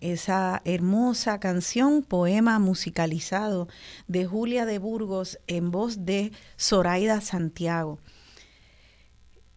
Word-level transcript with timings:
esa 0.00 0.62
hermosa 0.64 1.40
canción, 1.40 2.02
poema 2.02 2.58
musicalizado 2.58 3.68
de 4.08 4.26
Julia 4.26 4.66
de 4.66 4.78
Burgos 4.78 5.38
en 5.46 5.70
voz 5.70 6.04
de 6.04 6.32
Zoraida 6.58 7.20
Santiago. 7.20 7.98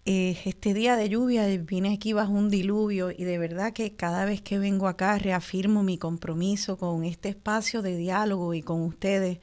Eh, 0.05 0.37
este 0.43 0.73
día 0.73 0.97
de 0.97 1.07
lluvia 1.07 1.47
vine 1.59 1.93
aquí 1.93 2.11
bajo 2.11 2.33
un 2.33 2.49
diluvio 2.49 3.09
y 3.09 3.23
de 3.23 3.37
verdad 3.37 3.71
que 3.71 3.95
cada 3.95 4.25
vez 4.25 4.41
que 4.41 4.59
vengo 4.59 4.89
acá 4.89 5.17
reafirmo 5.17 5.81
mi 5.81 5.97
compromiso 5.97 6.77
con 6.77 7.05
este 7.05 7.29
espacio 7.29 7.81
de 7.81 7.95
diálogo 7.95 8.53
y 8.53 8.61
con 8.61 8.81
ustedes, 8.81 9.39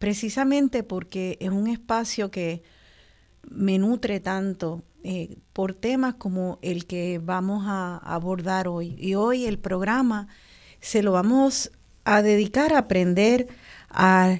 precisamente 0.00 0.82
porque 0.82 1.38
es 1.40 1.50
un 1.50 1.68
espacio 1.68 2.32
que 2.32 2.64
me 3.48 3.78
nutre 3.78 4.20
tanto 4.20 4.82
eh, 5.02 5.38
por 5.52 5.74
temas 5.74 6.14
como 6.14 6.58
el 6.62 6.86
que 6.86 7.20
vamos 7.22 7.64
a 7.66 7.96
abordar 7.98 8.68
hoy. 8.68 8.96
Y 8.98 9.14
hoy 9.14 9.46
el 9.46 9.58
programa 9.58 10.28
se 10.80 11.02
lo 11.02 11.12
vamos 11.12 11.70
a 12.04 12.22
dedicar 12.22 12.72
a 12.72 12.78
aprender 12.78 13.48
a 13.88 14.38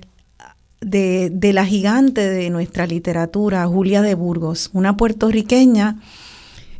de, 0.81 1.51
la 1.53 1.67
gigante 1.67 2.29
de 2.29 2.51
nuestra 2.51 2.87
literatura, 2.87 3.67
Julia 3.67 4.03
de 4.03 4.15
Burgos, 4.15 4.71
una 4.73 4.97
puertorriqueña 4.97 6.01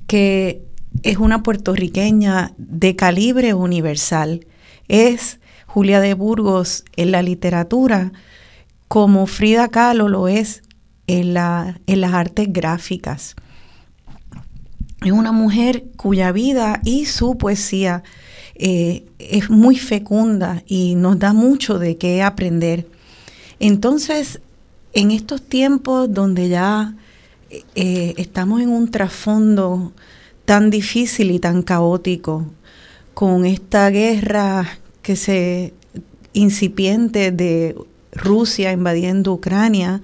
que 0.07 0.63
es 1.03 1.19
una 1.19 1.43
puertorriqueña 1.43 2.53
de 2.57 2.97
calibre 2.97 3.55
universal. 3.55 4.47
Es 4.89 5.39
Julia 5.67 6.01
de 6.01 6.15
Burgos 6.15 6.85
en 6.97 7.13
la 7.13 7.23
literatura 7.23 8.13
como 8.89 9.27
Frida 9.27 9.69
Kahlo 9.69 10.09
lo 10.09 10.27
es 10.27 10.63
en, 11.11 11.35
la, 11.35 11.81
en 11.87 12.01
las 12.01 12.13
artes 12.15 12.53
gráficas. 12.53 13.35
Es 15.05 15.11
una 15.11 15.33
mujer 15.33 15.85
cuya 15.97 16.31
vida 16.31 16.81
y 16.85 17.07
su 17.07 17.37
poesía 17.37 18.05
eh, 18.55 19.07
es 19.19 19.51
muy 19.51 19.77
fecunda 19.77 20.63
y 20.67 20.95
nos 20.95 21.19
da 21.19 21.33
mucho 21.33 21.79
de 21.79 21.97
qué 21.97 22.23
aprender. 22.23 22.87
Entonces, 23.59 24.41
en 24.93 25.11
estos 25.11 25.43
tiempos 25.43 26.13
donde 26.13 26.49
ya 26.49 26.95
eh, 27.75 28.15
estamos 28.17 28.61
en 28.61 28.69
un 28.69 28.91
trasfondo 28.91 29.93
tan 30.45 30.71
difícil 30.71 31.33
y 31.33 31.41
tan 31.41 31.63
caótico, 31.63 32.47
con 33.15 33.47
esta 33.47 33.91
guerra 33.91 34.79
que 35.03 35.17
se 35.17 35.75
incipiente 36.33 37.33
de 37.33 37.77
Rusia 38.13 38.73
invadiendo 38.73 39.33
Ucrania 39.33 40.03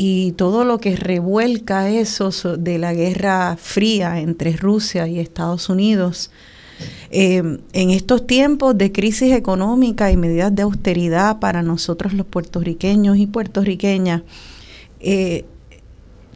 y 0.00 0.30
todo 0.30 0.64
lo 0.64 0.78
que 0.78 0.94
revuelca 0.94 1.90
eso 1.90 2.30
de 2.56 2.78
la 2.78 2.94
guerra 2.94 3.56
fría 3.60 4.20
entre 4.20 4.52
Rusia 4.52 5.08
y 5.08 5.18
Estados 5.18 5.68
Unidos, 5.68 6.30
eh, 7.10 7.58
en 7.72 7.90
estos 7.90 8.24
tiempos 8.24 8.78
de 8.78 8.92
crisis 8.92 9.32
económica 9.32 10.12
y 10.12 10.16
medidas 10.16 10.54
de 10.54 10.62
austeridad 10.62 11.40
para 11.40 11.62
nosotros 11.62 12.12
los 12.12 12.28
puertorriqueños 12.28 13.18
y 13.18 13.26
puertorriqueñas, 13.26 14.22
eh, 15.00 15.44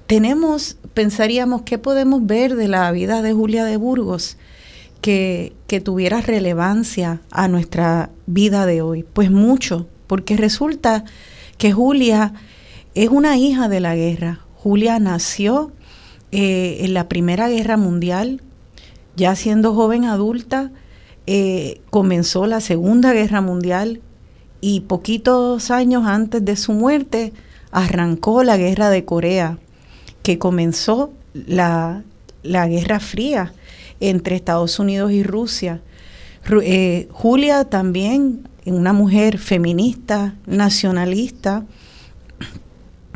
tenemos, 0.08 0.76
pensaríamos, 0.92 1.62
¿qué 1.62 1.78
podemos 1.78 2.26
ver 2.26 2.56
de 2.56 2.66
la 2.66 2.90
vida 2.90 3.22
de 3.22 3.32
Julia 3.32 3.64
de 3.64 3.76
Burgos 3.76 4.38
que, 5.02 5.52
que 5.68 5.80
tuviera 5.80 6.20
relevancia 6.20 7.20
a 7.30 7.46
nuestra 7.46 8.10
vida 8.26 8.66
de 8.66 8.82
hoy? 8.82 9.04
Pues 9.04 9.30
mucho, 9.30 9.86
porque 10.08 10.36
resulta 10.36 11.04
que 11.58 11.70
Julia 11.70 12.34
es 12.94 13.08
una 13.08 13.36
hija 13.36 13.68
de 13.68 13.80
la 13.80 13.94
guerra. 13.94 14.40
Julia 14.56 14.98
nació 14.98 15.72
eh, 16.30 16.78
en 16.80 16.94
la 16.94 17.08
Primera 17.08 17.48
Guerra 17.48 17.76
Mundial, 17.76 18.42
ya 19.16 19.34
siendo 19.36 19.74
joven 19.74 20.04
adulta, 20.04 20.70
eh, 21.26 21.80
comenzó 21.90 22.46
la 22.46 22.60
Segunda 22.60 23.12
Guerra 23.12 23.40
Mundial 23.40 24.00
y 24.60 24.80
poquitos 24.80 25.70
años 25.70 26.06
antes 26.06 26.44
de 26.44 26.56
su 26.56 26.72
muerte 26.72 27.32
arrancó 27.72 28.44
la 28.44 28.56
Guerra 28.56 28.90
de 28.90 29.04
Corea, 29.04 29.58
que 30.22 30.38
comenzó 30.38 31.12
la, 31.34 32.04
Guerra 32.42 33.00
Fría 33.00 33.52
entre 34.00 34.36
Estados 34.36 34.78
Unidos 34.78 35.10
y 35.12 35.22
Rusia. 35.22 35.80
Eh, 36.62 37.08
Julia 37.10 37.64
también, 37.64 38.48
una 38.66 38.92
mujer 38.92 39.38
feminista, 39.38 40.34
nacionalista, 40.46 41.64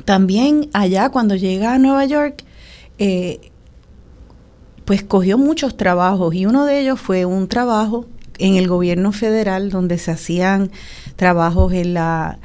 también 0.07 0.71
allá 0.73 1.11
cuando 1.11 1.35
llega 1.35 1.75
a 1.75 1.79
Nueva 1.79 2.07
York, 2.07 2.45
eh, 2.99 3.51
pues 4.87 5.03
cogió 5.03 5.37
muchos 5.37 5.77
trabajos 5.77 6.33
y 6.35 6.47
uno 6.47 6.65
de 6.65 6.81
ellos 6.81 7.01
fue 7.01 7.27
un 7.27 7.49
trabajo 7.49 8.07
en 8.39 8.55
el 8.55 8.69
gobierno 8.69 9.11
federal 9.11 9.69
donde 9.69 9.99
se 9.99 10.13
hacían 10.13 10.71
trabajos 11.17 11.73
en 11.73 11.95
la 11.95 12.39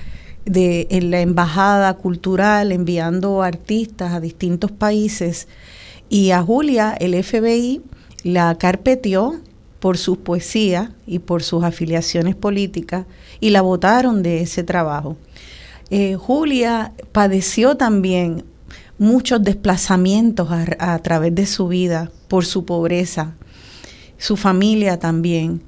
de 0.44 0.88
en 0.90 1.12
la 1.12 1.22
embajada 1.22 1.94
cultural 1.94 2.72
enviando 2.72 3.44
artistas 3.44 4.12
a 4.12 4.20
distintos 4.20 4.72
países 4.72 5.48
y 6.10 6.32
a 6.32 6.42
Julia 6.42 6.96
el 7.00 7.14
FBI 7.24 7.84
la 8.24 8.56
carpeteó 8.58 9.40
por 9.80 10.00
sus 10.00 10.18
poesías 10.18 10.90
y 11.06 11.20
por 11.20 11.44
sus 11.44 11.64
afiliaciones 11.64 12.36
políticas 12.36 13.06
y 13.40 13.52
la 13.52 13.62
votaron 13.62 14.24
de 14.24 14.42
ese 14.42 14.64
trabajo. 14.64 15.16
Eh, 15.94 16.16
Julia 16.16 16.94
padeció 17.12 17.75
también 17.75 18.46
muchos 18.97 19.44
desplazamientos 19.44 20.47
a, 20.50 21.00
través 21.00 21.35
de 21.35 21.46
su 21.46 21.68
vida 21.68 22.09
por 22.29 22.46
su 22.46 22.63
pobreza, 22.63 23.35
su 24.18 24.38
familia 24.38 25.00
también, 25.00 25.62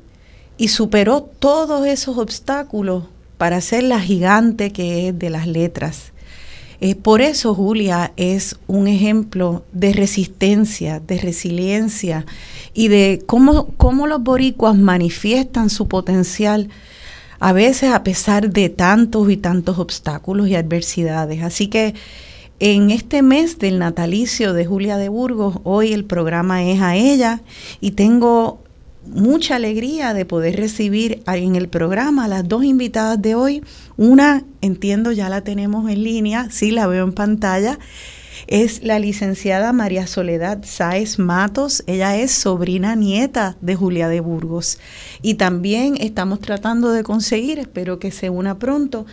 y 0.57 0.69
superó 0.69 1.23
todos 1.23 1.85
esos 1.85 2.17
obstáculos 2.17 3.03
para 3.38 3.59
ser 3.59 3.83
la 3.83 4.00
gigante 4.00 4.72
que 4.72 5.09
es 5.09 5.19
de 5.19 5.29
las 5.29 5.45
letras. 5.45 6.13
Eh, 6.79 6.95
por 6.95 7.19
eso 7.19 7.53
Julia 7.53 8.13
es 8.16 8.56
un 8.67 8.88
ejemplo 8.88 9.66
de 9.73 9.91
resistencia, 9.91 11.01
de 11.01 11.17
resiliencia 11.17 12.25
y 12.73 12.88
de 12.88 13.22
cómo, 13.25 13.67
cómo 13.75 14.07
los 14.07 14.23
boricuas 14.23 14.78
manifiestan 14.78 15.69
su 15.69 15.89
potencial 15.89 16.69
a 17.44 17.52
veces 17.52 17.92
a 17.92 18.04
pesar 18.04 18.52
de 18.52 18.70
tantos 18.70 19.30
y 19.30 19.36
tantos 19.36 19.78
obstáculos 19.78 20.48
y 20.48 20.56
adversidades. 20.56 21.44
Así 21.44 21.68
que 21.68 21.94
en 22.62 22.90
este 22.90 23.22
mes 23.22 23.59
del 23.59 23.80
natalicio 23.80 24.54
de 24.54 24.66
Julia 24.66 24.96
de 24.96 25.09
Burgos, 25.09 25.58
hoy 25.66 25.92
el 25.92 26.06
programa 26.06 26.64
es 26.64 26.80
a 26.80 26.96
ella 26.96 27.42
y 27.81 27.92
tengo 27.92 28.64
mucha 29.06 29.58
alegría 29.58 30.14
de 30.14 30.24
poder 30.24 30.56
recibir 30.56 31.22
en 31.28 31.58
el 31.58 31.68
programa 31.68 32.24
a 32.24 32.28
las 32.30 32.48
dos 32.48 32.64
invitadas 32.64 33.22
de 33.22 33.36
hoy. 33.36 33.62
Una, 33.98 34.46
entiendo, 34.62 35.12
ya 35.12 35.28
la 35.28 35.42
tenemos 35.42 35.92
en 35.92 36.02
línea, 36.02 36.48
sí 36.50 36.72
la 36.72 36.88
veo 36.88 37.04
en 37.04 37.12
pantalla. 37.12 37.78
Es 38.48 38.84
la 38.84 39.00
licenciada 39.00 39.72
María 39.72 40.06
Soledad 40.06 40.64
Sáez 40.64 41.18
Matos. 41.18 41.84
Ella 41.88 42.18
es 42.18 42.31
sobrina 42.31 42.96
nieta 42.96 43.56
de 43.62 43.76
Julia 43.76 44.09
de 44.09 44.20
Burgos. 44.20 44.80
Y 45.22 45.36
también 45.36 45.96
estamos 46.00 46.42
tratando 46.42 46.92
de 46.92 47.04
conseguir, 47.04 47.59
espero 47.59 48.00
que 48.00 48.12
se 48.12 48.30
una 48.30 48.59
pronto, 48.59 49.06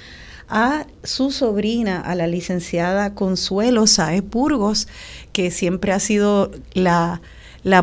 a 0.49 0.87
su 1.05 1.31
sobrina, 1.31 2.01
a 2.01 2.17
la 2.17 2.27
licenciada 2.27 3.15
Consuelo 3.15 3.87
Saez 3.87 4.29
Burgos, 4.29 4.89
que 5.33 5.53
siempre 5.53 5.93
ha 5.93 6.01
sido 6.01 6.51
la, 6.75 7.21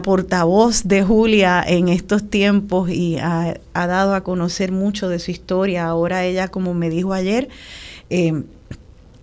portavoz 0.03 0.83
de 0.83 1.01
Julia 1.03 1.63
en 1.65 1.87
estos 1.87 2.29
tiempos 2.29 2.89
y 2.89 3.19
ha, 3.19 3.57
dado 3.73 4.15
a 4.15 4.23
conocer 4.23 4.73
mucho 4.73 5.07
de 5.07 5.19
su 5.19 5.31
historia. 5.31 5.85
Ahora 5.85 6.25
ella, 6.25 6.49
como 6.49 6.73
me 6.73 6.89
dijo 6.89 7.13
ayer, 7.13 7.47
eh, 8.09 8.43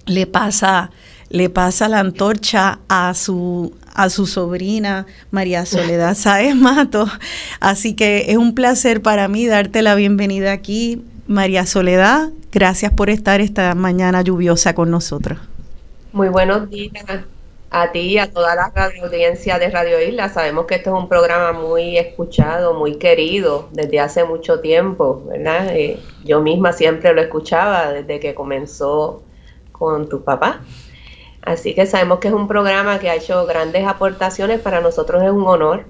le 0.06 0.26
pasa 0.26 0.90
le 1.30 1.50
pasa 1.50 1.88
la 1.88 2.00
antorcha 2.00 2.80
a 2.88 3.14
su 3.14 3.72
a 3.94 4.10
su 4.10 4.26
sobrina 4.26 5.06
María 5.30 5.64
Soledad 5.66 6.14
Saez 6.16 6.54
Mato. 6.56 7.06
Así 7.60 7.94
que 7.94 8.26
es 8.28 8.36
un 8.36 8.54
placer 8.54 9.00
para 9.00 9.28
mí 9.28 9.46
darte 9.46 9.82
la 9.82 9.94
bienvenida 9.94 10.52
aquí, 10.52 11.04
María 11.26 11.64
Soledad. 11.64 12.30
Gracias 12.52 12.92
por 12.92 13.08
estar 13.08 13.40
esta 13.40 13.74
mañana 13.74 14.22
lluviosa 14.22 14.74
con 14.74 14.90
nosotros. 14.90 15.38
Muy 16.12 16.28
buenos 16.28 16.68
días 16.70 16.92
a 17.70 17.90
ti 17.90 18.00
y 18.00 18.18
a 18.18 18.30
toda 18.30 18.54
la 18.54 18.72
audiencia 19.02 19.58
de 19.58 19.68
Radio 19.68 20.00
Isla. 20.00 20.28
Sabemos 20.28 20.66
que 20.66 20.76
esto 20.76 20.90
es 20.90 21.02
un 21.02 21.08
programa 21.08 21.52
muy 21.58 21.98
escuchado, 21.98 22.74
muy 22.74 22.96
querido 22.98 23.68
desde 23.72 23.98
hace 23.98 24.22
mucho 24.22 24.60
tiempo, 24.60 25.24
¿verdad? 25.26 25.74
Eh, 25.74 25.98
yo 26.24 26.40
misma 26.40 26.72
siempre 26.72 27.12
lo 27.12 27.20
escuchaba 27.20 27.92
desde 27.92 28.20
que 28.20 28.34
comenzó 28.34 29.22
con 29.72 30.08
tu 30.08 30.22
papá. 30.22 30.60
Así 31.44 31.74
que 31.74 31.86
sabemos 31.86 32.20
que 32.20 32.28
es 32.28 32.34
un 32.34 32.48
programa 32.48 32.98
que 32.98 33.10
ha 33.10 33.16
hecho 33.16 33.44
grandes 33.46 33.86
aportaciones. 33.86 34.60
Para 34.60 34.80
nosotros 34.80 35.22
es 35.22 35.30
un 35.30 35.46
honor 35.46 35.84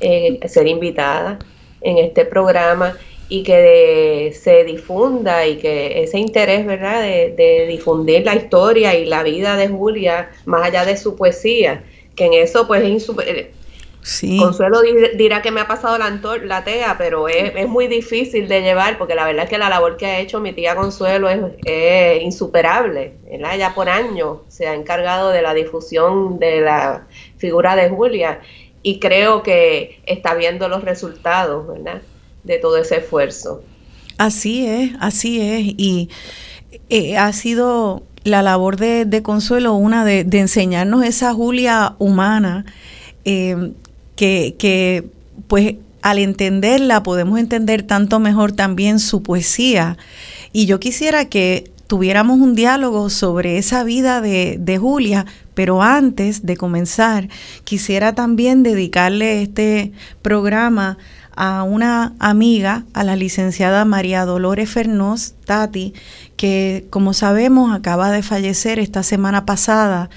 eh, 0.00 0.40
ser 0.48 0.66
invitada 0.66 1.38
en 1.80 1.98
este 1.98 2.24
programa 2.24 2.96
y 3.28 3.42
que 3.42 4.34
se 4.40 4.64
difunda 4.64 5.46
y 5.46 5.58
que 5.58 6.02
ese 6.02 6.18
interés, 6.18 6.66
¿verdad?, 6.66 7.02
de, 7.02 7.66
difundir 7.68 8.24
la 8.24 8.34
historia 8.34 8.94
y 8.94 9.04
la 9.04 9.22
vida 9.22 9.56
de 9.56 9.68
Julia, 9.68 10.30
más 10.46 10.66
allá 10.66 10.84
de 10.84 10.96
su 10.96 11.14
poesía, 11.14 11.84
que 12.16 12.26
en 12.26 12.34
eso 12.34 12.66
pues 12.66 12.82
Consuelo 14.38 14.80
dirá 15.16 15.42
que 15.42 15.50
me 15.50 15.60
ha 15.60 15.66
pasado 15.66 15.98
la, 15.98 16.08
la 16.44 16.64
TEA, 16.64 16.96
pero 16.96 17.28
es, 17.28 17.68
muy 17.68 17.88
difícil 17.88 18.48
de 18.48 18.62
llevar 18.62 18.96
porque 18.96 19.14
la 19.14 19.26
verdad 19.26 19.44
es 19.44 19.50
que 19.50 19.58
la 19.58 19.68
labor 19.68 19.98
que 19.98 20.06
ha 20.06 20.18
hecho 20.18 20.40
mi 20.40 20.52
tía 20.52 20.74
Consuelo 20.74 21.28
es, 21.28 22.22
insuperable. 22.22 23.14
Ya 23.58 23.74
por 23.74 23.88
años 23.90 24.38
se 24.48 24.66
ha 24.66 24.74
encargado 24.74 25.30
de 25.30 25.42
la 25.42 25.52
difusión 25.52 26.38
de 26.38 26.62
la 26.62 27.06
figura 27.36 27.76
de 27.76 27.90
Julia 27.90 28.40
y 28.82 28.98
creo 28.98 29.42
que 29.42 30.00
está 30.06 30.34
viendo 30.34 30.68
los 30.68 30.84
resultados 30.84 31.66
de 32.44 32.58
todo 32.58 32.78
ese 32.78 32.98
esfuerzo. 32.98 33.62
Así 34.16 34.66
es, 34.66 34.92
así 35.00 35.40
es. 35.40 35.74
Y 35.76 36.08
eh, 36.88 37.18
ha 37.18 37.32
sido 37.34 38.02
la 38.24 38.42
labor 38.42 38.76
de, 38.76 39.22
Consuelo 39.22 39.74
una 39.74 40.04
de, 40.06 40.20
enseñarnos 40.32 41.04
esa 41.04 41.34
Julia 41.34 41.94
humana. 41.98 42.64
Eh, 43.26 43.72
que, 44.18 45.08
pues 45.46 45.76
al 46.02 46.18
entenderla 46.18 47.02
podemos 47.02 47.38
entender 47.38 47.82
tanto 47.82 48.18
mejor 48.18 48.52
también 48.52 48.98
su 48.98 49.22
poesía. 49.22 49.96
Y 50.52 50.66
yo 50.66 50.80
quisiera 50.80 51.26
que 51.26 51.70
tuviéramos 51.86 52.38
un 52.38 52.54
diálogo 52.54 53.10
sobre 53.10 53.58
esa 53.58 53.84
vida 53.84 54.20
de, 54.20 54.58
de, 54.60 54.78
Julia, 54.78 55.24
pero 55.54 55.82
antes 55.82 56.44
de 56.44 56.56
comenzar, 56.56 57.28
quisiera 57.64 58.14
también 58.14 58.62
dedicarle 58.62 59.42
este 59.42 59.92
programa 60.20 60.98
a 61.34 61.62
una 61.62 62.14
amiga, 62.18 62.84
a 62.94 63.04
la 63.04 63.14
licenciada 63.14 63.84
María 63.84 64.24
Dolores 64.24 64.68
Fernós 64.68 65.34
Tati, 65.44 65.94
que 66.36 66.86
como 66.90 67.14
sabemos 67.14 67.72
acaba 67.72 68.10
de 68.10 68.22
fallecer 68.22 68.80
esta 68.80 69.04
semana 69.04 69.46
pasada. 69.46 70.10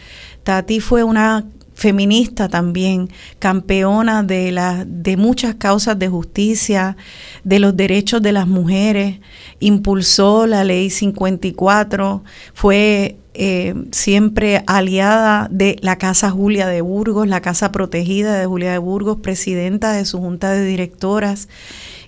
Tati 0.44 0.80
fue 0.80 1.04
una 1.04 1.46
feminista 1.82 2.48
también, 2.48 3.10
campeona 3.40 4.22
de, 4.22 4.52
la, 4.52 4.86
de 4.86 5.18
muchas 5.18 5.56
causas 5.56 5.98
de 5.98 6.10
justicia, 6.10 6.96
de 7.44 7.58
los 7.58 7.76
derechos 7.76 8.22
de 8.22 8.32
las 8.32 8.48
mujeres, 8.48 9.20
impulsó 9.60 10.46
la 10.46 10.64
ley 10.64 10.92
54, 10.92 12.24
fue 12.54 13.18
eh, 13.34 13.74
siempre 13.92 14.64
aliada 14.68 15.48
de 15.50 15.78
la 15.82 15.98
Casa 15.98 16.30
Julia 16.30 16.68
de 16.68 16.82
Burgos, 16.82 17.28
la 17.28 17.42
Casa 17.42 17.72
Protegida 17.72 18.38
de 18.38 18.46
Julia 18.46 18.74
de 18.74 18.78
Burgos, 18.78 19.18
presidenta 19.24 19.92
de 19.92 20.06
su 20.06 20.20
junta 20.20 20.52
de 20.52 20.64
directoras. 20.64 21.50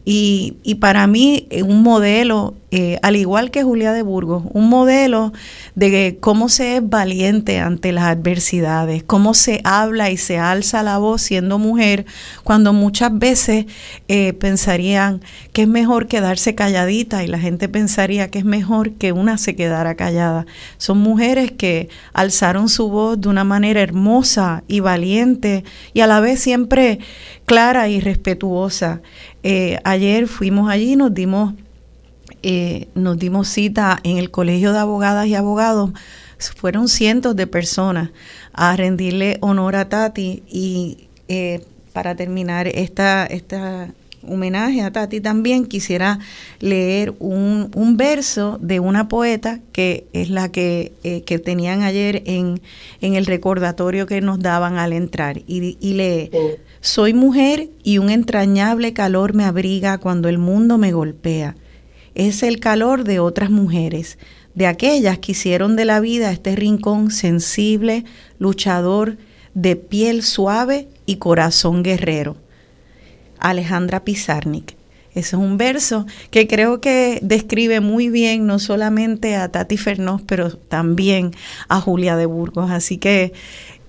Y, 0.06 0.58
y 0.64 0.76
para 0.76 1.08
mí 1.08 1.48
un 1.64 1.84
modelo 1.84 2.56
eh, 2.76 2.98
al 3.04 3.16
igual 3.16 3.52
que 3.52 3.62
Julia 3.62 3.92
de 3.92 4.02
Burgos, 4.02 4.46
un 4.52 4.68
modelo 4.68 5.32
de 5.76 6.18
cómo 6.20 6.50
se 6.50 6.78
es 6.78 6.90
valiente 6.90 7.60
ante 7.60 7.92
las 7.92 8.06
adversidades, 8.06 9.04
cómo 9.04 9.36
se 9.36 9.62
habla 9.64 10.10
y 10.10 10.18
se 10.18 10.40
alza 10.40 10.82
la 10.82 10.98
voz 10.98 11.22
siendo 11.22 11.60
mujer, 11.60 12.08
cuando 12.44 12.74
muchas 12.74 13.16
veces 13.16 13.68
eh, 14.08 14.34
pensarían 14.34 15.22
que 15.52 15.62
es 15.62 15.68
mejor 15.68 16.08
quedarse 16.08 16.56
calladita 16.56 17.24
y 17.24 17.28
la 17.28 17.38
gente 17.38 17.70
pensaría 17.70 18.32
que 18.32 18.40
es 18.40 18.46
mejor 18.46 18.94
que 18.94 19.12
una 19.12 19.38
se 19.38 19.56
quedara 19.56 19.94
callada. 19.94 20.48
Son 20.80 20.98
mujeres 20.98 21.52
que 21.52 21.90
alzaron 22.12 22.70
su 22.70 22.90
voz 22.90 23.22
de 23.22 23.30
una 23.30 23.44
manera 23.44 23.82
hermosa 23.82 24.64
y 24.68 24.80
valiente 24.80 25.64
y 25.94 26.00
a 26.00 26.08
la 26.08 26.22
vez 26.22 26.40
siempre 26.40 26.98
clara 27.46 27.90
y 27.90 28.00
respetuosa. 28.00 29.02
Eh, 29.44 29.80
ayer 29.84 30.28
fuimos 30.28 30.70
allí, 30.70 30.96
nos 30.96 31.14
dimos 31.14 31.54
eh, 32.46 32.90
nos 32.94 33.18
dimos 33.18 33.48
cita 33.48 34.00
en 34.04 34.18
el 34.18 34.30
Colegio 34.30 34.74
de 34.74 34.80
Abogadas 34.80 35.28
y 35.28 35.36
Abogados, 35.36 35.92
fueron 36.58 36.90
cientos 36.90 37.38
de 37.38 37.48
personas 37.48 38.10
a 38.52 38.76
rendirle 38.76 39.38
honor 39.40 39.78
a 39.78 39.88
Tati 39.88 40.44
y 40.50 41.08
eh, 41.30 41.62
para 41.94 42.16
terminar 42.16 42.68
esta, 42.68 43.26
esta 43.26 43.88
homenaje 44.28 44.82
a 44.82 44.92
Tati 44.92 45.22
también 45.22 45.66
quisiera 45.66 46.20
leer 46.60 47.14
un, 47.20 47.72
un, 47.76 47.96
verso 47.96 48.58
de 48.62 48.82
una 48.82 49.08
poeta 49.08 49.60
que 49.72 50.08
es 50.12 50.30
la 50.30 50.52
que, 50.52 50.92
eh, 51.04 51.22
que 51.24 51.40
tenían 51.40 51.82
ayer 51.82 52.24
en, 52.26 52.62
en, 53.00 53.16
el 53.16 53.26
recordatorio 53.26 54.06
que 54.06 54.20
nos 54.22 54.40
daban 54.40 54.78
al 54.78 54.94
entrar. 54.94 55.38
Y, 55.48 55.78
y 55.80 55.94
lee, 55.94 56.30
soy 56.84 57.16
mujer 57.16 57.70
y 57.84 57.98
un 57.98 58.12
entrañable 58.12 58.94
calor 58.94 59.34
me 59.34 59.46
abriga 59.46 59.98
cuando 59.98 60.30
el 60.30 60.38
mundo 60.38 60.78
me 60.78 60.92
golpea 60.92 61.56
es 62.16 62.44
el 62.44 62.60
calor 62.60 63.04
de 63.04 63.20
otras 63.20 63.50
mujeres, 63.50 64.18
de 64.54 64.68
aquellas 64.68 65.18
que 65.20 65.32
hicieron 65.32 65.76
de 65.76 65.86
la 65.86 66.00
vida 66.00 66.32
este 66.32 66.56
rincón 66.56 67.12
sensible, 67.12 68.06
luchador, 68.38 69.18
de 69.54 69.76
piel 69.76 70.24
suave 70.24 70.88
y 71.06 71.18
corazón 71.18 71.84
guerrero. 71.84 72.38
Alejandra 73.40 74.04
Pizarnik. 74.04 74.76
Ese 75.12 75.36
es 75.36 75.42
un 75.42 75.58
verso 75.58 76.08
que 76.32 76.48
creo 76.48 76.82
que 76.82 77.20
describe 77.22 77.82
muy 77.82 78.10
bien 78.10 78.48
no 78.48 78.58
solamente 78.58 79.36
a 79.36 79.52
Tati 79.52 79.78
Fernós, 79.78 80.24
pero 80.26 80.58
también 80.58 81.32
a 81.68 81.80
Julia 81.80 82.16
de 82.16 82.26
Burgos. 82.26 82.72
Así 82.72 82.98
que 82.98 83.32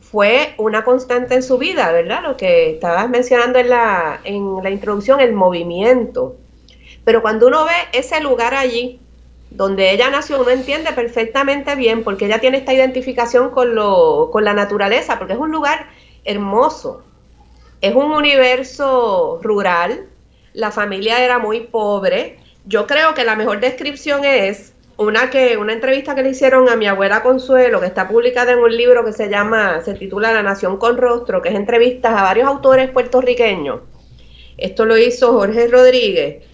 fue 0.00 0.54
una 0.58 0.84
constante 0.84 1.34
en 1.34 1.42
su 1.42 1.58
vida, 1.58 1.90
¿verdad? 1.92 2.22
Lo 2.22 2.36
que 2.36 2.70
estabas 2.70 3.08
mencionando 3.08 3.58
en 3.58 3.70
la, 3.70 4.20
en 4.24 4.62
la 4.62 4.70
introducción, 4.70 5.20
el 5.20 5.32
movimiento. 5.32 6.36
Pero 7.04 7.22
cuando 7.22 7.48
uno 7.48 7.64
ve 7.64 7.98
ese 7.98 8.20
lugar 8.20 8.54
allí, 8.54 9.00
donde 9.54 9.92
ella 9.92 10.10
nació, 10.10 10.40
uno 10.40 10.50
entiende 10.50 10.92
perfectamente 10.92 11.74
bien 11.74 12.04
porque 12.04 12.26
ella 12.26 12.40
tiene 12.40 12.58
esta 12.58 12.72
identificación 12.72 13.50
con, 13.50 13.74
lo, 13.74 14.30
con 14.32 14.44
la 14.44 14.54
naturaleza, 14.54 15.18
porque 15.18 15.34
es 15.34 15.38
un 15.38 15.50
lugar 15.50 15.88
hermoso, 16.24 17.02
es 17.80 17.94
un 17.94 18.12
universo 18.12 19.40
rural, 19.42 20.06
la 20.54 20.70
familia 20.70 21.24
era 21.24 21.38
muy 21.38 21.60
pobre. 21.60 22.38
Yo 22.64 22.86
creo 22.86 23.14
que 23.14 23.24
la 23.24 23.36
mejor 23.36 23.60
descripción 23.60 24.24
es 24.24 24.72
una 24.96 25.30
que 25.30 25.56
una 25.56 25.72
entrevista 25.72 26.14
que 26.14 26.22
le 26.22 26.30
hicieron 26.30 26.68
a 26.68 26.76
mi 26.76 26.86
abuela 26.86 27.22
Consuelo, 27.22 27.80
que 27.80 27.86
está 27.86 28.08
publicada 28.08 28.52
en 28.52 28.58
un 28.58 28.74
libro 28.74 29.04
que 29.04 29.12
se 29.12 29.28
llama, 29.28 29.80
se 29.82 29.94
titula 29.94 30.32
La 30.32 30.42
Nación 30.42 30.76
con 30.76 30.96
Rostro, 30.96 31.42
que 31.42 31.48
es 31.48 31.54
entrevistas 31.54 32.12
a 32.12 32.22
varios 32.22 32.46
autores 32.46 32.90
puertorriqueños. 32.90 33.80
Esto 34.56 34.84
lo 34.84 34.96
hizo 34.96 35.32
Jorge 35.32 35.66
Rodríguez 35.68 36.44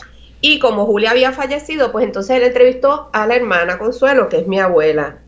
Y 0.41 0.59
como 0.59 0.87
Julia 0.87 1.11
había 1.11 1.33
fallecido, 1.33 1.91
pues 1.91 2.05
entonces 2.05 2.37
él 2.37 2.45
entrevistó 2.45 3.11
a 3.13 3.27
la 3.27 3.35
hermana 3.35 3.79
Consuelo, 3.79 4.29
que 4.29 4.39
es 4.39 4.47
mi 4.47 4.61
abuela. 4.61 5.19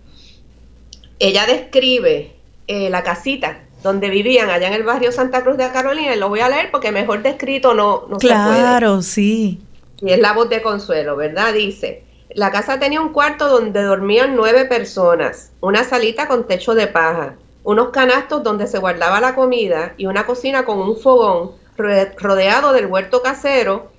Ella 1.19 1.47
describe 1.47 2.37
eh, 2.69 2.91
la 2.91 3.03
casita 3.03 3.61
donde 3.83 4.11
vivían 4.11 4.51
allá 4.51 4.69
en 4.69 4.75
el 4.75 4.83
barrio 4.83 5.11
Santa 5.11 5.43
Cruz 5.43 5.57
de 5.57 5.71
Carolina, 5.71 6.15
y 6.15 6.19
lo 6.19 6.29
voy 6.29 6.41
a 6.41 6.49
leer 6.49 6.71
porque 6.71 6.93
mejor 6.93 7.23
descrito 7.23 7.75
no, 7.75 8.07
no 8.09 8.21
se 8.21 8.29
puede. 8.29 8.37
Claro, 8.37 9.03
sí. 9.03 9.61
Y 10.01 10.13
es 10.13 10.19
la 10.19 10.33
voz 10.33 10.49
de 10.49 10.63
Consuelo, 10.63 11.17
¿verdad? 11.17 11.55
Dice, 11.55 12.05
la 12.35 12.51
casa 12.51 12.79
tenía 12.79 13.01
un 13.01 13.13
cuarto 13.13 13.49
donde 13.49 13.83
dormían 13.83 14.37
nueve 14.37 14.65
personas, 14.65 15.53
una 15.61 15.85
salita 15.85 16.29
con 16.29 16.47
techo 16.47 16.75
de 16.75 16.87
paja, 16.87 17.35
unos 17.65 17.89
canastos 17.89 18.43
donde 18.43 18.67
se 18.67 18.79
guardaba 18.79 19.21
la 19.21 19.35
comida 19.35 19.95
y 19.97 20.07
una 20.07 20.27
cocina 20.27 20.65
con 20.65 20.79
un 20.79 20.97
fogón 20.97 21.53
rodeado 21.77 22.73
del 22.73 22.87
huerto 22.87 23.23
casero, 23.23 23.91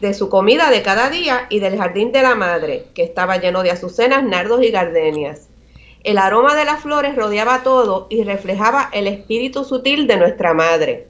de 0.00 0.14
su 0.14 0.28
comida 0.28 0.70
de 0.70 0.82
cada 0.82 1.10
día 1.10 1.46
y 1.48 1.60
del 1.60 1.76
jardín 1.76 2.12
de 2.12 2.22
la 2.22 2.34
madre, 2.34 2.86
que 2.94 3.02
estaba 3.02 3.38
lleno 3.38 3.62
de 3.62 3.70
azucenas, 3.70 4.22
nardos 4.24 4.62
y 4.62 4.70
gardenias. 4.70 5.48
El 6.04 6.18
aroma 6.18 6.54
de 6.54 6.64
las 6.64 6.82
flores 6.82 7.16
rodeaba 7.16 7.62
todo 7.62 8.06
y 8.08 8.22
reflejaba 8.22 8.88
el 8.92 9.06
espíritu 9.06 9.64
sutil 9.64 10.06
de 10.06 10.16
nuestra 10.16 10.54
madre. 10.54 11.08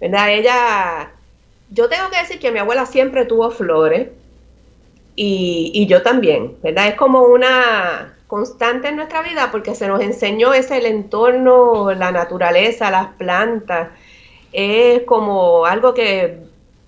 ¿Verdad? 0.00 0.30
Ella, 0.30 1.12
yo 1.70 1.88
tengo 1.88 2.08
que 2.10 2.18
decir 2.18 2.38
que 2.38 2.52
mi 2.52 2.58
abuela 2.58 2.86
siempre 2.86 3.26
tuvo 3.26 3.50
flores 3.50 4.08
y, 5.16 5.72
y 5.74 5.86
yo 5.86 6.02
también, 6.02 6.56
¿verdad? 6.62 6.88
Es 6.88 6.94
como 6.94 7.22
una 7.24 8.14
constante 8.30 8.88
en 8.88 8.96
nuestra 8.96 9.22
vida 9.22 9.48
porque 9.50 9.74
se 9.74 9.88
nos 9.88 10.00
enseñó 10.00 10.54
ese 10.54 10.78
el 10.78 10.86
entorno, 10.86 11.92
la 11.92 12.12
naturaleza, 12.12 12.90
las 12.90 13.08
plantas, 13.14 13.88
es 14.52 15.02
como 15.02 15.66
algo 15.66 15.94
que, 15.94 16.38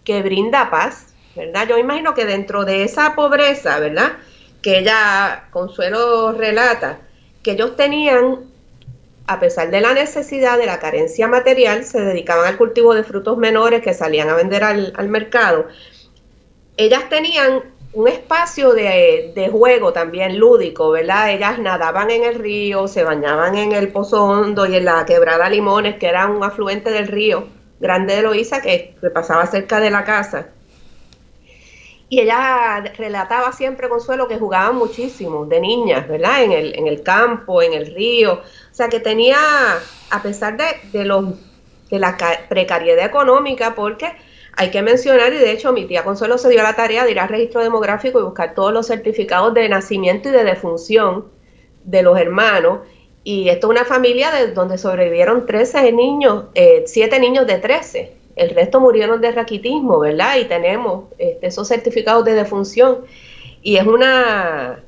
que 0.05 0.23
brinda 0.23 0.71
paz, 0.71 1.12
¿verdad? 1.35 1.67
Yo 1.69 1.79
imagino 1.79 2.15
que 2.15 2.25
dentro 2.25 2.65
de 2.65 2.85
esa 2.85 3.15
pobreza, 3.15 3.79
¿verdad? 3.79 4.13
Que 4.61 4.79
ella, 4.79 5.49
Consuelo 5.51 6.33
relata, 6.33 6.99
que 7.43 7.53
ellos 7.53 7.77
tenían, 7.77 8.41
a 9.27 9.41
pesar 9.41 9.71
de 9.71 9.81
la 9.81 9.95
necesidad 9.95 10.59
de 10.59 10.67
la 10.67 10.79
carencia 10.79 11.29
material, 11.29 11.85
se 11.85 12.01
dedicaban 12.01 12.47
al 12.47 12.57
cultivo 12.57 12.95
de 12.95 13.05
frutos 13.05 13.39
menores 13.39 13.83
que 13.83 13.95
salían 13.95 14.29
a 14.29 14.35
vender 14.35 14.65
al, 14.65 14.93
al 14.97 15.09
mercado. 15.09 15.67
Ellas 16.77 17.09
tenían 17.09 17.63
un 17.95 18.09
espacio 18.09 18.73
de, 18.73 19.33
de, 19.35 19.49
juego 19.51 19.93
también 19.93 20.39
lúdico, 20.39 20.91
¿verdad? 20.91 21.31
Ellas 21.31 21.59
nadaban 21.59 22.11
en 22.11 22.25
el 22.25 22.37
río, 22.37 22.89
se 22.89 23.05
bañaban 23.05 23.57
en 23.57 23.73
el 23.73 23.89
Pozo 23.89 24.25
Hondo 24.25 24.65
y 24.67 24.77
en 24.77 24.87
la 24.87 25.05
Quebrada 25.05 25.51
Limones, 25.51 25.97
que 25.97 26.07
era 26.07 26.27
un 26.27 26.43
afluente 26.43 26.91
del 26.91 27.09
río 27.09 27.47
Grande 27.81 28.17
de 28.17 28.23
Loíza, 28.23 28.63
que, 28.63 28.95
que 29.01 29.11
pasaba 29.11 29.45
cerca 29.47 29.81
de 29.81 29.91
la 29.91 30.05
casa. 30.05 30.47
Y 32.13 32.21
ella 32.21 32.85
relataba 32.99 33.53
siempre, 33.53 33.89
Consuelo, 33.89 34.29
que 34.29 34.37
jugaban 34.39 34.77
muchísimo 34.77 35.47
de 35.47 35.61
niñas, 35.61 36.07
¿verdad? 36.07 36.45
En 36.45 36.53
el, 36.53 36.79
en 36.79 36.87
el 36.87 37.03
campo, 37.03 37.63
en 37.63 37.73
el 37.73 37.87
río. 37.95 38.35
O 38.35 38.75
sea, 38.75 38.91
que 38.91 39.01
tenía, 39.01 39.39
a 40.11 40.23
pesar 40.23 40.59
de, 40.59 40.67
de, 40.93 41.07
los, 41.07 41.25
de 41.89 41.99
la 41.99 42.19
precariedad 42.51 43.07
económica, 43.07 43.75
porque 43.75 44.13
hay 44.55 44.71
que 44.71 44.83
mencionar, 44.83 45.33
y 45.33 45.39
de 45.39 45.53
hecho 45.53 45.73
mi 45.73 45.87
tía 45.87 46.05
Consuelo 46.05 46.37
se 46.37 46.51
dio 46.51 46.63
la 46.63 46.77
tarea 46.77 47.07
de 47.07 47.13
ir 47.13 47.19
al 47.19 47.31
registro 47.31 47.63
demográfico 47.63 48.21
y 48.21 48.25
buscar 48.25 48.55
todos 48.55 48.75
los 48.75 48.89
certificados 48.89 49.55
de 49.55 49.71
nacimiento 49.71 50.29
y 50.29 50.33
de 50.33 50.45
defunción 50.45 51.29
de 51.83 52.03
los 52.03 52.19
hermanos. 52.19 52.81
Y 53.25 53.49
esto 53.49 53.69
es 53.69 53.71
una 53.71 53.87
familia 53.87 54.31
de 54.33 54.53
donde 54.53 54.77
sobrevivieron 54.77 55.47
13 55.47 55.91
niños, 55.93 56.45
eh, 56.57 56.83
7 56.85 57.19
niños 57.21 57.47
de 57.47 57.57
13. 57.57 58.22
El 58.37 58.51
resto 58.51 58.81
murieron 58.81 59.21
de 59.21 59.33
raquitismo, 59.33 59.99
¿verdad? 59.99 60.37
Y 60.39 60.45
tenemos 60.45 61.05
este, 61.19 61.47
esos 61.47 61.69
certificados 61.69 62.25
de 62.25 62.35
defunción. 62.35 62.99
Y 63.63 63.77
es 63.77 63.87
una, 63.87 64.83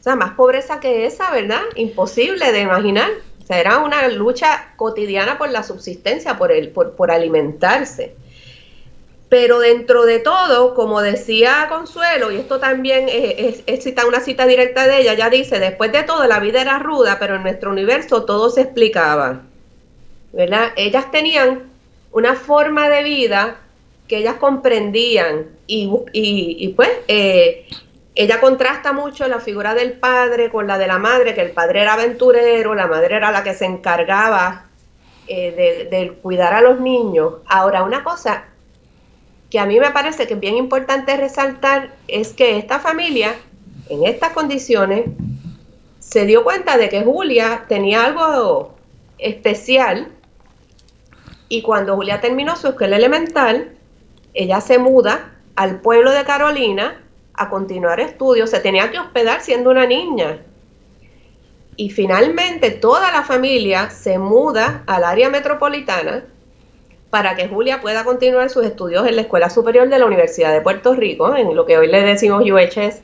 o 0.00 0.02
sea, 0.02 0.16
más 0.16 0.32
pobreza 0.32 0.80
que 0.80 1.06
esa, 1.06 1.30
¿verdad? 1.30 1.62
Imposible 1.76 2.52
de 2.52 2.60
imaginar. 2.60 3.10
O 3.42 3.46
sea, 3.46 3.60
era 3.60 3.78
una 3.78 4.08
lucha 4.08 4.72
cotidiana 4.76 5.36
por 5.36 5.50
la 5.50 5.62
subsistencia, 5.62 6.38
por, 6.38 6.50
el, 6.52 6.70
por, 6.70 6.92
por 6.92 7.10
alimentarse. 7.10 8.14
Pero 9.28 9.58
dentro 9.58 10.04
de 10.04 10.20
todo, 10.20 10.74
como 10.74 11.02
decía 11.02 11.66
Consuelo, 11.68 12.30
y 12.30 12.36
esto 12.36 12.60
también 12.60 13.06
es, 13.08 13.64
es, 13.66 13.82
cita, 13.82 14.06
una 14.06 14.20
cita 14.20 14.46
directa 14.46 14.86
de 14.86 15.00
ella, 15.00 15.14
ella 15.14 15.28
dice, 15.28 15.58
después 15.58 15.90
de 15.90 16.04
todo 16.04 16.26
la 16.26 16.38
vida 16.38 16.60
era 16.62 16.78
ruda, 16.78 17.18
pero 17.18 17.34
en 17.36 17.42
nuestro 17.42 17.70
universo 17.70 18.24
todo 18.24 18.48
se 18.48 18.60
explicaba. 18.60 19.42
¿Verdad? 20.32 20.72
Ellas 20.76 21.10
tenían 21.10 21.73
una 22.14 22.36
forma 22.36 22.88
de 22.88 23.02
vida 23.02 23.56
que 24.06 24.18
ellas 24.18 24.36
comprendían 24.36 25.48
y, 25.66 25.90
y, 26.12 26.68
pues 26.68 26.88
eh, 27.08 27.66
ella 28.14 28.40
contrasta 28.40 28.92
mucho 28.92 29.26
la 29.26 29.40
figura 29.40 29.74
del 29.74 29.94
padre 29.94 30.48
con 30.48 30.68
la 30.68 30.78
de 30.78 30.86
la 30.86 30.98
madre, 30.98 31.34
que 31.34 31.40
el 31.40 31.50
padre 31.50 31.82
era 31.82 31.94
aventurero, 31.94 32.74
la 32.76 32.86
madre 32.86 33.16
era 33.16 33.32
la 33.32 33.42
que 33.42 33.54
se 33.54 33.64
encargaba 33.64 34.66
eh, 35.26 35.88
de, 35.90 35.96
de 35.96 36.12
cuidar 36.12 36.54
a 36.54 36.60
los 36.60 36.80
niños. 36.80 37.34
Ahora, 37.46 37.82
una 37.82 38.04
cosa 38.04 38.44
que 39.50 39.58
a 39.58 39.66
mí 39.66 39.80
me 39.80 39.90
parece 39.90 40.28
que 40.28 40.34
es 40.34 40.40
bien 40.40 40.56
importante 40.56 41.16
resaltar 41.16 41.96
es 42.06 42.32
que 42.32 42.58
esta 42.58 42.78
familia, 42.78 43.34
en 43.88 44.04
estas 44.04 44.30
condiciones, 44.30 45.06
se 45.98 46.26
dio 46.26 46.44
cuenta 46.44 46.76
de 46.76 46.88
que 46.88 47.02
Julia 47.02 47.64
tenía 47.68 48.04
algo 48.04 48.76
especial 49.18 50.12
y 51.48 51.62
cuando 51.62 51.96
Julia 51.96 52.20
terminó 52.20 52.56
su 52.56 52.68
escuela 52.68 52.96
elemental, 52.96 53.72
ella 54.32 54.60
se 54.60 54.78
muda 54.78 55.32
al 55.56 55.80
pueblo 55.80 56.10
de 56.10 56.24
Carolina 56.24 57.00
a 57.34 57.50
continuar 57.50 58.00
estudios, 58.00 58.50
se 58.50 58.60
tenía 58.60 58.90
que 58.90 58.98
hospedar 58.98 59.40
siendo 59.40 59.70
una 59.70 59.86
niña. 59.86 60.38
Y 61.76 61.90
finalmente 61.90 62.70
toda 62.70 63.10
la 63.10 63.24
familia 63.24 63.90
se 63.90 64.18
muda 64.18 64.84
al 64.86 65.04
área 65.04 65.28
metropolitana 65.28 66.24
para 67.10 67.36
que 67.36 67.48
Julia 67.48 67.80
pueda 67.80 68.04
continuar 68.04 68.50
sus 68.50 68.64
estudios 68.64 69.06
en 69.06 69.16
la 69.16 69.22
Escuela 69.22 69.50
Superior 69.50 69.88
de 69.88 69.98
la 69.98 70.06
Universidad 70.06 70.52
de 70.52 70.60
Puerto 70.60 70.94
Rico, 70.94 71.36
en 71.36 71.54
lo 71.54 71.66
que 71.66 71.78
hoy 71.78 71.88
le 71.88 72.02
decimos 72.02 72.42
UHS, 72.42 73.02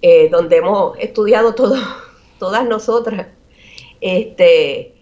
eh, 0.00 0.28
donde 0.30 0.56
hemos 0.58 0.98
estudiado 0.98 1.54
todas 2.38 2.66
nosotras. 2.66 3.26
Este, 4.00 4.94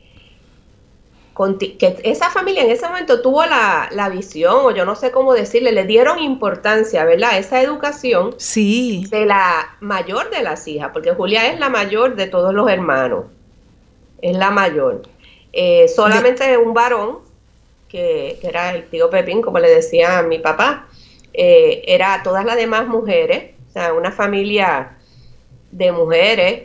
que 1.78 2.00
esa 2.04 2.30
familia 2.30 2.62
en 2.62 2.70
ese 2.70 2.86
momento 2.86 3.20
tuvo 3.20 3.44
la, 3.44 3.88
la, 3.92 4.08
visión, 4.08 4.54
o 4.54 4.70
yo 4.70 4.86
no 4.86 4.96
sé 4.96 5.10
cómo 5.10 5.34
decirle, 5.34 5.70
le 5.72 5.84
dieron 5.84 6.18
importancia, 6.18 7.04
¿verdad? 7.04 7.38
Esa 7.38 7.60
educación 7.60 8.34
sí. 8.38 9.06
de 9.10 9.26
la 9.26 9.76
mayor 9.80 10.30
de 10.30 10.42
las 10.42 10.66
hijas, 10.66 10.90
porque 10.92 11.12
Julia 11.12 11.52
es 11.52 11.60
la 11.60 11.68
mayor 11.68 12.16
de 12.16 12.26
todos 12.26 12.54
los 12.54 12.70
hermanos, 12.70 13.26
es 14.22 14.36
la 14.36 14.50
mayor. 14.50 15.02
Eh, 15.52 15.88
solamente 15.88 16.48
de... 16.48 16.56
un 16.56 16.72
varón 16.72 17.18
que, 17.88 18.38
era 18.42 18.74
el 18.74 18.88
tío 18.88 19.10
Pepín, 19.10 19.42
como 19.42 19.58
le 19.58 19.68
decía 19.68 20.18
a 20.18 20.22
mi 20.22 20.38
papá, 20.38 20.86
eh, 21.34 21.82
era 21.86 22.22
todas 22.22 22.46
las 22.46 22.56
demás 22.56 22.86
mujeres, 22.86 23.52
o 23.68 23.72
sea, 23.72 23.92
una 23.92 24.10
familia 24.10 24.96
de 25.70 25.92
mujeres 25.92 26.62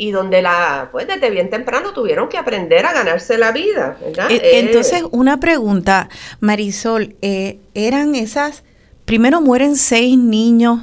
y 0.00 0.12
donde 0.12 0.40
la, 0.42 0.88
pues 0.92 1.08
desde 1.08 1.28
bien 1.28 1.50
temprano 1.50 1.92
tuvieron 1.92 2.28
que 2.28 2.38
aprender 2.38 2.86
a 2.86 2.92
ganarse 2.92 3.36
la 3.36 3.50
vida, 3.50 3.98
¿verdad? 4.00 4.30
E, 4.30 4.60
entonces, 4.60 5.02
eh, 5.02 5.08
una 5.10 5.40
pregunta, 5.40 6.08
Marisol, 6.38 7.16
eh, 7.20 7.58
eran 7.74 8.14
esas, 8.14 8.62
primero 9.04 9.40
mueren 9.40 9.74
seis 9.74 10.16
niños, 10.16 10.82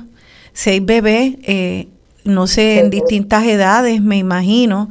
seis 0.51 0.86
bebés, 0.86 1.36
eh, 1.43 1.88
no 2.25 2.45
sé, 2.45 2.79
en 2.79 2.89
distintas 2.89 3.45
edades, 3.45 4.01
me 4.01 4.17
imagino, 4.17 4.89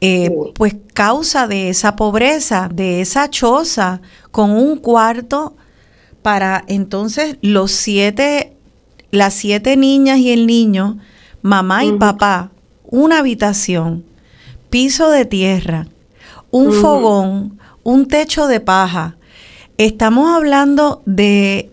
eh, 0.00 0.30
pues 0.54 0.76
causa 0.92 1.48
de 1.48 1.70
esa 1.70 1.96
pobreza, 1.96 2.68
de 2.72 3.00
esa 3.00 3.28
choza, 3.28 4.02
con 4.30 4.50
un 4.50 4.76
cuarto 4.76 5.56
para 6.22 6.62
entonces 6.68 7.38
los 7.40 7.72
siete, 7.72 8.52
las 9.10 9.34
siete 9.34 9.76
niñas 9.76 10.18
y 10.18 10.30
el 10.30 10.46
niño, 10.46 10.98
mamá 11.42 11.84
y 11.84 11.92
papá, 11.92 12.52
una 12.94 13.18
habitación, 13.18 14.04
piso 14.70 15.10
de 15.10 15.24
tierra, 15.24 15.88
un 16.52 16.72
fogón, 16.72 17.58
un 17.82 18.06
techo 18.06 18.46
de 18.46 18.60
paja. 18.60 19.16
Estamos 19.78 20.30
hablando 20.30 21.02
de, 21.04 21.72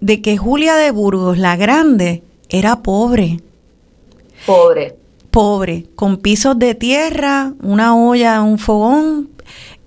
de 0.00 0.20
que 0.20 0.36
Julia 0.36 0.76
de 0.76 0.90
Burgos, 0.90 1.38
la 1.38 1.56
grande, 1.56 2.22
era 2.50 2.82
pobre 2.82 3.38
Pobre. 4.46 4.96
Pobre, 5.30 5.86
con 5.94 6.18
pisos 6.18 6.58
de 6.58 6.74
tierra, 6.74 7.54
una 7.62 7.96
olla, 7.96 8.42
un 8.42 8.58
fogón, 8.58 9.30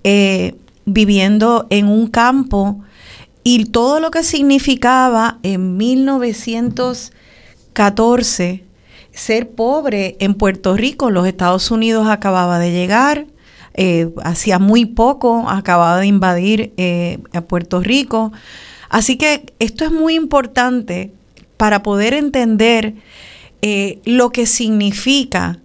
eh, 0.02 0.56
viviendo 0.84 1.68
en 1.70 1.86
un 1.86 2.08
campo 2.08 2.80
y 3.44 3.66
todo 3.66 4.00
lo 4.00 4.10
que 4.10 4.24
significaba 4.24 5.38
en 5.44 5.76
1914 5.76 8.67
ser 9.18 9.50
pobre 9.50 10.16
en 10.20 10.34
Puerto 10.34 10.76
Rico. 10.76 11.10
Los 11.10 11.26
Estados 11.26 11.70
Unidos 11.70 12.08
acababa 12.08 12.58
de 12.58 12.72
llegar, 12.72 13.26
eh, 13.74 14.10
hacía 14.24 14.58
muy 14.58 14.86
poco 14.86 15.48
acababa 15.48 15.98
de 15.98 16.06
invadir 16.06 16.72
eh, 16.76 17.18
a 17.32 17.42
Puerto 17.42 17.80
Rico. 17.80 18.32
Así 18.88 19.16
que 19.16 19.52
esto 19.58 19.84
es 19.84 19.92
muy 19.92 20.14
importante 20.14 21.12
para 21.56 21.82
poder 21.82 22.14
entender 22.14 22.94
eh, 23.60 23.98
lo 24.04 24.30
que 24.30 24.46
significa 24.46 25.58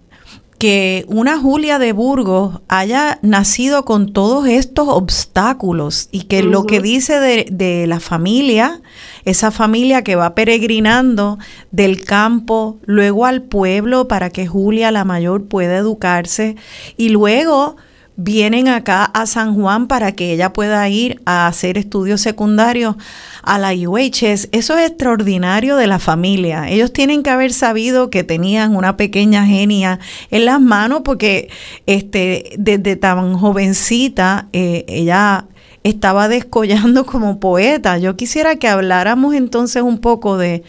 que 0.58 1.04
una 1.08 1.38
Julia 1.38 1.78
de 1.78 1.92
Burgos 1.92 2.60
haya 2.68 3.18
nacido 3.22 3.84
con 3.84 4.12
todos 4.12 4.46
estos 4.46 4.88
obstáculos 4.88 6.08
y 6.10 6.22
que 6.22 6.42
lo 6.42 6.64
que 6.64 6.80
dice 6.80 7.18
de, 7.20 7.46
de, 7.50 7.86
la 7.86 8.00
familia, 8.00 8.80
esa 9.24 9.50
familia 9.50 10.02
que 10.02 10.16
va 10.16 10.34
peregrinando 10.34 11.38
del 11.70 12.04
campo 12.04 12.78
luego 12.84 13.26
al 13.26 13.42
pueblo 13.42 14.08
para 14.08 14.30
que 14.30 14.46
Julia 14.46 14.90
la 14.90 15.04
mayor 15.04 15.46
pueda 15.46 15.76
educarse 15.76 16.56
y 16.96 17.08
luego 17.10 17.76
vienen 18.16 18.68
acá 18.68 19.04
a 19.04 19.26
San 19.26 19.54
Juan 19.54 19.88
para 19.88 20.12
que 20.12 20.32
ella 20.32 20.52
pueda 20.52 20.88
ir 20.88 21.20
a 21.24 21.46
hacer 21.46 21.78
estudios 21.78 22.20
secundarios 22.20 22.96
a 23.42 23.58
la 23.58 23.72
UHS. 23.72 24.48
Eso 24.52 24.78
es 24.78 24.88
extraordinario 24.88 25.76
de 25.76 25.86
la 25.86 25.98
familia. 25.98 26.68
Ellos 26.68 26.92
tienen 26.92 27.22
que 27.22 27.30
haber 27.30 27.52
sabido 27.52 28.10
que 28.10 28.22
tenían 28.22 28.76
una 28.76 28.96
pequeña 28.96 29.46
genia 29.46 29.98
en 30.30 30.44
las 30.44 30.60
manos 30.60 31.02
porque 31.04 31.48
este, 31.86 32.52
desde 32.56 32.96
tan 32.96 33.36
jovencita 33.36 34.48
eh, 34.52 34.84
ella 34.86 35.46
estaba 35.84 36.28
descollando 36.28 37.06
como 37.06 37.38
poeta. 37.38 37.98
Yo 37.98 38.16
quisiera 38.16 38.56
que 38.56 38.66
habláramos 38.66 39.34
entonces 39.34 39.82
un 39.82 40.00
poco 40.00 40.36
de 40.36 40.64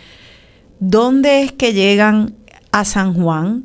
dónde 0.79 1.41
es 1.41 1.51
que 1.51 1.73
llegan 1.73 2.35
a 2.71 2.85
San 2.85 3.15
Juan, 3.15 3.63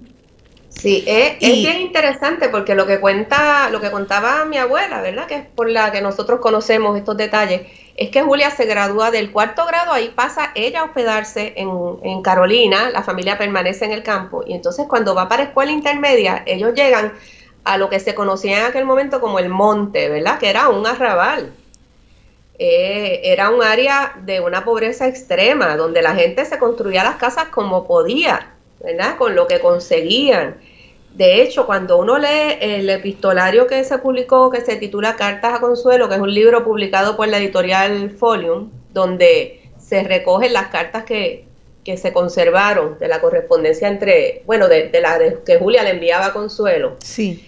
Sí, 0.80 1.04
es, 1.06 1.38
bien 1.40 1.78
interesante 1.78 2.48
porque 2.48 2.74
lo 2.74 2.86
que 2.86 3.00
cuenta, 3.00 3.68
lo 3.68 3.82
que 3.82 3.90
contaba 3.90 4.46
mi 4.46 4.56
abuela, 4.56 5.02
¿verdad? 5.02 5.26
Que 5.26 5.34
es 5.34 5.44
por 5.44 5.68
la 5.68 5.92
que 5.92 6.00
nosotros 6.00 6.40
conocemos 6.40 6.96
estos 6.96 7.18
detalles, 7.18 7.62
es 7.96 8.08
que 8.08 8.22
Julia 8.22 8.50
se 8.50 8.64
gradúa 8.64 9.10
del 9.10 9.30
cuarto 9.30 9.66
grado, 9.66 9.92
ahí 9.92 10.10
pasa 10.14 10.52
ella 10.54 10.80
a 10.80 10.84
hospedarse 10.84 11.52
en, 11.56 11.68
en 12.02 12.22
Carolina, 12.22 12.88
la 12.88 13.02
familia 13.02 13.36
permanece 13.36 13.84
en 13.84 13.92
el 13.92 14.02
campo, 14.02 14.42
y 14.46 14.54
entonces 14.54 14.86
cuando 14.88 15.14
va 15.14 15.28
para 15.28 15.42
escuela 15.42 15.70
intermedia, 15.70 16.42
ellos 16.46 16.72
llegan 16.72 17.12
a 17.64 17.76
lo 17.76 17.88
que 17.88 18.00
se 18.00 18.14
conocía 18.14 18.60
en 18.60 18.64
aquel 18.66 18.84
momento 18.84 19.20
como 19.20 19.38
el 19.38 19.48
monte, 19.48 20.08
¿verdad? 20.08 20.38
Que 20.38 20.50
era 20.50 20.68
un 20.68 20.86
arrabal. 20.86 21.52
Eh, 22.58 23.20
era 23.24 23.50
un 23.50 23.62
área 23.62 24.14
de 24.24 24.40
una 24.40 24.64
pobreza 24.64 25.08
extrema, 25.08 25.76
donde 25.76 26.02
la 26.02 26.14
gente 26.14 26.44
se 26.44 26.58
construía 26.58 27.02
las 27.02 27.16
casas 27.16 27.46
como 27.46 27.86
podía, 27.86 28.54
¿verdad? 28.82 29.16
Con 29.16 29.34
lo 29.34 29.46
que 29.46 29.60
conseguían. 29.60 30.56
De 31.14 31.42
hecho, 31.42 31.66
cuando 31.66 31.98
uno 31.98 32.18
lee 32.18 32.58
el 32.60 32.88
epistolario 32.90 33.66
que 33.66 33.82
se 33.84 33.98
publicó, 33.98 34.50
que 34.50 34.60
se 34.60 34.76
titula 34.76 35.16
Cartas 35.16 35.54
a 35.54 35.60
Consuelo, 35.60 36.08
que 36.08 36.16
es 36.16 36.20
un 36.20 36.32
libro 36.32 36.62
publicado 36.62 37.16
por 37.16 37.28
la 37.28 37.38
editorial 37.38 38.10
Folium, 38.10 38.70
donde 38.92 39.62
se 39.78 40.02
recogen 40.04 40.52
las 40.52 40.68
cartas 40.68 41.04
que, 41.04 41.46
que 41.82 41.96
se 41.96 42.12
conservaron 42.12 42.98
de 42.98 43.08
la 43.08 43.20
correspondencia 43.20 43.88
entre, 43.88 44.42
bueno, 44.46 44.68
de, 44.68 44.88
de 44.88 45.00
la 45.00 45.18
que 45.44 45.58
Julia 45.58 45.82
le 45.82 45.90
enviaba 45.90 46.26
a 46.26 46.32
Consuelo. 46.32 46.96
Sí 47.02 47.46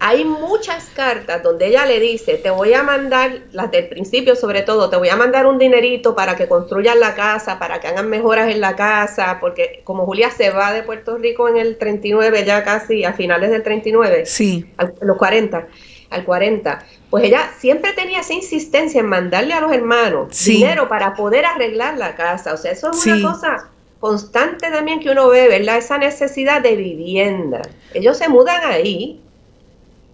hay 0.00 0.24
muchas 0.24 0.86
cartas 0.94 1.42
donde 1.42 1.66
ella 1.66 1.84
le 1.84 1.98
dice, 1.98 2.34
te 2.34 2.50
voy 2.50 2.72
a 2.72 2.82
mandar, 2.82 3.42
las 3.52 3.70
del 3.70 3.88
principio 3.88 4.36
sobre 4.36 4.62
todo, 4.62 4.90
te 4.90 4.96
voy 4.96 5.08
a 5.08 5.16
mandar 5.16 5.46
un 5.46 5.58
dinerito 5.58 6.14
para 6.14 6.36
que 6.36 6.46
construyan 6.46 7.00
la 7.00 7.14
casa, 7.14 7.58
para 7.58 7.80
que 7.80 7.88
hagan 7.88 8.08
mejoras 8.08 8.50
en 8.50 8.60
la 8.60 8.76
casa, 8.76 9.38
porque 9.40 9.80
como 9.84 10.06
Julia 10.06 10.30
se 10.30 10.50
va 10.50 10.72
de 10.72 10.82
Puerto 10.82 11.18
Rico 11.18 11.48
en 11.48 11.56
el 11.56 11.78
39, 11.78 12.44
ya 12.44 12.62
casi 12.62 13.04
a 13.04 13.12
finales 13.12 13.50
del 13.50 13.62
39, 13.62 14.26
sí. 14.26 14.70
a 14.76 14.88
los 15.00 15.16
40, 15.16 15.66
al 16.10 16.24
40, 16.24 16.86
pues 17.10 17.24
ella 17.24 17.50
siempre 17.58 17.92
tenía 17.92 18.20
esa 18.20 18.34
insistencia 18.34 19.00
en 19.00 19.06
mandarle 19.06 19.54
a 19.54 19.60
los 19.60 19.72
hermanos 19.72 20.44
dinero 20.44 20.88
para 20.88 21.14
poder 21.14 21.44
arreglar 21.44 21.98
la 21.98 22.14
casa, 22.14 22.54
o 22.54 22.56
sea, 22.56 22.72
eso 22.72 22.90
es 22.92 23.04
una 23.06 23.32
cosa 23.32 23.68
constante 24.00 24.70
también 24.70 25.00
que 25.00 25.10
uno 25.10 25.28
ve, 25.28 25.48
¿verdad? 25.48 25.78
Esa 25.78 25.98
necesidad 25.98 26.62
de 26.62 26.76
vivienda. 26.76 27.62
Ellos 27.94 28.16
se 28.16 28.28
mudan 28.28 28.64
ahí, 28.64 29.20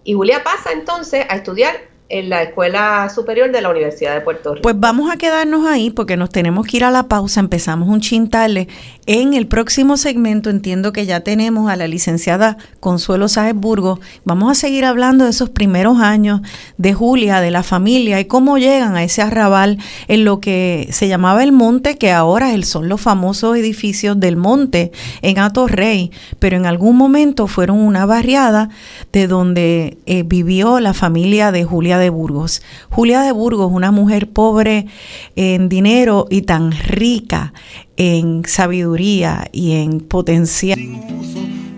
y 0.05 0.13
Julia 0.13 0.43
pasa 0.43 0.71
entonces 0.71 1.25
a 1.27 1.35
estudiar 1.35 1.75
en 2.09 2.29
la 2.29 2.43
Escuela 2.43 3.09
Superior 3.13 3.51
de 3.51 3.61
la 3.61 3.69
Universidad 3.69 4.13
de 4.13 4.21
Puerto 4.21 4.53
Rico. 4.53 4.63
Pues 4.63 4.79
vamos 4.79 5.11
a 5.11 5.17
quedarnos 5.17 5.65
ahí 5.65 5.89
porque 5.89 6.17
nos 6.17 6.29
tenemos 6.29 6.67
que 6.67 6.77
ir 6.77 6.83
a 6.83 6.91
la 6.91 7.07
pausa. 7.07 7.39
Empezamos 7.39 7.89
un 7.89 8.01
chintale. 8.01 8.67
En 9.07 9.33
el 9.33 9.47
próximo 9.47 9.97
segmento 9.97 10.49
entiendo 10.49 10.93
que 10.93 11.05
ya 11.05 11.21
tenemos 11.21 11.69
a 11.69 11.75
la 11.75 11.87
licenciada 11.87 12.57
Consuelo 12.79 13.27
Sáez 13.27 13.55
Burgos. 13.55 13.99
Vamos 14.23 14.51
a 14.51 14.55
seguir 14.55 14.85
hablando 14.85 15.25
de 15.25 15.31
esos 15.31 15.49
primeros 15.49 15.99
años 15.99 16.41
de 16.77 16.93
Julia, 16.93 17.41
de 17.41 17.51
la 17.51 17.63
familia 17.63 18.19
y 18.19 18.25
cómo 18.25 18.57
llegan 18.57 18.95
a 18.95 19.03
ese 19.03 19.21
arrabal 19.21 19.77
en 20.07 20.25
lo 20.25 20.39
que 20.39 20.87
se 20.91 21.07
llamaba 21.07 21.43
el 21.43 21.51
Monte, 21.51 21.97
que 21.97 22.11
ahora 22.11 22.55
son 22.63 22.89
los 22.89 23.01
famosos 23.01 23.57
edificios 23.57 24.19
del 24.19 24.37
Monte 24.37 24.91
en 25.21 25.35
Rey, 25.67 26.11
pero 26.39 26.57
en 26.57 26.65
algún 26.65 26.95
momento 26.95 27.47
fueron 27.47 27.77
una 27.79 28.05
barriada 28.05 28.69
de 29.11 29.27
donde 29.27 29.97
eh, 30.05 30.23
vivió 30.23 30.79
la 30.79 30.93
familia 30.93 31.51
de 31.51 31.63
Julia 31.63 31.94
de 31.97 32.09
Burgos. 32.09 32.61
Julia 32.89 33.21
de 33.21 33.31
Burgos, 33.31 33.71
una 33.71 33.91
mujer 33.91 34.29
pobre 34.29 34.87
en 35.35 35.69
dinero 35.69 36.27
y 36.29 36.41
tan 36.43 36.71
rica 36.71 37.53
en 37.97 38.43
sabiduría 38.45 39.47
y 39.51 39.73
en 39.73 39.99
potencial. 39.99 40.79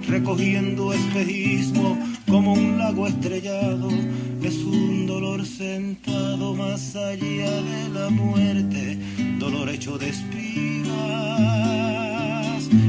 Recogiendo 0.08 0.94
espejismo 0.94 1.98
como 2.30 2.54
un 2.54 2.78
lago 2.78 3.08
estrellado, 3.08 3.90
es 4.42 4.56
un 4.58 5.06
dolor 5.06 5.46
sentado 5.46 6.54
más 6.56 6.96
allá 6.96 7.52
de 7.62 7.90
la 7.94 8.10
muerte, 8.10 8.98
dolor 9.38 9.70
hecho 9.70 9.98
de 9.98 10.10
espigas 10.10 10.88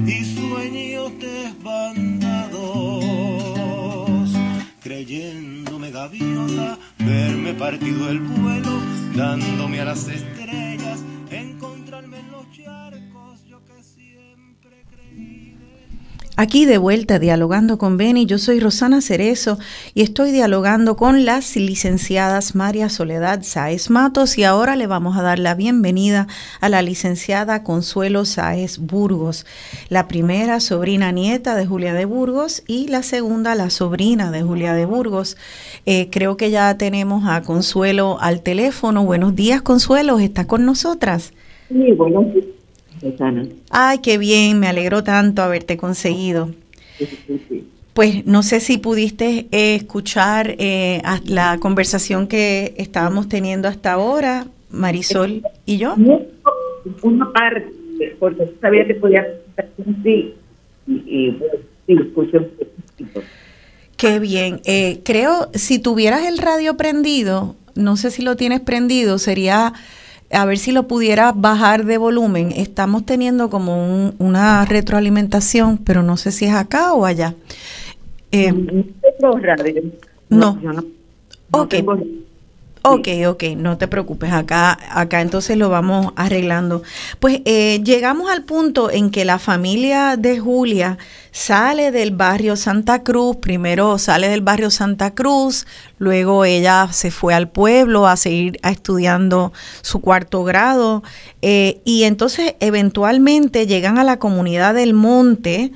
y 0.07 0.25
sueños 0.25 1.13
desbandados, 1.19 3.05
creyéndome 4.99 5.93
gaviota 5.93 6.77
verme 6.99 7.55
partido 7.55 8.11
el 8.11 8.19
vuelo, 8.19 8.81
dándome 9.15 9.81
a 9.81 9.85
las 9.85 10.09
estrellas, 10.09 11.05
Aquí 16.41 16.67
de 16.67 16.79
vuelta 16.79 17.19
dialogando 17.19 17.79
con 17.79 17.97
Beni, 17.97 18.25
yo 18.25 18.39
soy 18.39 18.61
Rosana 18.61 19.01
Cerezo 19.01 19.59
y 19.93 20.03
estoy 20.03 20.31
dialogando 20.31 20.95
con 20.97 21.25
las 21.25 21.57
licenciadas 21.57 22.55
María 22.55 22.89
Soledad 22.91 23.41
Sáez 23.43 23.91
Matos 23.91 24.39
y 24.39 24.45
ahora 24.45 24.77
le 24.77 24.87
vamos 24.87 25.19
a 25.19 25.23
dar 25.23 25.41
la 25.41 25.57
bienvenida 25.57 26.29
a 26.61 26.69
la 26.69 26.81
licenciada 26.81 27.65
Consuelo 27.65 28.25
Sáez 28.25 28.79
Burgos, 28.79 29.47
la 29.89 30.07
primera 30.07 30.61
sobrina 30.61 31.11
nieta 31.11 31.57
de 31.57 31.67
Julia 31.67 31.93
de 31.93 32.05
Burgos 32.05 32.63
y 32.69 32.87
la 32.87 33.03
segunda 33.03 33.57
la 33.57 33.69
sobrina 33.69 34.31
de 34.31 34.43
Julia 34.43 34.75
de 34.75 34.87
Burgos. 34.87 35.37
Eh, 35.87 36.07
creo 36.09 36.37
que 36.37 36.53
ya 36.53 36.79
tenemos 36.79 37.25
a 37.27 37.43
Consuelo 37.43 38.17
al 38.21 38.43
teléfono. 38.43 39.05
Buenos 39.05 39.35
días 39.35 39.61
Consuelo, 39.61 40.21
¿está 40.21 40.47
con 40.47 40.65
nosotras? 40.65 41.33
Sí, 41.69 41.91
buenos 41.95 42.33
días. 42.33 42.58
Ay, 43.71 43.99
qué 43.99 44.19
bien, 44.19 44.59
me 44.59 44.67
alegro 44.67 45.03
tanto 45.03 45.43
haberte 45.43 45.77
conseguido. 45.77 46.51
Pues 47.95 48.27
no 48.27 48.43
sé 48.43 48.61
si 48.61 48.79
pudiste 48.79 49.47
eh, 49.51 49.75
escuchar 49.75 50.55
eh, 50.59 51.03
la 51.27 51.59
conversación 51.59 52.29
que 52.29 52.75
estábamos 52.77 53.29
teniendo 53.29 53.69
hasta 53.69 53.93
ahora, 53.93 54.47
Marisol 54.71 55.43
y 55.67 55.79
yo. 55.79 55.97
Una 57.03 57.33
parte, 57.33 57.67
porque 58.19 58.55
sabía 58.61 58.87
que 58.87 58.95
podía 58.95 59.27
sí, 60.05 60.35
y, 60.87 61.37
y 61.87 62.01
escuché 62.01 62.39
un 62.39 62.51
poquito. 62.51 63.23
Qué 63.97 64.21
bien. 64.21 64.61
Eh, 64.65 65.01
creo, 65.05 65.51
si 65.55 65.81
tuvieras 65.81 66.25
el 66.25 66.39
radio 66.39 66.77
prendido, 66.77 67.57
no 67.75 67.97
sé 67.97 68.13
si 68.13 68.23
lo 68.23 68.37
tienes 68.37 68.61
prendido, 68.61 69.19
sería 69.19 69.73
a 70.31 70.45
ver 70.45 70.59
si 70.59 70.73
lo 70.73 70.87
pudiera 70.87 71.33
bajar 71.33 71.85
de 71.85 71.99
volumen. 71.99 72.53
Estamos 72.55 73.07
teniendo 73.07 73.49
como 73.51 74.13
una 74.19 74.65
retroalimentación, 74.65 75.79
pero 75.79 76.03
no 76.03 76.17
sé 76.17 76.33
si 76.33 76.45
es 76.45 76.55
acá 76.55 76.93
o 76.93 77.05
allá. 77.05 77.35
Eh, 78.31 78.53
no. 80.29 80.59
no. 80.63 80.85
ok. 81.51 81.75
Ok, 82.83 83.09
ok, 83.27 83.45
no 83.57 83.77
te 83.77 83.89
preocupes, 83.89 84.33
acá, 84.33 84.79
acá 84.91 85.21
entonces 85.21 85.57
lo 85.57 85.69
vamos 85.69 86.13
arreglando. 86.17 86.83
Pues 87.19 87.41
eh, 87.45 87.81
llegamos 87.83 88.31
al 88.31 88.45
punto 88.45 88.91
en 88.91 89.11
que 89.11 89.25
la 89.25 89.39
familia 89.39 90.17
de 90.17 90.39
Julia 90.39 90.97
sale 91.33 91.91
del 91.91 92.13
barrio 92.13 92.57
Santa 92.57 93.03
Cruz, 93.03 93.37
primero 93.37 93.99
sale 93.99 94.29
del 94.29 94.43
barrio 94.43 94.71
Santa 94.71 95.15
Cruz, 95.15 95.67
luego 95.99 96.45
ella 96.45 96.89
se 96.93 97.11
fue 97.11 97.35
al 97.35 97.49
pueblo 97.49 98.07
a 98.07 98.17
seguir 98.17 98.59
estudiando 98.63 99.53
su 99.83 100.01
cuarto 100.01 100.45
grado 100.45 101.03
eh, 101.43 101.81
y 101.85 102.05
entonces 102.05 102.55
eventualmente 102.61 103.67
llegan 103.67 103.99
a 103.99 104.05
la 104.05 104.19
comunidad 104.19 104.75
del 104.75 104.95
monte, 104.95 105.73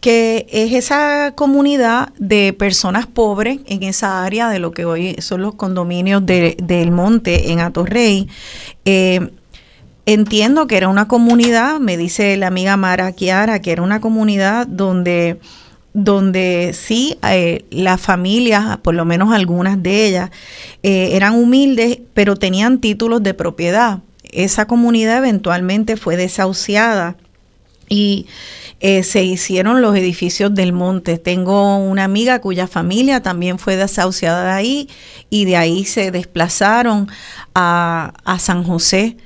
que 0.00 0.46
es 0.50 0.72
esa 0.72 1.32
comunidad 1.34 2.10
de 2.18 2.52
personas 2.52 3.06
pobres 3.06 3.60
en 3.66 3.82
esa 3.82 4.24
área 4.24 4.48
de 4.48 4.58
lo 4.58 4.72
que 4.72 4.84
hoy 4.84 5.16
son 5.18 5.42
los 5.42 5.54
condominios 5.54 6.24
del 6.24 6.90
monte 6.90 7.50
en 7.52 7.60
Atorrey. 7.60 8.28
Eh, 8.84 9.30
entiendo 10.04 10.66
que 10.66 10.76
era 10.76 10.88
una 10.88 11.08
comunidad, 11.08 11.80
me 11.80 11.96
dice 11.96 12.36
la 12.36 12.48
amiga 12.48 12.76
Mara 12.76 13.12
Kiara, 13.12 13.60
que 13.60 13.72
era 13.72 13.82
una 13.82 14.00
comunidad 14.00 14.66
donde 14.66 15.38
donde 15.98 16.72
sí 16.74 17.16
eh, 17.22 17.64
las 17.70 17.98
familias, 18.02 18.76
por 18.82 18.94
lo 18.94 19.06
menos 19.06 19.32
algunas 19.32 19.82
de 19.82 20.06
ellas, 20.06 20.30
eh, 20.82 21.12
eran 21.12 21.34
humildes, 21.34 22.00
pero 22.12 22.36
tenían 22.36 22.82
títulos 22.82 23.22
de 23.22 23.32
propiedad. 23.32 24.00
Esa 24.22 24.66
comunidad 24.66 25.16
eventualmente 25.16 25.96
fue 25.96 26.18
desahuciada 26.18 27.16
y 27.88 28.26
eh, 28.80 29.02
se 29.02 29.24
hicieron 29.24 29.82
los 29.82 29.96
edificios 29.96 30.54
del 30.54 30.72
monte. 30.72 31.18
Tengo 31.18 31.78
una 31.78 32.04
amiga 32.04 32.40
cuya 32.40 32.66
familia 32.66 33.22
también 33.22 33.58
fue 33.58 33.76
desahuciada 33.76 34.44
de 34.44 34.50
ahí 34.50 34.88
y 35.30 35.44
de 35.44 35.56
ahí 35.56 35.84
se 35.84 36.10
desplazaron 36.10 37.08
a, 37.54 38.12
a 38.24 38.38
San 38.38 38.64
José 38.64 39.16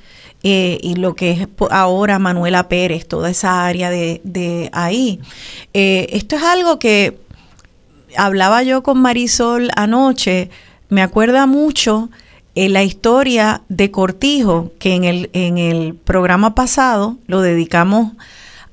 eh, 0.43 0.79
y 0.81 0.95
lo 0.95 1.15
que 1.15 1.31
es 1.31 1.47
ahora 1.69 2.17
Manuela 2.17 2.67
Pérez, 2.67 3.07
toda 3.07 3.29
esa 3.29 3.65
área 3.65 3.91
de, 3.91 4.69
ahí. 4.73 5.19
Eh, 5.73 6.07
esto 6.13 6.35
es 6.35 6.43
algo 6.43 6.79
que 6.79 7.19
hablaba 8.17 8.63
yo 8.63 8.81
con 8.81 8.99
Marisol 8.99 9.69
anoche, 9.75 10.49
me 10.89 11.03
acuerda 11.03 11.45
mucho 11.45 12.09
eh, 12.55 12.69
la 12.69 12.83
historia 12.83 13.61
de 13.69 13.91
Cortijo, 13.91 14.71
que 14.79 14.95
en 14.95 15.03
el, 15.03 15.29
en 15.33 15.57
el 15.59 15.93
programa 15.93 16.55
pasado 16.55 17.17
lo 17.27 17.41
dedicamos 17.41 18.13
a 18.13 18.15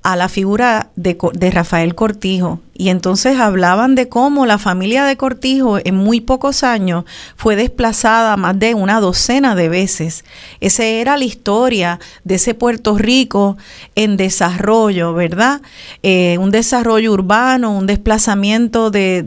la 0.04 0.28
figura 0.28 0.90
de, 0.96 1.16
Rafael 1.50 1.94
Cortijo. 1.94 2.61
Y 2.74 2.90
entonces 2.90 3.38
hablaban 3.38 3.96
de 3.96 4.08
cómo 4.08 4.46
la 4.46 4.56
familia 4.56 5.04
de 5.04 5.16
Cortijo 5.16 5.78
en 5.84 5.96
muy 5.96 6.20
pocos 6.20 6.62
años 6.62 7.04
fue 7.37 7.56
desplazada 7.56 8.37
más 8.37 8.58
de 8.58 8.74
una 8.74 9.00
docena 9.00 9.56
de 9.56 9.68
veces. 9.68 10.24
Esa 10.61 10.84
era 10.84 11.16
la 11.16 11.24
historia 11.24 11.98
de 12.22 12.37
ese 12.37 12.54
Puerto 12.54 12.96
Rico 12.96 13.58
en 13.96 14.16
desarrollo, 14.16 15.12
¿verdad? 15.12 15.61
Eh, 16.02 16.38
un 16.38 16.52
desarrollo 16.52 17.12
urbano, 17.12 17.76
un 17.76 17.87
desplazamiento 17.87 18.90
de, 18.90 19.24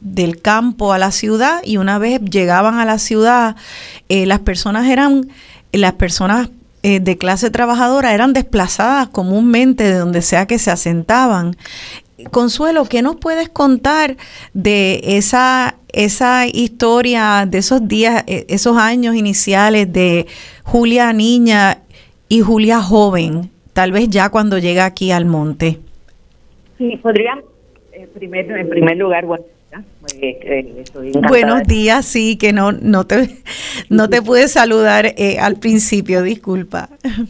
del 0.00 0.42
campo 0.42 0.92
a 0.92 0.98
la 0.98 1.10
ciudad 1.10 1.60
y 1.64 1.78
una 1.78 1.98
vez 1.98 2.20
llegaban 2.20 2.78
a 2.78 2.84
la 2.84 2.98
ciudad, 2.98 3.56
eh, 4.10 4.26
las 4.26 4.40
personas 4.40 4.86
eran, 4.88 5.28
las 5.72 5.94
personas 5.94 6.50
eh, 6.82 7.00
de 7.00 7.18
clase 7.18 7.50
trabajadora 7.50 8.14
eran 8.14 8.32
desplazadas 8.32 9.08
comúnmente 9.08 9.84
de 9.84 9.98
donde 9.98 10.22
sea 10.22 10.46
que 10.46 10.58
se 10.58 10.70
asentaban. 10.70 11.56
Consuelo, 12.30 12.84
¿qué 12.84 13.02
nos 13.02 13.16
puedes 13.16 13.48
contar 13.48 14.16
de 14.54 15.00
esa, 15.04 15.76
esa 15.92 16.46
historia, 16.46 17.46
de 17.46 17.58
esos 17.58 17.86
días, 17.86 18.24
e, 18.26 18.46
esos 18.48 18.76
años 18.76 19.14
iniciales 19.14 19.92
de 19.92 20.26
Julia 20.64 21.12
niña 21.12 21.78
y 22.28 22.40
Julia 22.40 22.80
joven, 22.80 23.50
tal 23.72 23.92
vez 23.92 24.08
ya 24.08 24.30
cuando 24.30 24.58
llega 24.58 24.84
aquí 24.84 25.10
al 25.10 25.26
monte? 25.26 25.78
Sí, 26.78 26.96
podríamos, 27.02 27.44
eh, 27.92 28.08
primero, 28.14 28.56
en 28.56 28.68
primer 28.68 28.96
lugar, 28.96 29.26
bueno, 29.26 29.44
Buenos 31.28 31.62
días, 31.64 32.04
sí, 32.04 32.36
que 32.36 32.52
no 32.52 32.72
no 32.72 33.06
te 33.06 33.28
no 33.88 34.08
te 34.08 34.22
pude 34.22 34.48
saludar 34.48 35.06
eh, 35.16 35.38
al 35.38 35.56
principio, 35.58 36.22
disculpa. 36.22 36.88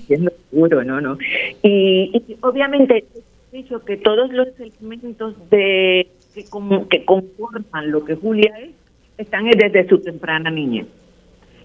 Seguro, 0.08 0.84
no, 0.84 1.00
no. 1.00 1.18
Y, 1.62 2.36
obviamente 2.40 3.04
he 3.52 3.56
dicho 3.56 3.84
que 3.84 3.96
todos 3.96 4.32
los 4.32 4.48
elementos 4.58 5.34
de 5.50 6.08
que, 6.34 6.44
que 6.88 7.04
conforman 7.04 7.90
lo 7.90 8.04
que 8.04 8.14
Julia 8.14 8.52
es 8.60 8.70
están 9.20 9.44
desde 9.50 9.86
su 9.88 9.98
temprana 9.98 10.50
niñez. 10.50 10.86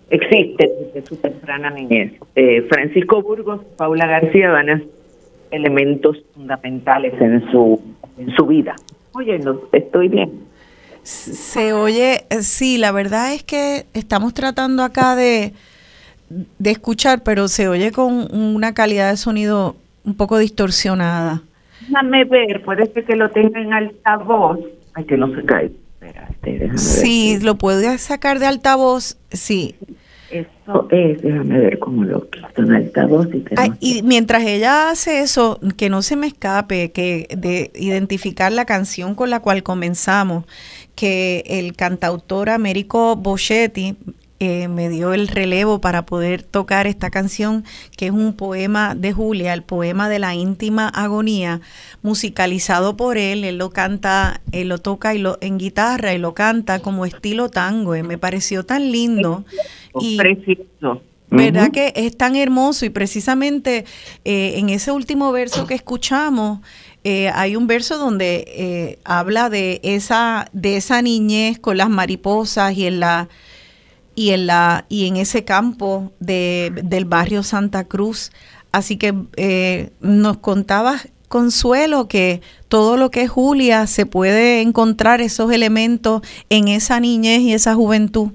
Existen 0.10 0.70
desde 0.94 1.08
su 1.08 1.16
temprana 1.16 1.70
niñez. 1.70 2.14
Eh, 2.36 2.62
Francisco 2.70 3.22
Burgos, 3.22 3.62
Paula 3.78 4.06
García 4.06 4.52
van 4.52 4.70
a 4.70 4.82
elementos 5.52 6.22
fundamentales 6.34 7.14
en 7.20 7.50
su 7.52 7.82
en 8.18 8.36
su 8.36 8.46
vida. 8.46 8.76
Oye, 9.14 9.40
no, 9.40 9.62
estoy 9.72 10.10
bien. 10.10 10.45
Se 11.06 11.72
oye, 11.72 12.26
eh, 12.32 12.42
sí, 12.42 12.80
la 12.80 12.92
verdad 12.92 13.32
es 13.32 13.44
que 13.44 13.86
estamos 13.94 14.34
tratando 14.34 14.82
acá 14.82 15.16
de, 15.16 15.54
de 16.58 16.72
escuchar, 16.72 17.22
pero 17.22 17.48
se 17.48 17.68
oye 17.68 17.92
con 17.92 18.34
una 18.36 18.74
calidad 18.74 19.12
de 19.12 19.18
sonido 19.18 19.76
un 20.04 20.16
poco 20.16 20.40
distorsionada. 20.40 21.44
Déjame 21.82 22.26
ver, 22.26 22.64
puede 22.64 22.92
ser 22.92 23.06
que 23.06 23.16
lo 23.16 23.30
tenga 23.30 23.62
en 23.62 23.72
altavoz. 23.72 24.60
Ay, 24.96 25.06
que 25.06 25.16
no 25.16 25.34
se 25.36 25.46
cae. 25.46 25.72
Espérate, 26.02 26.78
sí, 26.80 27.38
lo 27.40 27.56
puede 27.56 27.96
sacar 28.00 28.40
de 28.40 28.48
altavoz, 28.48 29.18
sí. 29.32 29.76
Eso 30.40 30.88
es, 30.92 31.22
déjame 31.22 31.60
ver 31.60 31.80
cómo 31.80 32.04
lo 32.04 32.30
quito 32.30 32.64
en 32.64 32.74
altavoz. 32.74 33.28
Y, 33.82 33.98
y 33.98 34.04
mientras 34.04 34.44
ella 34.44 34.90
hace 34.90 35.22
eso, 35.22 35.60
que 35.78 35.90
no 35.90 36.02
se 36.02 36.16
me 36.16 36.28
escape, 36.28 36.92
que 36.92 37.28
de 37.38 37.72
identificar 37.76 38.52
la 38.52 38.66
canción 38.66 39.16
con 39.16 39.30
la 39.30 39.40
cual 39.40 39.64
comenzamos, 39.64 40.46
que 40.96 41.44
el 41.46 41.76
cantautor 41.76 42.50
Américo 42.50 43.16
Boschetti 43.16 43.96
eh, 44.40 44.68
me 44.68 44.90
dio 44.90 45.14
el 45.14 45.28
relevo 45.28 45.80
para 45.80 46.06
poder 46.06 46.44
tocar 46.44 46.88
esta 46.88 47.10
canción, 47.10 47.64
que 47.98 48.08
es 48.08 48.12
un 48.12 48.34
poema 48.34 48.96
de 48.96 49.14
Julia, 49.14 49.54
el 49.54 49.64
poema 49.64 50.10
de 50.10 50.20
la 50.20 50.36
íntima 50.36 50.90
agonía, 50.90 51.62
musicalizado 52.02 52.98
por 52.98 53.18
él. 53.18 53.44
Él 53.44 53.58
lo 53.58 53.70
canta, 53.70 54.42
él 54.52 54.70
lo 54.70 54.80
toca 54.80 55.16
y 55.16 55.20
lo, 55.20 55.38
en 55.42 55.58
guitarra 55.58 56.14
y 56.14 56.18
lo 56.18 56.34
canta 56.34 56.80
como 56.80 57.06
estilo 57.06 57.50
tango. 57.50 57.96
Y 57.96 58.04
me 58.04 58.18
pareció 58.18 58.66
tan 58.66 58.92
lindo. 58.92 59.46
Y, 60.00 60.18
Precioso. 60.18 61.02
¿Verdad 61.30 61.72
que 61.72 61.92
es 61.96 62.16
tan 62.16 62.36
hermoso? 62.36 62.86
Y 62.86 62.90
precisamente 62.90 63.86
eh, 64.24 64.54
en 64.58 64.70
ese 64.70 64.92
último 64.92 65.32
verso 65.32 65.66
que 65.66 65.74
escuchamos, 65.74 66.60
eh, 67.04 67.30
hay 67.30 67.56
un 67.56 67.68
verso 67.68 67.98
donde 67.98 68.46
eh, 68.48 69.00
habla 69.04 69.50
de 69.50 69.80
esa, 69.84 70.50
de 70.54 70.78
esa 70.78 71.02
niñez 71.02 71.60
con 71.60 71.78
las 71.78 71.90
mariposas 71.90 72.76
y 72.78 72.88
en 72.88 73.00
la 73.00 73.30
y 74.16 74.32
en 74.32 74.48
la 74.48 74.86
y 74.90 75.08
en 75.08 75.18
ese 75.18 75.44
campo 75.44 76.12
de, 76.20 76.72
del 76.84 77.06
barrio 77.06 77.44
Santa 77.44 77.84
Cruz. 77.84 78.32
Así 78.72 78.98
que 78.98 79.14
eh, 79.38 79.92
nos 80.02 80.38
contaba 80.38 80.98
Consuelo 81.28 82.08
que 82.08 82.42
todo 82.68 82.98
lo 82.98 83.10
que 83.10 83.24
es 83.24 83.30
Julia 83.30 83.88
se 83.88 84.06
puede 84.06 84.62
encontrar 84.62 85.22
esos 85.22 85.52
elementos 85.52 86.22
en 86.50 86.68
esa 86.68 87.00
niñez 87.00 87.42
y 87.42 87.54
esa 87.54 87.74
juventud. 87.74 88.30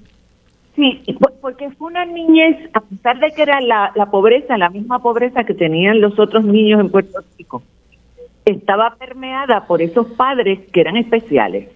Sí, 0.76 1.00
porque 1.40 1.70
fue 1.70 1.88
una 1.88 2.04
niñez, 2.04 2.56
a 2.72 2.80
pesar 2.80 3.18
de 3.20 3.32
que 3.32 3.42
era 3.42 3.60
la, 3.60 3.92
la 3.94 4.10
pobreza, 4.10 4.58
la 4.58 4.70
misma 4.70 4.98
pobreza 5.00 5.44
que 5.44 5.54
tenían 5.54 6.00
los 6.00 6.18
otros 6.18 6.44
niños 6.44 6.80
en 6.80 6.90
Puerto 6.90 7.20
Rico, 7.38 7.62
estaba 8.44 8.96
permeada 8.96 9.66
por 9.66 9.82
esos 9.82 10.06
padres 10.08 10.60
que 10.72 10.80
eran 10.80 10.96
especiales. 10.96 11.68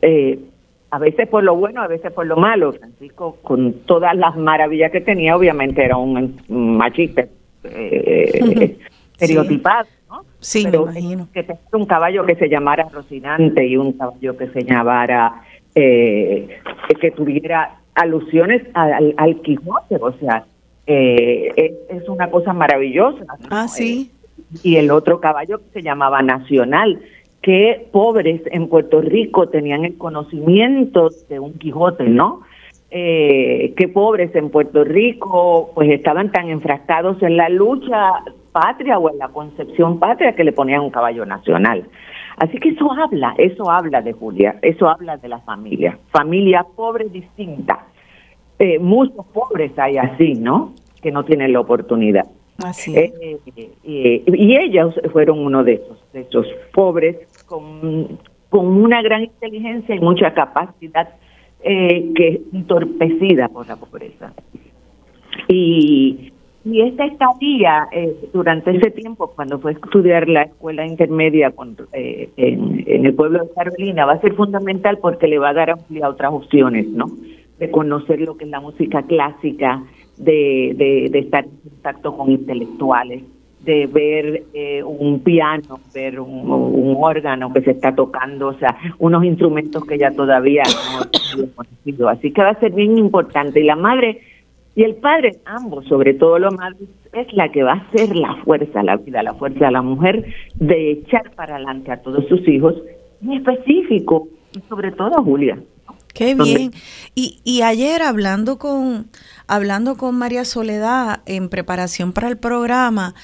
Eh, 0.00 0.38
a 0.92 0.98
veces 0.98 1.26
por 1.26 1.42
lo 1.42 1.56
bueno, 1.56 1.80
a 1.80 1.88
veces 1.88 2.12
por 2.12 2.26
lo 2.26 2.36
malo. 2.36 2.74
Francisco, 2.74 3.38
con 3.42 3.72
todas 3.86 4.14
las 4.14 4.36
maravillas 4.36 4.92
que 4.92 5.00
tenía, 5.00 5.34
obviamente 5.34 5.82
era 5.82 5.96
un 5.96 6.38
machista 6.48 7.24
eh, 7.64 8.76
estereotipado, 9.12 9.88
¿no? 10.10 10.26
Sí, 10.38 10.66
me 10.66 10.76
imagino. 10.76 11.28
Que 11.32 11.44
tenía 11.44 11.62
un 11.72 11.86
caballo 11.86 12.26
que 12.26 12.34
se 12.34 12.50
llamara 12.50 12.90
Rocinante 12.92 13.66
y 13.66 13.78
un 13.78 13.94
caballo 13.94 14.36
que 14.36 14.48
se 14.48 14.64
llamara, 14.64 15.42
eh, 15.74 16.60
que 17.00 17.10
tuviera 17.10 17.78
alusiones 17.94 18.62
al, 18.74 19.14
al 19.16 19.40
Quijote, 19.40 19.96
o 19.98 20.12
sea, 20.18 20.44
eh, 20.86 21.74
es, 21.88 22.06
una 22.06 22.30
cosa 22.30 22.52
maravillosa. 22.52 23.24
Ah, 23.48 23.66
sí 23.66 24.10
y 24.62 24.76
el 24.76 24.90
otro 24.90 25.20
caballo 25.20 25.58
que 25.58 25.80
se 25.80 25.82
llamaba 25.82 26.22
Nacional. 26.22 27.00
Qué 27.42 27.88
pobres 27.90 28.40
en 28.52 28.68
Puerto 28.68 29.00
Rico 29.00 29.48
tenían 29.48 29.84
el 29.84 29.98
conocimiento 29.98 31.08
de 31.28 31.40
un 31.40 31.54
Quijote, 31.58 32.04
¿no? 32.04 32.42
Eh, 32.92 33.74
qué 33.76 33.88
pobres 33.88 34.32
en 34.36 34.50
Puerto 34.50 34.84
Rico 34.84 35.72
pues 35.74 35.90
estaban 35.90 36.30
tan 36.30 36.50
enfrascados 36.50 37.20
en 37.22 37.36
la 37.36 37.48
lucha 37.48 38.22
patria 38.52 38.98
o 38.98 39.10
en 39.10 39.18
la 39.18 39.28
concepción 39.28 39.98
patria 39.98 40.36
que 40.36 40.44
le 40.44 40.52
ponían 40.52 40.82
un 40.82 40.90
caballo 40.90 41.26
nacional. 41.26 41.84
Así 42.36 42.58
que 42.58 42.68
eso 42.70 42.92
habla, 42.92 43.34
eso 43.38 43.68
habla 43.70 44.02
de 44.02 44.12
Julia, 44.12 44.56
eso 44.62 44.88
habla 44.88 45.16
de 45.16 45.28
la 45.28 45.40
familia, 45.40 45.98
familia 46.10 46.64
pobre 46.76 47.08
distinta. 47.08 47.86
Eh, 48.58 48.78
muchos 48.78 49.26
pobres 49.32 49.76
hay 49.78 49.96
así, 49.96 50.34
¿no? 50.34 50.74
Que 51.02 51.10
no 51.10 51.24
tienen 51.24 51.52
la 51.52 51.60
oportunidad. 51.60 52.26
Así 52.62 52.96
eh, 52.96 53.38
eh, 53.84 54.22
y 54.26 54.56
ellos 54.56 54.94
fueron 55.12 55.38
uno 55.38 55.64
de 55.64 55.74
esos, 55.74 55.98
de 56.12 56.20
esos 56.20 56.46
pobres 56.72 57.16
con, 57.46 58.18
con 58.48 58.66
una 58.66 59.02
gran 59.02 59.24
inteligencia 59.24 59.94
y 59.94 60.00
mucha 60.00 60.32
capacidad 60.32 61.08
eh, 61.62 62.12
que 62.14 62.28
es 62.28 62.40
entorpecida 62.52 63.48
por 63.48 63.66
la 63.66 63.76
pobreza. 63.76 64.32
Y, 65.48 66.32
y 66.64 66.80
esta 66.82 67.04
estadía 67.06 67.88
durante 68.32 68.76
ese 68.76 68.90
tiempo, 68.90 69.32
cuando 69.34 69.58
fue 69.58 69.72
a 69.72 69.74
estudiar 69.74 70.28
la 70.28 70.42
escuela 70.42 70.86
intermedia 70.86 71.50
con, 71.50 71.76
en, 71.92 72.84
en, 72.86 73.06
el 73.06 73.14
pueblo 73.14 73.44
de 73.44 73.54
Carolina, 73.54 74.06
va 74.06 74.12
a 74.12 74.20
ser 74.20 74.34
fundamental 74.34 74.98
porque 74.98 75.26
le 75.26 75.38
va 75.38 75.50
a 75.50 75.54
dar 75.54 75.70
a 75.70 76.08
otras 76.08 76.32
opciones, 76.32 76.86
¿no? 76.88 77.06
De 77.58 77.70
conocer 77.70 78.20
lo 78.20 78.36
que 78.36 78.44
es 78.44 78.50
la 78.50 78.60
música 78.60 79.02
clásica, 79.02 79.82
de, 80.16 81.08
de, 81.10 81.18
estar 81.18 81.44
en 81.44 81.70
contacto 81.70 82.16
con 82.16 82.30
intelectuales, 82.30 83.22
de 83.60 83.86
ver 83.86 84.44
eh, 84.54 84.82
un 84.82 85.20
piano, 85.20 85.80
ver 85.94 86.20
un, 86.20 86.96
órgano 86.98 87.52
que 87.52 87.62
se 87.62 87.72
está 87.72 87.94
tocando, 87.94 88.48
o 88.48 88.54
sea, 88.54 88.76
unos 88.98 89.24
instrumentos 89.24 89.84
que 89.84 89.98
ya 89.98 90.10
todavía 90.10 90.62
no 90.92 91.46
conocido. 91.54 92.08
Así 92.08 92.32
que 92.32 92.42
va 92.42 92.50
a 92.50 92.60
ser 92.60 92.72
bien 92.72 92.98
importante. 92.98 93.60
Y 93.60 93.64
la 93.64 93.76
madre 93.76 94.20
y 94.74 94.84
el 94.84 94.94
padre, 94.96 95.38
ambos, 95.44 95.84
sobre 95.86 96.14
todo 96.14 96.38
la 96.38 96.50
madre, 96.50 96.86
es 97.12 97.32
la 97.34 97.50
que 97.50 97.62
va 97.62 97.72
a 97.72 97.90
ser 97.90 98.16
la 98.16 98.36
fuerza, 98.36 98.82
la 98.82 98.96
vida, 98.96 99.22
la 99.22 99.34
fuerza 99.34 99.66
de 99.66 99.70
la 99.70 99.82
mujer 99.82 100.24
de 100.54 100.92
echar 100.92 101.30
para 101.32 101.56
adelante 101.56 101.92
a 101.92 102.00
todos 102.00 102.26
sus 102.28 102.46
hijos, 102.48 102.74
en 103.22 103.32
específico, 103.32 104.28
y 104.56 104.60
sobre 104.68 104.92
todo 104.92 105.22
Julia. 105.22 105.58
Qué 106.14 106.34
bien. 106.34 106.72
Y, 107.14 107.40
y 107.44 107.62
ayer 107.62 108.02
hablando 108.02 108.58
con, 108.58 109.08
hablando 109.52 109.98
con 109.98 110.14
María 110.14 110.46
Soledad 110.46 111.20
en 111.26 111.50
preparación 111.50 112.14
para 112.14 112.28
el 112.28 112.38
programa, 112.38 113.14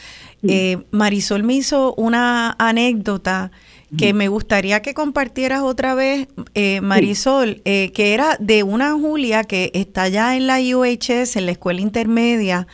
eh, 0.43 0.77
Marisol 0.91 1.43
me 1.43 1.55
hizo 1.55 1.95
una 1.95 2.55
anécdota 2.59 3.51
que 3.97 4.13
me 4.13 4.29
gustaría 4.29 4.83
que 4.83 4.93
compartieras 4.93 5.63
otra 5.63 5.95
vez, 5.95 6.29
eh, 6.53 6.83
Marisol, 6.83 7.63
eh, 7.65 7.93
que 7.95 8.13
era 8.13 8.37
de 8.39 8.63
una 8.63 8.93
Julia 8.93 9.45
que 9.45 9.71
está 9.73 10.09
ya 10.09 10.37
en 10.37 10.47
la 10.47 10.59
UHS, 10.59 11.37
en 11.37 11.47
la 11.47 11.53
escuela 11.53 11.81
intermedia, 11.81 12.67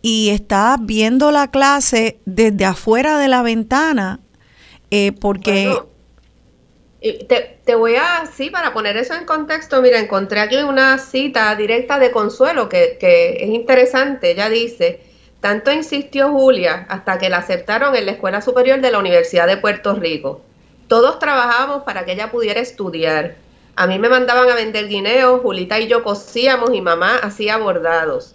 y 0.00 0.30
está 0.30 0.78
viendo 0.80 1.30
la 1.30 1.50
clase 1.50 2.18
desde 2.24 2.64
afuera 2.64 3.18
de 3.18 3.28
la 3.28 3.42
ventana, 3.42 4.20
porque... 5.20 5.70
te, 7.00 7.58
te, 7.64 7.74
voy 7.74 7.96
a, 7.96 8.24
sí, 8.26 8.50
para 8.50 8.72
poner 8.72 8.96
eso 8.96 9.14
en 9.14 9.26
contexto, 9.26 9.82
mira, 9.82 9.98
encontré 9.98 10.40
aquí 10.40 10.56
una 10.56 10.98
cita 10.98 11.54
directa 11.54 11.98
de 11.98 12.10
Consuelo 12.10 12.68
que, 12.68 12.96
que 12.98 13.44
es 13.44 13.50
interesante. 13.50 14.30
Ella 14.30 14.48
dice, 14.48 15.00
tanto 15.40 15.72
insistió 15.72 16.30
Julia 16.30 16.86
hasta 16.88 17.18
que 17.18 17.28
la 17.28 17.38
aceptaron 17.38 17.94
en 17.94 18.06
la 18.06 18.12
Escuela 18.12 18.40
Superior 18.40 18.80
de 18.80 18.90
la 18.90 18.98
Universidad 18.98 19.46
de 19.46 19.58
Puerto 19.58 19.94
Rico. 19.94 20.40
Todos 20.88 21.18
trabajábamos 21.18 21.82
para 21.82 22.04
que 22.04 22.12
ella 22.12 22.30
pudiera 22.30 22.60
estudiar. 22.60 23.36
A 23.74 23.86
mí 23.86 23.98
me 23.98 24.08
mandaban 24.08 24.48
a 24.48 24.54
vender 24.54 24.88
guineos, 24.88 25.42
Julita 25.42 25.78
y 25.78 25.88
yo 25.88 26.02
cosíamos 26.02 26.72
y 26.72 26.80
mamá 26.80 27.16
hacía 27.18 27.58
bordados. 27.58 28.34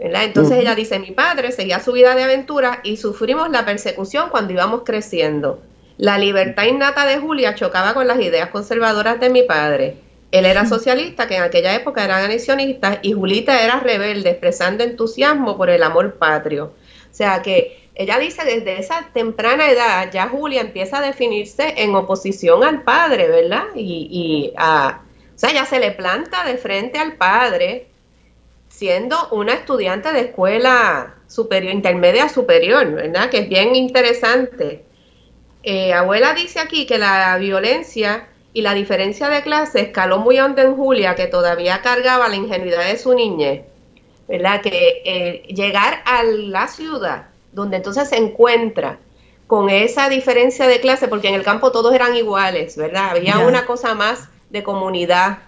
Entonces 0.00 0.58
ella 0.58 0.74
dice, 0.74 0.98
mi 0.98 1.10
padre 1.10 1.52
seguía 1.52 1.78
su 1.78 1.92
vida 1.92 2.14
de 2.14 2.24
aventura 2.24 2.80
y 2.82 2.96
sufrimos 2.96 3.50
la 3.50 3.66
persecución 3.66 4.30
cuando 4.30 4.54
íbamos 4.54 4.82
creciendo. 4.84 5.60
La 6.00 6.16
libertad 6.16 6.64
innata 6.64 7.04
de 7.04 7.18
Julia 7.18 7.54
chocaba 7.54 7.92
con 7.92 8.06
las 8.06 8.18
ideas 8.20 8.48
conservadoras 8.48 9.20
de 9.20 9.28
mi 9.28 9.42
padre. 9.42 9.96
Él 10.30 10.46
era 10.46 10.64
socialista, 10.64 11.28
que 11.28 11.36
en 11.36 11.42
aquella 11.42 11.74
época 11.74 12.02
eran 12.02 12.24
anexionistas, 12.24 13.00
y 13.02 13.12
Julita 13.12 13.62
era 13.62 13.80
rebelde, 13.80 14.30
expresando 14.30 14.82
entusiasmo 14.82 15.58
por 15.58 15.68
el 15.68 15.82
amor 15.82 16.14
patrio. 16.14 16.72
O 17.10 17.14
sea 17.14 17.42
que 17.42 17.90
ella 17.94 18.18
dice 18.18 18.46
desde 18.46 18.78
esa 18.78 19.10
temprana 19.12 19.70
edad 19.70 20.10
ya 20.10 20.26
Julia 20.28 20.62
empieza 20.62 21.00
a 21.00 21.02
definirse 21.02 21.74
en 21.76 21.94
oposición 21.94 22.64
al 22.64 22.82
padre, 22.82 23.28
¿verdad? 23.28 23.64
Y, 23.74 24.08
y 24.10 24.54
a, 24.56 25.02
o 25.36 25.38
sea, 25.38 25.52
ya 25.52 25.66
se 25.66 25.80
le 25.80 25.90
planta 25.90 26.44
de 26.44 26.56
frente 26.56 26.98
al 26.98 27.16
padre, 27.16 27.88
siendo 28.70 29.28
una 29.32 29.52
estudiante 29.52 30.14
de 30.14 30.20
escuela 30.20 31.16
superior, 31.26 31.74
intermedia 31.74 32.30
superior, 32.30 32.90
¿verdad? 32.90 33.28
Que 33.28 33.40
es 33.40 33.50
bien 33.50 33.76
interesante. 33.76 34.88
Eh, 35.62 35.92
abuela 35.92 36.34
dice 36.34 36.58
aquí 36.58 36.86
que 36.86 36.98
la 36.98 37.36
violencia 37.38 38.28
y 38.52 38.62
la 38.62 38.74
diferencia 38.74 39.28
de 39.28 39.42
clase 39.42 39.80
escaló 39.80 40.18
muy 40.18 40.40
hondo 40.40 40.62
en 40.62 40.74
Julia, 40.74 41.14
que 41.14 41.26
todavía 41.26 41.82
cargaba 41.82 42.28
la 42.28 42.36
ingenuidad 42.36 42.84
de 42.84 42.96
su 42.96 43.14
niñez, 43.14 43.62
¿verdad? 44.26 44.60
Que 44.60 45.02
eh, 45.04 45.42
llegar 45.52 46.02
a 46.04 46.22
la 46.24 46.66
ciudad, 46.66 47.26
donde 47.52 47.76
entonces 47.76 48.08
se 48.08 48.16
encuentra 48.16 48.98
con 49.46 49.68
esa 49.68 50.08
diferencia 50.08 50.66
de 50.66 50.80
clase, 50.80 51.08
porque 51.08 51.28
en 51.28 51.34
el 51.34 51.42
campo 51.42 51.72
todos 51.72 51.94
eran 51.94 52.16
iguales, 52.16 52.76
¿verdad? 52.76 53.10
Había 53.10 53.38
una 53.38 53.66
cosa 53.66 53.94
más 53.94 54.28
de 54.48 54.62
comunidad, 54.62 55.38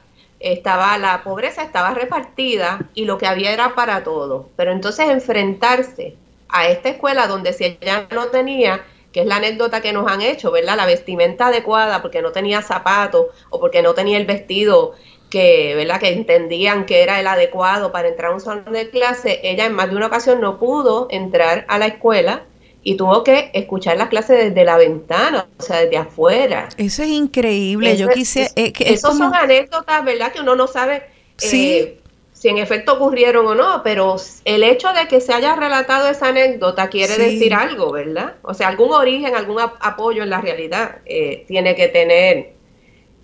estaba 0.40 0.98
la 0.98 1.22
pobreza 1.22 1.62
estaba 1.62 1.94
repartida 1.94 2.80
y 2.94 3.04
lo 3.04 3.16
que 3.18 3.26
había 3.26 3.52
era 3.52 3.74
para 3.74 4.02
todos. 4.02 4.46
Pero 4.56 4.72
entonces 4.72 5.08
enfrentarse 5.08 6.16
a 6.48 6.66
esta 6.68 6.90
escuela 6.90 7.28
donde 7.28 7.52
si 7.52 7.78
ella 7.80 8.08
no 8.10 8.26
tenía 8.26 8.84
que 9.12 9.20
es 9.20 9.26
la 9.26 9.36
anécdota 9.36 9.80
que 9.80 9.92
nos 9.92 10.10
han 10.10 10.22
hecho, 10.22 10.50
¿verdad? 10.50 10.76
La 10.76 10.86
vestimenta 10.86 11.48
adecuada 11.48 12.02
porque 12.02 12.22
no 12.22 12.32
tenía 12.32 12.62
zapatos 12.62 13.26
o 13.50 13.60
porque 13.60 13.82
no 13.82 13.94
tenía 13.94 14.18
el 14.18 14.26
vestido 14.26 14.92
que, 15.30 15.74
¿verdad? 15.76 16.00
Que 16.00 16.12
entendían 16.12 16.84
que 16.86 17.02
era 17.02 17.20
el 17.20 17.26
adecuado 17.26 17.92
para 17.92 18.08
entrar 18.08 18.32
a 18.32 18.34
un 18.34 18.40
salón 18.40 18.72
de 18.72 18.90
clase, 18.90 19.40
ella 19.42 19.66
en 19.66 19.72
más 19.72 19.90
de 19.90 19.96
una 19.96 20.06
ocasión 20.06 20.40
no 20.40 20.58
pudo 20.58 21.08
entrar 21.10 21.64
a 21.68 21.78
la 21.78 21.86
escuela 21.86 22.44
y 22.82 22.96
tuvo 22.96 23.22
que 23.22 23.50
escuchar 23.54 23.96
las 23.96 24.08
clases 24.08 24.38
desde 24.38 24.64
la 24.64 24.76
ventana, 24.76 25.46
o 25.58 25.62
sea, 25.62 25.80
desde 25.80 25.96
afuera. 25.96 26.68
Eso 26.76 27.02
es 27.02 27.08
increíble. 27.08 27.96
Yo 27.96 28.08
quise. 28.08 28.50
Eh, 28.56 28.72
que 28.72 28.92
esos 28.92 29.16
son 29.16 29.34
anécdotas, 29.34 30.04
¿verdad? 30.04 30.32
Que 30.32 30.40
uno 30.40 30.56
no 30.56 30.66
sabe. 30.66 31.04
Sí. 31.36 31.78
Eh, 31.78 32.01
si 32.42 32.48
en 32.48 32.58
efecto 32.58 32.94
ocurrieron 32.94 33.46
o 33.46 33.54
no, 33.54 33.84
pero 33.84 34.16
el 34.44 34.64
hecho 34.64 34.92
de 34.92 35.06
que 35.06 35.20
se 35.20 35.32
haya 35.32 35.54
relatado 35.54 36.08
esa 36.08 36.26
anécdota 36.26 36.88
quiere 36.88 37.16
decir 37.16 37.54
algo, 37.54 37.92
¿verdad? 37.92 38.34
O 38.42 38.52
sea, 38.52 38.66
algún 38.66 38.92
origen, 38.92 39.36
algún 39.36 39.60
apoyo 39.60 40.24
en 40.24 40.30
la 40.30 40.40
realidad 40.40 40.96
eh, 41.06 41.44
tiene 41.46 41.76
que 41.76 41.86
tener 41.86 42.54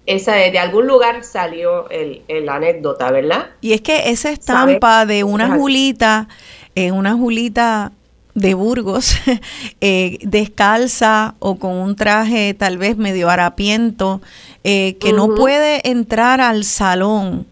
esa 0.06 0.34
de 0.34 0.56
algún 0.60 0.86
lugar 0.86 1.24
salió 1.24 1.90
el, 1.90 2.48
anécdota, 2.48 3.10
¿verdad? 3.10 3.48
Y 3.60 3.72
es 3.72 3.80
que 3.80 4.08
esa 4.10 4.30
estampa 4.30 5.04
de 5.04 5.24
una 5.24 5.56
Julita, 5.56 6.28
eh, 6.76 6.92
una 6.92 7.14
Julita 7.14 7.90
de 8.34 8.54
Burgos, 8.54 9.16
eh, 9.80 10.18
descalza 10.22 11.34
o 11.40 11.58
con 11.58 11.72
un 11.72 11.96
traje 11.96 12.54
tal 12.54 12.78
vez 12.78 12.96
medio 12.96 13.30
harapiento, 13.30 14.20
que 14.62 15.12
no 15.12 15.34
puede 15.34 15.90
entrar 15.90 16.40
al 16.40 16.62
salón 16.62 17.48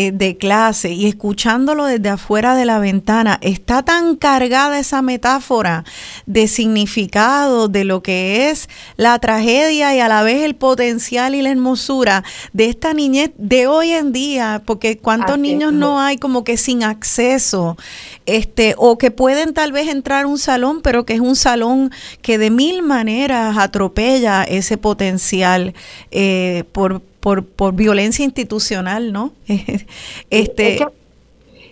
eh, 0.00 0.12
de 0.12 0.36
clase 0.36 0.92
y 0.92 1.06
escuchándolo 1.08 1.84
desde 1.86 2.08
afuera 2.10 2.54
de 2.54 2.64
la 2.64 2.78
ventana, 2.78 3.36
está 3.42 3.82
tan 3.82 4.14
cargada 4.14 4.78
esa 4.78 5.02
metáfora 5.02 5.82
de 6.24 6.46
significado 6.46 7.66
de 7.66 7.82
lo 7.82 8.00
que 8.00 8.48
es 8.48 8.68
la 8.96 9.18
tragedia 9.18 9.96
y 9.96 9.98
a 9.98 10.06
la 10.06 10.22
vez 10.22 10.44
el 10.44 10.54
potencial 10.54 11.34
y 11.34 11.42
la 11.42 11.50
hermosura 11.50 12.22
de 12.52 12.66
esta 12.66 12.94
niñez 12.94 13.32
de 13.38 13.66
hoy 13.66 13.90
en 13.90 14.12
día, 14.12 14.62
porque 14.64 14.98
cuántos 14.98 15.36
niños 15.36 15.72
no 15.72 16.00
hay 16.00 16.16
como 16.16 16.44
que 16.44 16.58
sin 16.58 16.84
acceso, 16.84 17.76
este, 18.24 18.76
o 18.78 18.98
que 18.98 19.10
pueden 19.10 19.52
tal 19.52 19.72
vez 19.72 19.88
entrar 19.88 20.26
a 20.26 20.28
un 20.28 20.38
salón, 20.38 20.80
pero 20.80 21.04
que 21.06 21.14
es 21.14 21.20
un 21.20 21.34
salón 21.34 21.90
que 22.22 22.38
de 22.38 22.50
mil 22.50 22.84
maneras 22.84 23.58
atropella 23.58 24.44
ese 24.44 24.78
potencial 24.78 25.74
eh, 26.12 26.62
por 26.70 27.02
por, 27.28 27.44
por 27.44 27.74
violencia 27.74 28.24
institucional, 28.24 29.12
¿no? 29.12 29.34
este, 30.30 30.78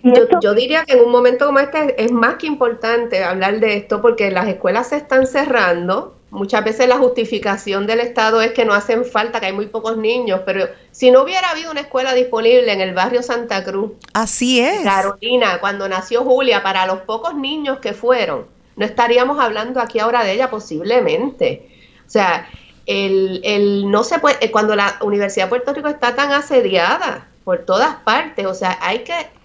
yo, 0.03 0.53
diría 0.53 0.85
que 0.85 0.93
en 0.93 1.03
un 1.03 1.11
momento 1.11 1.47
como 1.47 1.57
este 1.57 1.99
es 1.99 2.11
más 2.11 2.35
que 2.35 2.45
importante 2.45 3.23
hablar 3.23 3.59
de 3.59 3.75
esto 3.75 3.99
porque 3.99 4.29
las 4.29 4.47
escuelas 4.47 4.89
se 4.89 4.97
están 4.97 5.25
cerrando. 5.25 6.15
Muchas 6.29 6.63
veces 6.63 6.87
la 6.87 6.99
justificación 6.99 7.87
del 7.87 8.01
Estado 8.01 8.39
es 8.43 8.51
que 8.51 8.65
no 8.65 8.75
hacen 8.75 9.03
falta, 9.03 9.39
que 9.39 9.47
hay 9.47 9.53
muy 9.53 9.65
pocos 9.65 9.97
niños, 9.97 10.41
pero 10.45 10.67
si 10.91 11.09
no 11.09 11.23
hubiera 11.23 11.49
habido 11.49 11.71
una 11.71 11.81
escuela 11.81 12.13
disponible 12.13 12.71
en 12.71 12.81
el 12.81 12.93
barrio 12.93 13.23
Santa 13.23 13.63
Cruz, 13.63 13.93
así 14.13 14.59
es. 14.59 14.83
Carolina, 14.83 15.59
cuando 15.59 15.89
nació 15.89 16.23
Julia, 16.23 16.61
para 16.61 16.85
los 16.85 16.99
pocos 16.99 17.33
niños 17.33 17.79
que 17.79 17.93
fueron, 17.93 18.45
no 18.75 18.85
estaríamos 18.85 19.39
hablando 19.39 19.81
aquí 19.81 19.97
ahora 19.97 20.23
de 20.23 20.33
ella 20.33 20.51
posiblemente. 20.51 21.67
O 22.05 22.09
sea, 22.11 22.47
el, 22.87 23.41
el 23.43 23.91
no 23.91 24.03
se 24.03 24.19
puede, 24.19 24.43
eh, 24.43 24.49
cuando 24.49 24.75
la 24.75 24.97
Universidad 25.01 25.45
de 25.45 25.49
Puerto 25.49 25.73
Rico 25.73 25.89
está 25.89 26.15
tan 26.15 26.31
asediada 26.31 27.29
por 27.43 27.65
todas 27.65 27.97
partes, 27.97 28.45
o 28.45 28.53
sea, 28.53 28.77
hay 28.81 29.03
que 29.03 29.36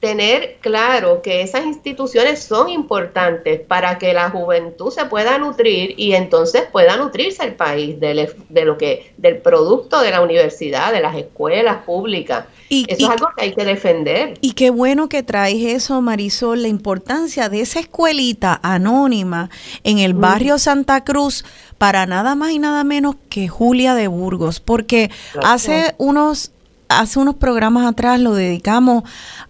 tener 0.00 0.56
claro 0.62 1.20
que 1.20 1.42
esas 1.42 1.66
instituciones 1.66 2.42
son 2.42 2.70
importantes 2.70 3.60
para 3.60 3.98
que 3.98 4.14
la 4.14 4.30
juventud 4.30 4.90
se 4.90 5.04
pueda 5.04 5.38
nutrir 5.38 5.94
y 5.98 6.14
entonces 6.14 6.62
pueda 6.72 6.96
nutrirse 6.96 7.44
el 7.44 7.54
país 7.54 8.00
de, 8.00 8.34
de 8.48 8.64
lo 8.64 8.78
que 8.78 9.12
del 9.18 9.38
producto 9.38 10.00
de 10.00 10.10
la 10.10 10.22
universidad, 10.22 10.92
de 10.92 11.00
las 11.00 11.16
escuelas 11.16 11.84
públicas. 11.84 12.46
Y, 12.70 12.86
eso 12.88 13.04
es 13.04 13.10
algo 13.10 13.28
que 13.36 13.44
hay 13.44 13.54
que 13.54 13.64
defender. 13.66 14.38
Y 14.40 14.52
qué 14.52 14.70
bueno 14.70 15.10
que 15.10 15.22
traes 15.22 15.62
eso, 15.62 16.00
Marisol, 16.00 16.62
la 16.62 16.68
importancia 16.68 17.50
de 17.50 17.60
esa 17.60 17.80
escuelita 17.80 18.58
anónima 18.62 19.50
en 19.84 19.98
el 19.98 20.14
barrio 20.14 20.58
Santa 20.58 21.04
Cruz 21.04 21.44
para 21.76 22.06
nada 22.06 22.34
más 22.34 22.52
y 22.52 22.58
nada 22.58 22.84
menos 22.84 23.16
que 23.28 23.48
Julia 23.48 23.94
de 23.94 24.08
Burgos, 24.08 24.60
porque 24.60 25.10
hace 25.42 25.94
unos 25.98 26.52
hace 26.90 27.18
unos 27.18 27.36
programas 27.36 27.86
atrás 27.86 28.20
lo 28.20 28.34
dedicamos 28.34 29.04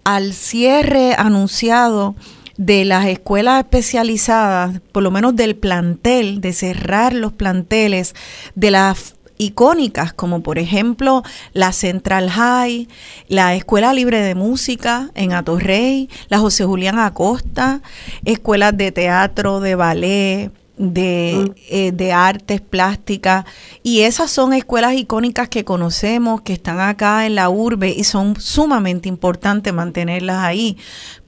al 0.04 0.32
cierre 0.32 1.14
anunciado 1.18 2.14
de 2.56 2.84
las 2.84 3.06
escuelas 3.06 3.60
especializadas, 3.60 4.80
por 4.92 5.02
lo 5.02 5.10
menos 5.10 5.34
del 5.34 5.56
plantel, 5.56 6.40
de 6.42 6.52
cerrar 6.52 7.14
los 7.14 7.32
planteles 7.32 8.14
de 8.54 8.70
las 8.70 9.16
icónicas, 9.38 10.12
como 10.12 10.42
por 10.42 10.58
ejemplo 10.58 11.22
la 11.54 11.72
Central 11.72 12.28
High, 12.30 12.88
la 13.28 13.54
Escuela 13.54 13.94
Libre 13.94 14.20
de 14.20 14.34
Música 14.34 15.10
en 15.14 15.32
Atorrey, 15.32 16.10
la 16.28 16.38
José 16.38 16.64
Julián 16.66 16.98
Acosta, 16.98 17.80
escuelas 18.26 18.76
de 18.76 18.92
teatro, 18.92 19.60
de 19.60 19.74
ballet, 19.76 20.52
de, 20.80 21.44
mm. 21.46 21.54
eh, 21.68 21.92
de, 21.92 22.12
artes 22.12 22.62
plásticas 22.62 23.44
y 23.82 24.00
esas 24.00 24.30
son 24.30 24.54
escuelas 24.54 24.94
icónicas 24.94 25.48
que 25.48 25.64
conocemos, 25.64 26.40
que 26.40 26.54
están 26.54 26.80
acá 26.80 27.26
en 27.26 27.34
la 27.34 27.50
urbe 27.50 27.90
y 27.90 28.04
son 28.04 28.40
sumamente 28.40 29.08
importantes 29.08 29.74
mantenerlas 29.74 30.38
ahí. 30.38 30.78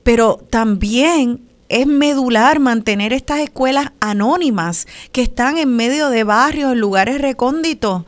Pero 0.02 0.38
también 0.50 1.42
es 1.68 1.86
medular 1.86 2.60
mantener 2.60 3.12
estas 3.12 3.40
escuelas 3.40 3.92
anónimas 4.00 4.86
que 5.12 5.22
están 5.22 5.58
en 5.58 5.76
medio 5.76 6.08
de 6.08 6.24
barrios, 6.24 6.72
en 6.72 6.80
lugares 6.80 7.20
recónditos, 7.20 8.04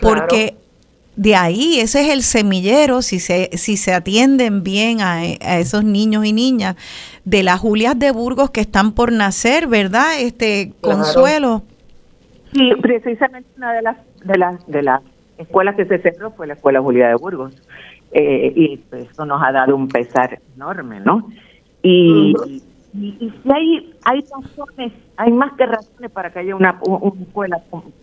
porque 0.00 0.56
de 1.18 1.34
ahí 1.34 1.80
ese 1.80 2.02
es 2.02 2.10
el 2.10 2.22
semillero, 2.22 3.02
si 3.02 3.18
se, 3.18 3.50
si 3.58 3.76
se 3.76 3.92
atienden 3.92 4.62
bien 4.62 5.00
a, 5.00 5.24
esos 5.24 5.82
niños 5.82 6.24
y 6.24 6.32
niñas 6.32 6.76
de 7.24 7.42
las 7.42 7.58
Julias 7.58 7.98
de 7.98 8.12
Burgos 8.12 8.50
que 8.50 8.60
están 8.60 8.92
por 8.92 9.10
nacer, 9.10 9.66
¿verdad? 9.66 10.20
Este 10.20 10.72
Consuelo. 10.80 11.62
Sí, 12.52 12.70
precisamente 12.80 13.48
una 13.56 13.72
de 13.72 13.82
las 13.82 13.96
de 14.24 14.38
las 14.38 14.66
de 14.68 14.82
las 14.82 15.02
escuelas 15.38 15.74
que 15.74 15.86
se 15.86 15.98
cerró 15.98 16.30
fue 16.30 16.46
la 16.46 16.54
escuela 16.54 16.80
Julia 16.80 17.08
de 17.08 17.16
Burgos 17.16 17.52
eh, 18.12 18.52
y 18.54 18.80
eso 18.92 19.26
nos 19.26 19.42
ha 19.42 19.50
dado 19.50 19.74
un 19.74 19.88
pesar 19.88 20.38
enorme, 20.54 21.00
¿no? 21.00 21.28
Y, 21.82 22.32
y, 22.94 23.18
si 23.42 23.52
hay, 23.52 23.92
hay 24.04 24.20
razones, 24.20 24.92
hay 25.16 25.32
más 25.32 25.52
que 25.54 25.66
razones 25.66 26.10
para 26.12 26.32
que 26.32 26.38
haya 26.38 26.54
una, 26.54 26.80
escuela 27.20 27.60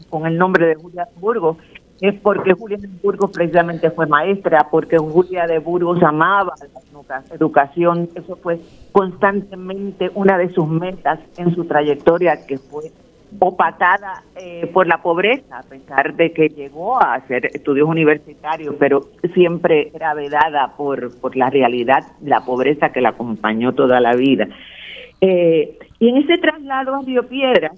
con, 0.09 0.27
el 0.27 0.37
nombre 0.37 0.67
de 0.67 0.75
Julia 0.75 1.05
de 1.05 1.19
Burgos, 1.19 1.57
es 2.01 2.13
porque 2.21 2.53
Julia 2.53 2.77
de 2.77 2.89
Burgos 3.01 3.31
precisamente 3.31 3.89
fue 3.91 4.05
maestra, 4.05 4.67
porque 4.69 4.97
Julia 4.97 5.47
de 5.47 5.59
Burgos 5.59 6.01
amaba 6.03 6.53
la 6.59 7.23
educación, 7.33 8.09
eso 8.15 8.35
fue 8.37 8.59
constantemente 8.91 10.11
una 10.13 10.37
de 10.37 10.49
sus 10.49 10.67
metas 10.67 11.19
en 11.37 11.53
su 11.55 11.65
trayectoria, 11.65 12.45
que 12.45 12.57
fue 12.57 12.91
opatada 13.39 14.23
eh, 14.35 14.69
por 14.73 14.87
la 14.87 15.01
pobreza, 15.01 15.59
a 15.59 15.63
pesar 15.63 16.15
de 16.15 16.31
que 16.31 16.49
llegó 16.49 17.01
a 17.01 17.15
hacer 17.15 17.47
estudios 17.47 17.87
universitarios, 17.87 18.75
pero 18.79 19.09
siempre 19.33 19.91
era 19.93 20.13
vedada 20.13 20.73
por, 20.77 21.17
por 21.19 21.35
la 21.35 21.49
realidad, 21.49 22.03
la 22.21 22.41
pobreza 22.41 22.89
que 22.89 23.01
la 23.01 23.09
acompañó 23.09 23.73
toda 23.73 23.99
la 23.99 24.15
vida. 24.15 24.47
Eh, 25.21 25.79
y 25.99 26.09
en 26.09 26.17
ese 26.17 26.37
traslado 26.37 26.95
a 26.95 27.01
Río 27.01 27.27
Piedra, 27.27 27.71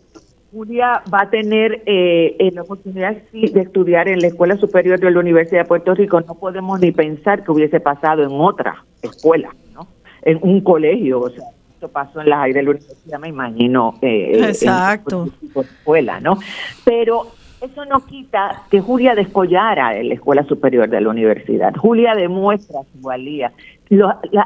Julia 0.51 1.03
va 1.13 1.21
a 1.23 1.29
tener 1.29 1.83
eh, 1.85 2.51
la 2.53 2.61
oportunidad 2.61 3.15
de 3.31 3.61
estudiar 3.61 4.07
en 4.07 4.19
la 4.19 4.27
Escuela 4.27 4.55
Superior 4.57 4.99
de 4.99 5.11
la 5.11 5.19
Universidad 5.19 5.61
de 5.61 5.67
Puerto 5.67 5.93
Rico. 5.93 6.21
No 6.21 6.35
podemos 6.35 6.79
ni 6.79 6.91
pensar 6.91 7.43
que 7.43 7.51
hubiese 7.51 7.79
pasado 7.79 8.23
en 8.23 8.31
otra 8.31 8.83
escuela, 9.01 9.53
¿no? 9.73 9.87
En 10.21 10.39
un 10.41 10.61
colegio, 10.61 11.21
o 11.21 11.29
sea, 11.29 11.45
esto 11.73 11.89
pasó 11.89 12.21
en 12.21 12.29
las 12.29 12.39
aires 12.39 12.55
de 12.55 12.63
la 12.63 12.69
universidad, 12.71 13.19
me 13.19 13.27
imagino. 13.27 13.95
Eh, 14.01 14.47
Exacto. 14.47 15.29
En, 15.41 15.61
escuela, 15.61 16.19
¿no? 16.19 16.39
Pero 16.85 17.27
eso 17.61 17.85
no 17.85 18.05
quita 18.05 18.63
que 18.69 18.81
Julia 18.81 19.15
descollara 19.15 19.97
en 19.97 20.09
la 20.09 20.15
Escuela 20.15 20.43
Superior 20.43 20.89
de 20.89 21.01
la 21.01 21.09
Universidad. 21.09 21.75
Julia 21.75 22.15
demuestra 22.15 22.81
su 22.91 23.01
valía. 23.01 23.51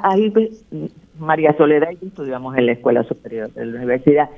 ahí, 0.04 0.34
María 1.20 1.56
Soledad 1.58 1.92
y 1.92 1.98
yo 1.98 2.08
estudiamos 2.08 2.58
en 2.58 2.66
la 2.66 2.72
Escuela 2.72 3.04
Superior 3.04 3.52
de 3.54 3.66
la 3.66 3.78
Universidad, 3.78 4.30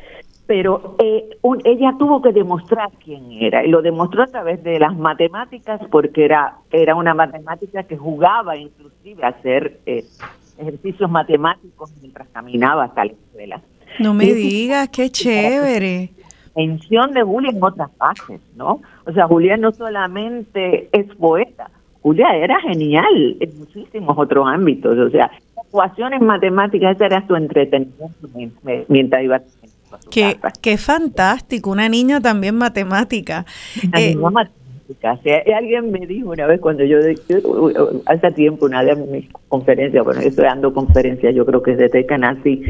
pero 0.46 0.96
eh, 1.00 1.38
ella 1.64 1.96
tuvo 1.98 2.22
que 2.22 2.34
demostrar 2.34 2.90
quién 3.04 3.32
era 3.32 3.66
y 3.66 3.70
lo 3.70 3.82
demostró 3.82 4.24
a 4.24 4.28
través 4.28 4.62
de 4.64 4.80
las 4.80 4.96
matemáticas 4.96 5.80
porque 5.90 6.26
era 6.26 6.58
era 6.72 6.96
una 6.96 7.14
matemática 7.14 7.84
que 7.84 7.98
jugaba 7.98 8.58
inclusive 8.58 9.24
a 9.24 9.30
hacer 9.30 9.80
eh, 9.86 10.04
ejercicios 10.58 11.10
matemáticos 11.10 11.92
mientras 12.02 12.28
caminaba 12.30 12.86
hasta 12.86 13.06
la 13.06 13.12
escuela. 13.12 13.62
No 14.00 14.14
me 14.14 14.34
digas, 14.34 14.90
qué 14.90 15.10
chévere. 15.12 16.10
Mención 16.56 17.14
de 17.14 17.24
Julia 17.24 17.50
en 17.52 17.64
otras 17.64 17.90
fases, 17.98 18.42
¿no? 18.56 18.82
O 19.06 19.12
sea, 19.12 19.28
Julia 19.28 19.58
no 19.58 19.72
solamente 19.72 20.88
es 20.92 21.06
poeta, 21.16 21.70
Julia 22.02 22.36
era 22.36 22.60
genial 22.62 23.38
en 23.40 23.58
muchísimos 23.58 24.16
otros 24.18 24.46
ámbitos, 24.48 24.98
o 24.98 25.10
sea, 25.10 25.32
ecuaciones 25.68 26.22
matemáticas, 26.22 26.96
ese 26.96 27.06
era 27.06 27.26
su 27.26 27.36
entretenimiento 27.36 28.28
mientras 28.88 29.24
iba 29.24 29.38
a 29.38 29.42
Qué, 30.12 30.38
qué 30.62 30.78
fantástico, 30.78 31.72
una 31.72 31.90
niña 31.90 32.20
también 32.22 32.56
matemática. 32.56 33.46
Eh, 33.96 34.16
alguien 35.56 35.92
me 35.92 36.06
dijo 36.06 36.32
una 36.32 36.46
vez 36.46 36.60
cuando 36.60 36.84
yo, 36.84 36.98
hace 38.06 38.32
tiempo, 38.32 38.66
una 38.66 38.84
de 38.84 38.96
mis 38.96 39.26
conferencias, 39.48 40.04
bueno, 40.04 40.22
estoy 40.22 40.46
dando 40.46 40.74
conferencias, 40.74 41.34
yo 41.34 41.46
creo 41.46 41.64
que 41.64 41.72
es 41.72 41.78
de 41.78 41.90
Tecanasi, 41.90 42.62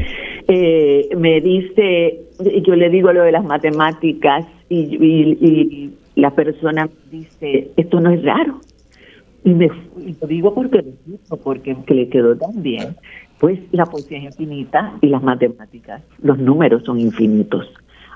eh, 0.48 1.08
me 1.16 1.40
dice, 1.40 2.20
yo 2.64 2.76
le 2.76 2.88
digo 2.90 3.12
lo 3.12 3.24
de 3.24 3.32
las 3.32 3.44
matemáticas 3.44 4.46
y, 4.68 5.90
la 6.16 6.30
persona 6.30 6.88
dice, 7.10 7.72
esto 7.76 7.98
no 7.98 8.10
es 8.10 8.22
raro. 8.22 8.60
Y, 9.42 9.50
me, 9.50 9.68
lo 10.20 10.26
digo 10.28 10.54
porque 10.54 10.84
porque 11.42 11.76
le 11.88 12.08
quedó 12.08 12.36
tan 12.36 12.62
bien. 12.62 12.94
Pues 13.44 13.60
la 13.72 13.84
poesía 13.84 14.16
es 14.16 14.24
infinita 14.24 14.94
y 15.02 15.08
las 15.08 15.22
matemáticas, 15.22 16.00
los 16.22 16.38
números 16.38 16.82
son 16.86 16.98
infinitos. 16.98 17.66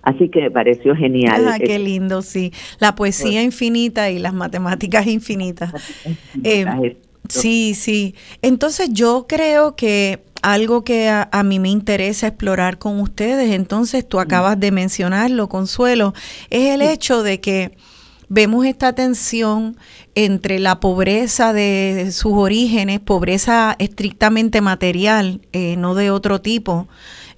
Así 0.03 0.31
que 0.31 0.41
me 0.41 0.51
pareció 0.51 0.97
genial. 0.97 1.47
Ah, 1.47 1.59
qué 1.59 1.79
lindo, 1.79 2.23
sí. 2.23 2.51
La 2.79 2.95
poesía 2.95 3.43
infinita 3.43 4.09
y 4.09 4.21
las 4.21 4.33
matemáticas 4.33 5.07
infinitas. 5.07 5.71
Eh, 6.43 6.97
sí, 7.29 7.75
sí. 7.75 8.15
Entonces 8.41 8.89
yo 8.91 9.27
creo 9.29 9.77
que 9.77 10.23
algo 10.41 10.83
que 10.83 11.11
a, 11.11 11.43
mí 11.43 11.59
me 11.59 11.69
interesa 11.69 12.29
explorar 12.29 12.79
con 12.79 12.99
ustedes, 12.99 13.51
entonces 13.51 14.09
tú 14.09 14.21
acabas 14.21 14.59
de 14.59 14.71
mencionarlo, 14.71 15.51
Consuelo, 15.51 16.15
es 16.49 16.75
el 16.75 16.81
hecho 16.81 17.23
de 17.23 17.39
que 17.39 17.77
vemos 18.29 18.67
esta 18.67 18.95
tensión 18.95 19.77
entre 20.15 20.59
la 20.59 20.81
pobreza 20.81 21.53
de 21.53 22.11
sus 22.13 22.33
orígenes, 22.35 23.01
pobreza 23.01 23.77
estrictamente 23.79 24.61
material, 24.61 25.41
eh, 25.53 25.77
no 25.77 25.95
de 25.95 26.11
otro 26.11 26.41
tipo, 26.41 26.89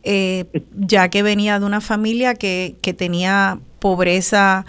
eh, 0.03 0.47
ya 0.75 1.09
que 1.09 1.23
venía 1.23 1.59
de 1.59 1.67
una 1.67 1.81
familia 1.81 2.35
que, 2.35 2.77
que 2.81 2.95
tenía 2.95 3.61
pobreza 3.81 4.65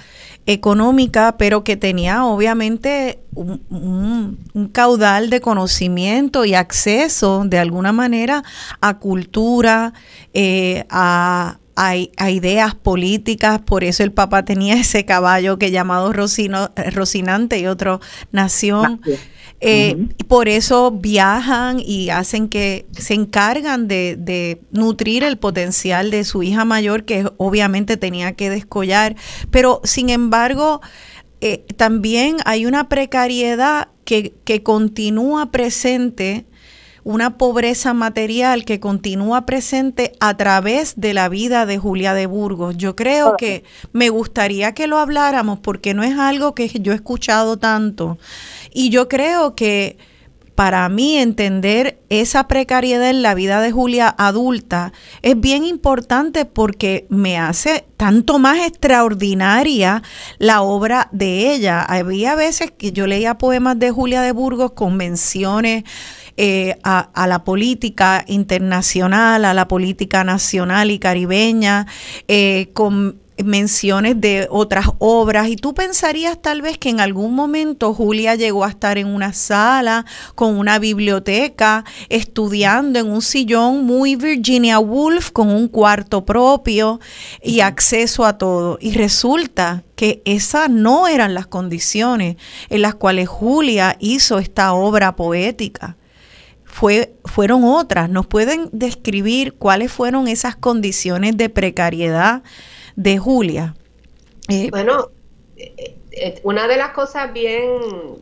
económica, 0.48 1.36
pero 1.38 1.64
que 1.64 1.78
tenía 1.78 2.26
obviamente 2.26 3.20
un, 3.36 4.40
caudal 4.72 5.30
de 5.30 5.42
conocimiento 5.42 6.46
y 6.46 6.56
acceso 6.56 7.44
de 7.46 7.60
alguna 7.60 7.92
manera 7.92 8.44
a 8.80 8.98
cultura, 8.98 9.94
eh, 10.34 10.86
a, 10.90 11.58
a, 11.76 11.96
ideas 12.30 12.76
políticas, 12.76 13.60
por 13.62 13.84
eso 13.84 14.04
el 14.04 14.12
papá 14.12 14.44
tenía 14.46 14.76
ese 14.76 15.06
caballo 15.06 15.58
que 15.58 15.72
llamado 15.72 16.14
Rocino, 16.14 16.72
Rocinante 16.94 17.60
y 17.60 17.68
otro 17.68 18.00
Nación. 18.32 19.02
Eh, 19.64 20.08
por 20.28 20.50
eso 20.50 20.90
viajan 20.90 21.80
y 21.80 22.10
hacen 22.10 22.50
que 22.50 22.88
se 22.98 23.14
encargan 23.14 23.88
de, 23.88 24.60
nutrir 24.72 25.24
el 25.24 25.38
potencial 25.38 26.10
de 26.10 26.24
su 26.24 26.42
hija 26.42 26.66
mayor, 26.66 27.06
que 27.06 27.30
obviamente 27.38 27.96
tenía 27.96 28.34
que 28.34 28.50
descollar. 28.50 29.16
Pero 29.52 29.82
sin 29.84 30.10
embargo, 30.10 30.82
eh, 31.42 31.64
también 31.78 32.38
hay 32.46 32.66
una 32.66 32.90
precariedad 32.90 33.90
que, 34.04 34.34
que 34.44 34.64
continúa 34.64 35.52
presente 35.52 36.46
una 37.04 37.38
pobreza 37.38 37.94
material 37.94 38.66
que 38.66 38.80
continúa 38.80 39.46
presente 39.46 40.14
a 40.20 40.36
través 40.38 41.00
de 41.00 41.14
la 41.14 41.30
vida 41.30 41.66
de 41.66 41.78
Julia 41.78 42.14
de 42.14 42.26
Burgos. 42.26 42.78
Yo 42.78 42.96
creo 42.96 43.38
que 43.38 43.64
me 43.92 44.10
gustaría 44.10 44.74
que 44.74 44.88
lo 44.88 44.98
habláramos 44.98 45.60
porque 45.60 45.94
no 45.94 46.04
es 46.04 46.18
algo 46.18 46.54
que 46.54 46.68
yo 46.68 46.92
he 46.92 46.96
escuchado 46.96 47.58
tanto. 47.58 48.18
Y 48.72 48.90
yo 48.90 49.08
creo 49.08 49.56
que 49.56 49.98
para 50.56 50.88
mí 50.90 51.18
entender 51.18 52.02
esa 52.10 52.48
precariedad 52.48 53.10
en 53.10 53.24
la 53.24 53.34
vida 53.34 53.62
de 53.62 53.72
Julia 53.72 54.14
adulta 54.16 54.94
es 55.22 55.40
bien 55.40 55.64
importante 55.64 56.46
porque 56.46 57.08
me 57.10 57.40
hace 57.40 57.86
tanto 57.98 58.38
más 58.38 58.60
extraordinaria 58.60 60.04
la 60.38 60.62
obra 60.62 61.08
de 61.12 61.54
ella. 61.54 61.82
Había 61.82 62.36
veces 62.36 62.70
que 62.72 62.92
yo 62.92 63.08
leía 63.08 63.38
poemas 63.38 63.80
de 63.80 63.92
Julia 63.92 64.22
de 64.22 64.34
Burgos 64.34 64.74
con 64.74 64.98
menciones 64.98 65.84
eh, 66.44 66.76
a, 66.84 67.28
la 67.28 67.44
política 67.44 68.26
internacional, 68.28 69.46
a 69.46 69.54
la 69.54 69.68
política 69.68 70.24
nacional 70.24 70.90
y 70.90 70.98
caribeña, 70.98 71.86
eh, 72.28 72.72
con 72.74 73.20
menciones 73.44 74.20
de 74.20 74.48
otras 74.50 74.88
obras. 74.98 75.50
Y 75.50 75.56
tú 75.56 75.76
pensarías 75.76 76.42
tal 76.42 76.64
vez 76.64 76.80
que 76.80 76.90
en 76.90 77.00
algún 77.00 77.36
momento 77.36 77.94
Julia 77.94 78.34
llegó 78.34 78.66
a 78.66 78.70
estar 78.70 78.98
en 78.98 79.06
una 79.06 79.34
sala 79.34 80.04
con 80.34 80.58
una 80.58 80.80
biblioteca 80.80 81.86
estudiando 82.10 82.98
en 82.98 83.12
un 83.12 83.22
sillón 83.22 83.86
muy 83.86 84.16
Virginia 84.16 84.80
Woolf 84.80 85.30
con 85.30 85.48
un 85.48 85.68
cuarto 85.68 86.26
propio 86.26 87.00
y 87.44 87.60
acceso 87.60 88.26
a 88.26 88.40
todo. 88.40 88.80
Y 88.82 88.94
resulta 88.94 89.84
que 89.96 90.24
esas 90.26 90.72
no 90.72 91.08
eran 91.08 91.36
las 91.36 91.46
condiciones 91.46 92.38
en 92.72 92.82
las 92.82 92.96
cuales 92.96 93.30
Julia 93.30 93.96
hizo 94.00 94.40
esta 94.40 94.74
obra 94.74 95.16
poética. 95.16 95.98
Fue, 96.72 97.14
fueron 97.26 97.64
otras. 97.66 98.10
¿Nos 98.10 98.28
pueden 98.28 98.70
describir 98.72 99.54
cuáles 99.54 99.92
fueron 99.92 100.28
esas 100.28 100.56
condiciones 100.56 101.38
de 101.38 101.50
precariedad 101.50 102.44
de 102.96 103.18
Julia? 103.18 103.76
Eh, 104.48 104.70
bueno, 104.72 105.10
eh, 105.58 105.96
eh, 106.12 106.40
una 106.44 106.68
de 106.68 106.78
las 106.78 106.92
cosas 106.92 107.32
bien 107.34 107.70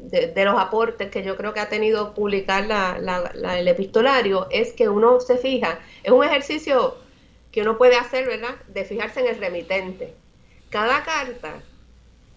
de, 0.10 0.46
los 0.46 0.60
aportes 0.60 1.10
que 1.10 1.24
yo 1.24 1.38
creo 1.38 1.54
que 1.54 1.60
ha 1.60 1.70
tenido 1.70 2.14
publicar 2.14 2.68
el 3.56 3.68
epistolario 3.68 4.48
es 4.52 4.74
que 4.74 4.90
uno 4.90 5.20
se 5.20 5.38
fija, 5.38 5.80
es 6.04 6.12
un 6.12 6.24
ejercicio 6.24 6.96
que 7.52 7.62
uno 7.62 7.78
puede 7.78 7.96
hacer, 7.96 8.28
¿verdad? 8.28 8.56
De 8.68 8.84
fijarse 8.84 9.22
en 9.22 9.28
el 9.28 9.38
remitente. 9.38 10.14
Cada 10.70 11.04
carta, 11.04 11.62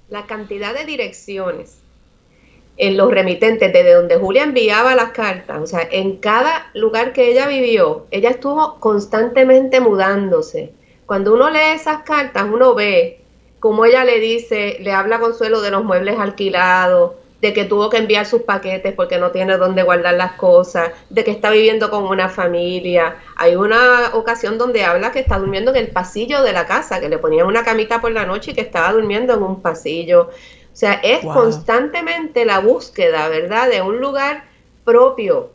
la 0.08 0.26
cantidad 0.26 0.74
de 0.74 0.84
direcciones 0.84 1.81
en 2.82 2.96
los 2.96 3.12
remitentes, 3.12 3.72
desde 3.72 3.94
donde 3.94 4.16
Julia 4.16 4.42
enviaba 4.42 4.96
las 4.96 5.12
cartas, 5.12 5.60
o 5.62 5.66
sea, 5.68 5.86
en 5.88 6.16
cada 6.16 6.68
lugar 6.74 7.12
que 7.12 7.30
ella 7.30 7.46
vivió, 7.46 8.06
ella 8.10 8.30
estuvo 8.30 8.80
constantemente 8.80 9.78
mudándose. 9.78 10.72
Cuando 11.06 11.32
uno 11.32 11.48
lee 11.48 11.76
esas 11.76 12.02
cartas, 12.02 12.44
uno 12.52 12.74
ve 12.74 13.20
como 13.60 13.84
ella 13.84 14.04
le 14.04 14.18
dice, 14.18 14.78
le 14.80 14.90
habla 14.90 15.20
Consuelo 15.20 15.60
de 15.60 15.70
los 15.70 15.84
muebles 15.84 16.18
alquilados, 16.18 17.12
de 17.40 17.52
que 17.52 17.64
tuvo 17.64 17.88
que 17.88 17.98
enviar 17.98 18.26
sus 18.26 18.42
paquetes 18.42 18.92
porque 18.94 19.18
no 19.18 19.30
tiene 19.30 19.58
dónde 19.58 19.84
guardar 19.84 20.14
las 20.14 20.32
cosas, 20.32 20.90
de 21.08 21.22
que 21.22 21.30
está 21.30 21.50
viviendo 21.50 21.88
con 21.88 22.02
una 22.02 22.28
familia. 22.28 23.14
Hay 23.36 23.54
una 23.54 24.10
ocasión 24.14 24.58
donde 24.58 24.82
habla 24.82 25.12
que 25.12 25.20
está 25.20 25.38
durmiendo 25.38 25.70
en 25.70 25.76
el 25.76 25.88
pasillo 25.88 26.42
de 26.42 26.52
la 26.52 26.66
casa, 26.66 26.98
que 26.98 27.08
le 27.08 27.18
ponían 27.18 27.46
una 27.46 27.62
camita 27.62 28.00
por 28.00 28.10
la 28.10 28.26
noche 28.26 28.50
y 28.50 28.54
que 28.54 28.62
estaba 28.62 28.92
durmiendo 28.92 29.34
en 29.34 29.42
un 29.44 29.62
pasillo. 29.62 30.30
O 30.72 30.76
sea, 30.76 30.94
es 30.94 31.20
constantemente 31.20 32.44
la 32.44 32.60
búsqueda, 32.60 33.28
¿verdad?, 33.28 33.68
de 33.70 33.82
un 33.82 34.00
lugar 34.00 34.44
propio 34.84 35.50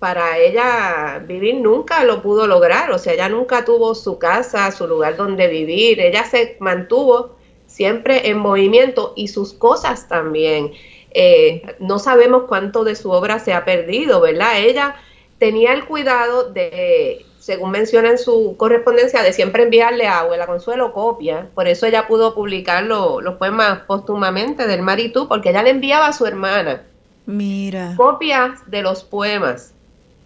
para 0.00 0.38
ella 0.38 1.22
vivir 1.26 1.56
nunca 1.56 2.04
lo 2.04 2.22
pudo 2.22 2.46
lograr, 2.46 2.90
o 2.90 2.98
sea, 2.98 3.12
ella 3.12 3.28
nunca 3.28 3.66
tuvo 3.66 3.94
su 3.94 4.18
casa, 4.18 4.70
su 4.72 4.86
lugar 4.86 5.16
donde 5.16 5.46
vivir, 5.46 6.00
ella 6.00 6.24
se 6.24 6.56
mantuvo 6.58 7.36
siempre 7.66 8.28
en 8.30 8.38
movimiento 8.38 9.12
y 9.14 9.28
sus 9.28 9.52
cosas 9.52 10.08
también. 10.08 10.72
Eh, 11.12 11.76
no 11.80 11.98
sabemos 11.98 12.44
cuánto 12.48 12.82
de 12.82 12.96
su 12.96 13.10
obra 13.10 13.38
se 13.40 13.52
ha 13.52 13.64
perdido, 13.66 14.22
¿verdad? 14.22 14.60
Ella 14.60 14.96
tenía 15.38 15.74
el 15.74 15.84
cuidado 15.84 16.50
de, 16.50 17.26
según 17.40 17.72
menciona 17.72 18.10
en 18.10 18.18
su 18.18 18.54
correspondencia, 18.56 19.22
de 19.22 19.32
siempre 19.32 19.64
enviarle 19.64 20.06
a 20.06 20.20
Abuela 20.20 20.46
Consuelo 20.46 20.92
copia. 20.92 21.48
Por 21.54 21.66
eso 21.66 21.86
ella 21.86 22.06
pudo 22.06 22.34
publicar 22.34 22.84
los 22.84 23.34
poemas 23.34 23.80
póstumamente 23.80 24.68
del 24.68 24.82
Maritú, 24.82 25.26
porque 25.26 25.50
ella 25.50 25.64
le 25.64 25.70
enviaba 25.70 26.06
a 26.06 26.12
su 26.12 26.26
hermana. 26.26 26.82
Mira. 27.26 27.94
Copias 27.96 28.60
de 28.70 28.82
los 28.82 29.02
poemas, 29.02 29.72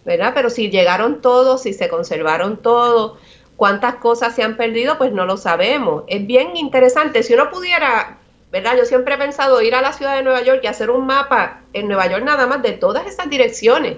¿verdad? 0.05 0.33
Pero 0.35 0.49
si 0.51 0.69
llegaron 0.69 1.21
todos, 1.21 1.63
si 1.63 1.73
se 1.73 1.89
conservaron 1.89 2.57
todos, 2.57 3.17
¿Cuántas 3.55 3.95
cosas 3.95 4.35
se 4.35 4.43
han 4.43 4.57
perdido? 4.57 4.97
Pues 4.97 5.11
no 5.13 5.25
lo 5.25 5.37
sabemos. 5.37 6.03
Es 6.07 6.25
bien 6.27 6.57
interesante. 6.57 7.23
Si 7.23 7.33
uno 7.33 7.49
pudiera, 7.49 8.17
¿verdad? 8.51 8.75
Yo 8.77 8.85
siempre 8.85 9.15
he 9.15 9.17
pensado 9.17 9.61
ir 9.61 9.75
a 9.75 9.81
la 9.81 9.93
ciudad 9.93 10.15
de 10.15 10.23
Nueva 10.23 10.41
York 10.41 10.59
y 10.63 10.67
hacer 10.67 10.89
un 10.89 11.05
mapa 11.05 11.61
en 11.73 11.87
Nueva 11.87 12.07
York 12.07 12.23
nada 12.23 12.47
más 12.47 12.61
de 12.61 12.73
todas 12.73 13.07
esas 13.07 13.29
direcciones, 13.29 13.97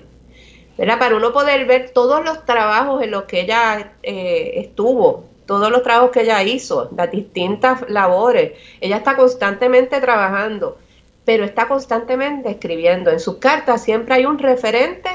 Para 0.78 1.16
uno 1.16 1.34
poder 1.34 1.66
ver 1.66 1.90
todos 1.90 2.24
los 2.24 2.46
trabajos 2.46 3.02
en 3.02 3.12
los 3.12 3.24
que 3.24 3.42
ella 3.42 3.94
eh, 4.04 4.54
estuvo, 4.56 5.26
todos 5.46 5.72
los 5.72 5.82
trabajos 5.82 6.12
que 6.12 6.22
ella 6.22 6.44
hizo, 6.44 6.90
las 6.96 7.10
distintas 7.10 7.90
labores. 7.90 8.54
Ella 8.80 8.98
está 8.98 9.16
constantemente 9.16 10.00
trabajando, 10.00 10.78
pero 11.26 11.44
está 11.46 11.68
constantemente 11.68 12.50
escribiendo. 12.50 13.10
En 13.10 13.20
sus 13.20 13.38
cartas 13.38 13.84
siempre 13.84 14.16
hay 14.16 14.26
un 14.26 14.38
referente 14.38 15.10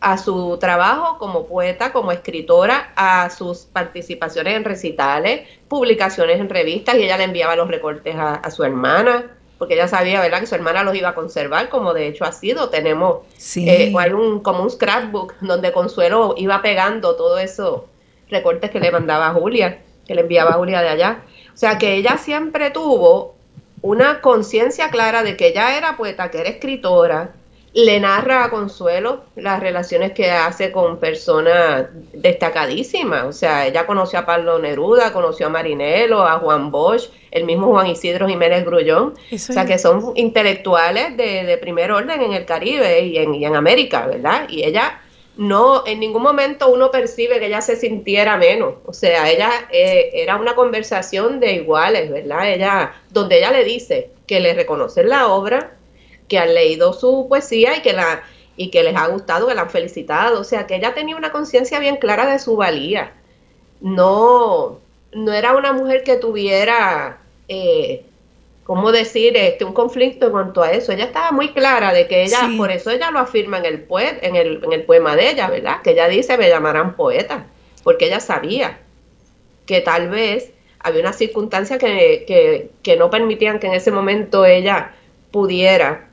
a 0.00 0.18
su 0.18 0.56
trabajo 0.58 1.18
como 1.18 1.46
poeta, 1.46 1.92
como 1.92 2.12
escritora, 2.12 2.92
a 2.96 3.30
sus 3.30 3.60
participaciones 3.60 4.56
en 4.56 4.64
recitales, 4.64 5.48
publicaciones 5.68 6.40
en 6.40 6.48
revistas, 6.48 6.96
y 6.96 7.04
ella 7.04 7.16
le 7.16 7.24
enviaba 7.24 7.56
los 7.56 7.68
recortes 7.68 8.14
a, 8.16 8.50
su 8.50 8.64
hermana, 8.64 9.35
porque 9.58 9.74
ella 9.74 9.88
sabía, 9.88 10.20
¿verdad?, 10.20 10.40
que 10.40 10.46
su 10.46 10.54
hermana 10.54 10.82
los 10.82 10.94
iba 10.94 11.10
a 11.10 11.14
conservar, 11.14 11.68
como 11.68 11.94
de 11.94 12.08
hecho 12.08 12.24
ha 12.24 12.32
sido. 12.32 12.68
Tenemos, 12.68 13.20
eh, 13.56 13.92
hay 13.96 14.12
un, 14.12 14.40
como 14.40 14.62
un 14.62 14.70
scrapbook 14.70 15.34
donde 15.40 15.72
Consuelo 15.72 16.34
iba 16.36 16.60
pegando 16.60 17.16
todos 17.16 17.40
esos 17.40 17.82
recortes 18.28 18.70
que 18.70 18.80
le 18.80 18.90
mandaba 18.90 19.28
a 19.28 19.32
Julia, 19.32 19.80
que 20.06 20.14
le 20.14 20.22
enviaba 20.22 20.50
a 20.50 20.54
Julia 20.54 20.82
de 20.82 20.88
allá. 20.88 21.22
O 21.54 21.56
sea, 21.56 21.78
que 21.78 21.94
ella 21.94 22.18
siempre 22.18 22.70
tuvo 22.70 23.34
una 23.80 24.20
conciencia 24.20 24.90
clara 24.90 25.22
de 25.22 25.36
que 25.36 25.48
ella 25.48 25.76
era 25.76 25.96
poeta, 25.96 26.30
que 26.30 26.40
era 26.40 26.50
escritora, 26.50 27.30
le 27.76 28.00
narra 28.00 28.44
a 28.44 28.50
Consuelo 28.50 29.24
las 29.36 29.60
relaciones 29.60 30.12
que 30.12 30.30
hace 30.30 30.72
con 30.72 30.98
personas 30.98 31.88
destacadísimas. 32.14 33.26
O 33.26 33.32
sea, 33.32 33.66
ella 33.66 33.84
conoció 33.84 34.18
a 34.18 34.24
Pablo 34.24 34.58
Neruda, 34.58 35.12
conoció 35.12 35.48
a 35.48 35.50
Marinelo, 35.50 36.26
a 36.26 36.38
Juan 36.38 36.70
Bosch, 36.70 37.10
el 37.30 37.44
mismo 37.44 37.66
Juan 37.66 37.88
Isidro 37.88 38.28
Jiménez 38.28 38.64
Grullón. 38.64 39.12
o 39.30 39.38
sea, 39.38 39.66
que 39.66 39.76
son 39.76 40.12
intelectuales 40.14 41.18
de, 41.18 41.58
primer 41.60 41.92
orden 41.92 42.22
en 42.22 42.32
el 42.32 42.46
Caribe 42.46 43.00
y 43.00 43.18
en, 43.18 43.34
y 43.34 43.44
en 43.44 43.54
América, 43.54 44.06
¿verdad? 44.06 44.48
Y 44.48 44.64
ella 44.64 45.02
no, 45.36 45.86
en 45.86 46.00
ningún 46.00 46.22
momento 46.22 46.72
uno 46.72 46.90
percibe 46.90 47.38
que 47.38 47.46
ella 47.48 47.60
se 47.60 47.76
sintiera 47.76 48.38
menos. 48.38 48.76
O 48.86 48.94
sea, 48.94 49.30
ella 49.30 49.50
eh, 49.70 50.12
era 50.14 50.36
una 50.36 50.54
conversación 50.54 51.40
de 51.40 51.52
iguales, 51.52 52.10
¿verdad? 52.10 52.50
Ella, 52.50 52.94
donde 53.10 53.36
ella 53.36 53.50
le 53.50 53.64
dice 53.64 54.12
que 54.26 54.40
le 54.40 54.54
reconocen 54.54 55.10
la 55.10 55.28
obra, 55.28 55.75
que 56.28 56.38
han 56.38 56.54
leído 56.54 56.92
su 56.92 57.26
poesía 57.28 57.76
y 57.76 57.82
que 57.82 57.92
la 57.92 58.22
y 58.56 58.70
que 58.70 58.82
les 58.82 58.96
ha 58.96 59.06
gustado, 59.08 59.46
que 59.46 59.54
la 59.54 59.62
han 59.62 59.70
felicitado, 59.70 60.40
o 60.40 60.44
sea, 60.44 60.66
que 60.66 60.76
ella 60.76 60.94
tenía 60.94 61.16
una 61.16 61.30
conciencia 61.30 61.78
bien 61.78 61.96
clara 61.96 62.26
de 62.26 62.38
su 62.38 62.56
valía. 62.56 63.12
No, 63.80 64.78
no 65.12 65.32
era 65.32 65.54
una 65.54 65.72
mujer 65.72 66.02
que 66.04 66.16
tuviera, 66.16 67.18
eh, 67.48 68.02
¿cómo 68.64 68.92
decir?, 68.92 69.36
este, 69.36 69.64
un 69.64 69.74
conflicto 69.74 70.26
en 70.26 70.32
cuanto 70.32 70.62
a 70.62 70.72
eso. 70.72 70.92
Ella 70.92 71.04
estaba 71.04 71.32
muy 71.32 71.52
clara 71.52 71.92
de 71.92 72.08
que 72.08 72.22
ella, 72.22 72.48
por 72.56 72.70
eso 72.70 72.90
ella 72.90 73.10
lo 73.10 73.18
afirma 73.18 73.58
en 73.58 73.66
el, 73.66 73.86
en, 74.22 74.36
el, 74.36 74.64
en 74.64 74.72
el 74.72 74.82
poema 74.84 75.16
de 75.16 75.30
ella, 75.30 75.50
¿verdad? 75.50 75.82
Que 75.82 75.90
ella 75.90 76.08
dice, 76.08 76.38
me 76.38 76.48
llamarán 76.48 76.96
poeta, 76.96 77.44
porque 77.84 78.06
ella 78.06 78.20
sabía 78.20 78.78
que 79.66 79.82
tal 79.82 80.08
vez 80.08 80.52
había 80.78 81.02
una 81.02 81.12
circunstancia 81.12 81.76
que, 81.76 82.24
que, 82.26 82.70
que 82.82 82.96
no 82.96 83.10
permitían 83.10 83.58
que 83.58 83.66
en 83.66 83.74
ese 83.74 83.90
momento 83.90 84.46
ella 84.46 84.94
pudiera 85.30 86.05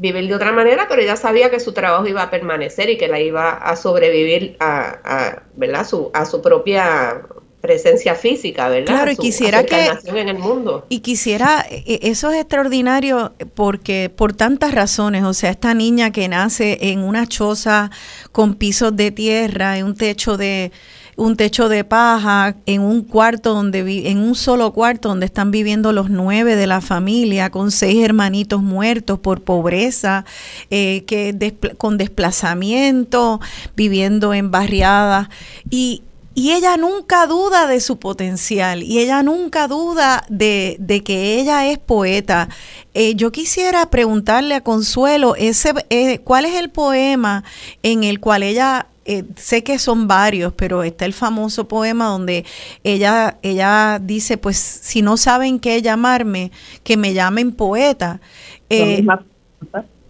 vivir 0.00 0.28
de 0.28 0.34
otra 0.34 0.50
manera, 0.50 0.86
pero 0.88 1.02
ella 1.02 1.14
sabía 1.14 1.50
que 1.50 1.60
su 1.60 1.72
trabajo 1.72 2.06
iba 2.06 2.22
a 2.22 2.30
permanecer 2.30 2.88
y 2.88 2.96
que 2.96 3.06
la 3.06 3.20
iba 3.20 3.50
a 3.50 3.76
sobrevivir 3.76 4.56
a, 4.58 4.98
a 5.04 5.42
¿verdad? 5.56 5.86
Su, 5.86 6.10
a 6.14 6.24
su 6.24 6.40
propia 6.40 7.20
presencia 7.60 8.14
física, 8.14 8.70
¿verdad? 8.70 8.94
Claro, 8.94 9.10
y 9.12 9.16
quisiera 9.16 9.62
que 9.64 9.90
en 10.06 10.28
el 10.30 10.38
mundo. 10.38 10.86
Y 10.88 11.00
quisiera 11.00 11.66
e, 11.68 11.84
e, 11.86 12.10
eso 12.10 12.30
es 12.30 12.40
extraordinario 12.40 13.34
porque 13.54 14.10
por 14.14 14.32
tantas 14.32 14.72
razones, 14.72 15.24
o 15.24 15.34
sea, 15.34 15.50
esta 15.50 15.74
niña 15.74 16.10
que 16.10 16.26
nace 16.28 16.78
en 16.80 17.00
una 17.00 17.26
choza 17.26 17.90
con 18.32 18.54
pisos 18.54 18.96
de 18.96 19.10
tierra, 19.10 19.76
en 19.76 19.84
un 19.84 19.96
techo 19.96 20.38
de 20.38 20.72
un 21.20 21.36
techo 21.36 21.68
de 21.68 21.84
paja, 21.84 22.56
en 22.64 22.80
un 22.80 23.02
cuarto 23.02 23.52
donde 23.52 24.08
en 24.10 24.18
un 24.18 24.34
solo 24.34 24.72
cuarto 24.72 25.10
donde 25.10 25.26
están 25.26 25.50
viviendo 25.50 25.92
los 25.92 26.08
nueve 26.08 26.56
de 26.56 26.66
la 26.66 26.80
familia, 26.80 27.50
con 27.50 27.70
seis 27.70 28.02
hermanitos 28.02 28.62
muertos 28.62 29.18
por 29.18 29.42
pobreza, 29.42 30.24
eh, 30.70 31.04
que 31.06 31.54
con 31.76 31.98
desplazamiento, 31.98 33.40
viviendo 33.76 34.32
en 34.32 34.50
barriadas 34.50 35.28
y 35.68 36.02
y 36.32 36.52
ella 36.52 36.76
nunca 36.76 37.26
duda 37.26 37.66
de 37.66 37.80
su 37.80 37.98
potencial 37.98 38.82
y 38.82 39.00
ella 39.00 39.22
nunca 39.22 39.66
duda 39.66 40.24
de, 40.28 40.76
de 40.78 41.02
que 41.02 41.40
ella 41.40 41.66
es 41.66 41.78
poeta. 41.78 42.48
Eh, 42.94 43.14
yo 43.16 43.32
quisiera 43.32 43.90
preguntarle 43.90 44.54
a 44.54 44.62
Consuelo, 44.62 45.34
ese, 45.34 45.74
eh, 45.90 46.20
¿cuál 46.20 46.44
es 46.44 46.54
el 46.54 46.70
poema 46.70 47.42
en 47.82 48.04
el 48.04 48.20
cual 48.20 48.44
ella 48.44 48.86
eh, 49.04 49.24
sé 49.36 49.64
que 49.64 49.78
son 49.78 50.06
varios, 50.06 50.52
pero 50.52 50.82
está 50.82 51.04
el 51.04 51.14
famoso 51.14 51.66
poema 51.66 52.06
donde 52.06 52.44
ella, 52.84 53.38
ella 53.42 53.98
dice, 54.02 54.36
pues 54.36 54.56
si 54.58 55.02
no 55.02 55.16
saben 55.16 55.58
qué 55.58 55.80
llamarme, 55.80 56.52
que 56.82 56.96
me 56.96 57.14
llamen 57.14 57.52
poeta. 57.52 58.20
Eh, 58.68 59.04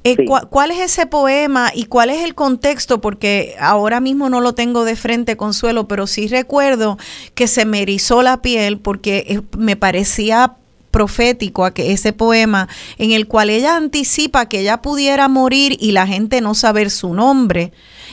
eh, 0.03 0.17
¿Cuál 0.25 0.71
es 0.71 0.81
ese 0.81 1.07
poema 1.07 1.71
y 1.75 1.85
cuál 1.85 2.11
es 2.11 2.25
el 2.25 2.35
contexto? 2.35 3.01
Porque 3.01 3.55
ahora 3.61 4.01
mismo 4.01 4.29
no 4.29 4.41
lo 4.41 4.55
tengo 4.55 4.85
de 4.85 4.97
frente, 4.97 5.37
Consuelo, 5.37 5.87
pero 5.87 6.07
sí 6.07 6.27
recuerdo 6.27 6.99
que 7.35 7.47
se 7.47 7.65
me 7.65 7.83
erizó 7.83 8.23
la 8.23 8.43
piel 8.43 8.79
porque 8.79 9.43
me 9.57 9.77
parecía 9.77 10.57
profético 10.91 11.65
a 11.65 11.73
que 11.73 11.93
ese 11.93 12.13
poema 12.13 12.69
en 12.99 13.13
el 13.13 13.27
cual 13.27 13.51
ella 13.51 13.77
anticipa 13.77 14.47
que 14.47 14.61
ella 14.61 14.83
pudiera 14.83 15.29
morir 15.29 15.77
y 15.81 15.93
la 15.93 16.07
gente 16.07 16.41
no 16.41 16.55
saber 16.55 16.91
su 16.91 17.15
nombre 17.15 17.73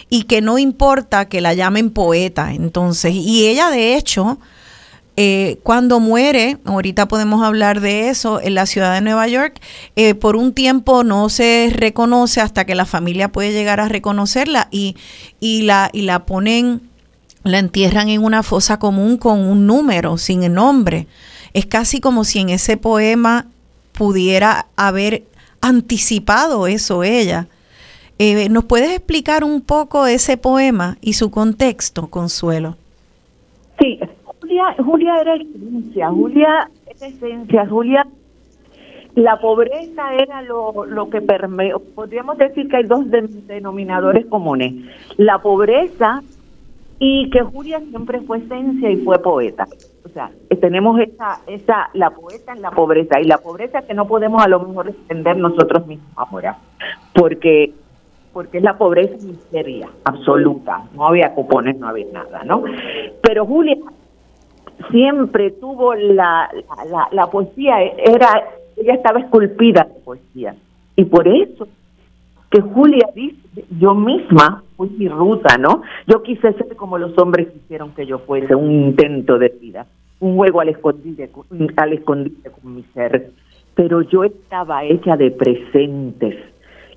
y 0.09 0.23
que 0.23 0.41
no 0.41 0.57
importa 0.57 1.27
que 1.27 1.41
la 1.41 1.53
llamen 1.53 1.89
poeta. 1.89 2.53
Entonces, 2.53 3.13
y 3.13 3.47
ella 3.47 3.69
de 3.69 3.95
hecho 3.95 4.39
eh, 5.19 5.57
cuando 5.63 5.99
muere, 5.99 6.59
ahorita 6.63 7.07
podemos 7.07 7.43
hablar 7.43 7.81
de 7.81 8.09
eso, 8.09 8.39
en 8.39 8.53
la 8.53 8.67
ciudad 8.67 8.93
de 8.93 9.01
Nueva 9.01 9.27
York, 9.27 9.59
eh, 9.95 10.13
por 10.13 10.35
un 10.35 10.53
tiempo 10.53 11.03
no 11.03 11.29
se 11.29 11.71
reconoce 11.73 12.39
hasta 12.39 12.65
que 12.65 12.75
la 12.75 12.85
familia 12.85 13.31
puede 13.31 13.51
llegar 13.51 13.79
a 13.79 13.89
reconocerla 13.89 14.67
y, 14.69 14.95
y, 15.39 15.63
la, 15.63 15.89
y 15.91 16.03
la 16.03 16.27
ponen, 16.27 16.83
la 17.43 17.57
entierran 17.57 18.09
en 18.09 18.23
una 18.23 18.43
fosa 18.43 18.77
común 18.77 19.17
con 19.17 19.39
un 19.39 19.65
número, 19.65 20.19
sin 20.19 20.43
el 20.43 20.53
nombre. 20.53 21.07
Es 21.57 21.65
casi 21.65 21.99
como 21.99 22.23
si 22.23 22.37
en 22.37 22.49
ese 22.49 22.77
poema 22.77 23.47
pudiera 23.97 24.67
haber 24.75 25.23
anticipado 25.59 26.67
eso 26.67 27.01
ella. 27.01 27.47
Eh, 28.19 28.47
¿Nos 28.47 28.65
puedes 28.65 28.91
explicar 28.91 29.43
un 29.43 29.61
poco 29.61 30.05
ese 30.05 30.37
poema 30.37 30.97
y 31.01 31.13
su 31.13 31.31
contexto, 31.31 32.11
Consuelo? 32.11 32.75
Sí, 33.79 33.99
Julia, 34.85 35.19
era 35.19 35.33
esencia, 35.33 36.11
Julia 36.11 36.69
era 36.85 37.07
esencia, 37.07 37.65
Julia, 37.65 38.05
la 39.15 39.41
pobreza 39.41 40.13
era 40.13 40.43
lo, 40.43 40.85
lo 40.85 41.09
que 41.09 41.21
permeó, 41.21 41.79
podríamos 41.79 42.37
decir 42.37 42.67
que 42.67 42.77
hay 42.77 42.83
dos 42.83 43.05
denominadores 43.09 44.27
comunes, 44.27 44.75
la 45.17 45.41
pobreza 45.41 46.21
y 46.99 47.31
que 47.31 47.41
Julia 47.41 47.79
siempre 47.89 48.21
fue 48.21 48.37
esencia 48.37 48.91
y 48.91 48.97
fue 48.97 49.19
poeta. 49.23 49.67
O 50.07 50.09
sea, 50.13 50.31
tenemos 50.61 50.97
esa, 51.01 51.41
esa, 51.47 51.89
la 51.93 52.11
poeta 52.11 52.53
en 52.53 52.61
la 52.61 52.71
pobreza 52.71 53.19
y 53.19 53.25
la 53.25 53.39
pobreza 53.39 53.81
que 53.81 53.93
no 53.93 54.07
podemos 54.07 54.41
a 54.41 54.47
lo 54.47 54.61
mejor 54.61 54.87
extender 54.87 55.35
nosotros 55.35 55.85
mismos 55.85 56.09
ahora, 56.15 56.57
porque 57.13 57.73
porque 58.31 58.59
es 58.59 58.63
la 58.63 58.77
pobreza 58.77 59.15
miseria 59.25 59.89
absoluta, 60.05 60.83
no 60.93 61.07
había 61.07 61.33
cupones, 61.33 61.77
no 61.77 61.87
había 61.87 62.05
nada, 62.13 62.43
¿no? 62.43 62.63
Pero 63.21 63.45
Julia 63.45 63.75
siempre 64.91 65.51
tuvo 65.51 65.95
la, 65.95 66.49
la, 67.11 67.27
poesía, 67.27 67.81
era, 67.81 68.43
ella 68.77 68.93
estaba 68.93 69.19
esculpida 69.19 69.85
de 69.85 69.99
poesía. 70.01 70.55
Y 70.95 71.05
por 71.05 71.27
eso 71.27 71.67
que 72.51 72.61
Julia 72.61 73.09
dice, 73.13 73.65
yo 73.79 73.95
misma 73.95 74.63
fui 74.77 74.89
mi 74.97 75.09
ruta, 75.09 75.57
¿no? 75.57 75.81
Yo 76.05 76.21
quise 76.21 76.53
ser 76.53 76.75
como 76.75 76.97
los 76.97 77.17
hombres 77.17 77.47
quisieron 77.51 77.91
que 77.91 78.05
yo 78.05 78.19
fuese, 78.19 78.55
un 78.55 78.71
intento 78.71 79.37
de 79.37 79.49
vida, 79.49 79.87
un 80.19 80.37
juego 80.37 80.61
al 80.61 80.69
escondite, 80.69 81.29
al 81.75 81.93
escondite 81.93 82.51
con 82.51 82.75
mi 82.75 82.83
ser. 82.93 83.31
Pero 83.75 84.01
yo 84.03 84.23
estaba 84.23 84.85
hecha 84.85 85.17
de 85.17 85.31
presentes 85.31 86.35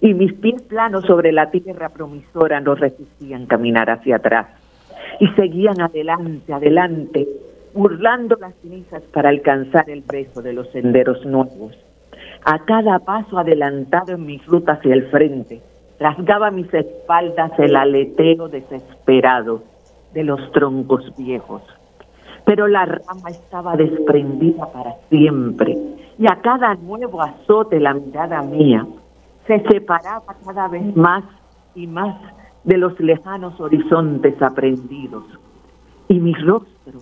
y 0.00 0.14
mis 0.14 0.32
pies 0.34 0.62
planos 0.62 1.04
sobre 1.04 1.32
la 1.32 1.50
tierra 1.50 1.88
promisora 1.88 2.60
no 2.60 2.74
resistían 2.74 3.46
caminar 3.46 3.90
hacia 3.90 4.16
atrás 4.16 4.46
y 5.18 5.28
seguían 5.28 5.80
adelante, 5.80 6.52
adelante, 6.52 7.28
burlando 7.74 8.36
las 8.40 8.54
cenizas 8.62 9.02
para 9.12 9.28
alcanzar 9.28 9.88
el 9.90 10.02
beso 10.10 10.42
de 10.42 10.52
los 10.52 10.70
senderos 10.70 11.24
nuevos. 11.26 11.76
A 12.44 12.64
cada 12.64 12.98
paso 13.00 13.38
adelantado 13.38 14.12
en 14.12 14.24
mi 14.24 14.38
ruta 14.38 14.72
hacia 14.72 14.94
el 14.94 15.10
frente, 15.10 15.60
rasgaba 16.00 16.50
mis 16.50 16.72
espaldas 16.72 17.52
el 17.58 17.76
aleteo 17.76 18.48
desesperado 18.48 19.62
de 20.14 20.24
los 20.24 20.50
troncos 20.52 21.04
viejos. 21.16 21.62
Pero 22.46 22.66
la 22.66 22.86
rama 22.86 23.28
estaba 23.28 23.76
desprendida 23.76 24.66
para 24.72 24.94
siempre, 25.10 25.76
y 26.18 26.26
a 26.26 26.40
cada 26.40 26.74
nuevo 26.74 27.22
azote 27.22 27.78
la 27.78 27.94
mirada 27.94 28.42
mía 28.42 28.86
se 29.46 29.60
separaba 29.68 30.34
cada 30.44 30.68
vez 30.68 30.96
más 30.96 31.22
y 31.74 31.86
más 31.86 32.16
de 32.64 32.78
los 32.78 32.98
lejanos 32.98 33.60
horizontes 33.60 34.40
aprendidos. 34.42 35.24
Y 36.08 36.18
mi 36.18 36.32
rostro 36.34 37.00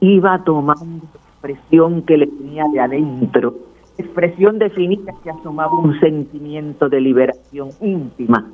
iba 0.00 0.42
tomando 0.44 1.04
expresión 1.14 2.02
que 2.02 2.16
le 2.16 2.26
tenía 2.26 2.64
de 2.72 2.80
adentro, 2.80 3.54
expresión 4.00 4.58
definida 4.58 5.12
que 5.22 5.30
asomaba 5.30 5.78
un 5.78 5.98
sentimiento 6.00 6.88
de 6.88 7.00
liberación 7.00 7.70
íntima, 7.80 8.50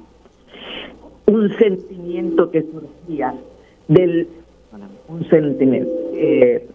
un 1.27 1.49
sentimiento 1.57 2.51
que 2.51 2.63
surgía 2.63 3.35
del 3.89 4.29
un 5.09 5.29
sentimiento 5.29 5.91
eh, 6.15 6.67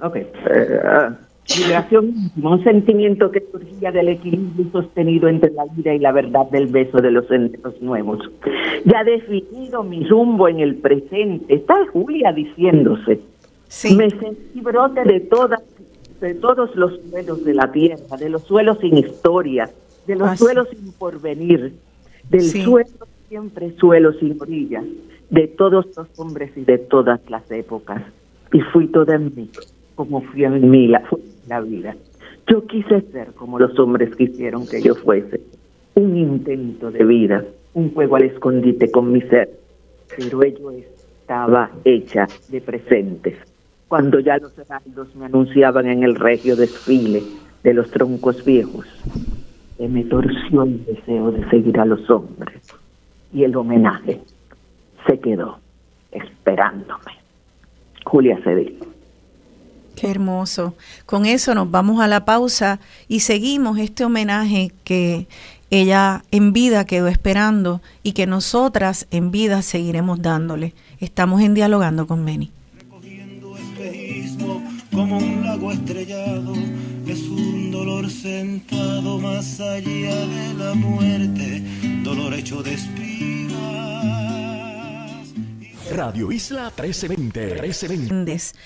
okay, 0.00 0.22
eh, 0.22 0.80
ah, 0.84 1.16
liberación 1.58 2.06
íntima, 2.06 2.50
un 2.54 2.64
sentimiento 2.64 3.30
que 3.30 3.42
surgía 3.50 3.90
del 3.90 4.08
equilibrio 4.08 4.70
sostenido 4.70 5.28
entre 5.28 5.50
la 5.50 5.64
vida 5.64 5.92
y 5.92 5.98
la 5.98 6.12
verdad 6.12 6.48
del 6.50 6.68
beso 6.68 6.98
de 6.98 7.10
los 7.10 7.26
senderos 7.26 7.80
nuevos. 7.82 8.20
Ya 8.84 9.02
definido 9.04 9.82
mi 9.82 10.04
rumbo 10.06 10.48
en 10.48 10.60
el 10.60 10.76
presente, 10.76 11.52
está 11.54 11.74
Julia 11.92 12.32
diciéndose, 12.32 13.20
me 13.96 14.10
sentí 14.10 14.60
brote 14.60 15.04
de 15.04 15.20
todas 15.20 15.62
de 16.20 16.34
todos 16.34 16.74
los 16.76 17.00
suelos 17.10 17.44
de 17.44 17.54
la 17.54 17.72
tierra, 17.72 18.16
de 18.18 18.28
los 18.28 18.42
suelos 18.42 18.78
sin 18.80 18.98
historia, 18.98 19.70
de 20.06 20.16
los 20.16 20.38
suelos 20.38 20.68
sin 20.68 20.92
porvenir, 20.92 21.72
del 22.28 22.42
suelo 22.42 23.06
siempre 23.28 23.72
suelo 23.76 24.12
sin 24.14 24.40
orillas, 24.40 24.84
de 25.30 25.46
todos 25.48 25.86
los 25.96 26.08
hombres 26.18 26.50
y 26.56 26.62
de 26.62 26.78
todas 26.78 27.20
las 27.30 27.50
épocas. 27.50 28.02
Y 28.52 28.60
fui 28.60 28.88
toda 28.88 29.14
en 29.14 29.32
mí, 29.34 29.48
como 29.94 30.20
fui 30.22 30.44
en 30.44 30.68
mí 30.68 30.88
la, 30.88 31.08
la 31.48 31.60
vida. 31.60 31.96
Yo 32.46 32.66
quise 32.66 33.00
ser 33.12 33.32
como 33.34 33.58
los 33.58 33.78
hombres 33.78 34.14
quisieron 34.16 34.66
que 34.66 34.82
yo 34.82 34.94
fuese, 34.96 35.40
un 35.94 36.16
intento 36.16 36.90
de 36.90 37.04
vida, 37.04 37.44
un 37.74 37.94
juego 37.94 38.16
al 38.16 38.24
escondite 38.24 38.90
con 38.90 39.12
mi 39.12 39.22
ser, 39.22 39.50
pero 40.16 40.42
ello 40.42 40.72
estaba 40.72 41.70
hecha 41.84 42.26
de 42.48 42.60
presentes 42.60 43.36
cuando 43.90 44.20
ya 44.20 44.38
los 44.38 44.56
heraldos 44.56 45.16
me 45.16 45.26
anunciaban 45.26 45.88
en 45.88 46.04
el 46.04 46.14
regio 46.14 46.54
desfile 46.54 47.24
de 47.64 47.74
los 47.74 47.90
troncos 47.90 48.44
viejos, 48.44 48.86
se 49.76 49.88
me 49.88 50.04
torció 50.04 50.62
el 50.62 50.84
deseo 50.84 51.32
de 51.32 51.50
seguir 51.50 51.80
a 51.80 51.84
los 51.84 52.08
hombres 52.08 52.62
y 53.32 53.42
el 53.42 53.56
homenaje 53.56 54.20
se 55.08 55.18
quedó 55.18 55.58
esperándome. 56.12 57.18
Julia 58.04 58.38
Cedillo. 58.44 58.86
Qué 59.96 60.08
hermoso. 60.08 60.74
Con 61.04 61.26
eso 61.26 61.52
nos 61.56 61.68
vamos 61.68 62.00
a 62.00 62.06
la 62.06 62.24
pausa 62.24 62.78
y 63.08 63.20
seguimos 63.20 63.76
este 63.80 64.04
homenaje 64.04 64.70
que 64.84 65.26
ella 65.70 66.22
en 66.30 66.52
vida 66.52 66.84
quedó 66.84 67.08
esperando 67.08 67.80
y 68.04 68.12
que 68.12 68.28
nosotras 68.28 69.08
en 69.10 69.32
vida 69.32 69.62
seguiremos 69.62 70.22
dándole. 70.22 70.74
Estamos 71.00 71.40
en 71.40 71.54
dialogando 71.54 72.06
con 72.06 72.24
Meni 72.24 72.52
como 75.00 75.16
un 75.16 75.42
lago 75.42 75.72
estrellado, 75.72 76.52
es 77.06 77.22
un 77.22 77.70
dolor 77.70 78.10
sentado 78.10 79.18
más 79.18 79.58
allá 79.58 80.26
de 80.26 80.54
la 80.58 80.74
muerte, 80.74 81.62
dolor 82.04 82.34
hecho 82.34 82.62
de 82.62 82.74
espigas. 82.74 83.54
Radio 85.90 86.30
Isla 86.30 86.64
1320, 86.64 87.62
1320. 87.62 88.58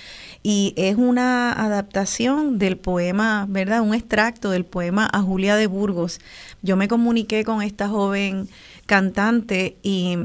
Y 0.42 0.74
es 0.76 0.96
una 0.96 1.52
adaptación 1.52 2.58
del 2.58 2.78
poema, 2.78 3.46
¿verdad? 3.48 3.82
Un 3.82 3.94
extracto 3.94 4.50
del 4.50 4.64
poema 4.64 5.08
a 5.12 5.22
Julia 5.22 5.54
de 5.54 5.68
Burgos. 5.68 6.18
Yo 6.62 6.76
me 6.76 6.88
comuniqué 6.88 7.44
con 7.44 7.62
esta 7.62 7.88
joven 7.88 8.48
cantante 8.86 9.76
y 9.84 10.18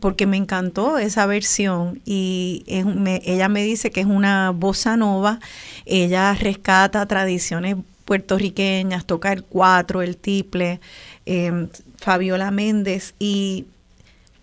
porque 0.00 0.26
me 0.26 0.36
encantó 0.36 0.98
esa 0.98 1.26
versión 1.26 2.00
y 2.04 2.64
ella 2.66 3.48
me 3.48 3.62
dice 3.62 3.90
que 3.90 4.00
es 4.00 4.06
una 4.06 4.50
bossa 4.50 4.96
nova, 4.96 5.40
ella 5.86 6.34
rescata 6.34 7.06
tradiciones 7.06 7.76
puertorriqueñas, 8.08 9.04
toca 9.04 9.34
el 9.34 9.44
cuatro, 9.44 10.00
el 10.00 10.16
tiple, 10.16 10.80
em, 11.26 11.68
Fabiola 11.98 12.50
Méndez 12.50 13.14
y 13.18 13.66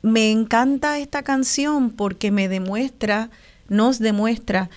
me 0.03 0.29
encanta 0.29 0.99
esta 0.99 1.23
canción 1.23 1.89
porque 1.89 2.29
me 2.29 2.47
demuestra, 2.47 3.31
nos 3.67 3.97
demuestra 3.97 4.69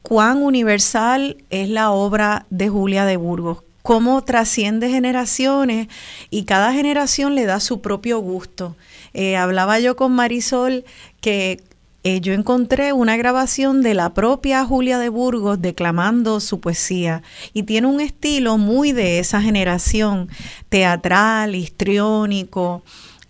cuán 0.00 0.44
universal 0.44 1.38
es 1.50 1.68
la 1.68 1.90
obra 1.90 2.46
de 2.50 2.68
Julia 2.68 3.04
de 3.04 3.16
Burgos, 3.16 3.64
cómo 3.82 4.22
trasciende 4.22 4.90
generaciones 4.90 5.88
y 6.30 6.44
cada 6.44 6.72
generación 6.72 7.34
le 7.34 7.46
da 7.46 7.58
su 7.58 7.80
propio 7.80 8.20
gusto. 8.20 8.76
Eh, 9.18 9.34
hablaba 9.34 9.80
yo 9.80 9.96
con 9.96 10.12
Marisol 10.12 10.84
que 11.22 11.64
eh, 12.04 12.20
yo 12.20 12.34
encontré 12.34 12.92
una 12.92 13.16
grabación 13.16 13.80
de 13.80 13.94
la 13.94 14.12
propia 14.12 14.62
Julia 14.66 14.98
de 14.98 15.08
Burgos 15.08 15.62
declamando 15.62 16.38
su 16.38 16.60
poesía 16.60 17.22
y 17.54 17.62
tiene 17.62 17.86
un 17.86 18.02
estilo 18.02 18.58
muy 18.58 18.92
de 18.92 19.18
esa 19.18 19.40
generación, 19.40 20.28
teatral, 20.68 21.54
histriónico. 21.54 22.82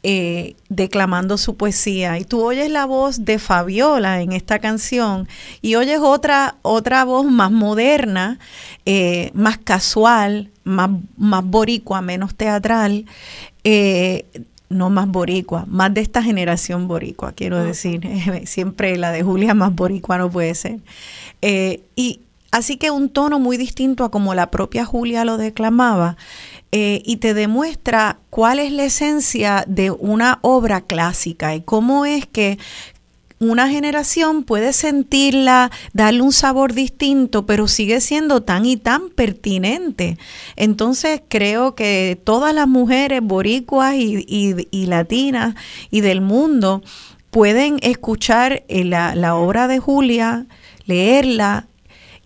Eh, 0.08 0.54
declamando 0.68 1.36
su 1.36 1.56
poesía 1.56 2.16
y 2.16 2.24
tú 2.24 2.40
oyes 2.40 2.70
la 2.70 2.84
voz 2.84 3.24
de 3.24 3.40
Fabiola 3.40 4.20
en 4.20 4.30
esta 4.30 4.60
canción 4.60 5.26
y 5.62 5.74
oyes 5.74 5.98
otra 6.00 6.58
otra 6.62 7.04
voz 7.04 7.26
más 7.26 7.50
moderna 7.50 8.38
más 9.32 9.58
casual 9.58 10.52
más, 10.62 10.90
más 11.16 11.44
boricua 11.44 12.02
menos 12.02 12.36
teatral 12.36 13.06
no 14.68 14.90
más 14.90 15.08
boricua, 15.08 15.64
más 15.68 15.92
de 15.94 16.00
esta 16.00 16.22
generación 16.22 16.88
boricua, 16.88 17.32
quiero 17.32 17.62
decir. 17.62 18.00
Siempre 18.46 18.96
la 18.96 19.12
de 19.12 19.22
Julia 19.22 19.54
más 19.54 19.74
boricua 19.74 20.18
no 20.18 20.30
puede 20.30 20.54
ser. 20.54 20.80
Eh, 21.42 21.82
y 21.94 22.20
así 22.50 22.76
que 22.76 22.90
un 22.90 23.08
tono 23.08 23.38
muy 23.38 23.56
distinto 23.56 24.04
a 24.04 24.10
como 24.10 24.34
la 24.34 24.50
propia 24.50 24.84
Julia 24.84 25.24
lo 25.24 25.36
declamaba. 25.36 26.16
Eh, 26.72 27.00
y 27.04 27.18
te 27.18 27.32
demuestra 27.32 28.18
cuál 28.28 28.58
es 28.58 28.72
la 28.72 28.84
esencia 28.84 29.64
de 29.66 29.92
una 29.92 30.40
obra 30.42 30.80
clásica 30.80 31.54
y 31.54 31.62
cómo 31.62 32.04
es 32.04 32.26
que 32.26 32.58
una 33.38 33.68
generación 33.68 34.44
puede 34.44 34.72
sentirla, 34.72 35.70
darle 35.92 36.22
un 36.22 36.32
sabor 36.32 36.72
distinto, 36.72 37.44
pero 37.44 37.68
sigue 37.68 38.00
siendo 38.00 38.42
tan 38.42 38.64
y 38.64 38.76
tan 38.76 39.10
pertinente. 39.10 40.16
Entonces 40.56 41.20
creo 41.28 41.74
que 41.74 42.18
todas 42.24 42.54
las 42.54 42.68
mujeres 42.68 43.20
boricuas 43.22 43.94
y, 43.96 44.86
latinas 44.86 45.54
y 45.90 46.00
del 46.00 46.20
mundo 46.20 46.82
pueden 47.30 47.78
escuchar 47.82 48.64
eh, 48.68 48.84
la 48.84 49.34
obra 49.34 49.68
de 49.68 49.78
Julia, 49.78 50.46
leerla, 50.86 51.66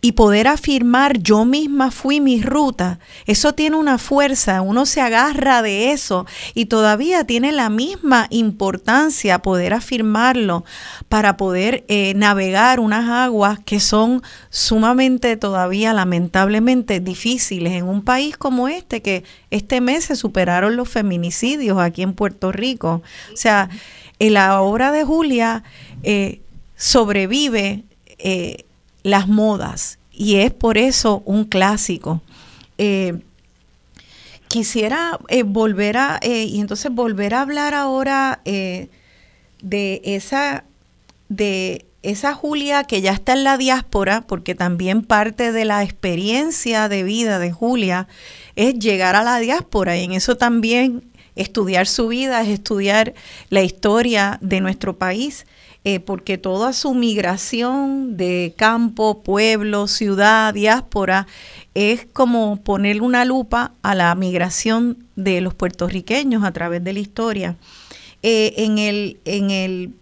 y 0.02 0.12
poder 0.12 0.48
afirmar 0.48 1.18
yo 1.18 1.44
misma 1.44 1.90
fui 1.90 2.20
mi 2.20 2.40
ruta, 2.40 2.98
eso 3.26 3.52
tiene 3.52 3.76
una 3.76 3.98
fuerza, 3.98 4.62
uno 4.62 4.86
se 4.86 5.00
agarra 5.00 5.62
de 5.62 5.92
eso 5.92 6.26
y 6.54 6.66
todavía 6.66 7.24
tiene 7.24 7.52
la 7.52 7.68
misma 7.68 8.26
importancia 8.30 9.40
poder 9.40 9.74
afirmarlo 9.74 10.64
para 11.08 11.36
poder 11.36 11.84
eh, 11.88 12.14
navegar 12.16 12.80
unas 12.80 13.08
aguas 13.10 13.58
que 13.58 13.80
son 13.80 14.22
sumamente 14.48 15.36
todavía 15.36 15.92
lamentablemente 15.92 17.00
difíciles 17.00 17.74
en 17.74 17.86
un 17.86 18.02
país 18.02 18.36
como 18.36 18.68
este, 18.68 19.02
que 19.02 19.24
este 19.50 19.80
mes 19.80 20.04
se 20.04 20.16
superaron 20.16 20.76
los 20.76 20.88
feminicidios 20.88 21.78
aquí 21.78 22.02
en 22.02 22.14
Puerto 22.14 22.52
Rico. 22.52 23.02
O 23.32 23.36
sea, 23.36 23.68
la 24.18 24.60
obra 24.60 24.92
de 24.92 25.04
Julia 25.04 25.62
eh, 26.02 26.40
sobrevive. 26.76 27.84
Eh, 28.18 28.64
las 29.02 29.28
modas 29.28 29.98
y 30.20 30.36
es 30.36 30.52
por 30.52 30.76
eso 30.76 31.22
un 31.24 31.44
clásico. 31.44 32.20
Eh, 32.76 33.20
quisiera 34.48 35.18
eh, 35.28 35.44
volver 35.44 35.96
a, 35.96 36.18
eh, 36.20 36.44
y 36.44 36.60
entonces 36.60 36.92
volver 36.92 37.32
a 37.32 37.40
hablar 37.40 37.72
ahora 37.72 38.42
de 38.44 40.02
esa, 40.04 40.64
de 41.30 41.86
esa 42.02 42.34
Julia 42.34 42.84
que 42.84 43.00
ya 43.00 43.12
está 43.12 43.32
en 43.32 43.44
la 43.44 43.56
diáspora, 43.56 44.22
porque 44.26 44.54
también 44.54 45.02
parte 45.02 45.52
de 45.52 45.64
la 45.64 45.82
experiencia 45.84 46.88
de 46.88 47.02
vida 47.02 47.38
de 47.38 47.52
Julia 47.52 48.06
es 48.56 48.74
llegar 48.78 49.16
a 49.16 49.22
la 49.22 49.38
diáspora 49.38 49.96
y 49.96 50.04
en 50.04 50.12
eso 50.12 50.36
también 50.36 51.10
estudiar 51.34 51.86
su 51.86 52.08
vida 52.08 52.42
es 52.42 52.48
estudiar 52.48 53.14
la 53.48 53.62
historia 53.62 54.38
de 54.42 54.60
nuestro 54.60 54.98
país. 54.98 55.46
Eh, 55.82 55.98
porque 55.98 56.36
toda 56.36 56.74
su 56.74 56.92
migración 56.92 58.18
de 58.18 58.52
campo, 58.54 59.22
pueblo, 59.22 59.86
ciudad, 59.86 60.52
diáspora, 60.52 61.26
es 61.74 62.06
como 62.12 62.58
poner 62.58 63.00
una 63.00 63.24
lupa 63.24 63.72
a 63.80 63.94
la 63.94 64.14
migración 64.14 64.98
de 65.16 65.40
los 65.40 65.54
puertorriqueños 65.54 66.44
a 66.44 66.52
través 66.52 66.84
de 66.84 66.92
la 66.92 66.98
historia. 66.98 67.56
Eh, 68.22 68.52
en, 68.58 68.76
el, 68.76 69.16
en, 69.24 69.50
el, 69.50 69.94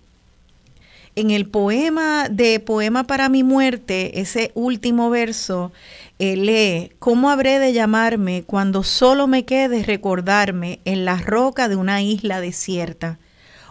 en 1.15 1.31
el 1.31 1.47
poema 1.47 2.29
de 2.29 2.59
Poema 2.59 3.05
para 3.05 3.29
mi 3.29 3.45
muerte, 3.45 4.21
ese 4.21 4.51
último 4.55 5.11
verso, 5.11 5.71
eh, 6.19 6.37
lee, 6.37 6.91
¿cómo 6.99 7.31
habré 7.31 7.61
de 7.61 7.73
llamarme 7.73 8.43
cuando 8.45 8.83
solo 8.83 9.29
me 9.29 9.45
quede 9.45 9.85
recordarme 9.85 10.81
en 10.85 11.05
la 11.05 11.19
roca 11.19 11.69
de 11.69 11.77
una 11.77 12.03
isla 12.03 12.41
desierta? 12.41 13.21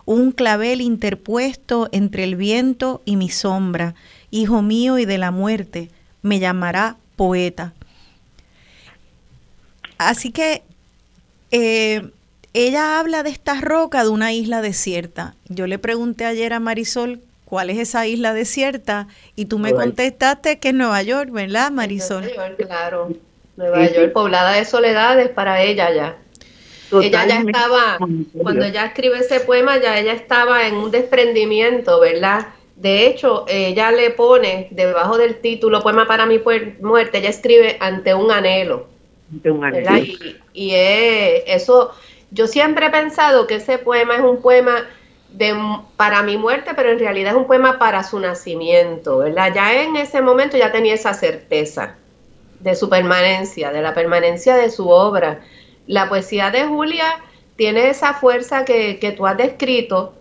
Un 0.08 0.32
clavel 0.32 0.80
interpuesto 0.80 1.90
entre 1.92 2.24
el 2.24 2.38
viento 2.38 3.02
y 3.04 3.18
mi 3.18 3.30
sombra, 3.30 3.94
hijo 4.32 4.62
mío 4.62 4.98
y 4.98 5.06
de 5.06 5.18
la 5.18 5.32
muerte, 5.32 5.90
me 6.22 6.40
llamará 6.40 6.96
poeta. 7.18 7.74
Así 9.98 10.32
que 10.32 10.64
eh, 11.52 12.10
ella 12.54 13.00
habla 13.00 13.22
de 13.22 13.32
esta 13.32 13.60
roca 13.60 14.04
de 14.04 14.10
una 14.10 14.32
isla 14.32 14.62
desierta. 14.62 15.36
Yo 15.50 15.68
le 15.68 15.78
pregunté 15.78 16.24
ayer 16.24 16.54
a 16.54 16.62
Marisol 16.62 17.20
cuál 17.44 17.70
es 17.70 17.78
esa 17.78 18.08
isla 18.08 18.34
desierta 18.34 19.08
y 19.36 19.46
tú 19.46 19.60
me 19.60 19.74
contestaste 19.74 20.60
que 20.60 20.70
es 20.70 20.74
Nueva 20.74 21.04
York, 21.04 21.32
¿verdad, 21.32 21.70
Marisol? 21.70 22.24
Nueva 22.24 22.48
York, 22.48 22.66
claro. 22.66 23.10
Nueva 23.58 23.92
York, 23.92 24.14
poblada 24.14 24.54
de 24.54 24.64
soledades 24.64 25.30
para 25.32 25.62
ella 25.62 25.94
ya 25.94 26.18
ella 26.92 27.28
ya 27.28 27.40
estaba, 27.40 27.98
cuando 28.42 28.66
ella 28.66 28.86
escribe 28.86 29.20
ese 29.20 29.40
poema, 29.42 29.78
ya 29.78 29.98
ella 30.00 30.14
estaba 30.14 30.68
en 30.68 30.76
un 30.76 30.92
desprendimiento, 30.92 32.00
¿verdad? 32.00 32.48
De 32.76 33.08
hecho, 33.08 33.46
ella 33.48 33.92
le 33.92 34.12
pone 34.12 34.68
debajo 34.72 35.18
del 35.18 35.42
título 35.42 35.82
Poema 35.82 36.08
para 36.08 36.26
mi 36.26 36.40
muerte, 36.80 37.18
ella 37.18 37.30
escribe 37.30 37.78
ante 37.80 38.14
un 38.14 38.32
anhelo. 38.32 38.88
Ante 39.32 39.52
un 39.52 39.66
anhelo. 39.66 39.90
Y, 40.54 40.72
eso, 40.76 41.92
yo 42.32 42.48
siempre 42.48 42.86
he 42.86 42.90
pensado 42.90 43.48
que 43.48 43.56
ese 43.56 43.80
poema 43.80 44.16
es 44.16 44.22
un 44.22 44.42
poema 44.42 44.86
de, 45.32 45.56
para 45.98 46.22
mi 46.22 46.38
muerte, 46.38 46.72
pero 46.76 46.92
en 46.92 47.00
realidad 47.00 47.32
es 47.32 47.38
un 47.38 47.48
poema 47.48 47.80
para 47.80 48.04
su 48.04 48.20
nacimiento, 48.20 49.18
¿verdad? 49.18 49.52
Ya 49.54 49.82
en 49.82 49.96
ese 49.96 50.22
momento 50.22 50.56
ya 50.56 50.72
tenía 50.72 50.94
esa 50.94 51.14
certeza 51.14 51.96
de 52.60 52.76
su 52.76 52.90
permanencia, 52.90 53.72
de 53.72 53.82
la 53.82 53.94
permanencia 53.94 54.56
de 54.56 54.70
su 54.70 54.90
obra 54.90 55.42
la 55.88 56.10
poesía 56.10 56.52
de 56.52 56.66
Julia 56.66 57.20
tiene 57.56 57.90
esa 57.90 58.14
fuerza 58.14 58.66
que, 58.66 59.14
tú 59.18 59.26
has 59.26 59.38
descrito, 59.38 60.14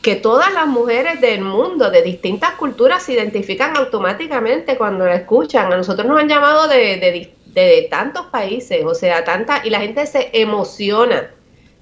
que 0.00 0.16
todas 0.16 0.52
las 0.52 0.66
mujeres 0.66 1.20
del 1.20 1.40
mundo, 1.40 1.90
de 1.90 2.02
distintas 2.02 2.52
culturas, 2.52 3.02
se 3.02 3.14
identifican 3.14 3.76
automáticamente 3.76 4.76
cuando 4.76 5.06
la 5.06 5.16
escuchan. 5.16 5.72
A 5.72 5.76
nosotros 5.76 6.06
nos 6.06 6.20
han 6.20 6.28
llamado 6.28 6.68
de, 6.68 7.32
de, 7.46 7.88
tantos 7.90 8.26
países, 8.26 8.84
o 8.84 8.94
sea, 8.94 9.24
tanta, 9.24 9.62
y 9.64 9.70
la 9.70 9.80
gente 9.80 10.06
se 10.06 10.30
emociona, 10.34 11.30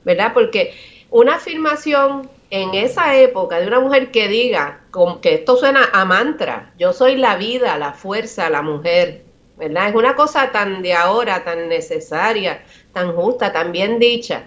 ¿verdad? 0.04 0.32
Porque 0.32 0.72
una 1.10 1.34
afirmación 1.34 2.30
en 2.50 2.74
esa 2.74 3.16
época 3.16 3.58
de 3.58 3.66
una 3.66 3.80
mujer 3.80 4.10
que 4.10 4.28
diga, 4.28 4.82
que 5.20 5.34
esto 5.34 5.56
suena 5.56 5.88
a 5.92 6.04
mantra, 6.04 6.72
yo 6.78 6.92
soy 6.92 7.16
la 7.16 7.36
vida, 7.36 7.76
la 7.78 7.92
fuerza, 7.92 8.50
la 8.50 8.62
mujer, 8.62 9.24
¿verdad? 9.56 9.88
Es 9.88 9.94
una 9.94 10.14
cosa 10.14 10.50
tan 10.50 10.82
de 10.82 10.94
ahora, 10.94 11.44
tan 11.44 11.68
necesaria, 11.68 12.62
tan 12.92 13.12
justa, 13.14 13.52
tan 13.52 13.72
bien 13.72 13.98
dicha, 13.98 14.44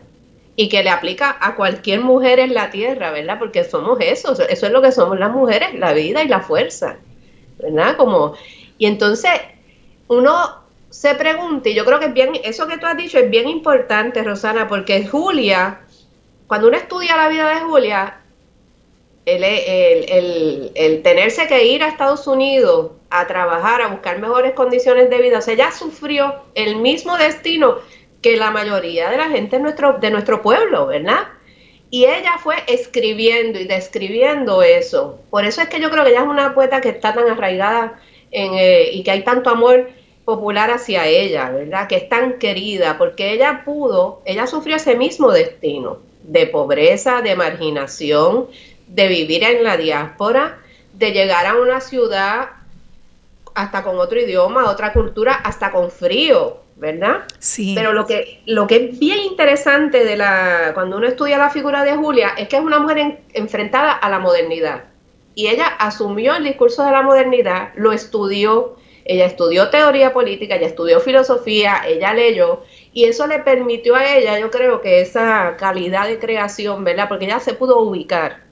y 0.56 0.70
que 0.70 0.84
le 0.84 0.90
aplica 0.90 1.38
a 1.40 1.56
cualquier 1.56 2.02
mujer 2.02 2.40
en 2.40 2.54
la 2.54 2.70
tierra, 2.70 3.12
¿verdad? 3.12 3.38
Porque 3.40 3.64
somos 3.64 4.00
eso, 4.02 4.34
eso 4.34 4.66
es 4.66 4.72
lo 4.72 4.82
que 4.82 4.92
somos 4.92 5.20
las 5.20 5.32
mujeres, 5.32 5.74
la 5.76 5.94
vida 5.94 6.24
y 6.24 6.28
la 6.28 6.42
fuerza, 6.42 6.98
¿verdad? 7.58 7.98
Como, 7.98 8.36
y 8.78 8.86
entonces 8.86 9.32
uno 10.08 10.64
se 10.90 11.14
pregunta, 11.16 11.70
y 11.70 11.76
yo 11.76 11.84
creo 11.84 12.00
que 12.00 12.06
es 12.06 12.14
bien, 12.14 12.32
eso 12.44 12.68
que 12.68 12.78
tú 12.78 12.86
has 12.86 12.96
dicho 12.96 13.20
es 13.20 13.30
bien 13.30 13.50
importante, 13.50 14.24
Rosana, 14.24 14.68
porque 14.68 15.06
Julia, 15.06 15.82
cuando 16.48 16.68
uno 16.70 16.78
estudia 16.78 17.18
la 17.18 17.28
vida 17.28 17.50
de 17.50 17.62
Julia, 17.62 18.22
el, 19.26 19.44
el, 19.44 20.72
el, 20.76 21.02
tenerse 21.02 21.48
que 21.48 21.66
ir 21.66 21.84
a 21.84 21.88
Estados 21.88 22.28
Unidos 22.28 22.92
a 23.10 23.26
trabajar, 23.26 23.82
a 23.82 23.88
buscar 23.88 24.20
mejores 24.20 24.54
condiciones 24.54 25.10
de 25.10 25.18
vida, 25.18 25.40
o 25.40 25.42
sea, 25.42 25.56
ella 25.56 25.72
sufrió 25.72 26.36
el 26.54 26.78
mismo 26.78 27.18
destino 27.18 27.78
que 28.22 28.38
la 28.38 28.52
mayoría 28.52 29.10
de 29.10 29.18
la 29.18 29.30
gente 29.30 29.58
de 29.58 29.64
nuestro, 29.64 29.94
de 29.94 30.12
nuestro 30.12 30.42
pueblo, 30.42 30.88
¿verdad? 30.88 31.28
Y 31.90 32.06
ella 32.06 32.38
fue 32.40 32.56
escribiendo 32.68 33.60
y 33.60 33.66
describiendo 33.66 34.64
eso. 34.64 35.20
Por 35.30 35.46
eso 35.46 35.62
es 35.62 35.70
que 35.70 35.80
yo 35.80 35.90
creo 35.90 36.04
que 36.04 36.10
ella 36.10 36.22
es 36.22 36.28
una 36.28 36.54
poeta 36.54 36.82
que 36.82 36.90
está 36.90 37.14
tan 37.14 37.30
arraigada 37.30 38.00
en, 38.32 38.54
eh, 38.56 38.90
y 38.92 39.04
que 39.04 39.12
hay 39.12 39.24
tanto 39.24 39.50
amor 39.50 39.90
popular 40.26 40.72
hacia 40.72 41.06
ella, 41.08 41.50
¿verdad? 41.52 41.88
Que 41.88 41.98
es 41.98 42.10
tan 42.10 42.40
querida, 42.40 42.98
porque 42.98 43.32
ella 43.32 43.62
pudo, 43.64 44.22
ella 44.26 44.48
sufrió 44.48 44.76
ese 44.76 44.96
mismo 44.96 45.32
destino 45.32 46.00
de 46.24 46.48
pobreza, 46.48 47.22
de 47.22 47.36
marginación, 47.36 48.48
de 48.88 49.08
vivir 49.08 49.44
en 49.44 49.64
la 49.64 49.78
diáspora, 49.78 50.60
de 50.94 51.12
llegar 51.12 51.46
a 51.46 51.56
una 51.56 51.82
ciudad 51.82 52.50
hasta 53.54 53.84
con 53.84 53.98
otro 54.00 54.20
idioma, 54.20 54.70
otra 54.70 54.94
cultura, 54.94 55.34
hasta 55.34 55.72
con 55.72 55.90
frío, 55.90 56.58
¿verdad? 56.76 57.24
Sí. 57.40 57.74
Pero 57.76 57.94
lo 57.94 58.06
que, 58.06 58.42
lo 58.46 58.68
que 58.68 58.76
es 58.76 59.00
bien 59.00 59.20
interesante 59.20 60.04
de 60.04 60.18
la, 60.18 60.72
cuando 60.74 60.98
uno 60.98 61.08
estudia 61.08 61.38
la 61.38 61.50
figura 61.50 61.84
de 61.84 61.96
Julia 61.96 62.34
es 62.38 62.50
que 62.50 62.58
es 62.58 62.62
una 62.62 62.80
mujer 62.80 63.20
enfrentada 63.34 63.94
a 63.94 64.10
la 64.10 64.20
modernidad. 64.20 64.84
Y 65.36 65.48
ella 65.48 65.68
asumió 65.68 66.36
el 66.36 66.44
discurso 66.44 66.84
de 66.86 66.92
la 66.92 67.02
modernidad, 67.02 67.70
lo 67.76 67.92
estudió, 67.92 68.76
ella 69.06 69.26
estudió 69.26 69.70
teoría 69.70 70.14
política, 70.14 70.56
ella 70.56 70.68
estudió 70.68 71.00
filosofía, 71.00 71.82
ella 71.88 72.14
leyó, 72.14 72.64
y 72.94 73.06
eso 73.06 73.28
le 73.28 73.40
permitió 73.40 73.96
a 73.96 74.16
ella, 74.16 74.40
yo 74.40 74.50
creo 74.50 74.82
que 74.82 75.02
esa 75.02 75.56
calidad 75.58 76.08
de 76.08 76.20
creación, 76.20 76.84
¿verdad? 76.84 77.08
Porque 77.08 77.26
ella 77.26 77.40
se 77.40 77.54
pudo 77.54 77.80
ubicar 77.80 78.45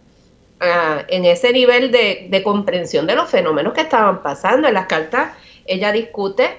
en 0.59 1.25
ese 1.25 1.51
nivel 1.51 1.91
de, 1.91 2.41
comprensión 2.43 3.05
de 3.07 3.15
los 3.15 3.29
fenómenos 3.29 3.73
que 3.73 3.81
estaban 3.81 4.21
pasando. 4.23 4.67
En 4.67 4.73
las 4.73 4.87
cartas 4.87 5.33
ella 5.65 5.91
discute 5.91 6.57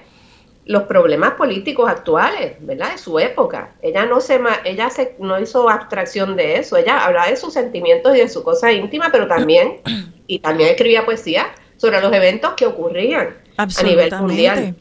los 0.65 0.83
problemas 0.83 1.33
políticos 1.33 1.89
actuales, 1.89 2.55
¿verdad? 2.59 2.91
De 2.91 2.97
su 2.97 3.19
época. 3.19 3.75
Ella 3.81 4.05
no 4.05 4.19
se 4.19 4.39
ella 4.63 4.89
se, 4.89 5.15
no 5.19 5.39
hizo 5.39 5.69
abstracción 5.69 6.35
de 6.35 6.57
eso, 6.57 6.75
ella 6.75 7.05
hablaba 7.05 7.27
de 7.27 7.35
sus 7.35 7.53
sentimientos 7.53 8.15
y 8.15 8.19
de 8.19 8.29
su 8.29 8.43
cosa 8.43 8.71
íntima, 8.71 9.09
pero 9.11 9.27
también 9.27 9.81
y 10.27 10.39
también 10.39 10.69
escribía 10.69 11.05
poesía 11.05 11.47
sobre 11.77 12.01
los 12.01 12.11
eventos 12.13 12.53
que 12.53 12.65
ocurrían 12.65 13.35
a 13.57 13.67
nivel 13.83 14.11
mundial. 14.19 14.75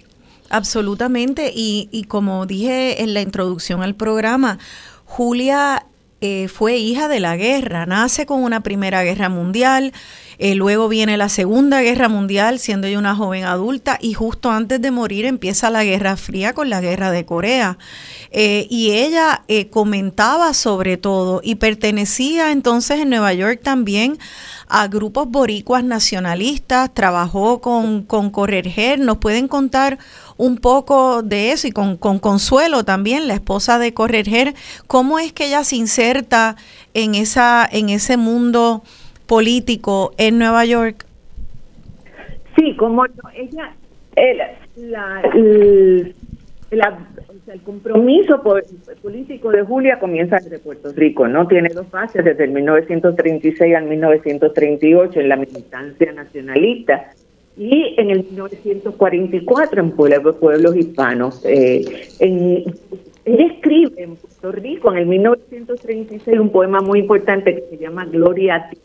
Absolutamente, 0.51 1.51
y, 1.55 1.89
y 1.91 2.05
como 2.05 2.47
dije 2.47 3.03
en 3.03 3.13
la 3.13 3.21
introducción 3.21 3.83
al 3.83 3.95
programa, 3.95 4.59
Julia 5.05 5.87
eh, 6.27 6.49
fue 6.49 6.77
hija 6.79 7.07
de 7.07 7.21
la 7.21 7.37
guerra, 7.37 7.85
nace 7.85 8.25
con 8.25 8.43
una 8.43 8.63
primera 8.63 9.03
guerra 9.05 9.29
mundial, 9.29 9.93
eh, 10.39 10.55
luego 10.55 10.89
viene 10.89 11.17
la 11.17 11.29
Segunda 11.29 11.83
Guerra 11.83 12.09
Mundial, 12.09 12.59
siendo 12.59 12.87
ella 12.87 12.99
una 12.99 13.15
joven 13.15 13.45
adulta, 13.45 13.99
y 14.01 14.15
justo 14.15 14.51
antes 14.51 14.81
de 14.81 14.91
morir 14.91 15.25
empieza 15.25 15.71
la 15.71 15.85
Guerra 15.85 16.17
Fría 16.17 16.53
con 16.53 16.71
la 16.71 16.81
Guerra 16.81 17.11
de 17.11 17.25
Corea. 17.25 17.79
Eh, 18.31 18.67
y 18.69 18.93
ella 18.93 19.43
eh, 19.49 19.69
comentaba 19.69 20.55
sobre 20.55 20.97
todo 20.97 21.41
y 21.43 21.55
pertenecía 21.57 22.51
entonces 22.51 23.01
en 23.01 23.11
Nueva 23.11 23.33
York 23.33 23.61
también 23.63 24.19
a 24.69 24.89
grupos 24.89 25.29
boricuas 25.29 25.85
nacionalistas, 25.85 26.93
trabajó 26.93 27.61
con, 27.61 28.03
con 28.03 28.31
Correger. 28.31 28.99
¿Nos 28.99 29.19
pueden 29.19 29.47
contar 29.47 29.99
un 30.37 30.57
poco 30.57 31.23
de 31.23 31.53
eso 31.53 31.69
y 31.69 31.71
con, 31.71 31.97
con 31.97 32.19
Consuelo 32.19 32.85
también, 32.85 33.29
la 33.29 33.35
esposa 33.35 33.79
de 33.79 33.95
Correger, 33.95 34.55
cómo 34.87 35.19
es 35.19 35.33
que 35.33 35.47
ella 35.47 35.63
se 35.63 35.77
inserta 35.77 36.57
en, 36.93 37.15
esa, 37.15 37.69
en 37.71 37.89
ese 37.91 38.17
mundo? 38.17 38.83
Político 39.27 40.13
en 40.19 40.39
Nueva 40.39 40.65
York? 40.65 41.07
Sí, 42.57 42.77
como 42.77 43.05
ella, 43.35 43.75
el, 44.17 44.39
la, 44.91 45.23
el, 45.35 46.15
el 46.71 47.61
compromiso 47.63 48.43
político 49.03 49.51
de 49.51 49.63
Julia 49.63 49.99
comienza 49.99 50.37
desde 50.37 50.59
Puerto 50.59 50.93
Rico, 50.93 51.29
¿no? 51.29 51.47
Tiene 51.47 51.69
dos 51.69 51.87
fases, 51.89 52.25
desde 52.25 52.45
el 52.45 52.51
1936 52.53 53.75
al 53.75 53.85
1938 53.85 55.21
en 55.21 55.29
la 55.29 55.37
militancia 55.37 56.13
nacionalista 56.13 57.13
y 57.57 57.95
en 57.99 58.11
el 58.11 58.25
1944 58.25 59.81
en 59.81 59.91
Pueblos, 59.93 60.37
pueblos 60.37 60.77
Hispanos. 60.77 61.45
Eh, 61.45 62.09
ella 62.19 63.47
escribe 63.47 64.03
en 64.03 64.17
Puerto 64.17 64.53
Rico 64.53 64.93
en 64.93 64.99
el 64.99 65.07
1936 65.07 66.39
un 66.39 66.51
poema 66.51 66.81
muy 66.81 67.01
importante 67.01 67.55
que 67.55 67.77
se 67.77 67.79
llama 67.79 68.05
Gloria 68.07 68.57
a 68.57 68.71
ti 68.71 68.79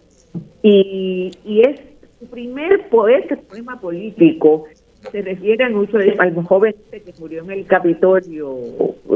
y, 0.61 1.31
y 1.45 1.61
es 1.61 1.79
su 2.19 2.27
primer 2.27 2.89
poeta, 2.89 3.35
poema 3.35 3.79
político, 3.79 4.65
se 5.11 5.21
refiere 5.21 5.63
a 5.63 5.69
mucho 5.69 5.97
al 5.97 6.33
joven 6.43 6.75
este 6.91 7.11
que 7.11 7.19
murió 7.19 7.43
en 7.43 7.51
el 7.51 7.65
Capitolio, 7.65 8.57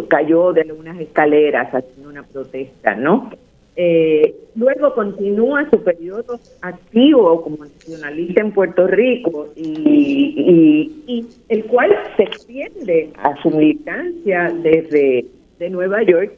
cayó 0.07 0.53
de 0.53 0.71
unas 0.71 0.99
escaleras 0.99 1.73
haciendo 1.73 2.09
una 2.09 2.23
protesta, 2.23 2.95
¿no? 2.95 3.31
Eh, 3.75 4.35
luego 4.55 4.93
continúa 4.93 5.67
su 5.71 5.83
periodo 5.83 6.39
activo 6.61 7.41
como 7.41 7.65
nacionalista 7.65 8.41
en 8.41 8.51
Puerto 8.51 8.85
Rico 8.85 9.49
y, 9.55 10.91
y, 11.07 11.27
el 11.49 11.65
cual 11.65 11.91
se 12.15 12.23
extiende 12.23 13.11
a 13.17 13.35
su 13.41 13.49
militancia 13.49 14.53
desde 14.61 15.25
de 15.57 15.69
Nueva 15.71 16.03
York 16.03 16.33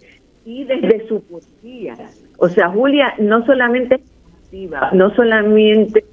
y 0.46 0.64
desde 0.64 1.08
su 1.08 1.22
poesía. 1.24 1.98
O 2.38 2.48
sea, 2.48 2.70
Julia 2.70 3.14
no 3.20 3.46
solamente 3.46 4.00
no 4.93 5.14
solamente, 5.16 6.06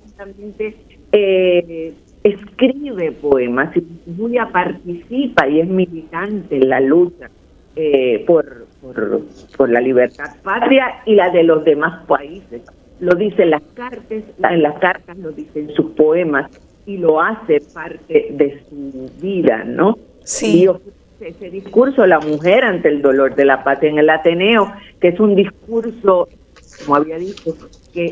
eh, 1.12 1.94
escribe 2.24 3.12
poemas, 3.12 3.72
sino 3.74 3.86
Julia 4.16 4.48
participa 4.52 5.48
y 5.48 5.60
es 5.60 5.68
militante 5.68 6.56
en 6.56 6.68
la 6.68 6.80
lucha 6.80 7.30
eh, 7.76 8.24
por, 8.26 8.66
por, 9.56 9.70
la 9.70 9.80
libertad 9.80 10.36
patria 10.42 11.02
y 11.06 11.14
la 11.14 11.30
de 11.30 11.42
los 11.42 11.64
demás 11.64 12.04
países. 12.06 12.62
Lo 13.00 13.14
dice 13.14 13.42
en 13.42 13.50
las 13.50 13.62
cartas, 13.74 14.22
en 14.50 14.62
las 14.62 14.78
cartas 14.78 15.16
lo 15.18 15.32
dice 15.32 15.60
en 15.60 15.74
sus 15.74 15.90
poemas 15.92 16.50
y 16.86 16.98
lo 16.98 17.20
hace 17.20 17.60
parte 17.72 18.28
de 18.30 18.62
su 18.68 19.10
vida, 19.20 19.64
¿no? 19.64 19.98
Sí. 20.24 20.68
ese 21.20 21.50
discurso, 21.50 22.06
la 22.06 22.20
mujer 22.20 22.64
ante 22.64 22.88
el 22.88 23.02
dolor 23.02 23.34
de 23.34 23.44
la 23.44 23.64
patria 23.64 23.90
en 23.90 23.98
el 23.98 24.10
Ateneo, 24.10 24.72
que 25.00 25.08
es 25.08 25.20
un 25.20 25.34
discurso, 25.34 26.28
como 26.84 26.96
había 26.96 27.18
dicho, 27.18 27.56
que 27.92 28.10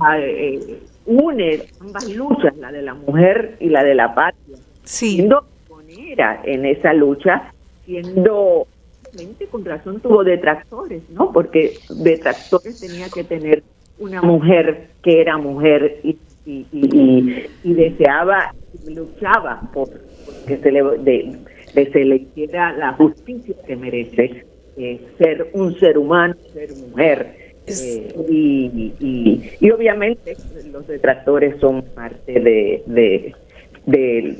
ah, 0.00 0.18
eh, 0.18 0.80
une 1.06 1.62
ambas 1.80 2.08
luchas, 2.14 2.56
la 2.56 2.72
de 2.72 2.82
la 2.82 2.94
mujer 2.94 3.56
y 3.60 3.68
la 3.68 3.84
de 3.84 3.94
la 3.94 4.14
patria, 4.14 4.56
siendo 4.84 5.44
pionera 5.66 6.40
en 6.44 6.66
esa 6.66 6.92
lucha, 6.92 7.52
siendo 7.84 8.66
con 9.50 9.64
razón 9.64 10.00
tuvo 10.00 10.24
detractores, 10.24 11.08
¿no? 11.10 11.32
Porque 11.32 11.78
detractores 11.88 12.80
tenía 12.80 13.06
que 13.08 13.24
tener 13.24 13.62
una 13.98 14.20
mujer 14.20 14.88
que 15.02 15.20
era 15.20 15.38
mujer 15.38 16.00
y, 16.02 16.18
y, 16.44 17.74
deseaba, 17.74 18.54
luchaba 18.86 19.62
por, 19.72 19.88
que 20.46 20.58
se 20.58 20.70
le, 20.70 20.82
de, 20.98 21.38
se 21.74 22.04
le 22.04 22.16
hiciera 22.16 22.72
la 22.72 22.92
justicia 22.92 23.54
que 23.66 23.76
merece 23.76 24.44
eh, 24.76 25.00
ser 25.18 25.50
un 25.54 25.78
ser 25.78 25.96
humano, 25.98 26.34
ser 26.52 26.70
mujer. 26.88 27.45
Eh, 27.66 28.14
y, 28.28 28.92
y, 29.60 29.70
obviamente 29.70 30.36
los 30.70 30.86
detractores 30.86 31.58
son 31.60 31.82
parte 31.82 32.40
de, 32.40 32.84
de, 32.86 33.34
de, 33.86 34.38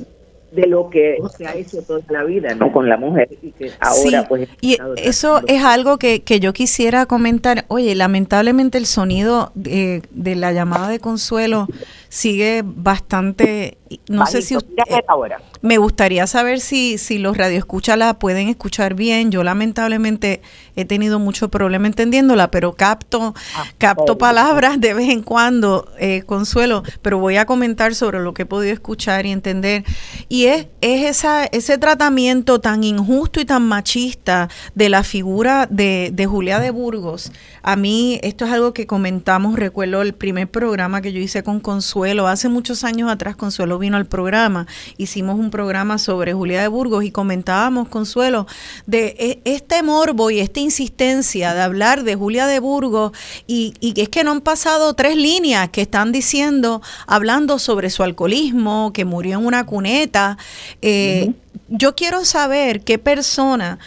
de 0.51 0.67
lo 0.67 0.89
que 0.89 1.17
se 1.35 1.45
ha 1.45 1.55
hecho 1.55 1.81
toda 1.81 2.01
la 2.09 2.23
vida, 2.23 2.55
¿no? 2.55 2.71
Con 2.71 2.87
la 2.87 2.95
mujer 2.95 3.27
y 3.41 3.51
que 3.51 3.71
ahora 3.81 4.27
pues... 4.27 4.47
Y 4.61 4.77
eso 4.95 5.41
es 5.47 5.61
algo 5.63 5.97
que, 5.97 6.23
que 6.23 6.39
yo 6.39 6.53
quisiera 6.53 7.05
comentar. 7.05 7.65
Oye, 7.67 7.95
lamentablemente 7.95 8.77
el 8.77 8.85
sonido 8.85 9.51
de, 9.55 10.03
de 10.11 10.35
la 10.35 10.53
llamada 10.53 10.87
de 10.87 10.99
Consuelo 10.99 11.67
sigue 12.09 12.63
bastante... 12.65 13.77
No 14.09 14.25
sé 14.25 14.41
si... 14.41 14.55
Usted, 14.55 14.83
ahora. 15.07 15.41
Me 15.61 15.77
gustaría 15.77 16.27
saber 16.27 16.59
si, 16.59 16.97
si 16.97 17.17
los 17.17 17.37
radioescuchas 17.37 17.97
la 17.97 18.19
pueden 18.19 18.47
escuchar 18.47 18.93
bien. 18.93 19.31
Yo 19.31 19.43
lamentablemente 19.43 20.41
he 20.75 20.85
tenido 20.85 21.19
mucho 21.19 21.49
problema 21.49 21.87
entendiéndola, 21.87 22.51
pero 22.51 22.73
capto, 22.73 23.33
ah, 23.55 23.65
capto 23.77 24.17
palabras 24.17 24.79
de 24.79 24.93
vez 24.93 25.09
en 25.09 25.23
cuando, 25.23 25.91
eh, 25.99 26.23
Consuelo, 26.25 26.83
pero 27.01 27.17
voy 27.17 27.37
a 27.37 27.45
comentar 27.45 27.95
sobre 27.95 28.19
lo 28.19 28.33
que 28.33 28.43
he 28.43 28.45
podido 28.45 28.73
escuchar 28.73 29.25
y 29.25 29.31
entender. 29.31 29.83
Y 30.29 30.45
es, 30.45 30.67
es 30.81 31.05
esa, 31.05 31.45
ese 31.45 31.77
tratamiento 31.77 32.59
tan 32.59 32.83
injusto 32.83 33.39
y 33.39 33.45
tan 33.45 33.67
machista 33.67 34.49
de 34.75 34.89
la 34.89 35.03
figura 35.03 35.67
de, 35.69 36.11
de 36.13 36.25
Julia 36.25 36.59
de 36.59 36.69
Burgos. 36.71 37.31
A 37.63 37.75
mí 37.75 38.19
esto 38.23 38.45
es 38.45 38.51
algo 38.51 38.73
que 38.73 38.85
comentamos, 38.85 39.57
recuerdo 39.57 40.01
el 40.01 40.13
primer 40.13 40.49
programa 40.49 41.01
que 41.01 41.11
yo 41.11 41.19
hice 41.19 41.43
con 41.43 41.59
Consuelo, 41.59 42.27
hace 42.27 42.49
muchos 42.49 42.83
años 42.83 43.09
atrás 43.09 43.35
Consuelo 43.35 43.76
vino 43.77 43.97
al 43.97 44.05
programa, 44.05 44.67
hicimos 44.97 45.39
un 45.39 45.49
programa 45.49 45.97
sobre 45.97 46.33
Julia 46.33 46.61
de 46.61 46.67
Burgos 46.67 47.03
y 47.03 47.11
comentábamos, 47.11 47.89
Consuelo, 47.89 48.47
de 48.85 49.15
e, 49.17 49.41
este 49.45 49.83
morbo 49.83 50.31
y 50.31 50.39
esta 50.39 50.59
insistencia 50.59 51.53
de 51.53 51.61
hablar 51.61 52.03
de 52.03 52.15
Julia 52.15 52.47
de 52.47 52.59
Burgos 52.59 53.11
y, 53.47 53.73
y 53.79 53.99
es 54.01 54.09
que 54.09 54.23
no 54.23 54.31
han 54.31 54.41
pasado 54.41 54.93
tres 54.93 55.15
líneas 55.15 55.69
que 55.69 55.81
están 55.81 56.11
diciendo, 56.11 56.81
hablando 57.05 57.59
sobre 57.59 57.89
su 57.89 58.03
alcoholismo, 58.03 58.91
que 58.93 59.05
murió 59.05 59.39
en 59.39 59.45
una 59.45 59.65
cuneta. 59.65 60.37
Eh, 60.81 61.33
yo 61.69 61.95
quiero 61.95 62.25
saber 62.25 62.81
qué 62.81 62.97
persona 62.97 63.79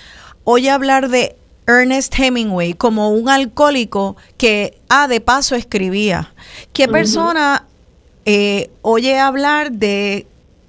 oye 0.45 0.70
hablar 0.70 1.09
de 1.09 1.36
Ernest 1.66 2.18
Hemingway 2.18 2.74
como 2.74 3.11
un 3.11 3.28
alcohólico 3.28 4.16
que, 4.36 4.78
ah, 4.88 5.07
de 5.07 5.20
paso 5.20 5.55
escribía. 5.55 6.32
¿Qué 6.72 6.88
persona 6.88 7.64
eh, 8.33 8.70
oye 8.83 9.18
hablar 9.18 9.72
de 9.72 10.24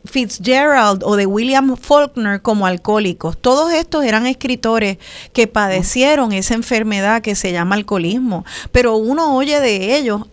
Fitzgerald 0.06 1.04
o 1.04 1.16
de 1.16 1.28
William 1.28 1.78
Faulkner 1.78 2.42
como 2.42 2.66
alcohólicos. 2.66 3.38
Todos 3.38 3.72
estos 3.72 4.04
eran 4.04 4.26
escritores 4.26 4.98
que 5.32 5.46
padecieron 5.46 6.32
esa 6.32 6.56
enfermedad 6.56 7.22
que 7.22 7.36
se 7.36 7.52
llama 7.52 7.76
alcoholismo, 7.76 8.46
pero 8.72 8.96
uno 8.96 9.36
oye 9.36 9.60
de 9.60 9.96
ellos 9.96 10.24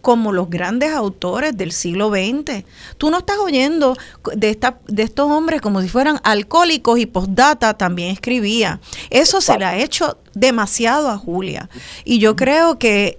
como 0.00 0.32
los 0.32 0.48
grandes 0.48 0.94
autores 0.94 1.54
del 1.58 1.72
siglo 1.72 2.08
XX. 2.08 2.64
Tú 2.96 3.10
no 3.10 3.18
estás 3.18 3.36
oyendo 3.36 3.94
de, 4.34 4.58
estos 4.96 5.30
hombres 5.30 5.60
como 5.60 5.82
si 5.82 5.90
fueran 5.90 6.20
alcohólicos 6.24 6.98
y 6.98 7.04
postdata 7.04 7.76
también 7.76 8.12
escribía. 8.12 8.80
Eso 9.10 9.42
se 9.42 9.58
le 9.58 9.66
ha 9.66 9.76
hecho 9.76 10.16
demasiado 10.32 11.10
a 11.10 11.18
Julia. 11.18 11.68
Y 12.06 12.18
yo 12.18 12.34
creo 12.34 12.78
que 12.78 13.18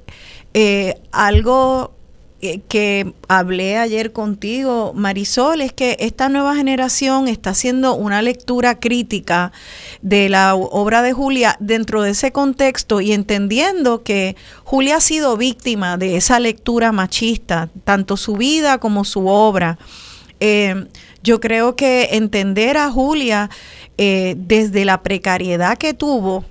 eh, 0.56 1.00
algo 1.12 1.99
que 2.68 3.14
hablé 3.28 3.78
ayer 3.78 4.12
contigo, 4.12 4.94
Marisol, 4.96 5.62
es 5.62 5.74
que 5.74 5.98
esta 6.00 6.30
nueva 6.30 6.56
generación 6.56 7.28
está 7.28 7.52
haciendo 7.52 7.96
una 7.96 8.22
lectura 8.22 8.80
crítica 8.80 9.52
de 10.02 10.30
la 10.30 10.56
obra 10.56 11.02
de 11.02 11.14
Julia 11.14 11.58
dentro 11.60 12.02
de 12.02 12.12
ese 12.12 12.32
contexto 12.32 13.02
y 13.02 13.12
entendiendo 13.12 14.04
que 14.04 14.36
Julia 14.64 14.98
ha 14.98 15.02
sido 15.02 15.38
víctima 15.38 15.98
de 15.98 16.16
esa 16.16 16.40
lectura 16.40 16.92
machista, 16.92 17.70
tanto 17.84 18.16
su 18.18 18.36
vida 18.36 18.78
como 18.78 19.04
su 19.04 19.28
obra. 19.28 19.78
Eh, 20.40 20.88
Yo 21.22 21.40
creo 21.42 21.76
que 21.76 22.10
entender 22.14 22.78
a 22.78 22.90
Julia 22.90 23.50
eh, 23.98 24.36
desde 24.38 24.86
la 24.86 25.04
precariedad 25.04 25.78
que 25.78 25.94
tuvo, 25.94 26.46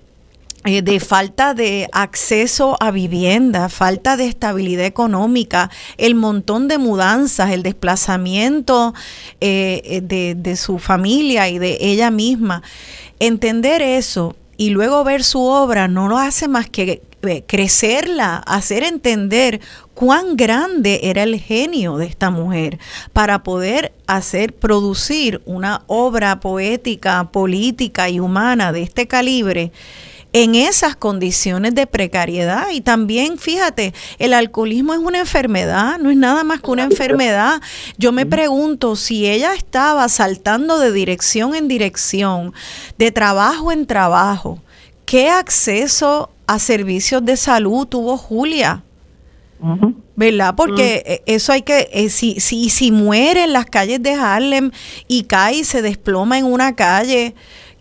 eh, 0.69 0.83
de 0.83 1.01
falta 1.01 1.55
de 1.55 1.89
acceso 1.93 2.77
a 2.79 2.91
vivienda, 2.91 3.71
falta 3.71 4.19
de 4.19 4.27
estabilidad 4.27 4.85
económica, 4.85 5.71
el 5.97 6.15
montón 6.15 6.69
de 6.69 6.77
mudanzas, 6.77 7.53
el 7.53 7.63
desplazamiento 7.63 8.93
eh, 9.41 10.01
de, 10.03 10.35
de 10.35 10.57
su 10.57 10.79
familia 10.79 11.49
y 11.49 11.59
de 11.59 11.79
ella 11.81 12.11
misma. 12.11 12.63
Entender 13.19 13.81
eso 13.81 14.37
y 14.59 14.69
luego 14.69 15.05
ver 15.05 15.25
su 15.25 15.43
obra 15.43 15.89
no 15.89 16.07
lo 16.07 16.19
hace 16.19 16.49
más 16.49 16.69
que 16.69 17.01
eh, 17.23 17.43
crecerla, 17.47 18.37
hacer 18.37 18.85
entender 18.85 19.61
cuán 19.95 20.37
grande 20.37 21.01
era 21.03 21.25
el 21.25 21.41
genio 21.41 21.97
de 21.97 22.07
esta 22.07 22.31
mujer 22.31 22.79
para 23.13 23.43
poder 23.43 23.93
hacer, 24.07 24.55
producir 24.55 25.43
una 25.45 25.83
obra 25.89 26.39
poética, 26.39 27.25
política 27.33 28.09
y 28.09 28.21
humana 28.21 28.71
de 28.71 28.83
este 28.83 29.09
calibre 29.09 29.73
en 30.43 30.55
esas 30.55 30.95
condiciones 30.95 31.75
de 31.75 31.89
precariedad. 31.89 32.69
Y 32.73 32.81
también, 32.81 33.39
fíjate, 33.39 33.93
el 34.21 34.33
alcoholismo 34.33 34.93
es 34.95 35.01
una 35.01 35.19
enfermedad, 35.19 35.99
no 35.99 36.11
es 36.11 36.17
nada 36.17 36.45
más 36.45 36.61
que 36.61 36.71
una 36.71 36.85
enfermedad. 36.85 37.61
Yo 37.97 38.13
me 38.13 38.25
pregunto 38.25 38.95
si 38.95 39.27
ella 39.27 39.55
estaba 39.55 40.09
saltando 40.09 40.79
de 40.79 40.93
dirección 40.93 41.57
en 41.57 41.67
dirección, 41.67 42.55
de 42.99 43.11
trabajo 43.11 43.73
en 43.73 43.85
trabajo, 43.87 44.61
¿qué 45.05 45.29
acceso 45.29 46.31
a 46.47 46.61
servicios 46.61 47.25
de 47.25 47.37
salud 47.37 47.89
tuvo 47.89 48.17
Julia? 48.17 48.85
¿Verdad? 50.15 50.55
Porque 50.55 51.03
mm. 51.05 51.11
e, 51.11 51.35
eso 51.35 51.53
hay 51.53 51.63
que, 51.63 51.89
eh, 51.93 52.11
si, 52.11 52.39
si, 52.39 52.71
si 52.71 52.93
muere 52.93 53.43
en 53.43 53.53
las 53.53 53.67
calles 53.67 54.01
de 54.01 54.13
Harlem 54.13 54.71
y 55.09 55.25
cae 55.25 55.57
y 55.57 55.65
se 55.65 55.83
desploma 55.83 56.39
en 56.39 56.45
una 56.45 56.77
calle, 56.77 57.35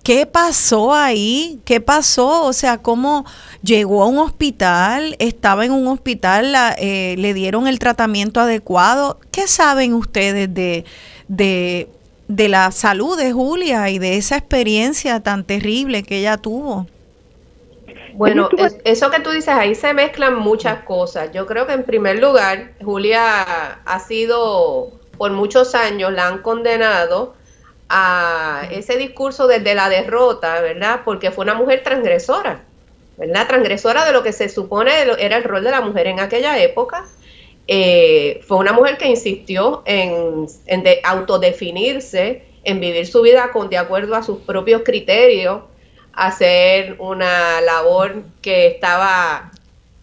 ¿Qué 0.08 0.26
pasó 0.26 0.93
ahí? 0.93 1.60
¿Qué 1.66 1.82
pasó? 1.82 2.45
O 2.45 2.53
sea, 2.53 2.78
¿cómo 2.78 3.26
llegó 3.62 4.03
a 4.03 4.08
un 4.08 4.20
hospital? 4.20 5.18
¿Estaba 5.20 5.66
en 5.66 5.74
un 5.74 5.86
hospital? 5.88 6.55
Eh, 6.78 7.16
¿Le 7.18 7.34
dieron 7.34 7.68
el 7.68 7.78
tratamiento 7.78 8.39
adecuado? 8.39 9.20
¿Qué 9.32 9.47
saben 9.47 9.93
ustedes 9.93 10.53
de, 10.53 10.86
de, 11.28 11.89
de 12.30 12.47
la 12.47 12.72
salud 12.72 13.18
de 13.18 13.34
Julia 13.34 13.89
y 13.89 13.99
de 13.99 14.16
esa 14.16 14.38
experiencia 14.38 15.20
tan 15.20 15.43
terrible 15.43 16.03
que 16.03 16.20
ella 16.20 16.38
tuvo? 16.38 16.88
Bueno, 18.14 18.47
eso 18.86 19.12
que 19.12 19.20
tú 19.20 19.32
dices, 19.32 19.49
ahí 19.49 19.76
se 19.76 19.93
mezclan 19.93 20.39
muchas 20.39 20.84
cosas. 20.84 21.34
Yo 21.34 21.45
creo 21.45 21.68
que 21.68 21.74
en 21.74 21.84
primer 21.84 22.20
lugar, 22.20 22.72
Julia 22.82 23.82
ha 23.84 23.99
sido, 23.99 24.89
por 25.18 25.32
muchos 25.34 25.76
años, 25.76 26.14
la 26.14 26.30
han 26.30 26.38
condenado 26.41 27.36
a 27.90 28.68
ese 28.72 28.98
discurso 28.98 29.48
desde 29.48 29.76
la 29.76 29.90
derrota, 29.90 30.62
¿verdad? 30.62 31.02
Porque 31.06 31.32
fue 31.32 31.44
una 31.44 31.54
mujer 31.54 31.84
transgresora, 31.84 32.62
¿verdad? 33.18 33.48
Transgresora 33.48 34.06
de 34.06 34.12
lo 34.12 34.24
que 34.24 34.34
se 34.34 34.50
supone 34.50 34.92
era 35.20 35.38
el 35.38 35.44
rol 35.44 35.64
de 35.64 35.72
la 35.72 35.82
mujer 35.82 36.08
en 36.08 36.20
aquella 36.20 36.62
época. 36.62 37.06
Eh, 37.68 38.42
fue 38.48 38.58
una 38.58 38.74
mujer 38.74 38.98
que 38.98 39.08
insistió 39.08 39.84
en, 39.86 40.48
autodefinirse, 41.04 42.44
en 42.64 42.80
vivir 42.80 43.08
su 43.08 43.22
vida 43.22 43.52
con, 43.52 43.70
de 43.70 43.78
acuerdo 43.78 44.16
a 44.16 44.24
sus 44.24 44.40
propios 44.40 44.84
criterios, 44.84 45.62
hacer 46.14 46.96
una 47.00 47.62
labor 47.62 48.24
que 48.42 48.68
estaba 48.68 49.52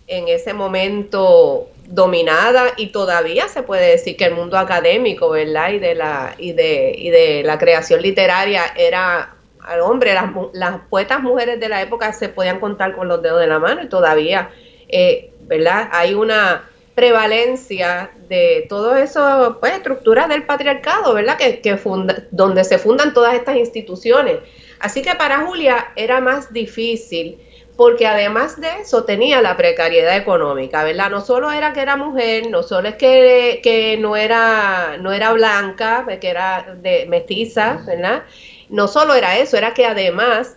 en 0.06 0.28
ese 0.28 0.52
momento 0.52 1.68
dominada 1.86 2.72
y 2.76 2.88
todavía 2.88 3.48
se 3.48 3.62
puede 3.62 3.90
decir 3.90 4.16
que 4.16 4.24
el 4.24 4.34
mundo 4.34 4.58
académico, 4.58 5.30
¿verdad? 5.30 5.70
Y 5.70 5.78
de 5.78 5.94
la, 5.94 6.34
y 6.38 6.52
de, 6.52 6.94
y 6.96 7.10
de 7.10 7.42
la 7.44 7.58
creación 7.58 8.02
literaria 8.02 8.62
era 8.76 9.34
al 9.60 9.80
hombre, 9.80 10.14
las, 10.14 10.30
las 10.52 10.80
poetas 10.88 11.22
mujeres 11.22 11.58
de 11.58 11.68
la 11.68 11.82
época 11.82 12.12
se 12.12 12.28
podían 12.28 12.60
contar 12.60 12.94
con 12.94 13.08
los 13.08 13.22
dedos 13.22 13.40
de 13.40 13.46
la 13.46 13.58
mano 13.58 13.82
y 13.82 13.88
todavía, 13.88 14.50
eh, 14.88 15.30
¿verdad? 15.42 15.88
Hay 15.92 16.14
una 16.14 16.68
prevalencia 16.94 18.10
de 18.28 18.66
todo 18.68 18.94
eso, 18.96 19.56
pues, 19.60 19.72
estructuras 19.72 20.28
del 20.28 20.44
patriarcado, 20.44 21.14
¿verdad? 21.14 21.36
Que, 21.36 21.60
que 21.60 21.76
funda, 21.76 22.24
donde 22.30 22.62
se 22.64 22.78
fundan 22.78 23.14
todas 23.14 23.34
estas 23.34 23.56
instituciones. 23.56 24.38
Así 24.78 25.02
que 25.02 25.14
para 25.14 25.40
Julia 25.40 25.92
era 25.96 26.20
más 26.20 26.52
difícil 26.52 27.38
porque 27.76 28.06
además 28.06 28.60
de 28.60 28.68
eso 28.82 29.04
tenía 29.04 29.42
la 29.42 29.56
precariedad 29.56 30.16
económica, 30.16 30.84
¿verdad? 30.84 31.10
No 31.10 31.20
solo 31.20 31.50
era 31.50 31.72
que 31.72 31.80
era 31.80 31.96
mujer, 31.96 32.48
no 32.48 32.62
solo 32.62 32.88
es 32.88 32.94
que, 32.94 33.98
no, 34.00 34.16
era, 34.16 34.96
no 35.00 35.12
era 35.12 35.32
blanca, 35.32 36.06
que 36.20 36.28
era 36.28 36.76
de 36.80 37.06
mestiza, 37.06 37.82
¿verdad? 37.86 38.22
No 38.68 38.86
solo 38.86 39.14
era 39.14 39.38
eso, 39.38 39.56
era 39.56 39.74
que 39.74 39.86
además 39.86 40.56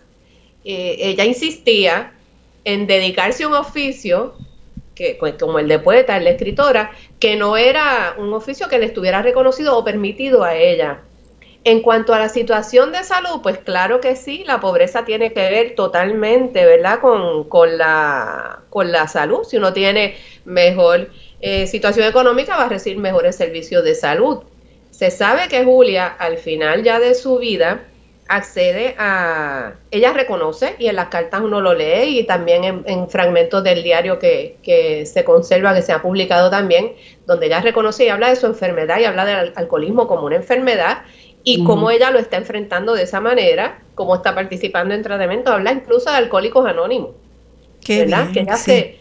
eh, 0.64 0.96
ella 1.00 1.24
insistía 1.24 2.12
en 2.64 2.86
dedicarse 2.86 3.44
a 3.44 3.48
un 3.48 3.54
oficio, 3.54 4.34
que, 4.94 5.16
pues, 5.18 5.34
como 5.34 5.58
el 5.58 5.68
de 5.68 5.78
poeta, 5.78 6.16
el 6.16 6.24
de 6.24 6.30
escritora, 6.30 6.92
que 7.18 7.36
no 7.36 7.56
era 7.56 8.14
un 8.18 8.32
oficio 8.32 8.68
que 8.68 8.78
le 8.78 8.86
estuviera 8.86 9.22
reconocido 9.22 9.76
o 9.76 9.84
permitido 9.84 10.44
a 10.44 10.54
ella. 10.56 11.02
En 11.68 11.82
cuanto 11.82 12.14
a 12.14 12.18
la 12.18 12.30
situación 12.30 12.92
de 12.92 13.04
salud, 13.04 13.42
pues 13.42 13.58
claro 13.58 14.00
que 14.00 14.16
sí, 14.16 14.42
la 14.46 14.58
pobreza 14.58 15.04
tiene 15.04 15.34
que 15.34 15.50
ver 15.50 15.74
totalmente, 15.74 16.64
¿verdad? 16.64 16.98
Con, 16.98 17.76
la, 17.76 18.60
con 18.70 18.90
la 18.90 19.06
salud. 19.06 19.44
Si 19.44 19.58
uno 19.58 19.74
tiene 19.74 20.16
mejor 20.46 21.10
eh, 21.40 21.66
situación 21.66 22.06
económica, 22.06 22.56
va 22.56 22.64
a 22.64 22.68
recibir 22.70 22.96
mejores 22.96 23.36
servicios 23.36 23.84
de 23.84 23.94
salud. 23.94 24.44
Se 24.92 25.10
sabe 25.10 25.48
que 25.48 25.62
Julia, 25.62 26.06
al 26.06 26.38
final 26.38 26.84
ya 26.84 26.98
de 27.00 27.14
su 27.14 27.36
vida, 27.36 27.82
accede 28.28 28.94
a... 28.96 29.74
Ella 29.90 30.14
reconoce, 30.14 30.74
y 30.78 30.86
en 30.86 30.96
las 30.96 31.08
cartas 31.08 31.42
uno 31.42 31.60
lo 31.60 31.74
lee, 31.74 32.18
y 32.18 32.24
también 32.24 32.82
en, 32.86 33.10
fragmentos 33.10 33.62
del 33.62 33.82
diario 33.82 34.18
que, 34.18 34.56
que, 34.62 35.04
se 35.04 35.22
conserva, 35.22 35.74
que 35.74 35.82
se 35.82 35.92
ha 35.92 36.00
publicado 36.00 36.48
también, 36.48 36.94
donde 37.26 37.44
ella 37.44 37.60
reconoce 37.60 38.06
y 38.06 38.08
habla 38.08 38.30
de 38.30 38.36
su 38.36 38.46
enfermedad 38.46 39.00
y 39.00 39.04
habla 39.04 39.26
del 39.26 39.52
alcoholismo 39.54 40.08
como 40.08 40.24
una 40.24 40.36
enfermedad 40.36 41.02
y 41.44 41.64
cómo 41.64 41.90
ella 41.90 42.10
lo 42.10 42.18
está 42.18 42.36
enfrentando 42.36 42.94
de 42.94 43.04
esa 43.04 43.20
manera, 43.20 43.80
cómo 43.94 44.16
está 44.16 44.34
participando 44.34 44.94
en 44.94 45.02
tratamiento, 45.02 45.52
habla 45.52 45.72
incluso 45.72 46.10
de 46.10 46.16
alcohólicos 46.16 46.66
anónimos. 46.66 47.10
¿Verdad? 47.86 48.30
que 48.32 48.40
ella 48.40 48.56
se, 48.56 48.98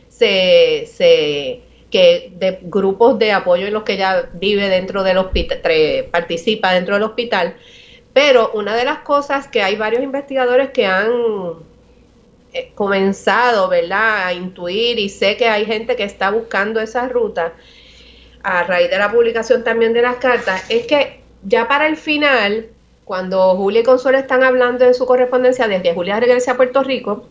se, 0.87 1.61
que 1.91 2.31
de 2.35 2.59
grupos 2.61 3.19
de 3.19 3.33
apoyo 3.33 3.67
en 3.67 3.73
los 3.73 3.83
que 3.83 3.93
ella 3.93 4.29
vive 4.33 4.69
dentro 4.69 5.03
del 5.03 5.17
hospital, 5.17 5.59
participa 6.11 6.73
dentro 6.73 6.93
del 6.95 7.03
hospital. 7.03 7.55
Pero 8.13 8.51
una 8.53 8.75
de 8.75 8.85
las 8.85 8.99
cosas 8.99 9.47
que 9.47 9.61
hay 9.61 9.75
varios 9.75 10.01
investigadores 10.01 10.69
que 10.71 10.85
han 10.85 11.11
eh, 12.53 12.71
comenzado, 12.75 13.67
¿verdad?, 13.67 14.25
a 14.25 14.33
intuir 14.33 14.99
y 14.99 15.09
sé 15.09 15.37
que 15.37 15.47
hay 15.47 15.65
gente 15.65 15.95
que 15.95 16.03
está 16.03 16.31
buscando 16.31 16.79
esa 16.79 17.07
ruta 17.09 17.53
a 18.41 18.63
raíz 18.63 18.89
de 18.89 18.97
la 18.97 19.11
publicación 19.11 19.63
también 19.63 19.93
de 19.93 20.01
las 20.01 20.15
cartas, 20.15 20.63
es 20.69 20.87
que 20.87 21.19
ya 21.43 21.67
para 21.67 21.87
el 21.87 21.97
final, 21.97 22.69
cuando 23.05 23.55
Julia 23.55 23.81
y 23.81 23.83
Consuelo 23.83 24.17
están 24.17 24.43
hablando 24.43 24.85
en 24.85 24.93
su 24.93 25.05
correspondencia 25.05 25.67
desde 25.67 25.93
Julia 25.93 26.19
regresa 26.19 26.53
a 26.53 26.57
Puerto 26.57 26.83
Rico, 26.83 27.25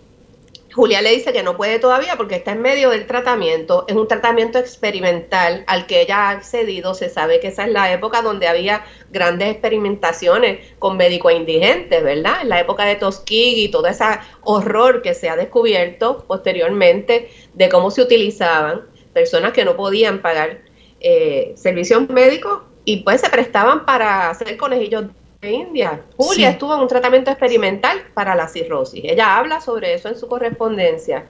Julia 0.77 1.01
le 1.01 1.11
dice 1.11 1.33
que 1.33 1.43
no 1.43 1.57
puede 1.57 1.79
todavía 1.79 2.17
porque 2.19 2.35
está 2.35 2.53
en 2.53 2.61
medio 2.61 2.91
del 2.91 3.07
tratamiento. 3.07 3.87
Es 3.89 3.97
un 3.97 4.07
tratamiento 4.09 4.59
experimental 4.59 5.65
al 5.67 5.87
que 5.87 6.03
ella 6.03 6.29
ha 6.29 6.31
accedido. 6.33 6.93
Se 6.93 7.09
sabe 7.09 7.41
que 7.41 7.49
esa 7.49 7.65
es 7.65 7.73
la 7.73 7.91
época 7.91 8.21
donde 8.21 8.47
había 8.47 8.85
grandes 9.11 9.49
experimentaciones 9.49 10.75
con 10.79 10.99
médicos 10.99 11.33
indigentes, 11.33 12.05
¿verdad? 12.05 12.43
En 12.43 12.51
la 12.51 12.61
época 12.61 12.85
de 12.85 12.97
Tuskegee 12.97 13.63
y 13.65 13.71
todo 13.71 13.87
ese 13.87 14.05
horror 14.43 15.01
que 15.01 15.15
se 15.15 15.31
ha 15.31 15.37
descubierto 15.37 16.27
posteriormente 16.29 17.31
de 17.55 17.69
cómo 17.71 17.91
se 17.91 18.03
utilizaban 18.03 18.83
personas 19.15 19.55
que 19.55 19.65
no 19.65 19.77
podían 19.77 20.21
pagar 20.21 20.61
eh, 21.01 21.55
servicios 21.57 22.07
médicos 22.11 22.61
y 22.87 22.99
pues 22.99 23.21
se 23.21 23.29
prestaban 23.29 23.85
para 23.85 24.31
hacer 24.31 24.57
conejillos 24.57 25.07
de 25.41 25.51
India. 25.51 26.03
Julia 26.17 26.51
estuvo 26.51 26.73
en 26.73 26.81
un 26.81 26.89
tratamiento 26.89 27.33
experimental 27.33 28.01
para 28.15 28.37
la 28.37 28.47
cirrosis. 28.47 29.03
Ella 29.05 29.37
habla 29.37 29.61
sobre 29.61 29.93
eso 29.93 30.09
en 30.09 30.17
su 30.17 30.29
correspondencia. 30.29 31.27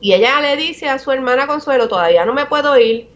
Y 0.00 0.14
ella 0.14 0.40
le 0.40 0.56
dice 0.56 0.88
a 0.88 0.98
su 0.98 1.12
hermana 1.12 1.46
Consuelo, 1.46 1.88
todavía 1.88 2.26
no 2.26 2.34
me 2.34 2.46
puedo 2.46 2.76
ir. 2.76 3.08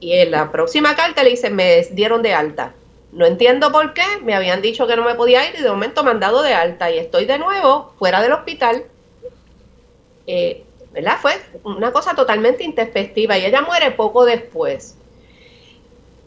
Y 0.00 0.14
en 0.14 0.30
la 0.30 0.50
próxima 0.50 0.96
carta 0.96 1.22
le 1.22 1.30
dice, 1.30 1.50
me 1.50 1.82
dieron 1.92 2.22
de 2.22 2.32
alta. 2.32 2.74
No 3.12 3.26
entiendo 3.26 3.70
por 3.70 3.92
qué, 3.92 4.04
me 4.22 4.34
habían 4.34 4.62
dicho 4.62 4.86
que 4.86 4.96
no 4.96 5.04
me 5.04 5.14
podía 5.14 5.46
ir 5.46 5.54
y 5.58 5.62
de 5.62 5.68
momento 5.68 6.02
me 6.02 6.12
han 6.12 6.20
dado 6.20 6.40
de 6.40 6.54
alta 6.54 6.90
y 6.90 6.98
estoy 6.98 7.26
de 7.26 7.38
nuevo 7.38 7.92
fuera 7.98 8.22
del 8.22 8.32
hospital. 8.32 8.84
Eh, 10.26 10.64
¿Verdad? 10.92 11.18
Fue 11.20 11.32
una 11.64 11.92
cosa 11.92 12.14
totalmente 12.14 12.64
introspectiva 12.64 13.36
y 13.36 13.44
ella 13.44 13.60
muere 13.60 13.90
poco 13.90 14.24
después 14.24 14.96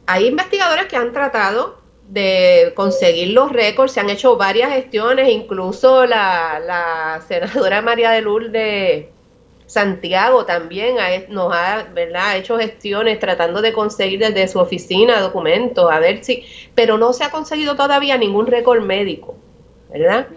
hay 0.08 0.26
investigadores 0.28 0.86
que 0.86 0.96
han 0.96 1.12
tratado 1.12 1.78
de 2.08 2.72
conseguir 2.76 3.34
los 3.34 3.52
récords, 3.52 3.92
se 3.92 4.00
han 4.00 4.10
hecho 4.10 4.38
varias 4.38 4.72
gestiones, 4.72 5.30
incluso 5.30 6.06
la, 6.06 7.22
senadora 7.28 7.82
María 7.82 8.12
de 8.12 8.22
Lourdes 8.22 9.06
Santiago 9.66 10.46
también 10.46 10.96
nos 11.28 11.54
ha 11.54 11.84
¿verdad? 11.94 12.38
hecho 12.38 12.58
gestiones 12.58 13.20
tratando 13.20 13.62
de 13.62 13.74
conseguir 13.74 14.20
desde 14.20 14.48
su 14.48 14.60
oficina 14.60 15.20
documentos, 15.20 15.92
a 15.92 16.00
ver 16.00 16.24
si, 16.24 16.46
pero 16.74 16.98
no 16.98 17.12
se 17.12 17.26
ha 17.26 17.30
conseguido 17.30 17.76
todavía 17.76 18.18
ningún 18.18 18.48
récord 18.48 18.82
médico, 18.82 19.36
¿verdad? 19.92 20.28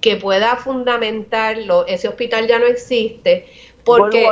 Que 0.00 0.16
pueda 0.16 0.56
fundamentarlo, 0.56 1.86
ese 1.86 2.08
hospital 2.08 2.48
ya 2.48 2.58
no 2.58 2.66
existe, 2.66 3.46
porque 3.84 4.26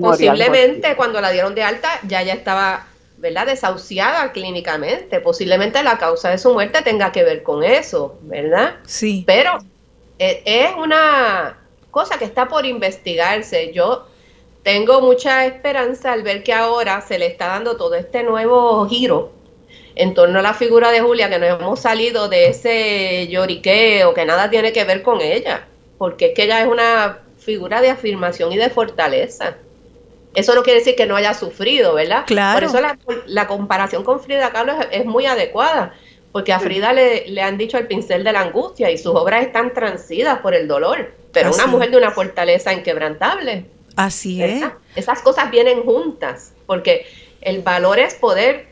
posiblemente 0.00 0.94
cuando 0.94 1.20
la 1.20 1.32
dieron 1.32 1.56
de 1.56 1.64
alta 1.64 1.88
ya 2.06 2.22
ya 2.22 2.34
estaba 2.34 2.86
¿verdad? 3.18 3.46
desahuciada 3.46 4.32
clínicamente. 4.32 5.20
Posiblemente 5.20 5.82
la 5.82 5.98
causa 5.98 6.30
de 6.30 6.38
su 6.38 6.52
muerte 6.52 6.82
tenga 6.82 7.12
que 7.12 7.24
ver 7.24 7.42
con 7.42 7.62
eso, 7.62 8.18
¿verdad? 8.22 8.76
Sí. 8.86 9.24
Pero 9.26 9.58
eh, 10.18 10.42
es 10.44 10.70
una 10.76 11.58
cosa 11.90 12.18
que 12.18 12.24
está 12.24 12.48
por 12.48 12.64
investigarse. 12.64 13.72
Yo 13.72 14.06
tengo 14.62 15.00
mucha 15.00 15.46
esperanza 15.46 16.12
al 16.12 16.22
ver 16.22 16.42
que 16.42 16.52
ahora 16.52 17.00
se 17.00 17.18
le 17.18 17.26
está 17.26 17.48
dando 17.48 17.76
todo 17.76 17.94
este 17.94 18.22
nuevo 18.22 18.86
giro 18.88 19.32
en 19.94 20.14
torno 20.14 20.38
a 20.38 20.42
la 20.42 20.54
figura 20.54 20.92
de 20.92 21.00
Julia, 21.00 21.28
que 21.28 21.38
nos 21.38 21.60
hemos 21.60 21.80
salido 21.80 22.28
de 22.28 22.48
ese 22.48 23.26
lloriqueo 23.28 24.14
que 24.14 24.24
nada 24.24 24.48
tiene 24.48 24.72
que 24.72 24.84
ver 24.84 25.02
con 25.02 25.20
ella, 25.20 25.66
porque 25.98 26.26
es 26.26 26.34
que 26.34 26.44
ella 26.44 26.60
es 26.60 26.68
una 26.68 27.18
figura 27.38 27.80
de 27.80 27.90
afirmación 27.90 28.52
y 28.52 28.56
de 28.56 28.70
fortaleza. 28.70 29.56
Eso 30.38 30.54
no 30.54 30.62
quiere 30.62 30.78
decir 30.78 30.94
que 30.94 31.06
no 31.06 31.16
haya 31.16 31.34
sufrido, 31.34 31.94
¿verdad? 31.94 32.24
Claro. 32.26 32.68
Por 32.68 32.78
eso 32.78 32.86
la, 33.26 33.46
comparación 33.46 34.04
con 34.04 34.20
Frida 34.20 34.50
Kahlo 34.50 34.74
es, 34.90 35.04
muy 35.04 35.26
adecuada, 35.26 35.94
porque 36.32 36.52
a 36.52 36.60
Frida 36.60 36.92
le, 36.92 37.42
han 37.42 37.58
dicho 37.58 37.76
el 37.76 37.86
pincel 37.86 38.22
de 38.22 38.32
la 38.32 38.42
angustia 38.42 38.90
y 38.90 38.98
sus 38.98 39.14
obras 39.14 39.44
están 39.44 39.74
transidas 39.74 40.38
por 40.38 40.54
el 40.54 40.68
dolor, 40.68 41.12
pero 41.32 41.52
una 41.52 41.66
mujer 41.66 41.90
de 41.90 41.96
una 41.96 42.12
fortaleza 42.12 42.72
inquebrantable. 42.72 43.66
Así 43.96 44.40
es. 44.40 44.64
Esas 44.94 45.22
cosas 45.22 45.50
vienen 45.50 45.82
juntas, 45.82 46.52
porque 46.66 47.06
el 47.40 47.62
valor 47.62 47.98
es 47.98 48.14
poder 48.14 48.67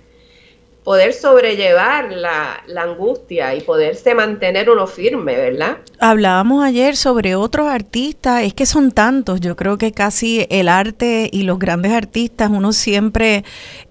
poder 0.87 1.15
sobrellevar 1.15 2.13
la, 2.13 2.63
angustia 2.81 3.57
y 3.57 3.61
poderse 3.61 4.15
mantener 4.15 4.71
uno 4.71 4.87
firme, 4.87 5.35
¿verdad? 5.35 5.79
Hablábamos 5.99 6.63
ayer 6.63 6.95
sobre 6.95 7.35
otros 7.35 7.67
artistas, 7.67 8.45
es 8.45 8.55
que 8.55 8.67
son 8.67 8.93
tantos, 8.93 9.41
yo 9.41 9.57
creo 9.57 9.79
que 9.79 9.91
casi 9.91 10.47
el 10.49 10.69
arte 10.69 11.29
y 11.33 11.43
los 11.43 11.59
grandes 11.59 11.91
artistas, 11.91 12.51
uno 12.53 12.73
siempre 12.73 13.43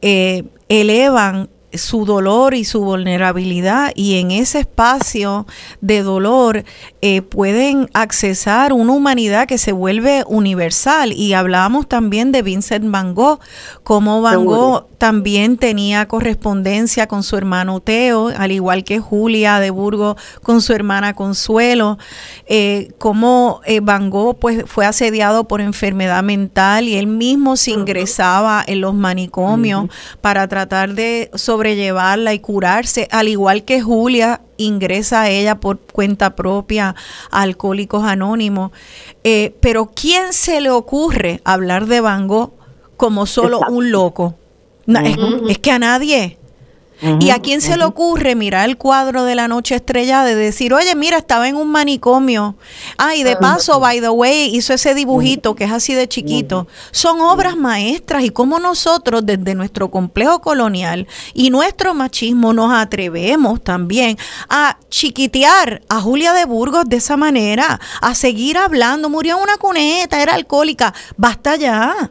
eh, 0.02 0.46
elevan 0.70 1.50
su 1.78 2.06
dolor 2.06 2.54
y 2.54 2.64
su 2.64 2.82
vulnerabilidad 2.82 3.92
y 3.96 4.20
en 4.20 4.32
ese 4.32 4.60
espacio 4.60 5.46
de 5.82 6.02
dolor 6.02 6.64
eh, 7.02 7.22
pueden 7.22 7.90
accesar 7.94 8.74
una 8.74 8.94
humanidad 8.94 9.48
que 9.48 9.58
se 9.58 9.72
vuelve 9.72 10.24
universal. 10.28 11.12
Y 11.12 11.34
hablábamos 11.34 11.88
también 11.88 12.32
de 12.32 12.42
Vincent 12.42 12.90
Van 12.90 13.14
Gogh, 13.14 13.40
como 13.84 14.22
Van 14.22 14.46
Gogh 14.46 14.88
también 14.98 15.58
tenía 15.58 16.08
correspondencia 16.08 17.08
con 17.08 17.24
su 17.24 17.38
hermano 17.38 17.80
Teo, 17.80 18.30
al 18.36 18.52
igual 18.52 18.84
que 18.84 19.00
Julia 19.00 19.60
de 19.60 19.70
Burgos 19.70 20.16
con 20.42 20.62
su 20.62 20.74
hermana 20.74 21.14
Consuelo, 21.14 21.98
eh, 22.48 22.92
como 22.98 23.62
eh, 23.66 23.80
Van 23.82 24.10
Gogh 24.10 24.38
pues, 24.40 24.64
fue 24.66 24.86
asediado 24.86 25.48
por 25.48 25.62
enfermedad 25.62 26.24
mental 26.24 26.88
y 26.88 26.96
él 26.96 27.08
mismo 27.08 27.58
se 27.58 27.72
ingresaba 27.72 28.64
en 28.66 28.82
los 28.82 28.94
manicomios 28.94 29.90
para 30.22 30.48
tratar 30.48 30.94
de 30.94 31.30
sobrellevarla 31.34 32.34
y 32.34 32.40
curarse, 32.40 33.08
al 33.12 33.28
igual 33.28 33.64
que 33.64 33.82
Julia 33.82 34.42
ingresa 34.58 35.24
a 35.24 35.30
ella 35.30 35.60
por 35.60 35.80
cuenta 35.80 36.36
propia 36.36 36.96
a 37.32 37.42
Alcohólicos 37.42 38.04
Anónimos. 38.04 38.72
Eh, 39.24 39.56
pero 39.60 39.92
¿quién 39.94 40.34
se 40.34 40.62
le 40.62 40.70
ocurre 40.70 41.42
hablar 41.44 41.88
de 41.88 42.02
Van 42.02 42.28
Gogh 42.28 42.54
como 42.98 43.26
solo 43.26 43.60
un 43.70 43.92
loco? 43.92 44.36
Es, 44.88 45.58
que 45.60 45.72
a 45.72 45.80
nadie. 45.80 46.38
¿Y 47.20 47.30
a 47.30 47.40
quién 47.40 47.60
se 47.60 47.76
le 47.76 47.84
ocurre 47.84 48.36
mirar 48.36 48.70
el 48.70 48.78
cuadro 48.78 49.26
de 49.26 49.36
la 49.36 49.50
noche 49.50 49.76
estrellada 49.76 50.32
y 50.32 50.36
decir, 50.36 50.74
oye, 50.74 50.96
mira, 50.96 51.18
estaba 51.18 51.50
en 51.50 51.58
un 51.58 51.70
manicomio? 51.70 52.56
Ah, 52.98 53.16
y 53.16 53.24
de 53.24 53.36
paso, 53.36 53.82
by 53.82 54.00
the 54.00 54.10
way, 54.10 54.56
hizo 54.56 54.74
ese 54.74 54.94
dibujito 54.94 55.56
que 55.56 55.66
es 55.66 55.72
así 55.72 55.94
de 55.94 56.08
chiquito. 56.08 56.68
Son 56.92 57.20
obras 57.20 57.58
maestras 57.58 58.24
y 58.24 58.30
como 58.30 58.60
nosotros 58.60 59.26
desde 59.26 59.56
nuestro 59.56 59.92
complejo 59.92 60.40
colonial 60.40 61.06
y 61.34 61.50
nuestro 61.50 61.94
machismo 61.94 62.54
nos 62.54 62.74
atrevemos 62.74 63.62
también 63.62 64.18
a 64.50 64.78
chiquitear 64.90 65.82
a 65.90 66.00
Julia 66.00 66.32
de 66.32 66.46
Burgos 66.46 66.86
de 66.88 66.96
esa 66.98 67.18
manera, 67.18 67.80
a 68.02 68.16
seguir 68.16 68.58
hablando. 68.58 69.10
Murió 69.10 69.36
en 69.36 69.44
una 69.44 69.58
cuneta, 69.58 70.24
era 70.24 70.34
alcohólica. 70.34 70.94
Basta 71.18 71.58
ya. 71.58 72.10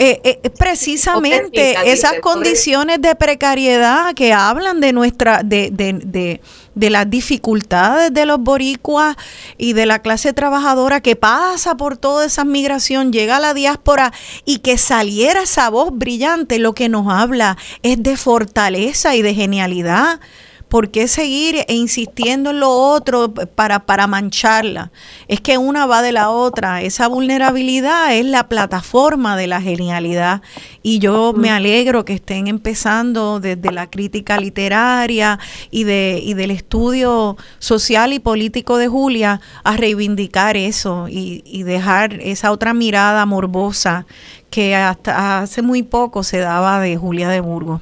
Eh, 0.00 0.20
eh, 0.22 0.50
precisamente 0.56 1.74
esas 1.90 2.20
condiciones 2.20 3.02
de 3.02 3.16
precariedad 3.16 4.14
que 4.14 4.32
hablan 4.32 4.80
de 4.80 4.92
nuestra, 4.92 5.42
de, 5.42 5.70
de, 5.72 5.92
de, 5.92 6.40
de, 6.76 6.90
las 6.90 7.10
dificultades 7.10 8.14
de 8.14 8.24
los 8.24 8.38
boricuas 8.38 9.16
y 9.56 9.72
de 9.72 9.86
la 9.86 9.98
clase 9.98 10.32
trabajadora 10.32 11.00
que 11.00 11.16
pasa 11.16 11.76
por 11.76 11.96
toda 11.96 12.26
esa 12.26 12.44
migración, 12.44 13.12
llega 13.12 13.38
a 13.38 13.40
la 13.40 13.54
diáspora 13.54 14.12
y 14.44 14.60
que 14.60 14.78
saliera 14.78 15.42
esa 15.42 15.68
voz 15.68 15.90
brillante, 15.92 16.60
lo 16.60 16.74
que 16.74 16.88
nos 16.88 17.12
habla 17.12 17.56
es 17.82 18.00
de 18.00 18.16
fortaleza 18.16 19.16
y 19.16 19.22
de 19.22 19.34
genialidad. 19.34 20.20
¿Por 20.68 20.90
qué 20.90 21.08
seguir 21.08 21.64
e 21.66 21.74
insistiendo 21.74 22.50
en 22.50 22.60
lo 22.60 22.70
otro 22.70 23.32
para, 23.32 23.86
para 23.86 24.06
mancharla? 24.06 24.92
Es 25.26 25.40
que 25.40 25.56
una 25.56 25.86
va 25.86 26.02
de 26.02 26.12
la 26.12 26.30
otra. 26.30 26.82
Esa 26.82 27.08
vulnerabilidad 27.08 28.14
es 28.14 28.26
la 28.26 28.48
plataforma 28.48 29.36
de 29.36 29.46
la 29.46 29.62
genialidad. 29.62 30.42
Y 30.82 30.98
yo 30.98 31.32
me 31.32 31.50
alegro 31.50 32.04
que 32.04 32.14
estén 32.14 32.48
empezando 32.48 33.40
desde 33.40 33.72
la 33.72 33.88
crítica 33.88 34.38
literaria 34.38 35.38
y, 35.70 35.84
de, 35.84 36.20
y 36.22 36.34
del 36.34 36.50
estudio 36.50 37.36
social 37.58 38.12
y 38.12 38.18
político 38.18 38.76
de 38.76 38.88
Julia 38.88 39.40
a 39.64 39.76
reivindicar 39.76 40.56
eso 40.58 41.08
y, 41.08 41.42
y 41.46 41.62
dejar 41.62 42.20
esa 42.20 42.52
otra 42.52 42.74
mirada 42.74 43.24
morbosa 43.24 44.06
que 44.50 44.74
hasta 44.74 45.40
hace 45.40 45.62
muy 45.62 45.82
poco 45.82 46.22
se 46.22 46.38
daba 46.38 46.80
de 46.80 46.96
Julia 46.96 47.28
de 47.28 47.40
Burgos. 47.40 47.80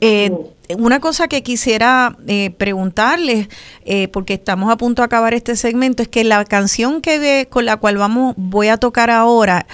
Eh, 0.00 0.32
una 0.78 1.00
cosa 1.00 1.28
que 1.28 1.42
quisiera 1.42 2.16
eh, 2.26 2.50
preguntarles, 2.56 3.48
eh, 3.84 4.08
porque 4.08 4.34
estamos 4.34 4.70
a 4.70 4.76
punto 4.76 5.02
de 5.02 5.06
acabar 5.06 5.34
este 5.34 5.56
segmento, 5.56 6.02
es 6.02 6.08
que 6.08 6.24
la 6.24 6.44
canción 6.44 7.00
que 7.00 7.46
con 7.50 7.64
la 7.64 7.76
cual 7.76 7.96
vamos 7.96 8.34
voy 8.36 8.68
a 8.68 8.76
tocar 8.76 9.10
ahora, 9.10 9.66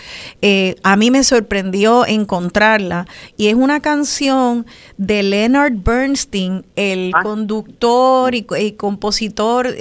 eh, 0.42 0.76
a 0.82 0.96
mí 0.96 1.10
me 1.10 1.24
sorprendió 1.24 2.06
encontrarla 2.06 3.06
y 3.36 3.48
es 3.48 3.54
una 3.54 3.80
canción 3.80 4.66
de 4.96 5.22
Leonard 5.22 5.72
Bernstein, 5.74 6.64
el 6.76 7.12
ah. 7.14 7.22
conductor 7.22 8.34
y, 8.34 8.46
y 8.58 8.72
compositor 8.72 9.74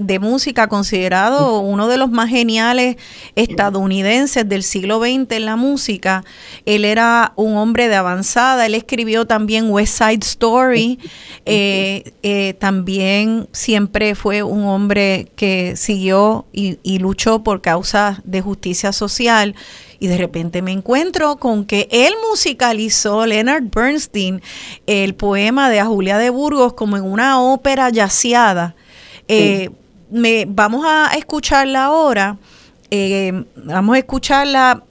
de 0.00 0.18
música, 0.18 0.66
considerado 0.66 1.60
uno 1.60 1.86
de 1.86 1.98
los 1.98 2.10
más 2.10 2.30
geniales 2.30 2.96
estadounidenses 3.36 4.48
del 4.48 4.62
siglo 4.62 4.98
XX 4.98 5.30
en 5.30 5.44
la 5.44 5.56
música. 5.56 6.24
Él 6.64 6.86
era 6.86 7.34
un 7.36 7.56
hombre 7.56 7.88
de 7.88 7.96
avanzada, 7.96 8.64
él 8.64 8.74
escribió 8.74 9.26
también 9.26 9.70
West 9.70 9.98
Side 9.98 10.20
Story, 10.22 10.98
eh, 11.46 12.12
eh, 12.22 12.54
también 12.54 13.48
siempre 13.52 14.14
fue 14.14 14.42
un 14.42 14.64
hombre 14.64 15.28
que 15.36 15.76
siguió 15.76 16.46
y, 16.52 16.78
y 16.82 16.98
luchó 16.98 17.42
por 17.44 17.60
causas 17.60 18.20
de 18.24 18.40
justicia 18.40 18.92
social 18.92 19.54
y 19.98 20.06
de 20.06 20.16
repente 20.16 20.62
me 20.62 20.72
encuentro 20.72 21.36
con 21.36 21.66
que 21.66 21.86
él 21.90 22.14
musicalizó 22.30 23.26
Leonard 23.26 23.64
Bernstein 23.70 24.40
el 24.86 25.14
poema 25.14 25.68
de 25.68 25.78
a 25.80 25.84
Julia 25.84 26.16
de 26.16 26.30
Burgos 26.30 26.72
como 26.72 26.96
en 26.96 27.04
una 27.04 27.42
ópera 27.42 27.90
yaciada. 27.90 28.74
Eh, 29.28 29.70
me, 30.10 30.46
vamos 30.48 30.84
a 30.86 31.12
escucharla 31.16 31.84
ahora. 31.84 32.36
Eh, 32.90 33.44
vamos 33.56 33.96
a 33.96 33.98
escucharla. 33.98 34.82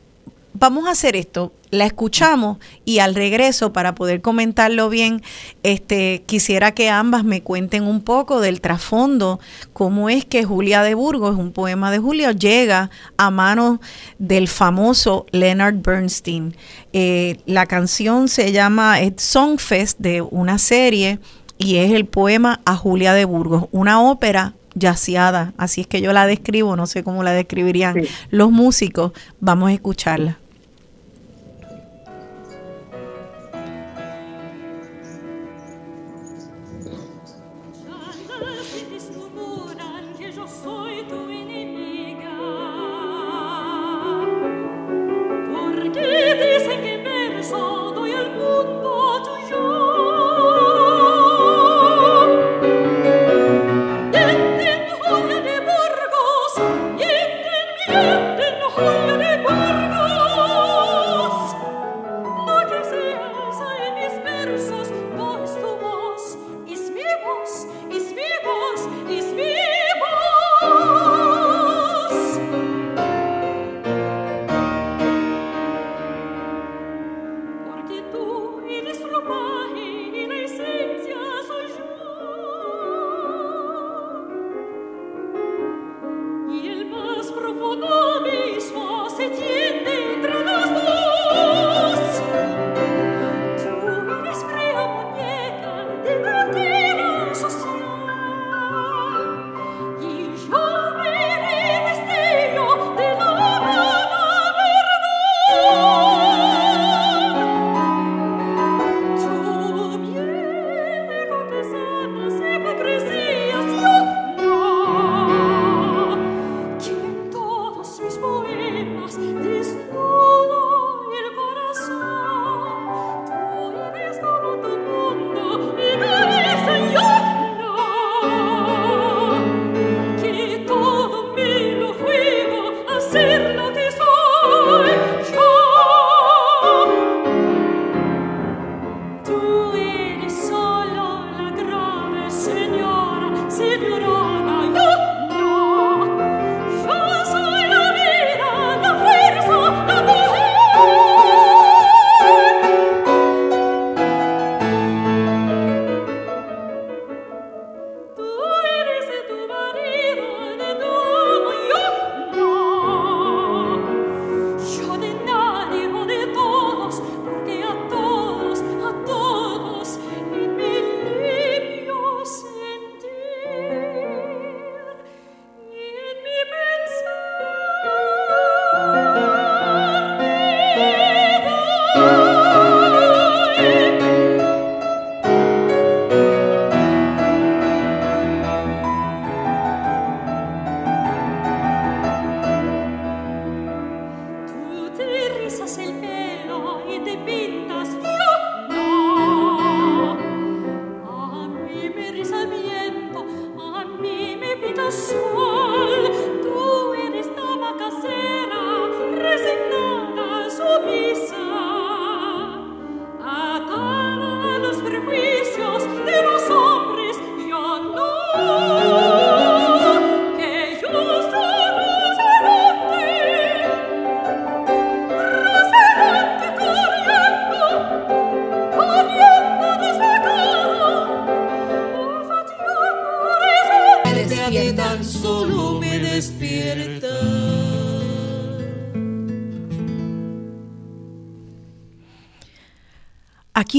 Vamos 0.53 0.87
a 0.87 0.91
hacer 0.91 1.15
esto. 1.15 1.53
La 1.71 1.85
escuchamos 1.85 2.57
y 2.83 2.97
al 2.97 3.13
regreso, 3.13 3.71
para 3.73 3.93
poder 3.93 4.21
comentarlo 4.21 4.89
bien, 4.89 5.21
este, 5.61 6.23
quisiera 6.25 6.73
que 6.73 6.89
ambas 6.89 7.23
me 7.23 7.43
cuenten 7.43 7.83
un 7.83 8.01
poco 8.01 8.41
del 8.41 8.59
trasfondo, 8.59 9.39
cómo 9.71 10.09
es 10.09 10.25
que 10.25 10.43
Julia 10.43 10.81
de 10.81 10.95
Burgos, 10.95 11.37
un 11.37 11.51
poema 11.51 11.91
de 11.91 11.99
Julio, 11.99 12.31
llega 12.31 12.89
a 13.17 13.29
manos 13.29 13.77
del 14.17 14.47
famoso 14.47 15.27
Leonard 15.31 15.75
Bernstein. 15.75 16.55
Eh, 16.91 17.37
la 17.45 17.67
canción 17.67 18.29
se 18.29 18.51
llama 18.51 18.97
Songfest 19.17 19.99
de 19.99 20.23
una 20.23 20.57
serie 20.57 21.19
y 21.59 21.75
es 21.75 21.91
el 21.91 22.05
poema 22.05 22.61
a 22.65 22.75
Julia 22.75 23.13
de 23.13 23.25
Burgos, 23.25 23.65
una 23.71 24.01
ópera 24.01 24.55
yaciada, 24.75 25.53
así 25.57 25.81
es 25.81 25.87
que 25.87 26.01
yo 26.01 26.13
la 26.13 26.27
describo, 26.27 26.75
no 26.75 26.87
sé 26.87 27.03
cómo 27.03 27.23
la 27.23 27.31
describirían 27.31 27.95
los 28.29 28.51
músicos, 28.51 29.13
vamos 29.39 29.69
a 29.69 29.73
escucharla. 29.73 30.37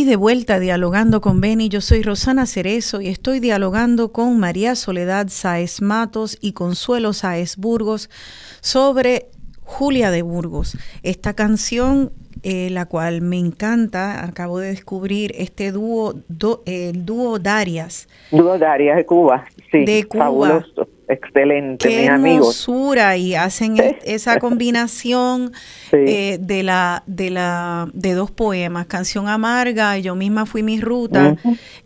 Aquí 0.01 0.09
de 0.09 0.17
vuelta 0.17 0.59
dialogando 0.59 1.21
con 1.21 1.43
Beni, 1.43 1.69
yo 1.69 1.83
soy 1.83 2.01
Rosana 2.03 2.47
Cerezo 2.47 3.03
y 3.03 3.09
estoy 3.09 3.39
dialogando 3.39 4.13
con 4.13 4.39
María 4.39 4.75
Soledad 4.75 5.27
Saez 5.29 5.83
Matos 5.83 6.39
y 6.41 6.55
Consuelo 6.55 7.13
Saez 7.13 7.59
Burgos 7.59 8.09
sobre 8.63 9.27
Julia 9.63 10.11
de 10.11 10.23
Burgos. 10.23 10.79
Esta 11.03 11.35
canción, 11.35 12.13
eh, 12.43 12.71
la 12.71 12.87
cual 12.87 13.21
me 13.21 13.37
encanta, 13.37 14.25
acabo 14.25 14.59
de 14.59 14.69
descubrir 14.69 15.35
este 15.37 15.71
dúo, 15.71 16.15
el 16.65 17.05
dúo 17.05 17.39
Darias. 17.39 18.09
Dúo 18.31 18.57
Darias 18.57 18.97
de 18.97 19.05
Cuba, 19.05 19.45
sí. 19.71 19.85
De 19.85 20.05
Cuba. 20.05 20.25
Fabuloso 20.25 20.70
excelente, 21.31 21.89
Qué 21.89 22.05
hermosura 22.07 23.17
y 23.17 23.35
hacen 23.35 23.77
esa 24.05 24.39
combinación 24.39 25.53
eh, 25.93 26.39
de 26.41 26.63
la 26.63 27.03
de 27.07 27.31
la 27.31 27.89
de 27.95 28.15
dos 28.15 28.31
poemas, 28.31 28.87
canción 28.87 29.29
amarga, 29.29 29.99
y 29.99 30.03
yo 30.03 30.15
misma 30.15 30.47
fui 30.47 30.63
mi 30.63 30.81
ruta. 30.81 31.37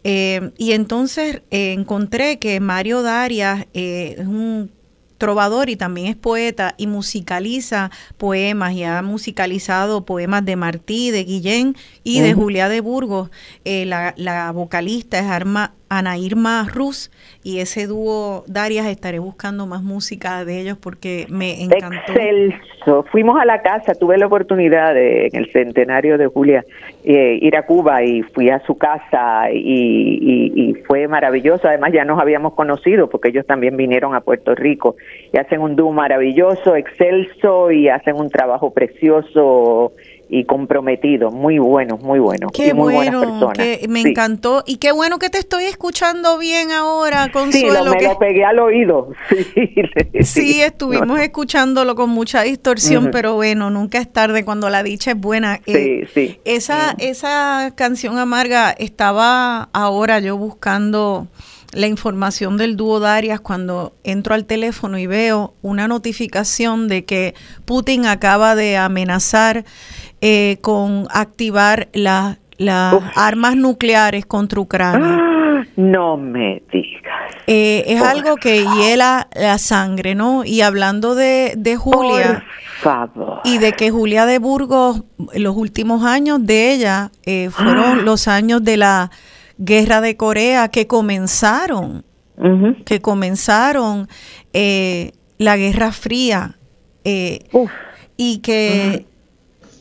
Eh, 0.02 0.50
y 0.56 0.72
entonces 0.72 1.42
eh, 1.50 1.72
encontré 1.72 2.38
que 2.38 2.60
Mario 2.60 3.02
Darias 3.02 3.66
es 3.74 4.18
un 4.18 4.70
trovador 5.18 5.70
y 5.70 5.76
también 5.76 6.08
es 6.08 6.16
poeta 6.16 6.74
y 6.76 6.86
musicaliza 6.86 7.90
poemas 8.18 8.72
y 8.74 8.82
ha 8.82 9.00
musicalizado 9.00 10.04
poemas 10.04 10.44
de 10.44 10.56
Martí, 10.56 11.10
de 11.10 11.24
Guillén 11.24 11.76
y 12.02 12.20
de 12.20 12.34
Julia 12.34 12.68
de 12.68 12.80
Burgos. 12.80 13.30
la, 13.64 14.14
la, 14.16 14.50
vocalista 14.50 15.18
es 15.18 15.26
Arma, 15.26 15.72
Ana 15.98 16.18
Irma 16.18 16.66
Ruz 16.72 17.10
y 17.42 17.60
ese 17.60 17.86
dúo 17.86 18.44
Darias 18.46 18.86
estaré 18.86 19.18
buscando 19.18 19.66
más 19.66 19.82
música 19.82 20.44
de 20.44 20.60
ellos 20.60 20.78
porque 20.78 21.26
me 21.28 21.62
encantó. 21.62 22.12
Excelso. 22.12 23.04
Fuimos 23.10 23.40
a 23.40 23.44
la 23.44 23.62
casa, 23.62 23.94
tuve 23.94 24.18
la 24.18 24.26
oportunidad 24.26 24.94
de, 24.94 25.26
en 25.26 25.36
el 25.36 25.52
centenario 25.52 26.18
de 26.18 26.26
Julia 26.26 26.64
eh, 27.04 27.38
ir 27.40 27.56
a 27.56 27.64
Cuba 27.64 28.02
y 28.02 28.22
fui 28.22 28.50
a 28.50 28.60
su 28.60 28.76
casa 28.76 29.50
y, 29.52 30.52
y, 30.54 30.74
fue 30.86 31.08
maravilloso. 31.08 31.68
Además 31.68 31.92
ya 31.92 32.04
nos 32.04 32.20
habíamos 32.20 32.54
conocido 32.54 33.08
porque 33.08 33.28
ellos 33.28 33.46
también 33.46 33.76
vinieron 33.76 34.14
a 34.14 34.20
Puerto 34.20 34.54
Rico 34.54 34.96
y 35.32 35.38
hacen 35.38 35.60
un 35.60 35.76
dúo 35.76 35.92
maravilloso, 35.92 36.76
excelso 36.76 37.70
y 37.70 37.88
hacen 37.88 38.16
un 38.16 38.30
trabajo 38.30 38.72
precioso 38.72 39.92
y 40.28 40.44
comprometido, 40.44 41.30
muy 41.30 41.58
bueno, 41.58 41.98
muy 41.98 42.18
bueno. 42.18 42.48
Qué 42.52 42.74
muy 42.74 42.94
bueno, 42.94 43.52
que 43.52 43.86
me 43.88 44.00
encantó 44.00 44.62
y 44.66 44.78
qué 44.78 44.92
bueno 44.92 45.18
que 45.18 45.30
te 45.30 45.38
estoy 45.38 45.64
escuchando 45.64 46.38
bien 46.38 46.72
ahora, 46.72 47.30
Consuelo. 47.30 47.84
Sí, 47.84 47.90
me 47.90 48.02
lo 48.02 48.18
pegué 48.18 48.44
al 48.44 48.58
oído. 48.58 49.10
Sí, 49.54 50.22
sí 50.22 50.62
estuvimos 50.62 51.20
escuchándolo 51.20 51.94
con 51.94 52.10
mucha 52.10 52.42
distorsión, 52.42 53.10
pero 53.12 53.34
bueno, 53.34 53.70
nunca 53.70 53.98
es 53.98 54.12
tarde 54.12 54.44
cuando 54.44 54.70
la 54.70 54.82
dicha 54.82 55.12
es 55.12 55.20
buena. 55.20 55.60
Eh, 55.66 56.06
sí, 56.06 56.28
sí. 56.28 56.40
Esa, 56.44 56.94
esa 56.98 57.72
canción 57.76 58.18
amarga 58.18 58.70
estaba 58.70 59.68
ahora 59.72 60.20
yo 60.20 60.36
buscando 60.36 61.28
la 61.74 61.86
información 61.88 62.56
del 62.56 62.76
dúo 62.76 63.00
Darias 63.00 63.40
cuando 63.40 63.92
entro 64.04 64.34
al 64.34 64.44
teléfono 64.44 64.98
y 64.98 65.06
veo 65.06 65.54
una 65.62 65.88
notificación 65.88 66.88
de 66.88 67.04
que 67.04 67.34
Putin 67.64 68.06
acaba 68.06 68.54
de 68.54 68.76
amenazar 68.76 69.64
eh, 70.26 70.56
con 70.62 71.06
activar 71.10 71.88
las 71.92 72.38
armas 73.14 73.56
nucleares 73.56 74.24
contra 74.24 74.58
Ucrania. 74.58 75.18
Ah, 75.20 75.64
no 75.76 76.16
me 76.16 76.62
digas. 76.72 77.34
Eh, 77.46 77.84
es 77.88 78.00
algo 78.00 78.36
que 78.36 78.64
hiela 78.64 79.28
la 79.34 79.58
sangre, 79.58 80.14
¿no? 80.14 80.42
Y 80.46 80.62
hablando 80.62 81.14
de, 81.14 81.52
de 81.58 81.76
Julia 81.76 82.42
y 83.44 83.58
de 83.58 83.72
que 83.72 83.90
Julia 83.90 84.24
de 84.24 84.38
Burgos, 84.38 85.04
los 85.34 85.54
últimos 85.58 86.06
años 86.06 86.38
de 86.46 86.72
ella 86.72 87.10
eh, 87.26 87.50
fueron 87.50 87.98
ah. 87.98 88.02
los 88.02 88.26
años 88.26 88.64
de 88.64 88.78
la 88.78 89.10
guerra 89.58 90.00
de 90.00 90.16
Corea 90.16 90.68
que 90.68 90.86
comenzaron, 90.86 92.02
que 92.86 93.02
comenzaron 93.02 94.08
la 95.36 95.56
Guerra 95.58 95.92
Fría 95.92 96.56
y 97.04 98.38
que 98.38 99.04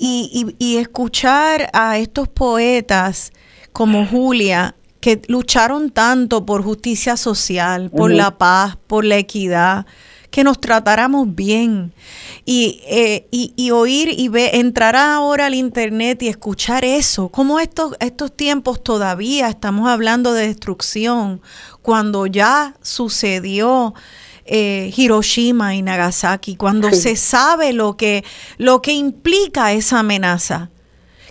y, 0.06 0.78
escuchar 0.78 1.70
a 1.74 1.98
estos 1.98 2.28
poetas 2.28 3.32
como 3.72 4.06
Julia, 4.06 4.76
que 5.00 5.22
lucharon 5.28 5.92
tanto 5.92 6.46
por 6.46 6.64
justicia 6.64 7.16
social, 7.18 7.90
por 7.90 8.12
la 8.12 8.38
paz, 8.38 8.78
por 8.88 9.06
la 9.06 9.18
equidad, 9.18 9.86
que 10.30 10.44
nos 10.44 10.60
tratáramos 10.60 11.34
bien. 11.34 11.94
Y, 12.46 12.82
eh, 12.88 13.28
y, 13.32 13.72
oír 13.72 14.10
y 14.18 14.28
ver, 14.28 14.56
entrar 14.56 14.96
ahora 14.96 15.46
al 15.46 15.54
internet 15.54 16.22
y 16.24 16.28
escuchar 16.28 16.84
eso, 16.84 17.30
como 17.30 17.60
estos, 17.60 17.96
estos 18.00 18.36
tiempos 18.36 18.84
todavía 18.84 19.48
estamos 19.48 19.88
hablando 19.88 20.34
de 20.34 20.48
destrucción, 20.48 21.42
cuando 21.82 22.26
ya 22.26 22.76
sucedió 22.82 23.94
eh, 24.46 24.92
Hiroshima 24.96 25.76
y 25.76 25.82
Nagasaki, 25.82 26.56
cuando 26.56 26.92
se 26.92 27.16
sabe 27.16 27.74
lo 27.74 27.96
que, 27.96 28.24
lo 28.58 28.82
que 28.82 28.94
implica 28.94 29.72
esa 29.72 30.00
amenaza, 30.00 30.70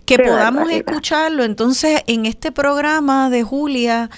que 0.05 0.19
podamos 0.19 0.71
escucharlo. 0.71 1.45
Entonces, 1.45 2.03
en 2.07 2.27
este 2.27 2.53
programa 2.53 3.31
de 3.31 3.43
Julia, 3.43 4.11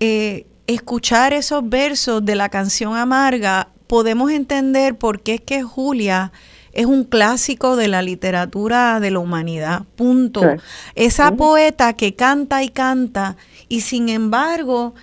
eh, 0.00 0.46
escuchar 0.66 1.32
esos 1.32 1.68
versos 1.68 2.24
de 2.24 2.34
la 2.34 2.48
canción 2.48 2.94
Amarga, 2.94 3.68
podemos 3.86 4.30
entender 4.30 4.96
por 4.96 5.20
qué 5.20 5.34
es 5.34 5.40
que 5.40 5.62
Julia 5.62 6.32
es 6.72 6.84
un 6.84 7.04
clásico 7.04 7.74
de 7.76 7.88
la 7.88 8.02
literatura 8.02 9.00
de 9.00 9.10
la 9.10 9.18
humanidad, 9.18 9.84
punto. 9.96 10.42
Esa 10.94 11.32
poeta 11.32 11.94
que 11.94 12.14
canta 12.14 12.62
y 12.62 12.68
canta 12.68 13.36
y 13.68 13.80
sin 13.80 14.10
embargo 14.10 14.94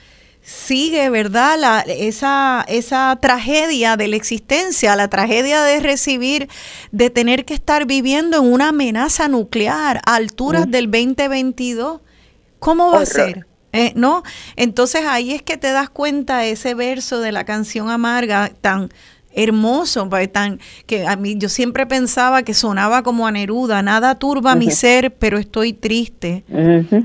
sigue, 0.44 1.10
¿verdad? 1.10 1.57
La, 1.57 1.80
esa, 1.82 2.65
esa 2.68 3.18
tragedia 3.22 3.95
de 3.95 4.10
la 4.10 4.18
existencia, 4.18 4.95
la 4.95 5.07
tragedia 5.07 5.64
de 5.64 5.80
recibir, 5.80 6.49
de 6.91 7.10
tener 7.10 7.45
que 7.45 7.53
estar 7.53 7.86
viviendo 7.86 8.38
en 8.38 8.52
una 8.52 8.70
amenaza 8.70 9.28
nuclear 9.28 10.02
a 10.06 10.15
alturas 10.15 10.70
del 10.70 10.91
2022. 10.91 12.02
¿Cómo 12.60 12.91
va 12.91 13.02
a 13.02 13.06
ser? 13.06 13.48
Eh, 13.72 13.94
¿No? 13.95 14.22
Entonces 14.56 15.03
ahí 15.07 15.32
es 15.32 15.41
que 15.41 15.57
te 15.57 15.72
das 15.72 15.90
cuenta 15.90 16.45
ese 16.45 16.76
verso 16.76 17.22
de 17.22 17.32
la 17.32 17.44
canción 17.44 17.90
amarga 17.90 18.52
tan 18.61 18.90
hermoso, 19.36 20.07
pues, 20.10 20.32
tan 20.32 20.60
que 20.86 21.07
a 21.07 21.15
mí 21.15 21.36
yo 21.40 21.49
siempre 21.49 21.88
pensaba 21.88 22.44
que 22.44 22.53
sonaba 22.53 23.02
como 23.02 23.26
a 23.26 23.32
Neruda, 23.32 23.82
nada 23.82 24.14
turba 24.14 24.53
mi 24.53 24.70
ser, 24.70 25.15
pero 25.15 25.40
estoy 25.40 25.74
triste. 25.74 26.44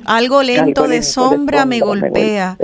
Algo 0.05 0.43
lento, 0.43 0.87
de, 0.87 1.03
sombra 1.03 1.65
me 1.65 1.81
golpea 1.81 2.59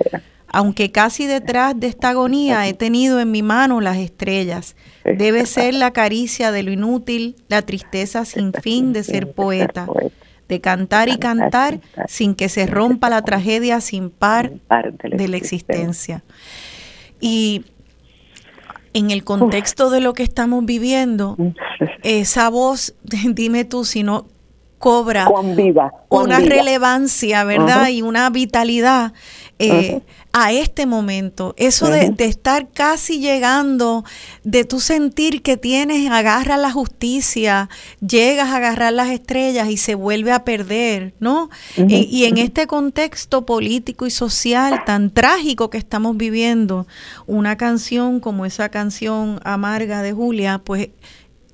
aunque 0.54 0.92
casi 0.92 1.26
detrás 1.26 1.78
de 1.80 1.88
esta 1.88 2.10
agonía 2.10 2.68
he 2.68 2.74
tenido 2.74 3.18
en 3.18 3.32
mi 3.32 3.42
mano 3.42 3.80
las 3.80 3.96
estrellas. 3.96 4.76
Debe 5.04 5.46
ser 5.46 5.74
la 5.74 5.90
caricia 5.90 6.52
de 6.52 6.62
lo 6.62 6.70
inútil, 6.70 7.34
la 7.48 7.62
tristeza 7.62 8.24
sin 8.24 8.52
fin 8.52 8.92
de 8.92 9.02
ser 9.02 9.32
poeta, 9.32 9.88
de 10.48 10.60
cantar 10.60 11.08
y 11.08 11.18
cantar 11.18 11.80
sin 12.06 12.36
que 12.36 12.48
se 12.48 12.66
rompa 12.66 13.10
la 13.10 13.22
tragedia 13.22 13.80
sin 13.80 14.10
par 14.10 14.52
de 15.02 15.26
la 15.26 15.36
existencia. 15.36 16.22
Y 17.20 17.64
en 18.92 19.10
el 19.10 19.24
contexto 19.24 19.90
de 19.90 20.00
lo 20.00 20.12
que 20.12 20.22
estamos 20.22 20.64
viviendo, 20.64 21.36
esa 22.04 22.48
voz, 22.48 22.94
dime 23.02 23.64
tú 23.64 23.84
si 23.84 24.04
no 24.04 24.28
cobra 24.84 25.30
una 26.10 26.40
relevancia, 26.40 27.42
¿verdad? 27.44 27.88
Y 27.88 28.02
una 28.02 28.28
vitalidad 28.28 29.14
eh, 29.58 30.02
a 30.34 30.52
este 30.52 30.84
momento. 30.84 31.54
Eso 31.56 31.88
de, 31.88 32.12
estar 32.18 32.68
casi 32.70 33.18
llegando, 33.18 34.04
de 34.42 34.66
tu 34.66 34.80
sentir 34.80 35.40
que 35.40 35.56
tienes, 35.56 36.10
agarras 36.10 36.58
la 36.58 36.70
justicia, 36.70 37.70
llegas 38.06 38.50
a 38.50 38.56
agarrar 38.56 38.92
las 38.92 39.08
estrellas 39.08 39.70
y 39.70 39.78
se 39.78 39.94
vuelve 39.94 40.32
a 40.32 40.44
perder, 40.44 41.14
¿no? 41.18 41.48
y, 41.78 42.26
en 42.26 42.36
este 42.36 42.66
contexto 42.66 43.46
político 43.46 44.04
y 44.04 44.10
social 44.10 44.84
tan 44.84 45.08
trágico 45.08 45.70
que 45.70 45.78
estamos 45.78 46.14
viviendo, 46.18 46.86
una 47.26 47.56
canción 47.56 48.20
como 48.20 48.44
esa 48.44 48.68
canción 48.68 49.40
amarga 49.44 50.02
de 50.02 50.12
Julia, 50.12 50.60
pues 50.62 50.90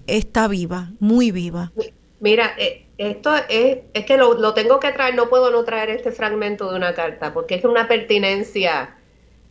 está 0.08 0.48
viva, 0.48 0.90
muy 0.98 1.30
viva. 1.30 1.70
Mira, 2.20 2.50
eh, 2.58 2.86
esto 3.00 3.34
es, 3.48 3.78
es 3.94 4.04
que 4.04 4.18
lo, 4.18 4.52
tengo 4.52 4.78
que 4.78 4.92
traer, 4.92 5.14
no 5.14 5.30
puedo 5.30 5.50
no 5.50 5.64
traer 5.64 5.88
este 5.88 6.12
fragmento 6.12 6.70
de 6.70 6.76
una 6.76 6.94
carta, 6.94 7.32
porque 7.32 7.54
es 7.54 7.64
una 7.64 7.88
pertinencia, 7.88 8.94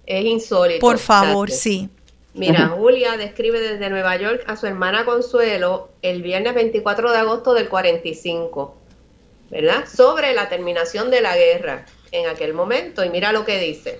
es 0.05 0.23
insólito. 0.23 0.79
Por 0.79 0.99
favor, 0.99 1.49
sí. 1.49 1.89
Mira, 2.35 2.67
Julia 2.67 3.17
describe 3.17 3.59
desde 3.59 3.89
Nueva 3.89 4.15
York 4.17 4.43
a 4.45 4.55
su 4.55 4.67
hermana 4.67 5.03
Consuelo 5.03 5.89
el 6.03 6.21
viernes 6.21 6.53
24 6.53 7.11
de 7.11 7.17
agosto 7.17 7.55
del 7.55 7.69
45, 7.69 8.77
¿verdad? 9.49 9.85
Sobre 9.91 10.35
la 10.35 10.47
terminación 10.47 11.09
de 11.09 11.21
la 11.21 11.35
guerra 11.35 11.87
en 12.11 12.27
aquel 12.27 12.53
momento. 12.53 13.03
Y 13.03 13.09
mira 13.09 13.31
lo 13.31 13.45
que 13.45 13.59
dice. 13.59 13.99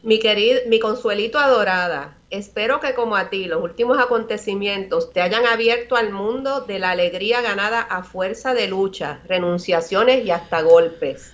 Mi 0.00 0.20
querido, 0.20 0.60
mi 0.68 0.78
consuelito 0.78 1.40
adorada, 1.40 2.16
espero 2.30 2.78
que 2.78 2.94
como 2.94 3.16
a 3.16 3.30
ti 3.30 3.46
los 3.46 3.60
últimos 3.60 3.98
acontecimientos 3.98 5.12
te 5.12 5.20
hayan 5.20 5.44
abierto 5.44 5.96
al 5.96 6.12
mundo 6.12 6.60
de 6.60 6.78
la 6.78 6.90
alegría 6.90 7.40
ganada 7.40 7.80
a 7.80 8.04
fuerza 8.04 8.54
de 8.54 8.68
lucha, 8.68 9.20
renunciaciones 9.26 10.24
y 10.24 10.30
hasta 10.30 10.62
golpes. 10.62 11.32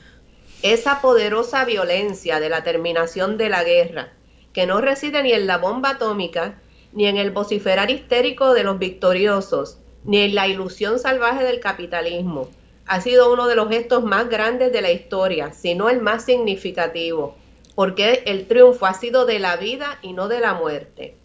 Esa 0.62 1.02
poderosa 1.02 1.66
violencia 1.66 2.40
de 2.40 2.48
la 2.48 2.64
terminación 2.64 3.36
de 3.36 3.50
la 3.50 3.64
guerra, 3.64 4.14
que 4.54 4.66
no 4.66 4.80
reside 4.80 5.22
ni 5.22 5.34
en 5.34 5.46
la 5.46 5.58
bomba 5.58 5.90
atómica, 5.90 6.58
ni 6.94 7.06
en 7.06 7.18
el 7.18 7.32
vociferar 7.32 7.90
histérico 7.90 8.54
de 8.54 8.64
los 8.64 8.78
victoriosos, 8.78 9.76
ni 10.04 10.22
en 10.22 10.34
la 10.34 10.48
ilusión 10.48 10.98
salvaje 10.98 11.44
del 11.44 11.60
capitalismo, 11.60 12.48
ha 12.86 13.02
sido 13.02 13.30
uno 13.30 13.46
de 13.46 13.56
los 13.56 13.68
gestos 13.68 14.04
más 14.04 14.30
grandes 14.30 14.72
de 14.72 14.80
la 14.80 14.90
historia, 14.90 15.52
si 15.52 15.74
no 15.74 15.90
el 15.90 16.00
más 16.00 16.24
significativo 16.24 17.36
porque 17.74 18.22
el 18.26 18.46
triunfo 18.46 18.86
ha 18.86 18.94
sido 18.94 19.26
de 19.26 19.38
la 19.38 19.56
vida 19.56 19.98
y 20.02 20.12
no 20.12 20.28
de 20.28 20.40
la 20.40 20.54
muerte. 20.54 21.16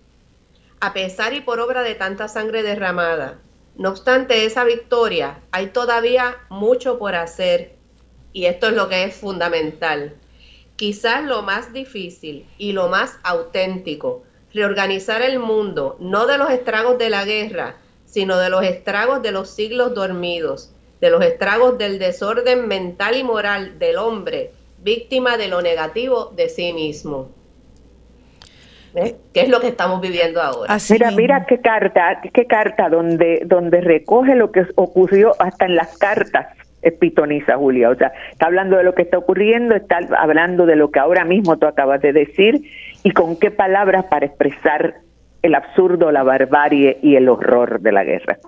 A 0.80 0.94
pesar 0.94 1.34
y 1.34 1.42
por 1.42 1.60
obra 1.60 1.84
de 1.84 1.96
tanta 1.96 2.28
sangre 2.28 2.64
derramada, 2.64 3.40
no 3.76 3.90
obstante 3.90 4.46
esa 4.46 4.64
victoria, 4.64 5.40
hay 5.52 5.68
todavía 5.68 6.38
mucho 6.50 6.98
por 6.98 7.16
hacer 7.16 7.74
y 8.34 8.46
esto 8.46 8.68
es 8.68 8.74
lo 8.74 8.90
que 8.90 9.04
es 9.04 9.16
fundamental. 9.16 10.16
Quizás 10.76 11.24
lo 11.24 11.42
más 11.42 11.74
difícil 11.74 12.46
y 12.58 12.72
lo 12.72 12.88
más 12.88 13.18
auténtico, 13.24 14.24
reorganizar 14.54 15.22
el 15.22 15.40
mundo, 15.40 15.98
no 16.00 16.26
de 16.26 16.38
los 16.38 16.50
estragos 16.50 16.98
de 16.98 17.10
la 17.10 17.26
guerra, 17.26 17.76
sino 18.06 18.38
de 18.38 18.50
los 18.50 18.64
estragos 18.64 19.22
de 19.22 19.32
los 19.32 19.50
siglos 19.50 19.94
dormidos, 19.94 20.72
de 21.02 21.10
los 21.10 21.24
estragos 21.24 21.78
del 21.78 22.00
desorden 22.00 22.68
mental 22.68 23.16
y 23.16 23.24
moral 23.24 23.78
del 23.78 23.98
hombre 23.98 24.54
víctima 24.82 25.38
de 25.38 25.48
lo 25.48 25.62
negativo 25.62 26.32
de 26.36 26.50
sí 26.50 26.74
mismo. 26.74 27.30
¿Eh? 28.96 29.16
¿Qué 29.34 29.42
es 29.42 29.50
lo 29.50 29.60
que 29.60 29.68
estamos 29.68 30.02
viviendo 30.02 30.42
ahora? 30.42 30.76
mira, 30.90 31.12
mira 31.12 31.46
qué 31.46 31.60
carta, 31.62 32.22
qué 32.34 32.46
carta 32.48 32.90
donde, 32.90 33.44
donde 33.46 33.82
recoge 33.82 34.36
lo 34.36 34.52
que 34.52 34.66
ocurrió 34.76 35.36
hasta 35.40 35.66
en 35.66 35.76
las 35.76 35.96
cartas 35.98 36.48
pitoniza 37.00 37.58
Julia. 37.58 37.90
O 37.90 37.96
sea, 37.96 38.12
está 38.32 38.48
hablando 38.48 38.78
de 38.78 38.84
lo 38.84 38.96
que 38.96 39.02
está 39.02 39.18
ocurriendo, 39.18 39.76
está 39.76 40.00
hablando 40.18 40.66
de 40.66 40.76
lo 40.76 40.92
que 40.92 41.00
ahora 41.00 41.26
mismo 41.26 41.58
tú 41.58 41.68
acabas 41.68 42.02
de 42.02 42.14
decir 42.14 42.62
y 43.04 43.12
con 43.12 43.38
qué 43.38 43.52
palabras 43.52 44.06
para 44.06 44.26
expresar 44.26 44.96
el 45.42 45.56
absurdo, 45.56 46.12
la 46.12 46.24
barbarie 46.24 46.98
y 47.02 47.16
el 47.16 47.30
horror 47.30 47.82
de 47.82 47.92
la 47.92 48.04
guerra. 48.04 48.40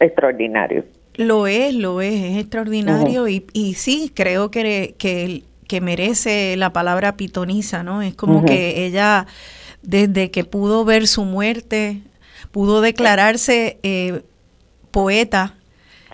Extraordinario. 0.00 0.84
Lo 1.14 1.46
es, 1.46 1.74
lo 1.74 2.00
es, 2.00 2.14
es 2.14 2.38
extraordinario 2.38 3.26
y, 3.26 3.44
y 3.52 3.74
sí, 3.74 4.12
creo 4.14 4.50
que, 4.50 4.94
que 4.98 5.42
que 5.68 5.80
merece 5.80 6.56
la 6.56 6.72
palabra 6.72 7.16
pitoniza, 7.16 7.84
¿no? 7.84 8.02
Es 8.02 8.14
como 8.14 8.44
que 8.44 8.86
ella, 8.86 9.26
desde 9.82 10.32
que 10.32 10.42
pudo 10.42 10.84
ver 10.84 11.06
su 11.06 11.24
muerte, 11.24 12.00
pudo 12.50 12.80
declararse 12.80 13.78
eh, 13.82 14.22
poeta. 14.90 15.54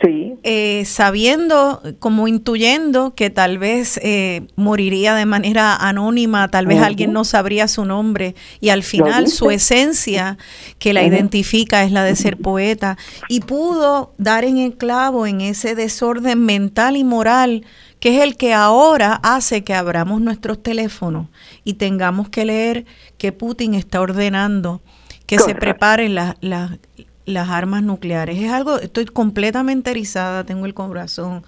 Sí. 0.02 0.34
Eh, 0.42 0.82
sabiendo, 0.86 1.80
como 2.00 2.26
intuyendo 2.26 3.14
que 3.14 3.30
tal 3.30 3.58
vez 3.58 4.00
eh, 4.02 4.42
moriría 4.56 5.14
de 5.14 5.24
manera 5.24 5.76
anónima, 5.76 6.48
tal 6.48 6.66
vez 6.66 6.82
alguien 6.82 7.12
no 7.12 7.24
sabría 7.24 7.68
su 7.68 7.84
nombre 7.84 8.34
y 8.60 8.70
al 8.70 8.82
final 8.82 9.28
su 9.28 9.52
esencia 9.52 10.36
que 10.80 10.92
la 10.92 11.04
identifica 11.04 11.84
es 11.84 11.92
la 11.92 12.02
de 12.02 12.16
ser 12.16 12.38
poeta 12.38 12.98
y 13.28 13.40
pudo 13.40 14.12
dar 14.18 14.44
en 14.44 14.58
el 14.58 14.74
clavo 14.74 15.28
en 15.28 15.40
ese 15.40 15.76
desorden 15.76 16.44
mental 16.44 16.96
y 16.96 17.04
moral 17.04 17.64
que 18.04 18.18
es 18.18 18.22
el 18.22 18.36
que 18.36 18.52
ahora 18.52 19.18
hace 19.22 19.64
que 19.64 19.72
abramos 19.72 20.20
nuestros 20.20 20.62
teléfonos 20.62 21.28
y 21.64 21.72
tengamos 21.72 22.28
que 22.28 22.44
leer 22.44 22.84
que 23.16 23.32
Putin 23.32 23.72
está 23.72 24.02
ordenando 24.02 24.82
que 25.24 25.38
se 25.38 25.54
preparen 25.54 26.14
las 26.14 27.48
armas 27.48 27.82
nucleares. 27.82 28.38
Es 28.38 28.52
algo, 28.52 28.78
estoy 28.78 29.06
completamente 29.06 29.90
erizada, 29.90 30.44
tengo 30.44 30.66
el 30.66 30.74
corazón 30.74 31.44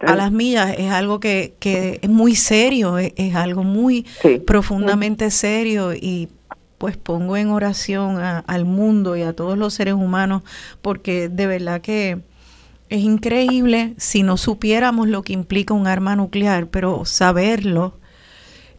a 0.00 0.14
las 0.14 0.30
millas, 0.30 0.76
es 0.78 0.92
algo 0.92 1.18
que, 1.18 1.54
que 1.58 1.98
es 2.00 2.08
muy 2.08 2.36
serio, 2.36 2.96
es, 2.96 3.34
algo 3.34 3.64
muy 3.64 4.06
profundamente 4.46 5.28
serio 5.32 5.92
y 5.92 6.28
pues 6.78 6.96
pongo 6.96 7.36
en 7.36 7.48
oración 7.48 8.20
al 8.20 8.64
mundo 8.64 9.16
y 9.16 9.22
a 9.22 9.32
todos 9.32 9.58
los 9.58 9.74
seres 9.74 9.94
humanos 9.94 10.42
porque 10.82 11.28
de 11.28 11.48
verdad 11.48 11.80
que 11.80 12.29
es 12.90 13.00
increíble 13.00 13.94
si 13.96 14.22
no 14.22 14.36
supiéramos 14.36 15.08
lo 15.08 15.22
que 15.22 15.32
implica 15.32 15.72
un 15.72 15.86
arma 15.86 16.16
nuclear, 16.16 16.66
pero 16.66 17.04
saberlo, 17.04 17.98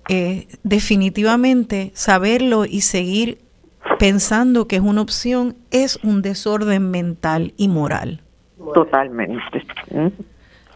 eh, 0.10 0.48
definitivamente 0.64 1.92
saberlo 1.96 2.66
y 2.66 2.82
seguir 2.82 3.40
pensando 3.98 4.68
que 4.68 4.76
es 4.76 4.82
una 4.82 5.02
opción 5.02 5.56
es 5.72 5.98
un 6.04 6.22
desorden 6.22 6.92
mental 6.92 7.54
y 7.56 7.70
moral. 7.70 8.22
Totalmente. 8.74 9.42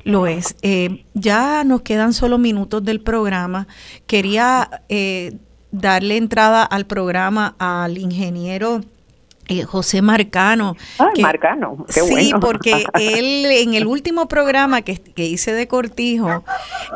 Lo 0.03 0.27
es. 0.27 0.55
Eh, 0.61 1.03
ya 1.13 1.63
nos 1.65 1.81
quedan 1.81 2.13
solo 2.13 2.37
minutos 2.37 2.83
del 2.85 3.01
programa. 3.01 3.67
Quería 4.07 4.83
eh, 4.87 5.37
darle 5.71 6.17
entrada 6.17 6.63
al 6.63 6.85
programa 6.85 7.55
al 7.59 7.97
ingeniero 7.97 8.81
eh, 9.47 9.63
José 9.63 10.01
Marcano. 10.01 10.75
Ah, 10.97 11.11
Marcano, 11.19 11.85
qué 11.93 12.01
sí, 12.01 12.31
porque 12.41 12.83
él 12.95 13.45
en 13.45 13.75
el 13.75 13.85
último 13.85 14.27
programa 14.27 14.81
que, 14.81 14.99
hice 15.17 15.53
de 15.53 15.67
Cortijo, 15.67 16.43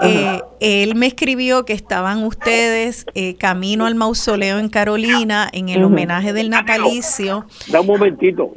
eh, 0.02 0.42
él 0.60 0.96
me 0.96 1.06
escribió 1.06 1.64
que 1.66 1.74
estaban 1.74 2.24
ustedes 2.24 3.06
eh, 3.14 3.36
camino 3.36 3.86
al 3.86 3.94
mausoleo 3.94 4.58
en 4.58 4.70
Carolina 4.70 5.48
en 5.54 5.70
el 5.70 5.84
homenaje 5.84 6.34
del 6.34 6.50
natalicio. 6.50 7.46
Da 7.68 7.82
un 7.82 7.88
momentito. 7.88 8.52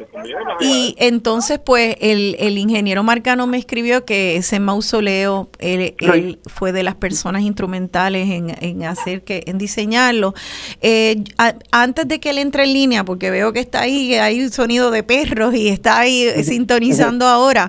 Y 0.60 0.94
entonces, 0.98 1.59
pues, 1.59 1.97
el, 2.01 2.36
el 2.39 2.56
ingeniero 2.56 3.02
Marcano 3.02 3.47
me 3.47 3.59
escribió 3.59 4.06
que 4.06 4.36
ese 4.36 4.59
mausoleo, 4.59 5.51
él, 5.59 6.39
fue 6.47 6.73
de 6.73 6.82
las 6.82 6.94
personas 6.94 7.43
instrumentales 7.43 8.31
en, 8.31 8.56
en 8.60 8.85
hacer 8.85 9.23
que, 9.23 9.43
en 9.47 9.59
diseñarlo. 9.59 10.32
antes 11.73 12.09
de 12.09 12.20
que 12.20 12.31
él 12.31 12.39
entre 12.39 12.62
en 12.62 12.73
línea, 12.73 13.05
porque 13.05 13.31
veo 13.31 13.52
que 13.52 13.60
está 13.60 13.82
ahí, 13.83 14.15
hay 14.15 14.43
un 14.43 14.51
sonido 14.51 14.91
de 14.91 15.03
perros 15.03 15.55
y 15.55 15.69
está 15.69 15.99
ahí 15.99 16.29
sintonizando 16.43 17.27
ahora. 17.27 17.69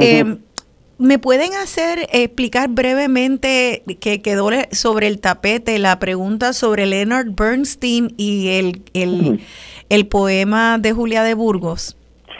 Em, 0.00 0.38
¿Me 0.96 1.18
pueden 1.18 1.54
hacer 1.54 2.06
explicar 2.12 2.68
brevemente 2.70 3.82
que 4.00 4.22
quedó 4.22 4.50
sobre 4.70 5.08
el 5.08 5.20
tapete 5.20 5.78
la 5.80 5.98
pregunta 5.98 6.52
sobre 6.52 6.86
Leonard 6.86 7.34
Bernstein 7.36 8.14
y 8.16 8.50
el, 8.50 9.40
el, 9.90 10.06
poema 10.06 10.78
de 10.78 10.92
Julia 10.92 11.24
de 11.24 11.34
Burgos? 11.34 11.98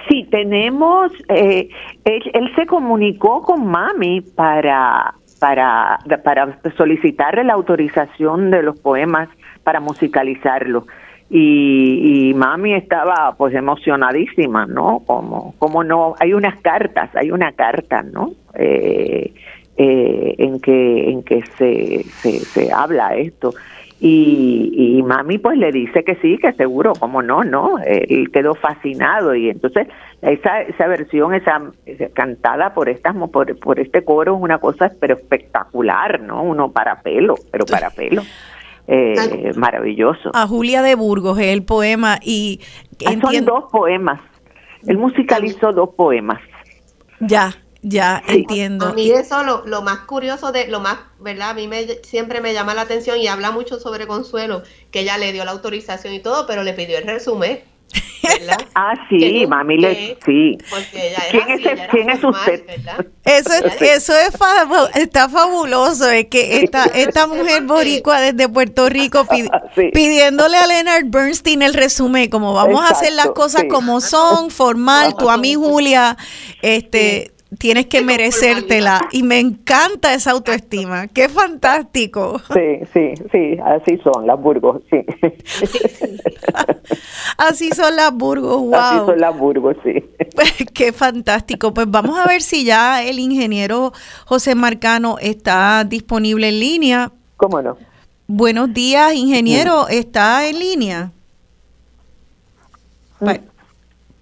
Sí, 0.08 0.28
tenemos, 0.30 1.10
eh, 1.28 1.68
él, 2.04 2.52
se 2.54 2.66
comunicó 2.66 3.42
con 3.42 3.66
Mami 3.66 4.20
para, 4.20 5.14
para, 5.40 5.98
para 6.22 6.60
solicitarle 6.76 7.42
la 7.42 7.54
autorización 7.54 8.52
de 8.52 8.62
los 8.62 8.78
poemas 8.78 9.28
para 9.64 9.80
musicalizarlo 9.80 10.86
y, 11.30 12.32
mami 12.34 12.74
estaba 12.74 13.34
pues 13.36 13.54
emocionadísima, 13.54 14.66
¿no? 14.66 15.02
Como, 15.06 15.54
como 15.58 15.82
no, 15.82 16.14
hay 16.20 16.34
unas 16.34 16.60
cartas, 16.60 17.10
hay 17.16 17.30
una 17.30 17.52
carta, 17.52 18.02
¿no? 18.02 18.32
Eh, 18.54 19.32
eh, 19.76 20.34
en 20.38 20.60
que 20.60 21.10
en 21.10 21.22
que 21.24 21.42
se, 21.58 22.04
se, 22.04 22.38
se 22.38 22.72
habla 22.72 23.16
esto 23.16 23.52
Y, 24.00 24.70
y 24.98 25.02
mami 25.02 25.38
pues 25.38 25.58
le 25.58 25.72
dice 25.72 26.04
que 26.04 26.14
sí, 26.16 26.38
que 26.38 26.52
seguro, 26.52 26.92
como 26.92 27.22
no, 27.22 27.42
no, 27.42 27.78
él 27.84 28.30
quedó 28.30 28.54
fascinado 28.54 29.34
y 29.34 29.48
entonces 29.48 29.88
esa, 30.22 30.62
esa 30.62 30.86
versión, 30.86 31.34
esa, 31.34 31.60
cantada 32.12 32.74
por 32.74 32.88
estas 32.88 33.16
por, 33.30 33.58
por 33.58 33.80
este 33.80 34.04
coro 34.04 34.36
es 34.36 34.42
una 34.42 34.58
cosa 34.58 34.92
pero 35.00 35.14
espectacular, 35.14 36.20
¿no? 36.20 36.42
Uno 36.42 36.70
para 36.70 37.00
pelo, 37.02 37.34
pero 37.50 37.64
para 37.66 37.90
pelo. 37.96 38.22
Eh, 38.86 39.52
maravilloso. 39.56 40.30
A 40.34 40.46
Julia 40.46 40.82
de 40.82 40.94
Burgos 40.94 41.38
es 41.38 41.46
el 41.46 41.64
poema 41.64 42.18
y 42.22 42.60
ah, 43.06 43.14
son 43.20 43.44
dos 43.44 43.64
poemas. 43.70 44.20
Él 44.86 44.98
musicalizó 44.98 45.72
dos 45.72 45.90
poemas. 45.96 46.40
Ya, 47.20 47.54
ya, 47.80 48.22
entiendo. 48.28 48.86
A 48.86 48.92
mí 48.92 49.10
eso 49.10 49.42
lo, 49.42 49.64
lo, 49.66 49.82
más 49.82 50.00
curioso 50.00 50.52
de 50.52 50.68
lo 50.68 50.80
más, 50.80 50.98
¿verdad? 51.18 51.50
A 51.50 51.54
mí 51.54 51.66
me, 51.68 51.86
siempre 52.02 52.40
me 52.42 52.52
llama 52.52 52.74
la 52.74 52.82
atención 52.82 53.18
y 53.18 53.28
habla 53.28 53.50
mucho 53.50 53.78
sobre 53.78 54.06
Consuelo, 54.06 54.62
que 54.90 55.00
ella 55.00 55.16
le 55.16 55.32
dio 55.32 55.44
la 55.44 55.52
autorización 55.52 56.12
y 56.12 56.20
todo, 56.20 56.46
pero 56.46 56.62
le 56.62 56.74
pidió 56.74 56.98
el 56.98 57.04
resumen. 57.04 57.60
ah, 58.74 58.94
sí, 59.08 59.46
mami, 59.46 59.78
le, 59.78 60.16
sí. 60.24 60.58
¿Quién, 61.30 61.50
es, 61.50 61.88
¿quién 61.90 62.10
es 62.10 62.24
usted? 62.24 62.64
eso 63.24 63.52
es, 63.52 63.82
eso 63.82 64.12
es 64.16 64.34
está 64.94 65.28
fabuloso, 65.28 66.10
es 66.10 66.26
que 66.26 66.62
esta, 66.62 66.84
esta 66.86 67.26
mujer 67.28 67.62
boricua 67.62 68.20
desde 68.20 68.48
Puerto 68.48 68.88
Rico 68.88 69.26
pidiéndole 69.92 70.56
a 70.56 70.66
Leonard 70.66 71.04
Bernstein 71.06 71.62
el 71.62 71.74
resumen, 71.74 72.28
como 72.30 72.52
vamos 72.52 72.80
a 72.80 72.92
hacer 72.92 73.12
las 73.12 73.28
cosas 73.28 73.64
como 73.68 74.00
son, 74.00 74.50
formal, 74.50 75.14
tú 75.16 75.30
a 75.30 75.36
mí 75.36 75.54
Julia, 75.54 76.16
este 76.62 77.32
tienes 77.58 77.86
que 77.86 78.02
merecértela. 78.02 79.08
Y 79.12 79.22
me 79.22 79.38
encanta 79.38 80.14
esa 80.14 80.32
autoestima. 80.32 81.08
Qué 81.08 81.28
fantástico. 81.28 82.40
Sí, 82.52 82.80
sí, 82.92 83.14
sí, 83.32 83.58
así 83.64 83.98
son 84.02 84.26
las 84.26 84.40
Burgos, 84.40 84.82
sí. 84.90 85.04
así 87.38 87.70
son 87.70 87.96
las 87.96 88.12
Burgos, 88.12 88.60
wow. 88.60 88.74
Así 88.74 88.96
son 89.06 89.20
las 89.20 89.38
Burgos, 89.38 89.76
sí. 89.82 90.04
Qué 90.74 90.92
fantástico. 90.92 91.72
Pues 91.74 91.90
vamos 91.90 92.18
a 92.18 92.26
ver 92.26 92.42
si 92.42 92.64
ya 92.64 93.02
el 93.02 93.18
ingeniero 93.18 93.92
José 94.26 94.54
Marcano 94.54 95.16
está 95.20 95.84
disponible 95.84 96.48
en 96.48 96.60
línea. 96.60 97.12
¿Cómo 97.36 97.60
no? 97.62 97.76
Buenos 98.26 98.72
días, 98.72 99.14
ingeniero. 99.14 99.88
¿Está 99.88 100.46
en 100.46 100.58
línea? 100.58 101.10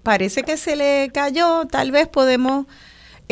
parece 0.02 0.42
que 0.42 0.56
se 0.56 0.76
le 0.76 1.10
cayó. 1.12 1.66
Tal 1.66 1.90
vez 1.92 2.08
podemos 2.08 2.66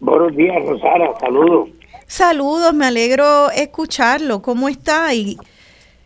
Buenos 0.00 0.36
días, 0.36 0.56
Rosara. 0.66 1.18
Saludos. 1.20 1.70
Saludos, 2.06 2.72
me 2.74 2.86
alegro 2.86 3.50
escucharlo. 3.50 4.40
¿Cómo 4.40 4.68
está? 4.68 5.14
Y... 5.14 5.36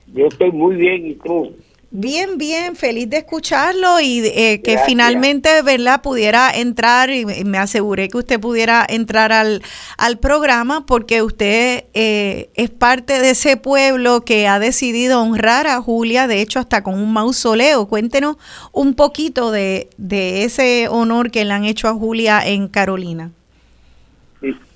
Yo 0.09 0.27
estoy 0.27 0.51
muy 0.51 0.77
bien, 0.77 1.07
¿y 1.07 1.15
tú? 1.15 1.55
Bien, 1.94 2.39
bien, 2.39 2.74
feliz 2.74 3.10
de 3.10 3.19
escucharlo 3.19 4.01
y 4.01 4.23
eh, 4.24 4.62
que 4.64 4.78
finalmente, 4.86 5.60
¿verdad?, 5.60 6.01
pudiera 6.01 6.51
entrar 6.51 7.10
y 7.10 7.27
me 7.27 7.59
aseguré 7.59 8.09
que 8.09 8.16
usted 8.16 8.40
pudiera 8.40 8.86
entrar 8.89 9.31
al, 9.31 9.60
al 9.98 10.19
programa 10.19 10.86
porque 10.86 11.20
usted 11.20 11.85
eh, 11.93 12.48
es 12.55 12.70
parte 12.70 13.20
de 13.20 13.32
ese 13.32 13.59
pueblo 13.59 14.23
que 14.23 14.48
ha 14.48 14.59
decidido 14.59 15.20
honrar 15.20 15.66
a 15.66 15.82
Julia, 15.82 16.27
de 16.27 16.40
hecho, 16.40 16.60
hasta 16.60 16.82
con 16.82 16.94
un 16.94 17.12
mausoleo. 17.12 17.86
Cuéntenos 17.86 18.39
un 18.73 18.94
poquito 18.94 19.51
de, 19.51 19.89
de 19.98 20.44
ese 20.44 20.89
honor 20.89 21.31
que 21.31 21.44
le 21.44 21.52
han 21.52 21.66
hecho 21.66 21.89
a 21.89 21.93
Julia 21.93 22.40
en 22.43 22.69
Carolina. 22.69 23.32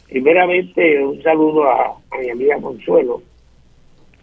primeramente, 0.07 1.03
un 1.03 1.23
saludo 1.23 1.65
a, 1.65 1.97
a 2.11 2.19
mi 2.21 2.29
amiga 2.29 2.61
Consuelo. 2.61 3.23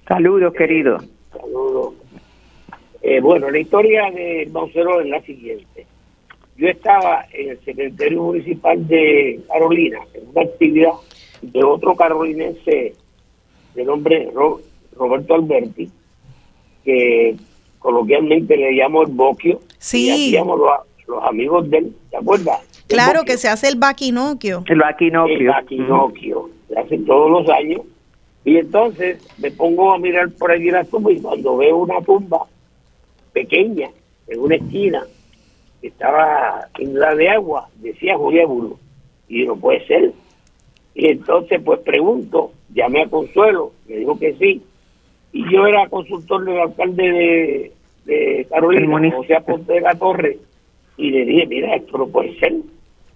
Saludos, 0.07 0.53
querido. 0.53 0.99
Saludos 1.31 2.02
eh, 3.03 3.19
bueno, 3.19 3.51
la 3.51 3.59
historia 3.59 4.09
del 4.11 4.49
mausoleo 4.49 5.01
es 5.01 5.07
la 5.07 5.21
siguiente. 5.23 5.85
Yo 6.55 6.69
estaba 6.69 7.25
en 7.33 7.49
el 7.49 7.59
secretario 7.65 8.23
municipal 8.23 8.87
de 8.87 9.41
Carolina, 9.51 9.99
en 10.13 10.29
una 10.29 10.43
actividad 10.43 10.93
de 11.41 11.63
otro 11.65 11.97
carolinense 11.97 12.93
de 13.75 13.83
nombre 13.83 14.31
Roberto 14.95 15.35
Alberti, 15.35 15.89
que 16.85 17.35
coloquialmente 17.79 18.55
le 18.55 18.71
llamo 18.71 19.01
el 19.01 19.11
Boquio. 19.11 19.59
Sí. 19.79 20.07
Y 20.07 20.37
hacíamos 20.37 20.61
los, 21.07 21.23
amigos 21.23 21.69
de 21.69 21.79
él, 21.79 21.95
¿te 22.09 22.15
acuerdas? 22.15 22.61
Claro, 22.87 23.25
que 23.25 23.37
se 23.37 23.49
hace 23.49 23.67
el 23.67 23.75
baquinoquio. 23.75 24.63
El 24.65 24.79
baquinoquio. 24.79 25.37
El 25.37 25.47
baquinoquio. 25.47 26.49
Se 26.69 26.79
hace 26.79 26.97
todos 26.99 27.29
los 27.29 27.49
años. 27.49 27.81
Y 28.45 28.57
entonces 28.57 29.21
me 29.39 29.51
pongo 29.51 29.93
a 29.93 29.99
mirar 29.99 30.31
por 30.31 30.51
allí 30.51 30.71
la 30.71 30.85
tumba 30.85 31.11
y 31.11 31.19
cuando 31.19 31.57
veo 31.57 31.77
una 31.77 31.99
tumba 32.01 32.45
pequeña, 33.33 33.89
en 34.27 34.39
una 34.39 34.55
esquina, 34.55 35.03
estaba 35.81 36.67
en 36.79 36.97
la 36.97 37.13
de 37.15 37.29
agua, 37.29 37.67
decía 37.75 38.17
Julia 38.17 38.45
Burgo, 38.45 38.79
y 39.27 39.45
no 39.45 39.55
puede 39.55 39.85
ser. 39.85 40.11
Y 40.95 41.07
entonces, 41.07 41.61
pues 41.63 41.79
pregunto, 41.79 42.51
llamé 42.73 43.03
a 43.03 43.09
Consuelo, 43.09 43.71
me 43.87 43.97
dijo 43.97 44.17
que 44.17 44.33
sí, 44.35 44.61
y 45.33 45.51
yo 45.51 45.65
era 45.65 45.89
consultor 45.89 46.45
del 46.45 46.59
alcalde 46.59 47.03
de, 47.03 47.71
de 48.05 48.45
Carolina, 48.49 49.11
José 49.11 49.35
Ponte 49.45 49.73
de 49.73 49.81
la 49.81 49.95
Torre, 49.95 50.37
y 50.97 51.09
le 51.09 51.25
dije, 51.25 51.47
mira, 51.47 51.75
esto 51.75 51.97
no 51.97 52.07
puede 52.07 52.37
ser, 52.39 52.53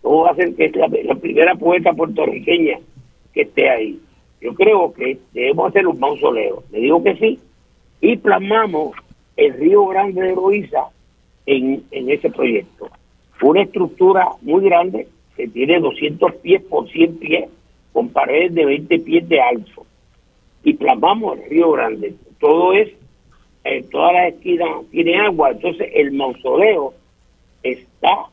¿cómo 0.01 0.23
va 0.23 0.31
a 0.31 0.35
ser 0.35 0.55
que 0.55 0.65
es 0.65 0.75
la, 0.75 0.87
la 0.87 1.15
primera 1.15 1.55
poeta 1.55 1.93
puertorriqueña 1.93 2.79
que 3.33 3.41
esté 3.41 3.69
ahí? 3.69 3.99
Yo 4.41 4.53
creo 4.53 4.93
que 4.93 5.17
debemos 5.33 5.69
hacer 5.69 5.87
un 5.87 5.99
mausoleo. 5.99 6.63
Le 6.71 6.79
digo 6.79 7.03
que 7.03 7.15
sí, 7.15 7.39
y 8.01 8.17
plasmamos 8.17 8.95
el 9.37 9.53
Río 9.53 9.85
Grande 9.85 10.21
de 10.21 10.35
Loíza 10.35 10.89
en, 11.45 11.83
en 11.91 12.09
ese 12.09 12.29
proyecto. 12.29 12.89
Una 13.41 13.61
estructura 13.61 14.27
muy 14.41 14.65
grande 14.65 15.07
que 15.35 15.47
tiene 15.47 15.79
200 15.79 16.35
pies 16.35 16.63
por 16.63 16.89
100 16.89 17.17
pies 17.17 17.49
con 17.93 18.09
paredes 18.09 18.53
de 18.55 18.65
20 18.65 18.99
pies 18.99 19.29
de 19.29 19.39
alto. 19.39 19.85
Y 20.63 20.73
plasmamos 20.73 21.37
el 21.37 21.49
Río 21.49 21.71
Grande. 21.71 22.15
Todo 22.39 22.73
es, 22.73 22.89
eh, 23.63 23.83
toda 23.91 24.11
la 24.11 24.27
esquina 24.27 24.65
tiene 24.91 25.19
agua, 25.19 25.51
entonces 25.51 25.89
el 25.93 26.11
mausoleo 26.11 26.93
está 27.63 28.27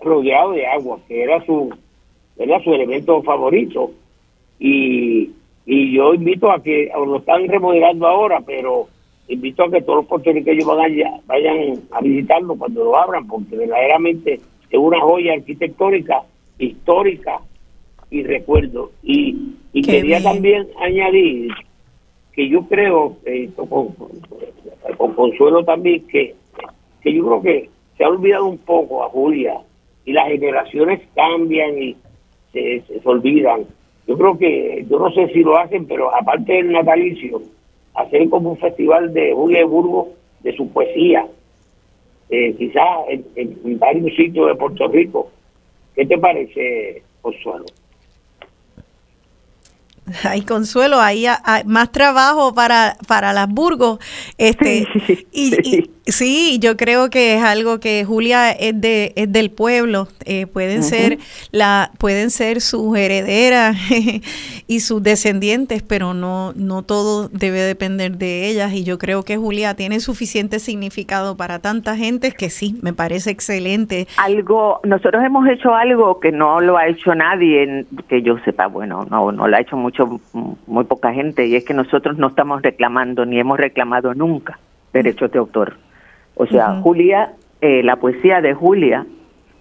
rodeado 0.00 0.52
de 0.52 0.66
agua, 0.66 0.98
que 1.06 1.22
era 1.22 1.44
su, 1.44 1.70
era 2.38 2.62
su 2.64 2.72
elemento 2.72 3.22
favorito. 3.22 3.92
Y, 4.58 5.30
y 5.66 5.94
yo 5.94 6.14
invito 6.14 6.50
a 6.50 6.62
que 6.62 6.90
lo 6.94 7.18
están 7.18 7.46
remodelando 7.46 8.06
ahora, 8.06 8.40
pero 8.44 8.88
invito 9.30 9.64
a 9.64 9.70
que 9.70 9.82
todos 9.82 10.00
los 10.00 10.06
puertorriqueños 10.06 10.66
vayan, 10.66 11.20
vayan 11.26 11.80
a 11.92 12.00
visitarlo 12.00 12.56
cuando 12.56 12.84
lo 12.84 12.96
abran, 12.96 13.26
porque 13.26 13.56
verdaderamente 13.56 14.34
es 14.34 14.78
una 14.78 15.00
joya 15.00 15.34
arquitectónica, 15.34 16.22
histórica 16.58 17.40
y 18.10 18.22
recuerdo. 18.24 18.90
Y, 19.02 19.54
y 19.72 19.82
quería 19.82 20.22
también 20.22 20.66
añadir 20.80 21.52
que 22.32 22.48
yo 22.48 22.62
creo, 22.66 23.16
eh, 23.24 23.50
con, 23.56 23.94
consuelo 25.14 25.64
también, 25.64 26.06
que, 26.08 26.34
que 27.00 27.14
yo 27.14 27.24
creo 27.26 27.42
que 27.42 27.70
se 27.96 28.04
ha 28.04 28.08
olvidado 28.08 28.46
un 28.46 28.58
poco 28.58 29.04
a 29.04 29.08
Julia 29.08 29.54
y 30.04 30.12
las 30.12 30.28
generaciones 30.28 31.00
cambian 31.14 31.78
y 31.80 31.96
se, 32.52 32.82
se 32.82 33.00
olvidan. 33.04 33.64
Yo 34.06 34.18
creo 34.18 34.36
que, 34.36 34.84
yo 34.90 34.98
no 34.98 35.10
sé 35.12 35.28
si 35.28 35.40
lo 35.40 35.56
hacen, 35.56 35.86
pero 35.86 36.12
aparte 36.14 36.52
del 36.52 36.72
natalicio, 36.72 37.40
hacer 37.94 38.28
como 38.28 38.50
un 38.50 38.58
festival 38.58 39.12
de 39.12 39.32
Burgos 39.34 40.08
de 40.42 40.56
su 40.56 40.68
poesía, 40.70 41.26
eh, 42.30 42.54
quizás 42.56 42.84
en, 43.34 43.78
varios 43.78 44.14
sitios 44.14 44.48
de 44.48 44.54
Puerto 44.54 44.88
Rico. 44.88 45.30
¿Qué 45.94 46.06
te 46.06 46.16
parece, 46.16 47.02
Consuelo? 47.20 47.66
Hay 50.24 50.42
consuelo, 50.42 50.98
hay, 50.98 51.26
más 51.66 51.92
trabajo 51.92 52.52
para, 52.52 52.96
para 53.06 53.32
las 53.32 53.48
Burgos. 53.48 54.00
Este, 54.38 54.84
y, 55.30 55.50
sí. 55.50 55.90
Yo 56.60 56.76
creo 56.76 57.10
que 57.10 57.34
es 57.34 57.42
algo 57.42 57.80
que 57.80 58.04
Julia 58.04 58.50
es, 58.50 58.80
de, 58.80 59.12
es 59.16 59.32
del 59.32 59.50
pueblo. 59.50 60.08
Eh, 60.24 60.46
pueden, 60.46 60.82
ser 60.82 61.18
la, 61.52 61.90
pueden 61.98 62.30
ser 62.30 62.60
sus 62.60 62.96
herederas 62.96 63.76
y 64.66 64.80
sus 64.80 65.02
descendientes, 65.02 65.82
pero 65.82 66.14
no, 66.14 66.52
no 66.54 66.82
todo 66.82 67.28
debe 67.28 67.60
depender 67.60 68.18
de 68.18 68.48
ellas. 68.48 68.72
Y 68.72 68.84
yo 68.84 68.98
creo 68.98 69.22
que 69.22 69.36
Julia 69.36 69.74
tiene 69.74 70.00
suficiente 70.00 70.58
significado 70.58 71.36
para 71.36 71.58
tanta 71.58 71.96
gente 71.96 72.32
que 72.32 72.50
sí, 72.50 72.78
me 72.82 72.92
parece 72.92 73.30
excelente. 73.30 74.06
Algo, 74.16 74.80
nosotros 74.84 75.22
hemos 75.24 75.48
hecho 75.48 75.74
algo 75.74 76.20
que 76.20 76.32
no 76.32 76.60
lo 76.60 76.76
ha 76.76 76.86
hecho 76.86 77.14
nadie, 77.14 77.84
que 78.08 78.22
yo 78.22 78.38
sepa, 78.44 78.66
bueno, 78.66 79.06
no, 79.10 79.32
no 79.32 79.48
lo 79.48 79.56
ha 79.56 79.60
hecho 79.60 79.76
mucho, 79.76 80.20
muy 80.66 80.84
poca 80.84 81.12
gente, 81.12 81.46
y 81.46 81.56
es 81.56 81.64
que 81.64 81.74
nosotros 81.74 82.18
no 82.18 82.28
estamos 82.28 82.62
reclamando 82.62 83.24
ni 83.26 83.38
hemos 83.38 83.58
reclamado 83.58 84.14
nunca 84.14 84.58
derechos 84.92 85.30
de 85.30 85.38
autor. 85.38 85.76
O 86.40 86.46
sea, 86.46 86.80
Julia, 86.80 87.32
eh, 87.60 87.82
la 87.82 87.96
poesía 87.96 88.40
de 88.40 88.54
Julia, 88.54 89.04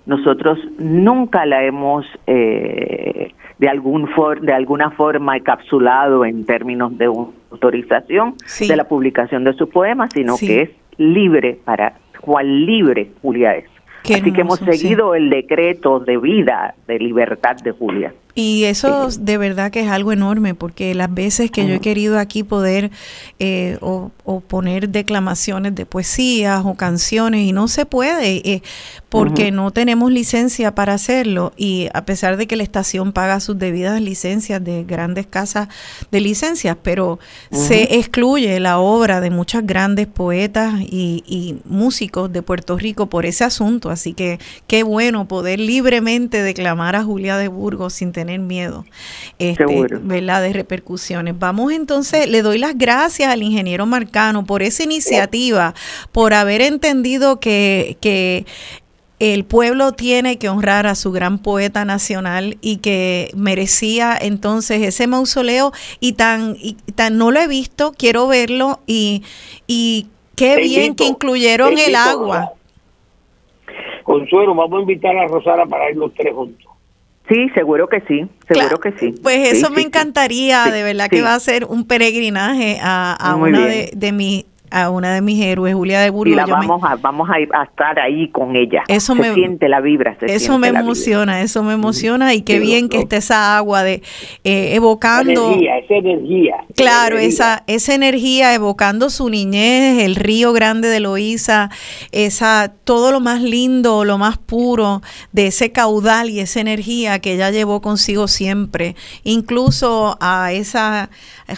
nosotros 0.06 0.58
nunca 0.78 1.46
la 1.46 1.66
hemos 1.66 2.06
eh, 2.26 3.34
de 3.58 3.68
algún 3.68 4.08
for, 4.08 4.40
de 4.40 4.54
alguna 4.54 4.90
forma 4.92 5.36
encapsulado 5.36 6.24
en 6.24 6.46
términos 6.46 6.98
de 6.98 7.08
autorización 7.52 8.36
de 8.66 8.78
la 8.78 8.86
publicación 8.86 9.44
de 9.44 9.52
sus 9.56 9.68
poemas, 9.68 10.12
sino 10.14 10.38
que 10.38 10.62
es 10.62 10.70
libre 10.98 11.60
para 11.66 11.96
cual 12.22 12.66
libre 12.66 13.12
Julia 13.22 13.58
es. 13.58 13.66
Así 14.06 14.32
que 14.32 14.40
hemos 14.40 14.60
seguido 14.60 15.16
el 15.16 15.30
decreto 15.30 16.00
de 16.00 16.18
vida, 16.18 16.76
de 16.88 16.98
libertad 16.98 17.58
de 17.58 17.72
Julia. 17.72 18.14
Y 18.40 18.64
eso 18.64 19.10
de 19.20 19.38
verdad 19.38 19.70
que 19.70 19.82
es 19.82 19.90
algo 19.90 20.14
enorme, 20.14 20.56
porque 20.56 20.96
las 20.96 21.14
veces 21.14 21.52
que 21.52 21.68
yo 21.68 21.74
he 21.74 21.82
querido 21.82 22.18
aquí 22.18 22.44
poder 22.44 22.90
eh, 23.38 23.78
o, 23.82 24.12
poner 24.48 24.90
declamaciones 24.90 25.76
de 25.76 25.86
poesías 25.86 26.64
o 26.64 26.76
canciones, 26.76 27.42
y 27.42 27.52
no 27.52 27.68
se 27.68 27.86
puede, 27.86 28.50
eh, 28.50 28.62
porque 29.10 29.52
no 29.52 29.72
tenemos 29.72 30.10
licencia 30.12 30.74
para 30.74 30.94
hacerlo, 30.94 31.52
y 31.58 31.90
a 31.94 32.06
pesar 32.06 32.38
de 32.38 32.48
que 32.48 32.56
la 32.56 32.64
estación 32.64 33.12
paga 33.12 33.42
sus 33.42 33.60
debidas 33.60 34.00
licencias 34.02 34.64
de 34.64 34.86
grandes 34.86 35.28
casas 35.28 35.68
de 36.10 36.22
licencias, 36.22 36.78
pero 36.82 37.20
se 37.52 37.98
excluye 37.98 38.58
la 38.62 38.80
obra 38.80 39.20
de 39.20 39.32
muchas 39.32 39.66
grandes 39.66 40.08
poetas 40.08 40.76
y, 40.80 41.24
y 41.28 41.58
músicos 41.66 42.32
de 42.32 42.42
Puerto 42.42 42.78
Rico 42.78 43.08
por 43.08 43.26
ese 43.26 43.44
asunto, 43.44 43.90
así 43.90 44.14
que 44.14 44.40
qué 44.68 44.84
bueno 44.84 45.28
poder 45.28 45.60
libremente 45.60 46.42
declamar 46.42 46.96
a 46.96 47.04
Julia 47.04 47.36
de 47.38 47.50
Burgos 47.50 47.94
sin 47.94 48.14
tener 48.14 48.29
miedo, 48.38 48.86
este, 49.40 49.66
¿verdad? 50.02 50.44
De 50.44 50.54
repercusiones. 50.54 51.40
Vamos 51.40 51.74
entonces, 51.74 52.30
le 52.30 52.44
doy 52.44 52.60
las 52.60 52.78
gracias 52.78 53.32
al 53.32 53.42
ingeniero 53.42 53.88
Marcano 53.88 54.46
por 54.46 54.62
esa 54.62 54.84
iniciativa, 54.84 55.74
por 56.12 56.36
haber 56.36 56.62
entendido 56.62 57.40
que, 57.40 57.98
que 58.02 58.46
el 59.20 59.44
pueblo 59.44 59.92
tiene 59.92 60.38
que 60.38 60.48
honrar 60.48 60.88
a 60.88 60.96
su 60.96 61.12
gran 61.12 61.40
poeta 61.40 61.84
nacional 61.84 62.58
y 62.62 62.78
que 62.78 63.32
merecía 63.36 64.18
entonces 64.20 64.82
ese 64.82 65.08
mausoleo 65.08 65.74
y 66.00 66.14
tan, 66.14 66.56
y 66.58 66.76
tan 66.96 67.18
no 67.18 67.32
lo 67.32 67.40
he 67.40 67.48
visto, 67.48 67.94
quiero 67.98 68.28
verlo 68.28 68.80
y, 68.88 69.24
y 69.68 70.08
qué 70.36 70.58
bien 70.58 70.96
que 70.96 71.06
incluyeron 71.06 71.78
el 71.78 71.96
agua. 71.96 72.54
Consuelo, 74.04 74.56
vamos 74.56 74.80
a 74.80 74.82
invitar 74.82 75.16
a 75.18 75.28
Rosara 75.28 75.66
para 75.66 75.92
ir 75.92 75.98
los 75.98 76.14
tres 76.14 76.34
juntos. 76.34 76.69
Sí, 77.30 77.48
seguro 77.54 77.88
que 77.88 78.02
sí, 78.08 78.28
seguro 78.52 78.80
que 78.80 78.92
sí. 78.94 79.14
Pues 79.22 79.54
eso 79.54 79.70
me 79.70 79.82
encantaría, 79.82 80.66
de 80.66 80.82
verdad 80.82 81.10
que 81.10 81.22
va 81.22 81.36
a 81.36 81.40
ser 81.40 81.66
un 81.66 81.86
peregrinaje 81.86 82.80
a, 82.82 83.14
a 83.14 83.36
una 83.36 83.68
de, 83.68 83.92
de, 83.96 84.12
mis 84.12 84.46
a 84.72 84.90
una 84.90 85.14
de 85.14 85.22
mis 85.22 85.44
héroes, 85.44 85.74
Julia 85.74 86.02
de 86.02 86.10
Burgos. 86.10 86.34
Y 86.34 86.36
la 86.36 86.46
vamos, 86.46 86.82
a, 86.84 86.96
vamos 86.96 87.30
a, 87.30 87.40
ir 87.40 87.50
a, 87.54 87.64
estar 87.64 88.00
ahí 88.00 88.30
con 88.30 88.56
ella. 88.56 88.84
Eso 88.88 89.14
se 89.16 89.22
me, 89.22 89.34
siente 89.34 89.70
la 89.70 89.82
vibra. 89.82 90.18
eso 90.22 90.58
me 90.58 90.70
emociona, 90.70 91.42
eso 91.42 91.64
me 91.64 91.74
emociona 91.74 92.34
y 92.34 92.42
qué 92.42 92.60
bien 92.60 92.90
que 92.90 93.00
esté 93.00 93.18
esa 93.18 93.58
agua 93.58 93.84
de 93.84 94.02
eh, 94.44 94.76
evocando. 94.76 95.48
Energía, 95.48 95.78
esa 95.78 95.96
energía. 95.96 96.56
Claro, 96.76 97.18
esa, 97.18 97.64
esa 97.68 97.94
energía 97.94 98.54
evocando 98.54 99.10
su 99.10 99.30
niñez, 99.30 100.04
el 100.04 100.16
río 100.16 100.54
grande 100.54 100.88
de 100.88 101.00
Loíza, 101.00 101.70
esa, 102.12 102.72
todo 102.84 103.12
lo 103.12 103.20
más 103.20 103.42
lindo, 103.42 104.06
lo 104.06 104.18
más 104.18 104.38
puro 104.38 105.02
de 105.32 105.48
ese 105.48 105.72
caudal 105.72 106.30
y 106.30 106.40
esa 106.40 106.60
energía 106.60 107.20
que 107.20 107.34
ella 107.34 107.52
llevó 107.52 107.82
consigo 107.82 108.28
siempre, 108.28 108.96
incluso 109.24 110.18
a 110.20 110.52
esa 110.52 111.10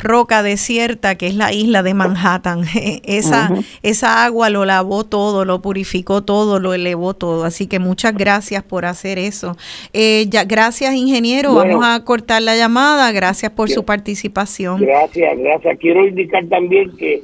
roca 0.03 0.43
desierta 0.43 1.15
que 1.15 1.27
es 1.27 1.35
la 1.35 1.53
isla 1.53 1.83
de 1.83 1.93
Manhattan. 1.93 2.63
esa, 3.03 3.49
esa 3.83 4.25
agua 4.25 4.49
lo 4.49 4.65
lavó 4.65 5.03
todo, 5.05 5.45
lo 5.45 5.61
purificó 5.61 6.23
todo, 6.23 6.59
lo 6.59 6.73
elevó 6.73 7.13
todo. 7.13 7.43
Así 7.43 7.67
que 7.67 7.79
muchas 7.79 8.15
gracias 8.15 8.63
por 8.63 8.85
hacer 8.85 9.17
eso. 9.17 9.57
Eh, 9.93 10.25
ya, 10.29 10.43
gracias, 10.43 10.93
ingeniero. 10.95 11.53
Vamos 11.55 11.83
a 11.85 12.03
cortar 12.03 12.41
la 12.41 12.55
llamada. 12.55 13.11
Gracias 13.11 13.51
por 13.51 13.69
su 13.69 13.83
participación. 13.85 14.81
Gracias, 14.81 15.37
gracias. 15.37 15.77
Quiero 15.79 16.05
indicar 16.05 16.45
también 16.47 16.95
que 16.97 17.23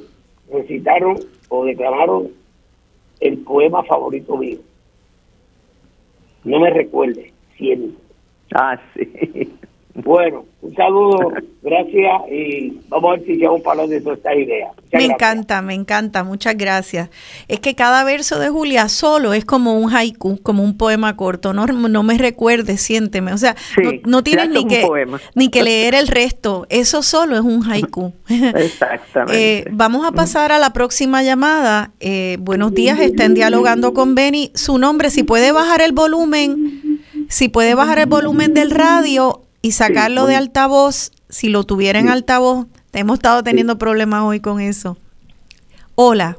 recitaron 0.52 1.18
o 1.48 1.64
declamaron 1.64 2.28
el 3.20 3.38
poema 3.38 3.82
favorito 3.84 4.36
mío. 4.36 4.58
No 6.44 6.60
me 6.60 6.70
recuerde, 6.70 7.32
siempre. 7.56 7.90
Ah, 8.54 8.80
sí. 8.94 9.52
Bueno, 10.04 10.44
un 10.62 10.74
saludo, 10.76 11.32
gracias 11.62 12.12
y 12.30 12.78
vamos 12.88 13.10
a 13.10 13.16
ver 13.16 13.26
si 13.26 13.32
llegamos 13.32 13.62
para 13.62 13.84
de 13.86 14.00
toda 14.00 14.14
esta 14.14 14.34
idea. 14.34 14.70
me 14.92 15.04
encanta, 15.06 15.60
me 15.60 15.74
encanta, 15.74 16.22
muchas 16.22 16.56
gracias. 16.56 17.10
Es 17.48 17.58
que 17.58 17.74
cada 17.74 18.04
verso 18.04 18.38
de 18.38 18.48
Julia 18.48 18.88
solo 18.88 19.32
es 19.32 19.44
como 19.44 19.76
un 19.76 19.90
haiku, 19.90 20.40
como 20.40 20.62
un 20.62 20.76
poema 20.76 21.16
corto. 21.16 21.52
No, 21.52 21.66
no 21.66 22.02
me 22.04 22.16
recuerde, 22.16 22.76
siénteme. 22.76 23.32
O 23.32 23.38
sea, 23.38 23.56
no, 24.04 24.22
tienes 24.22 24.50
ni 24.50 24.66
que, 24.66 24.86
ni 25.34 25.48
que 25.48 25.64
leer 25.64 25.96
el 25.96 26.06
resto. 26.06 26.66
Eso 26.70 27.02
solo 27.02 27.34
es 27.34 27.42
un 27.42 27.64
haiku. 27.64 28.12
Exactamente. 28.28 29.58
Eh, 29.58 29.64
vamos 29.72 30.06
a 30.06 30.12
pasar 30.12 30.52
a 30.52 30.60
la 30.60 30.72
próxima 30.72 31.24
llamada. 31.24 31.90
Eh, 31.98 32.36
buenos 32.40 32.72
días, 32.72 33.00
estén 33.00 33.34
dialogando 33.34 33.94
con 33.94 34.14
Benny. 34.14 34.52
Su 34.54 34.78
nombre, 34.78 35.10
si 35.10 35.24
puede 35.24 35.50
bajar 35.50 35.80
el 35.80 35.90
volumen, 35.90 37.02
si 37.28 37.48
puede 37.48 37.74
bajar 37.74 37.98
el 37.98 38.06
volumen 38.06 38.54
del 38.54 38.70
radio 38.70 39.42
y 39.62 39.72
sacarlo 39.72 40.26
de 40.26 40.36
altavoz, 40.36 41.10
si 41.28 41.48
lo 41.48 41.64
tuviera 41.64 41.98
en 41.98 42.08
altavoz, 42.08 42.66
hemos 42.92 43.18
estado 43.18 43.42
teniendo 43.42 43.78
problemas 43.78 44.22
hoy 44.24 44.40
con 44.40 44.60
eso. 44.60 44.96
Hola. 45.94 46.36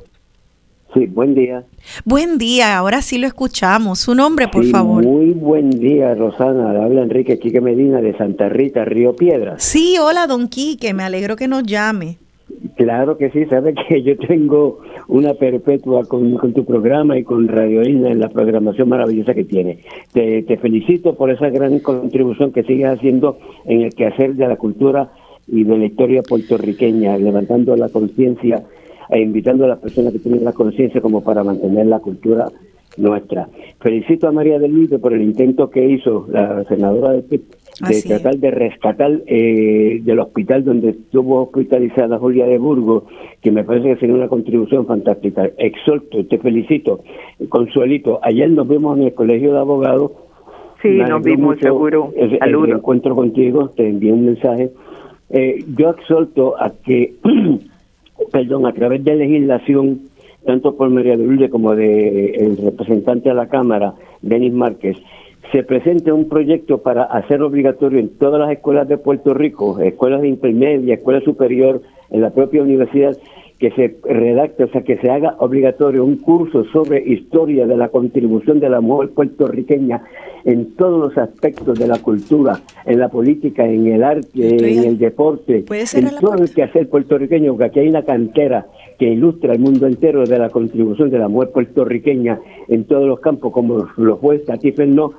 Sí, 0.94 1.06
buen 1.06 1.36
día. 1.36 1.66
Buen 2.04 2.38
día, 2.40 2.76
ahora 2.78 3.02
sí 3.02 3.20
lo 3.20 3.28
escuchamos. 3.28 4.00
Su 4.00 4.16
nombre, 4.16 4.48
por 4.48 4.66
favor. 4.66 5.04
Muy 5.04 5.32
buen 5.32 5.70
día, 5.70 6.16
Rosana. 6.16 6.72
Habla 6.84 7.04
Enrique 7.04 7.38
Quique 7.38 7.62
Medina 7.62 8.02
de 8.02 8.18
Santa 8.18 8.50
Rita, 8.50 8.86
Río 8.86 9.16
Piedras. 9.16 9.62
Sí, 9.62 9.98
hola, 10.00 10.26
don 10.26 10.48
Quique, 10.48 10.94
me 10.94 11.04
alegro 11.04 11.36
que 11.36 11.48
nos 11.48 11.64
llame. 11.64 12.18
Claro 12.76 13.18
que 13.18 13.30
sí, 13.32 13.46
sabe 13.46 13.74
que 13.74 14.04
yo 14.04 14.18
tengo 14.18 14.80
una 15.08 15.34
perpetua 15.34 16.06
con, 16.06 16.38
tu 16.54 16.66
programa 16.66 17.18
y 17.18 17.24
con 17.24 17.48
Radio 17.48 17.82
Isla 17.82 18.12
en 18.12 18.20
la 18.20 18.30
programación 18.30 18.90
maravillosa 18.90 19.34
que 19.34 19.44
tiene. 19.44 19.80
Te, 20.14 20.58
felicito 20.58 21.16
por 21.16 21.32
esa 21.32 21.50
gran 21.50 21.80
contribución 21.80 22.52
que 22.52 22.64
sigues 22.64 22.88
haciendo 22.88 23.38
en 23.66 23.82
el 23.82 23.94
quehacer 23.94 24.36
de 24.36 24.48
la 24.48 24.58
cultura 24.58 25.12
y 25.48 25.64
de 25.64 25.78
la 25.78 25.86
historia 25.86 26.22
puertorriqueña, 26.22 27.18
levantando 27.18 27.76
la 27.76 27.90
conciencia 27.90 28.64
e 29.10 29.22
invitando 29.22 29.66
a 29.66 29.70
las 29.70 29.80
personas 29.80 30.14
que 30.14 30.20
tienen 30.20 30.44
la 30.44 30.54
conciencia 30.54 31.02
como 31.02 31.24
para 31.24 31.44
mantener 31.44 31.88
la 31.88 32.00
cultura 32.00 32.46
nuestra. 32.98 33.48
Felicito 33.80 34.28
a 34.28 34.32
María 34.32 34.60
del 34.60 34.74
Luis 34.74 34.90
por 35.02 35.14
el 35.14 35.22
intento 35.22 35.70
que 35.70 35.86
hizo 35.86 36.28
la 36.30 36.64
senadora 36.66 37.14
de 37.14 37.22
de 37.88 38.02
tratar 38.02 38.38
de 38.38 38.52
rescatar 38.52 39.22
eh, 39.26 40.00
del 40.04 40.20
hospital 40.20 40.66
donde 40.66 40.90
estuvo 40.90 41.44
hospitalizada 41.44 42.18
Julia 42.18 42.46
de 42.46 42.58
Burgos, 42.58 43.04
que 43.42 43.52
me 43.52 43.64
parece 43.64 43.94
que 43.94 44.00
sería 44.02 44.16
una 44.16 44.28
contribución 44.28 44.86
fantástica. 44.86 45.50
Exhorto, 45.58 46.26
te 46.26 46.38
felicito. 46.40 47.02
Consuelito, 47.48 48.20
ayer 48.22 48.50
nos 48.50 48.68
vimos 48.68 48.98
en 48.98 49.06
el 49.06 49.14
Colegio 49.14 49.54
de 49.54 49.60
Abogados. 49.60 50.12
Sí, 50.82 50.90
nos 50.90 51.24
vimos 51.24 51.58
seguro. 51.60 52.12
El, 52.16 52.38
el, 52.42 52.72
encuentro 52.72 53.16
contigo, 53.16 53.70
te 53.70 53.88
envié 53.88 54.12
un 54.12 54.26
mensaje. 54.26 54.72
Eh, 55.30 55.64
yo 55.78 55.92
exhorto 55.92 56.56
a 56.60 56.72
que, 56.84 57.14
perdón, 58.32 58.66
a 58.66 58.74
través 58.74 59.04
de 59.04 59.16
legislación, 59.16 60.02
tanto 60.46 60.76
por 60.76 60.90
María 60.90 61.18
de 61.18 61.50
como 61.50 61.76
de 61.76 62.32
el 62.32 62.58
representante 62.58 63.30
de 63.30 63.36
la 63.36 63.50
Cámara, 63.50 63.94
Denis 64.22 64.54
Márquez, 64.54 64.98
se 65.52 65.64
presente 65.64 66.12
un 66.12 66.30
proyecto 66.30 66.80
para 66.80 67.04
hacer 67.04 67.42
obligatorio 67.42 68.00
en 68.00 68.10
todas 68.18 68.40
las 68.40 68.52
escuelas 68.52 68.88
de 68.88 68.98
Puerto 68.98 69.34
Rico, 69.34 69.80
escuelas 69.80 70.22
de 70.22 70.28
intermedia, 70.28 70.96
escuela 70.96 71.22
superior, 71.22 71.82
en 72.12 72.22
la 72.22 72.32
propia 72.32 72.62
universidad, 72.62 73.18
que 73.60 73.72
se 73.72 73.98
redacte, 74.04 74.64
o 74.64 74.70
sea, 74.70 74.84
que 74.84 74.98
se 74.98 75.12
haga 75.12 75.36
obligatorio 75.40 76.06
un 76.06 76.18
curso 76.18 76.64
sobre 76.72 77.04
historia 77.06 77.68
de 77.68 77.76
la 77.76 77.90
contribución 77.90 78.62
de 78.62 78.70
la 78.70 78.80
mujer 78.80 79.10
puertorriqueña 79.10 80.02
en 80.46 80.76
todos 80.76 81.00
los 81.00 81.18
aspectos 81.18 81.78
de 81.78 81.86
la 81.86 81.98
cultura, 82.00 82.62
en 82.86 83.00
la 83.00 83.10
política, 83.10 83.66
en 83.66 83.88
el 83.88 84.04
arte, 84.04 84.30
en 84.34 84.84
el 84.86 84.98
deporte, 84.98 85.66
en 85.68 86.10
todo 86.22 86.36
el 86.36 86.54
quehacer 86.54 86.88
puertorriqueño, 86.88 87.52
porque 87.52 87.66
aquí 87.66 87.80
hay 87.80 87.90
una 87.90 88.04
cantera 88.04 88.66
que 88.98 89.10
ilustra 89.10 89.54
el 89.54 89.60
mundo 89.60 89.88
entero 89.88 90.24
de 90.24 90.40
la 90.40 90.50
contribución 90.50 91.10
de 91.10 91.20
la 91.20 91.28
mujer 91.28 91.52
puertorriqueña 91.52 92.40
en 92.70 92.86
todos 92.86 93.08
los 93.08 93.20
campos, 93.20 93.52
como 93.52 93.88
lo 93.98 94.18
fue 94.18 94.40
Tati 94.40 94.74
no 94.88 95.12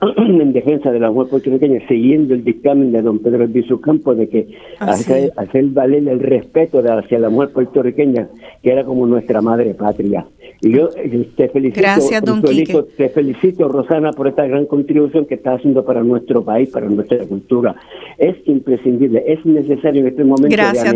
en 0.16 0.52
defensa 0.52 0.92
de 0.92 1.00
la 1.00 1.10
mujer 1.10 1.30
puertorriqueña, 1.30 1.80
siguiendo 1.88 2.34
el 2.34 2.44
dictamen 2.44 2.92
de 2.92 3.02
don 3.02 3.18
Pedro 3.18 3.42
Albizu 3.42 3.80
Campo 3.80 4.14
de 4.14 4.28
que 4.28 4.48
hacer, 4.78 5.32
hacer, 5.36 5.64
valer 5.66 6.08
el 6.08 6.20
respeto 6.20 6.78
hacia 6.78 7.18
la 7.18 7.30
mujer 7.30 7.50
puertorriqueña, 7.50 8.28
que 8.62 8.70
era 8.70 8.84
como 8.84 9.06
nuestra 9.06 9.40
madre 9.40 9.74
patria. 9.74 10.26
Y 10.60 10.70
yo 10.70 10.88
te 10.88 11.48
felicito, 11.48 11.80
Gracias, 11.80 12.22
don 12.22 12.42
te 12.42 13.08
felicito, 13.08 13.68
Rosana, 13.68 14.12
por 14.12 14.28
esta 14.28 14.46
gran 14.46 14.66
contribución 14.66 15.26
que 15.26 15.34
está 15.34 15.54
haciendo 15.54 15.84
para 15.84 16.02
nuestro 16.02 16.44
país, 16.44 16.70
para 16.70 16.88
nuestra 16.88 17.18
cultura. 17.26 17.74
Es 18.18 18.36
imprescindible, 18.46 19.24
es 19.26 19.44
necesario 19.44 20.02
en 20.02 20.08
este 20.08 20.24
momento 20.24 20.48
Gracias, 20.50 20.94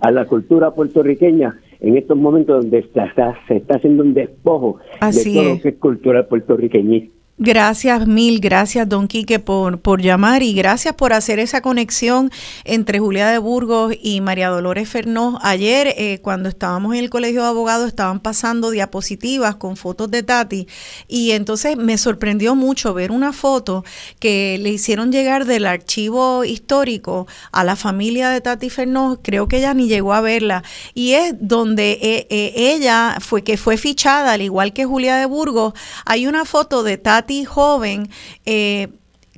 a 0.00 0.10
la 0.10 0.26
cultura 0.26 0.72
puertorriqueña 0.72 1.58
en 1.80 1.96
estos 1.96 2.16
momentos 2.16 2.62
donde 2.62 2.78
está, 2.78 3.12
se 3.48 3.56
está 3.56 3.76
haciendo 3.76 4.02
un 4.02 4.14
despojo 4.14 4.78
de 5.00 5.24
todo 5.24 5.44
lo 5.44 5.60
que 5.60 5.68
es 5.68 5.76
cultura 5.76 6.26
puertorriqueña. 6.26 7.02
Gracias, 7.38 8.06
mil 8.06 8.40
gracias, 8.40 8.88
don 8.88 9.08
Quique, 9.08 9.38
por, 9.38 9.78
por 9.78 10.00
llamar 10.00 10.42
y 10.42 10.54
gracias 10.54 10.94
por 10.94 11.12
hacer 11.12 11.38
esa 11.38 11.60
conexión 11.60 12.30
entre 12.64 12.98
Julia 12.98 13.28
de 13.28 13.36
Burgos 13.36 13.94
y 14.02 14.22
María 14.22 14.48
Dolores 14.48 14.88
Fernó. 14.88 15.38
Ayer, 15.42 15.88
eh, 15.98 16.20
cuando 16.22 16.48
estábamos 16.48 16.94
en 16.94 17.00
el 17.00 17.10
Colegio 17.10 17.42
de 17.42 17.48
Abogados, 17.48 17.88
estaban 17.88 18.20
pasando 18.20 18.70
diapositivas 18.70 19.56
con 19.56 19.76
fotos 19.76 20.10
de 20.10 20.22
Tati 20.22 20.66
y 21.08 21.32
entonces 21.32 21.76
me 21.76 21.98
sorprendió 21.98 22.54
mucho 22.54 22.94
ver 22.94 23.10
una 23.10 23.34
foto 23.34 23.84
que 24.18 24.56
le 24.58 24.70
hicieron 24.70 25.12
llegar 25.12 25.44
del 25.44 25.66
archivo 25.66 26.42
histórico 26.42 27.26
a 27.52 27.64
la 27.64 27.76
familia 27.76 28.30
de 28.30 28.40
Tati 28.40 28.70
Fernó. 28.70 29.20
Creo 29.22 29.46
que 29.46 29.58
ella 29.58 29.74
ni 29.74 29.88
llegó 29.88 30.14
a 30.14 30.22
verla 30.22 30.64
y 30.94 31.12
es 31.12 31.34
donde 31.38 31.98
eh, 32.00 32.26
eh, 32.30 32.54
ella 32.56 33.18
fue 33.20 33.44
que 33.44 33.58
fue 33.58 33.76
fichada, 33.76 34.32
al 34.32 34.40
igual 34.40 34.72
que 34.72 34.86
Julia 34.86 35.16
de 35.16 35.26
Burgos. 35.26 35.74
Hay 36.06 36.26
una 36.26 36.46
foto 36.46 36.82
de 36.82 36.96
Tati 36.96 37.25
joven 37.44 38.08
eh, 38.44 38.88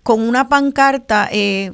con 0.03 0.21
una 0.21 0.49
pancarta 0.49 1.29
eh, 1.31 1.73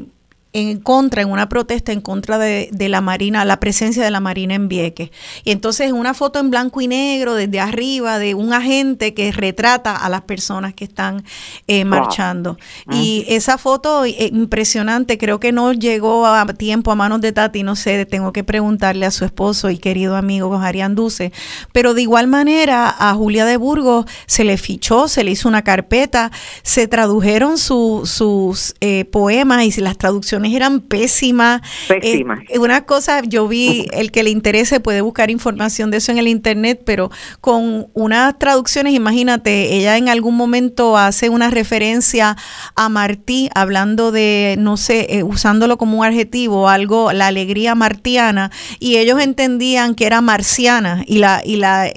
en 0.55 0.79
contra, 0.79 1.21
en 1.21 1.31
una 1.31 1.49
protesta 1.49 1.93
en 1.93 2.01
contra 2.01 2.39
de, 2.39 2.71
la 2.89 3.01
Marina, 3.01 3.45
la 3.45 3.59
presencia 3.59 4.05
de 4.05 4.11
la 4.13 4.21
Marina 4.21 4.55
en 4.55 4.69
Vieques. 4.69 5.11
Y 5.43 5.51
entonces 5.51 5.91
una 5.91 6.15
foto 6.15 6.39
en 6.39 6.49
blanco 6.49 6.81
y 6.81 6.87
negro 6.87 7.35
desde 7.35 7.59
arriba 7.59 8.21
de 8.21 8.35
un 8.35 8.53
agente 8.53 9.15
que 9.15 9.33
retrata 9.33 9.97
a 9.97 10.09
las 10.09 10.23
personas 10.23 10.73
que 10.73 10.85
están 10.85 11.25
eh, 11.67 11.85
marchando. 11.85 12.57
Ah. 12.87 12.95
Y 12.95 13.25
esa 13.29 13.59
foto 13.59 14.05
eh, 14.05 14.31
impresionante, 14.33 15.19
creo 15.19 15.41
que 15.41 15.51
no 15.51 15.73
llegó 15.73 16.25
a 16.25 16.47
tiempo 16.55 16.93
a 16.93 16.95
manos 16.95 17.21
de 17.21 17.33
Tati, 17.33 17.65
no 17.65 17.75
sé, 17.75 18.07
tengo 18.07 18.33
que 18.33 18.45
preguntarle 18.45 19.07
a 19.07 19.11
su 19.11 19.25
esposo 19.25 19.71
y 19.71 19.79
querido 19.79 20.17
amigo 20.17 20.55
Arián 20.55 20.95
Duce. 20.95 21.33
Pero 21.73 21.95
de 21.95 22.03
igual 22.03 22.29
manera 22.29 22.95
a 22.97 23.13
Julia 23.15 23.45
de 23.45 23.57
Burgos 23.57 24.07
se 24.27 24.45
le 24.45 24.57
fichó, 24.57 25.09
se 25.09 25.25
le 25.25 25.33
hizo 25.33 25.49
una 25.49 25.63
carpeta, 25.63 26.31
se 26.63 26.87
tradujeron 26.87 27.59
sus 27.59 28.75
eh, 28.81 29.05
poemas 29.07 29.65
y 29.65 29.81
las 29.81 29.99
traducciones 29.99 30.44
eran 30.53 30.81
pésimas. 30.81 31.63
Pésimas. 31.89 32.41
Eh, 32.49 32.59
una 32.59 32.83
cosa, 32.83 33.23
yo 33.23 33.49
vi, 33.49 33.87
el 33.93 34.11
que 34.11 34.23
le 34.23 34.31
interese 34.31 34.81
puede 34.81 35.01
buscar 35.01 35.31
información 35.31 35.91
de 35.91 35.99
eso 35.99 36.13
en 36.13 36.19
el 36.19 36.29
internet, 36.29 36.83
pero 36.85 37.11
con 37.41 37.89
unas 37.95 38.39
traducciones, 38.39 38.95
imagínate, 38.95 39.75
ella 39.75 39.97
en 39.97 40.09
algún 40.09 40.37
momento 40.37 40.97
hace 40.97 41.29
una 41.29 41.51
referencia 41.51 42.37
a 42.75 42.89
Martí, 42.89 43.49
hablando 43.55 44.13
de, 44.13 44.57
no 44.59 44.77
sé, 44.77 45.07
eh, 45.11 45.23
usándolo 45.23 45.79
como 45.79 45.99
un 46.01 46.07
adjetivo, 46.07 46.69
algo, 46.69 47.13
la 47.13 47.29
alegría 47.29 47.75
martiana, 47.75 48.51
y 48.79 48.97
ellos 48.97 49.21
entendían 49.21 49.95
que 49.95 50.07
era 50.07 50.21
marciana, 50.21 51.05
y 51.07 51.19
la, 51.19 51.43
y 51.45 51.57
la, 51.57 51.91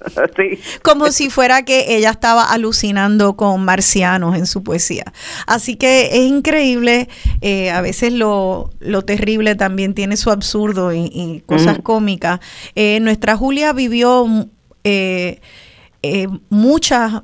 Como 0.82 1.10
si 1.10 1.30
fuera 1.30 1.64
que 1.64 1.96
ella 1.96 2.10
estaba 2.10 2.44
alucinando 2.44 3.36
con 3.36 3.64
marcianos 3.64 4.36
en 4.36 4.46
su 4.46 4.62
poesía. 4.62 5.04
Así 5.46 5.76
que 5.76 6.08
es 6.12 6.26
increíble, 6.26 7.08
eh, 7.40 7.70
a 7.70 7.80
veces 7.80 8.12
lo, 8.12 8.70
terrible 9.06 9.54
también 9.54 9.94
tiene 9.94 10.16
su 10.16 10.30
absurdo 10.30 10.92
y, 10.92 11.42
cosas 11.46 11.78
cómicas. 11.82 12.40
Eh, 12.74 13.00
nuestra 13.00 13.36
Julia 13.36 13.72
vivió 13.72 14.26
eh, 14.84 15.40
muchas 16.48 17.22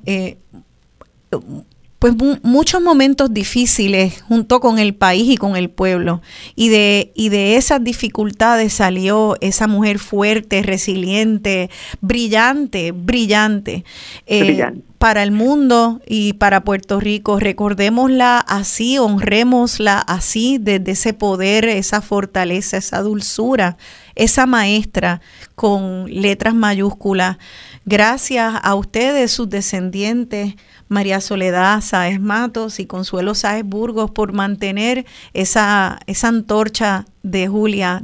pues 2.15 2.41
muchos 2.43 2.81
momentos 2.81 3.33
difíciles 3.33 4.23
junto 4.23 4.61
con 4.61 4.79
el 4.79 4.95
país 4.95 5.29
y 5.31 5.37
con 5.37 5.57
el 5.57 5.71
pueblo. 5.71 6.23
Y 6.55 6.69
de, 6.69 7.13
y 7.15 7.31
de 7.31 7.57
esas 7.57 7.83
dificultades 7.83 8.75
salió 8.75 9.37
esa 9.41 9.67
mujer 9.67 9.99
fuerte, 9.99 10.63
resiliente, 10.63 11.71
brillante, 12.01 12.93
brillante. 12.93 13.85
Eh, 14.27 14.65
para 14.99 15.23
el 15.23 15.31
mundo 15.31 16.01
y 16.07 16.35
para 16.35 16.63
Puerto 16.63 17.01
Rico, 17.01 17.39
recordémosla 17.39 18.39
así, 18.39 18.99
honrémosla 18.99 19.99
así, 19.99 20.59
desde 20.59 20.93
ese 20.93 21.13
poder, 21.13 21.67
esa 21.67 22.01
fortaleza, 22.01 22.79
esa 22.79 23.03
dulzura, 23.03 23.77
esa 24.15 24.47
maestra 24.47 25.21
con 25.55 26.07
letras 26.09 26.55
mayúsculas. 26.55 27.37
Gracias 27.85 28.55
a 28.63 28.75
ustedes, 28.75 29.31
sus 29.31 29.51
descendientes, 29.51 30.55
María 30.89 31.21
Soledad 31.21 31.81
Sáez 31.81 32.21
Matos 32.21 32.81
y 32.81 32.87
Consuelo 32.87 33.35
Sáez 33.35 33.65
Burgos 33.65 34.11
por 34.11 34.33
mantener 34.33 35.05
esa, 35.35 35.99
esa 36.07 36.29
antorcha 36.29 37.07
de 37.23 37.49
Julia 37.49 38.03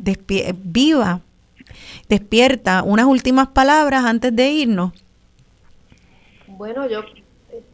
viva, 0.64 1.20
despierta. 2.09 2.82
Unas 2.82 3.06
últimas 3.06 3.48
palabras 3.48 4.04
antes 4.04 4.34
de 4.34 4.50
irnos. 4.50 4.92
Bueno, 6.46 6.88
yo 6.88 7.04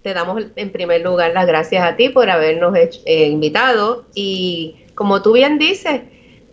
te 0.02 0.14
damos 0.14 0.44
en 0.56 0.72
primer 0.72 1.02
lugar 1.02 1.32
las 1.32 1.47
gracias 1.47 1.85
a 1.85 1.97
ti 1.97 2.09
por 2.09 2.30
habernos 2.30 2.74
eh, 2.76 3.26
invitado 3.28 4.06
y 4.14 4.76
como 4.94 5.22
tú 5.22 5.32
bien 5.32 5.59
dices, 5.59 6.02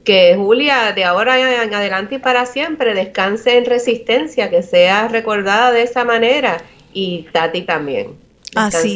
que 0.03 0.35
Julia 0.35 0.93
de 0.93 1.03
ahora 1.03 1.63
en 1.63 1.73
adelante 1.73 2.15
y 2.15 2.19
para 2.19 2.45
siempre 2.45 2.93
descanse 2.93 3.57
en 3.57 3.65
resistencia, 3.65 4.51
que 4.51 4.61
sea 4.61 5.07
recordada 5.07 5.71
de 5.71 5.81
esa 5.81 6.05
manera 6.05 6.57
y 6.93 7.23
Tati 7.31 7.63
también. 7.63 8.24
Así 8.55 8.95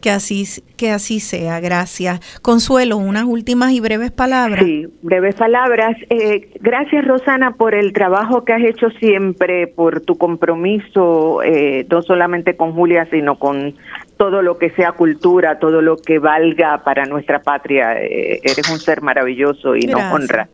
Que 0.00 0.10
así, 0.10 0.44
que 0.76 0.90
así 0.90 1.20
sea, 1.20 1.60
gracias. 1.60 2.20
Consuelo, 2.42 2.96
unas 2.96 3.24
últimas 3.24 3.72
y 3.72 3.80
breves 3.80 4.10
palabras. 4.10 4.64
Sí, 4.64 4.86
breves 5.02 5.36
palabras. 5.36 5.96
Eh, 6.10 6.50
gracias, 6.60 7.06
Rosana, 7.06 7.52
por 7.52 7.74
el 7.74 7.92
trabajo 7.92 8.44
que 8.44 8.52
has 8.52 8.62
hecho 8.62 8.90
siempre, 8.98 9.66
por 9.68 10.00
tu 10.00 10.18
compromiso, 10.18 11.42
eh, 11.42 11.86
no 11.90 12.02
solamente 12.02 12.56
con 12.56 12.72
Julia, 12.72 13.06
sino 13.10 13.38
con 13.38 13.74
todo 14.16 14.42
lo 14.42 14.58
que 14.58 14.70
sea 14.70 14.92
cultura, 14.92 15.58
todo 15.58 15.80
lo 15.80 15.96
que 15.96 16.18
valga 16.18 16.82
para 16.84 17.04
nuestra 17.06 17.40
patria. 17.40 18.02
Eh, 18.02 18.40
eres 18.42 18.68
un 18.70 18.78
ser 18.78 19.02
maravilloso 19.02 19.76
y 19.76 19.86
nos 19.86 20.02
honra. 20.12 20.48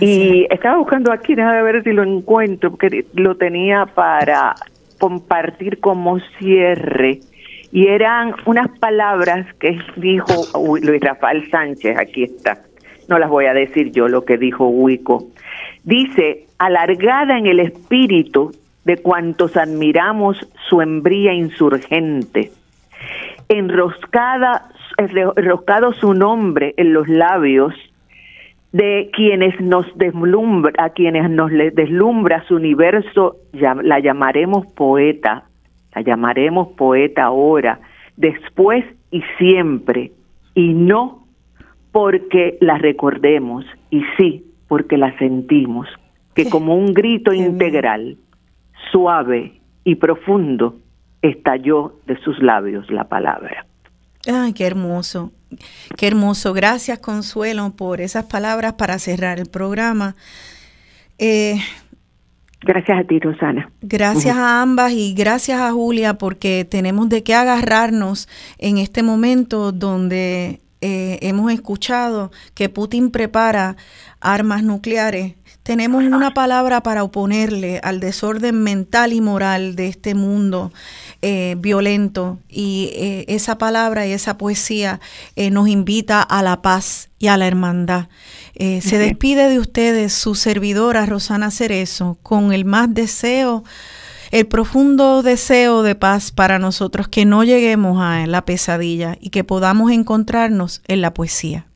Y 0.00 0.46
estaba 0.50 0.76
buscando 0.76 1.12
aquí, 1.12 1.34
déjame 1.34 1.62
ver 1.62 1.82
si 1.82 1.92
lo 1.92 2.02
encuentro, 2.02 2.70
porque 2.70 3.06
lo 3.14 3.36
tenía 3.36 3.86
para 3.86 4.54
compartir 5.02 5.80
como 5.80 6.20
cierre 6.38 7.18
y 7.72 7.88
eran 7.88 8.36
unas 8.46 8.68
palabras 8.78 9.52
que 9.54 9.76
dijo 9.96 10.46
Luis 10.80 11.00
Rafael 11.00 11.50
Sánchez, 11.50 11.98
aquí 11.98 12.22
está, 12.22 12.62
no 13.08 13.18
las 13.18 13.28
voy 13.28 13.46
a 13.46 13.52
decir 13.52 13.90
yo 13.90 14.06
lo 14.06 14.24
que 14.24 14.38
dijo 14.38 14.68
Huico. 14.68 15.24
Dice, 15.82 16.46
alargada 16.58 17.36
en 17.36 17.48
el 17.48 17.58
espíritu 17.58 18.52
de 18.84 18.96
cuantos 18.96 19.56
admiramos 19.56 20.38
su 20.68 20.80
embría 20.80 21.34
insurgente, 21.34 22.52
enroscada, 23.48 24.70
enroscado 24.98 25.94
su 25.94 26.14
nombre 26.14 26.74
en 26.76 26.92
los 26.92 27.08
labios 27.08 27.74
de 28.72 29.10
quienes 29.12 29.60
nos 29.60 29.86
deslumbra, 29.96 30.72
a 30.78 30.90
quienes 30.90 31.30
nos 31.30 31.50
deslumbra 31.50 32.44
su 32.48 32.56
universo, 32.56 33.36
la 33.52 34.00
llamaremos 34.00 34.66
poeta, 34.74 35.44
la 35.94 36.02
llamaremos 36.02 36.68
poeta 36.68 37.24
ahora, 37.24 37.80
después 38.16 38.84
y 39.10 39.22
siempre, 39.38 40.12
y 40.54 40.72
no 40.72 41.26
porque 41.92 42.56
la 42.60 42.78
recordemos, 42.78 43.66
y 43.90 44.02
sí 44.16 44.46
porque 44.68 44.96
la 44.96 45.16
sentimos, 45.18 45.86
que 46.34 46.48
como 46.48 46.74
un 46.74 46.94
grito 46.94 47.34
integral, 47.34 48.16
suave 48.90 49.60
y 49.84 49.96
profundo, 49.96 50.76
estalló 51.20 51.96
de 52.06 52.16
sus 52.22 52.42
labios 52.42 52.90
la 52.90 53.04
palabra. 53.04 53.66
Ay, 54.26 54.54
qué 54.54 54.66
hermoso. 54.66 55.30
Qué 55.96 56.06
hermoso. 56.06 56.52
Gracias, 56.52 56.98
Consuelo, 56.98 57.70
por 57.76 58.00
esas 58.00 58.24
palabras 58.24 58.74
para 58.74 58.98
cerrar 58.98 59.38
el 59.38 59.46
programa. 59.46 60.16
Eh, 61.18 61.56
gracias 62.60 62.98
a 62.98 63.04
ti, 63.04 63.18
Rosana. 63.18 63.70
Gracias 63.80 64.36
a 64.36 64.62
ambas 64.62 64.92
y 64.92 65.14
gracias 65.14 65.60
a 65.60 65.72
Julia 65.72 66.14
porque 66.14 66.66
tenemos 66.68 67.08
de 67.08 67.22
qué 67.22 67.34
agarrarnos 67.34 68.28
en 68.58 68.78
este 68.78 69.02
momento 69.02 69.72
donde 69.72 70.60
eh, 70.80 71.18
hemos 71.22 71.52
escuchado 71.52 72.32
que 72.54 72.68
Putin 72.68 73.10
prepara 73.10 73.76
armas 74.20 74.64
nucleares 74.64 75.34
tenemos 75.62 76.02
una 76.02 76.34
palabra 76.34 76.82
para 76.82 77.04
oponerle 77.04 77.80
al 77.84 78.00
desorden 78.00 78.62
mental 78.62 79.12
y 79.12 79.20
moral 79.20 79.76
de 79.76 79.88
este 79.88 80.14
mundo 80.14 80.72
eh, 81.22 81.54
violento 81.58 82.38
y 82.48 82.90
eh, 82.94 83.24
esa 83.28 83.58
palabra 83.58 84.06
y 84.06 84.12
esa 84.12 84.38
poesía 84.38 85.00
eh, 85.36 85.50
nos 85.50 85.68
invita 85.68 86.20
a 86.20 86.42
la 86.42 86.62
paz 86.62 87.10
y 87.18 87.28
a 87.28 87.36
la 87.36 87.46
hermandad. 87.46 88.08
Se 88.58 88.98
despide 88.98 89.48
de 89.48 89.58
ustedes 89.58 90.12
su 90.12 90.36
servidora 90.36 91.04
Rosana 91.06 91.50
Cerezo 91.50 92.16
con 92.22 92.52
el 92.52 92.64
más 92.64 92.92
deseo, 92.94 93.64
el 94.30 94.46
profundo 94.46 95.22
deseo 95.22 95.82
de 95.82 95.96
paz 95.96 96.30
para 96.30 96.60
nosotros, 96.60 97.08
que 97.08 97.24
no 97.24 97.42
lleguemos 97.42 98.00
a 98.00 98.24
la 98.26 98.44
pesadilla 98.44 99.16
y 99.20 99.30
que 99.30 99.42
podamos 99.42 99.90
encontrarnos 99.90 100.80
en 100.86 101.00
la 101.00 101.12
poesía. 101.12 101.66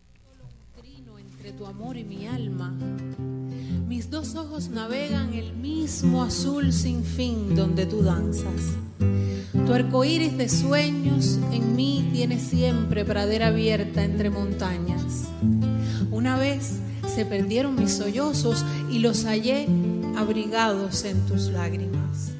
Navegan 4.56 5.34
el 5.34 5.52
mismo 5.52 6.22
azul 6.22 6.72
sin 6.72 7.04
fin 7.04 7.54
donde 7.54 7.84
tú 7.84 8.00
danzas. 8.02 8.72
Tu 8.98 9.72
arco 9.72 10.02
iris 10.02 10.38
de 10.38 10.48
sueños 10.48 11.38
en 11.52 11.76
mí 11.76 12.08
tiene 12.14 12.40
siempre 12.40 13.04
pradera 13.04 13.48
abierta 13.48 14.02
entre 14.02 14.30
montañas. 14.30 15.28
Una 16.10 16.38
vez 16.38 16.78
se 17.06 17.26
perdieron 17.26 17.74
mis 17.74 17.92
sollozos 17.92 18.64
y 18.90 19.00
los 19.00 19.26
hallé 19.26 19.68
abrigados 20.16 21.04
en 21.04 21.20
tus 21.26 21.48
lágrimas. 21.48 22.32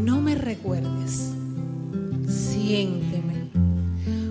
No 0.00 0.20
me 0.20 0.36
recuerdes, 0.36 1.32
siénteme. 2.28 3.50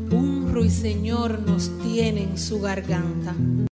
Un 0.09 0.51
ruiseñor 0.53 1.41
nos 1.41 1.69
tiene 1.79 2.23
en 2.23 2.37
su 2.37 2.61
garganta. 2.61 3.35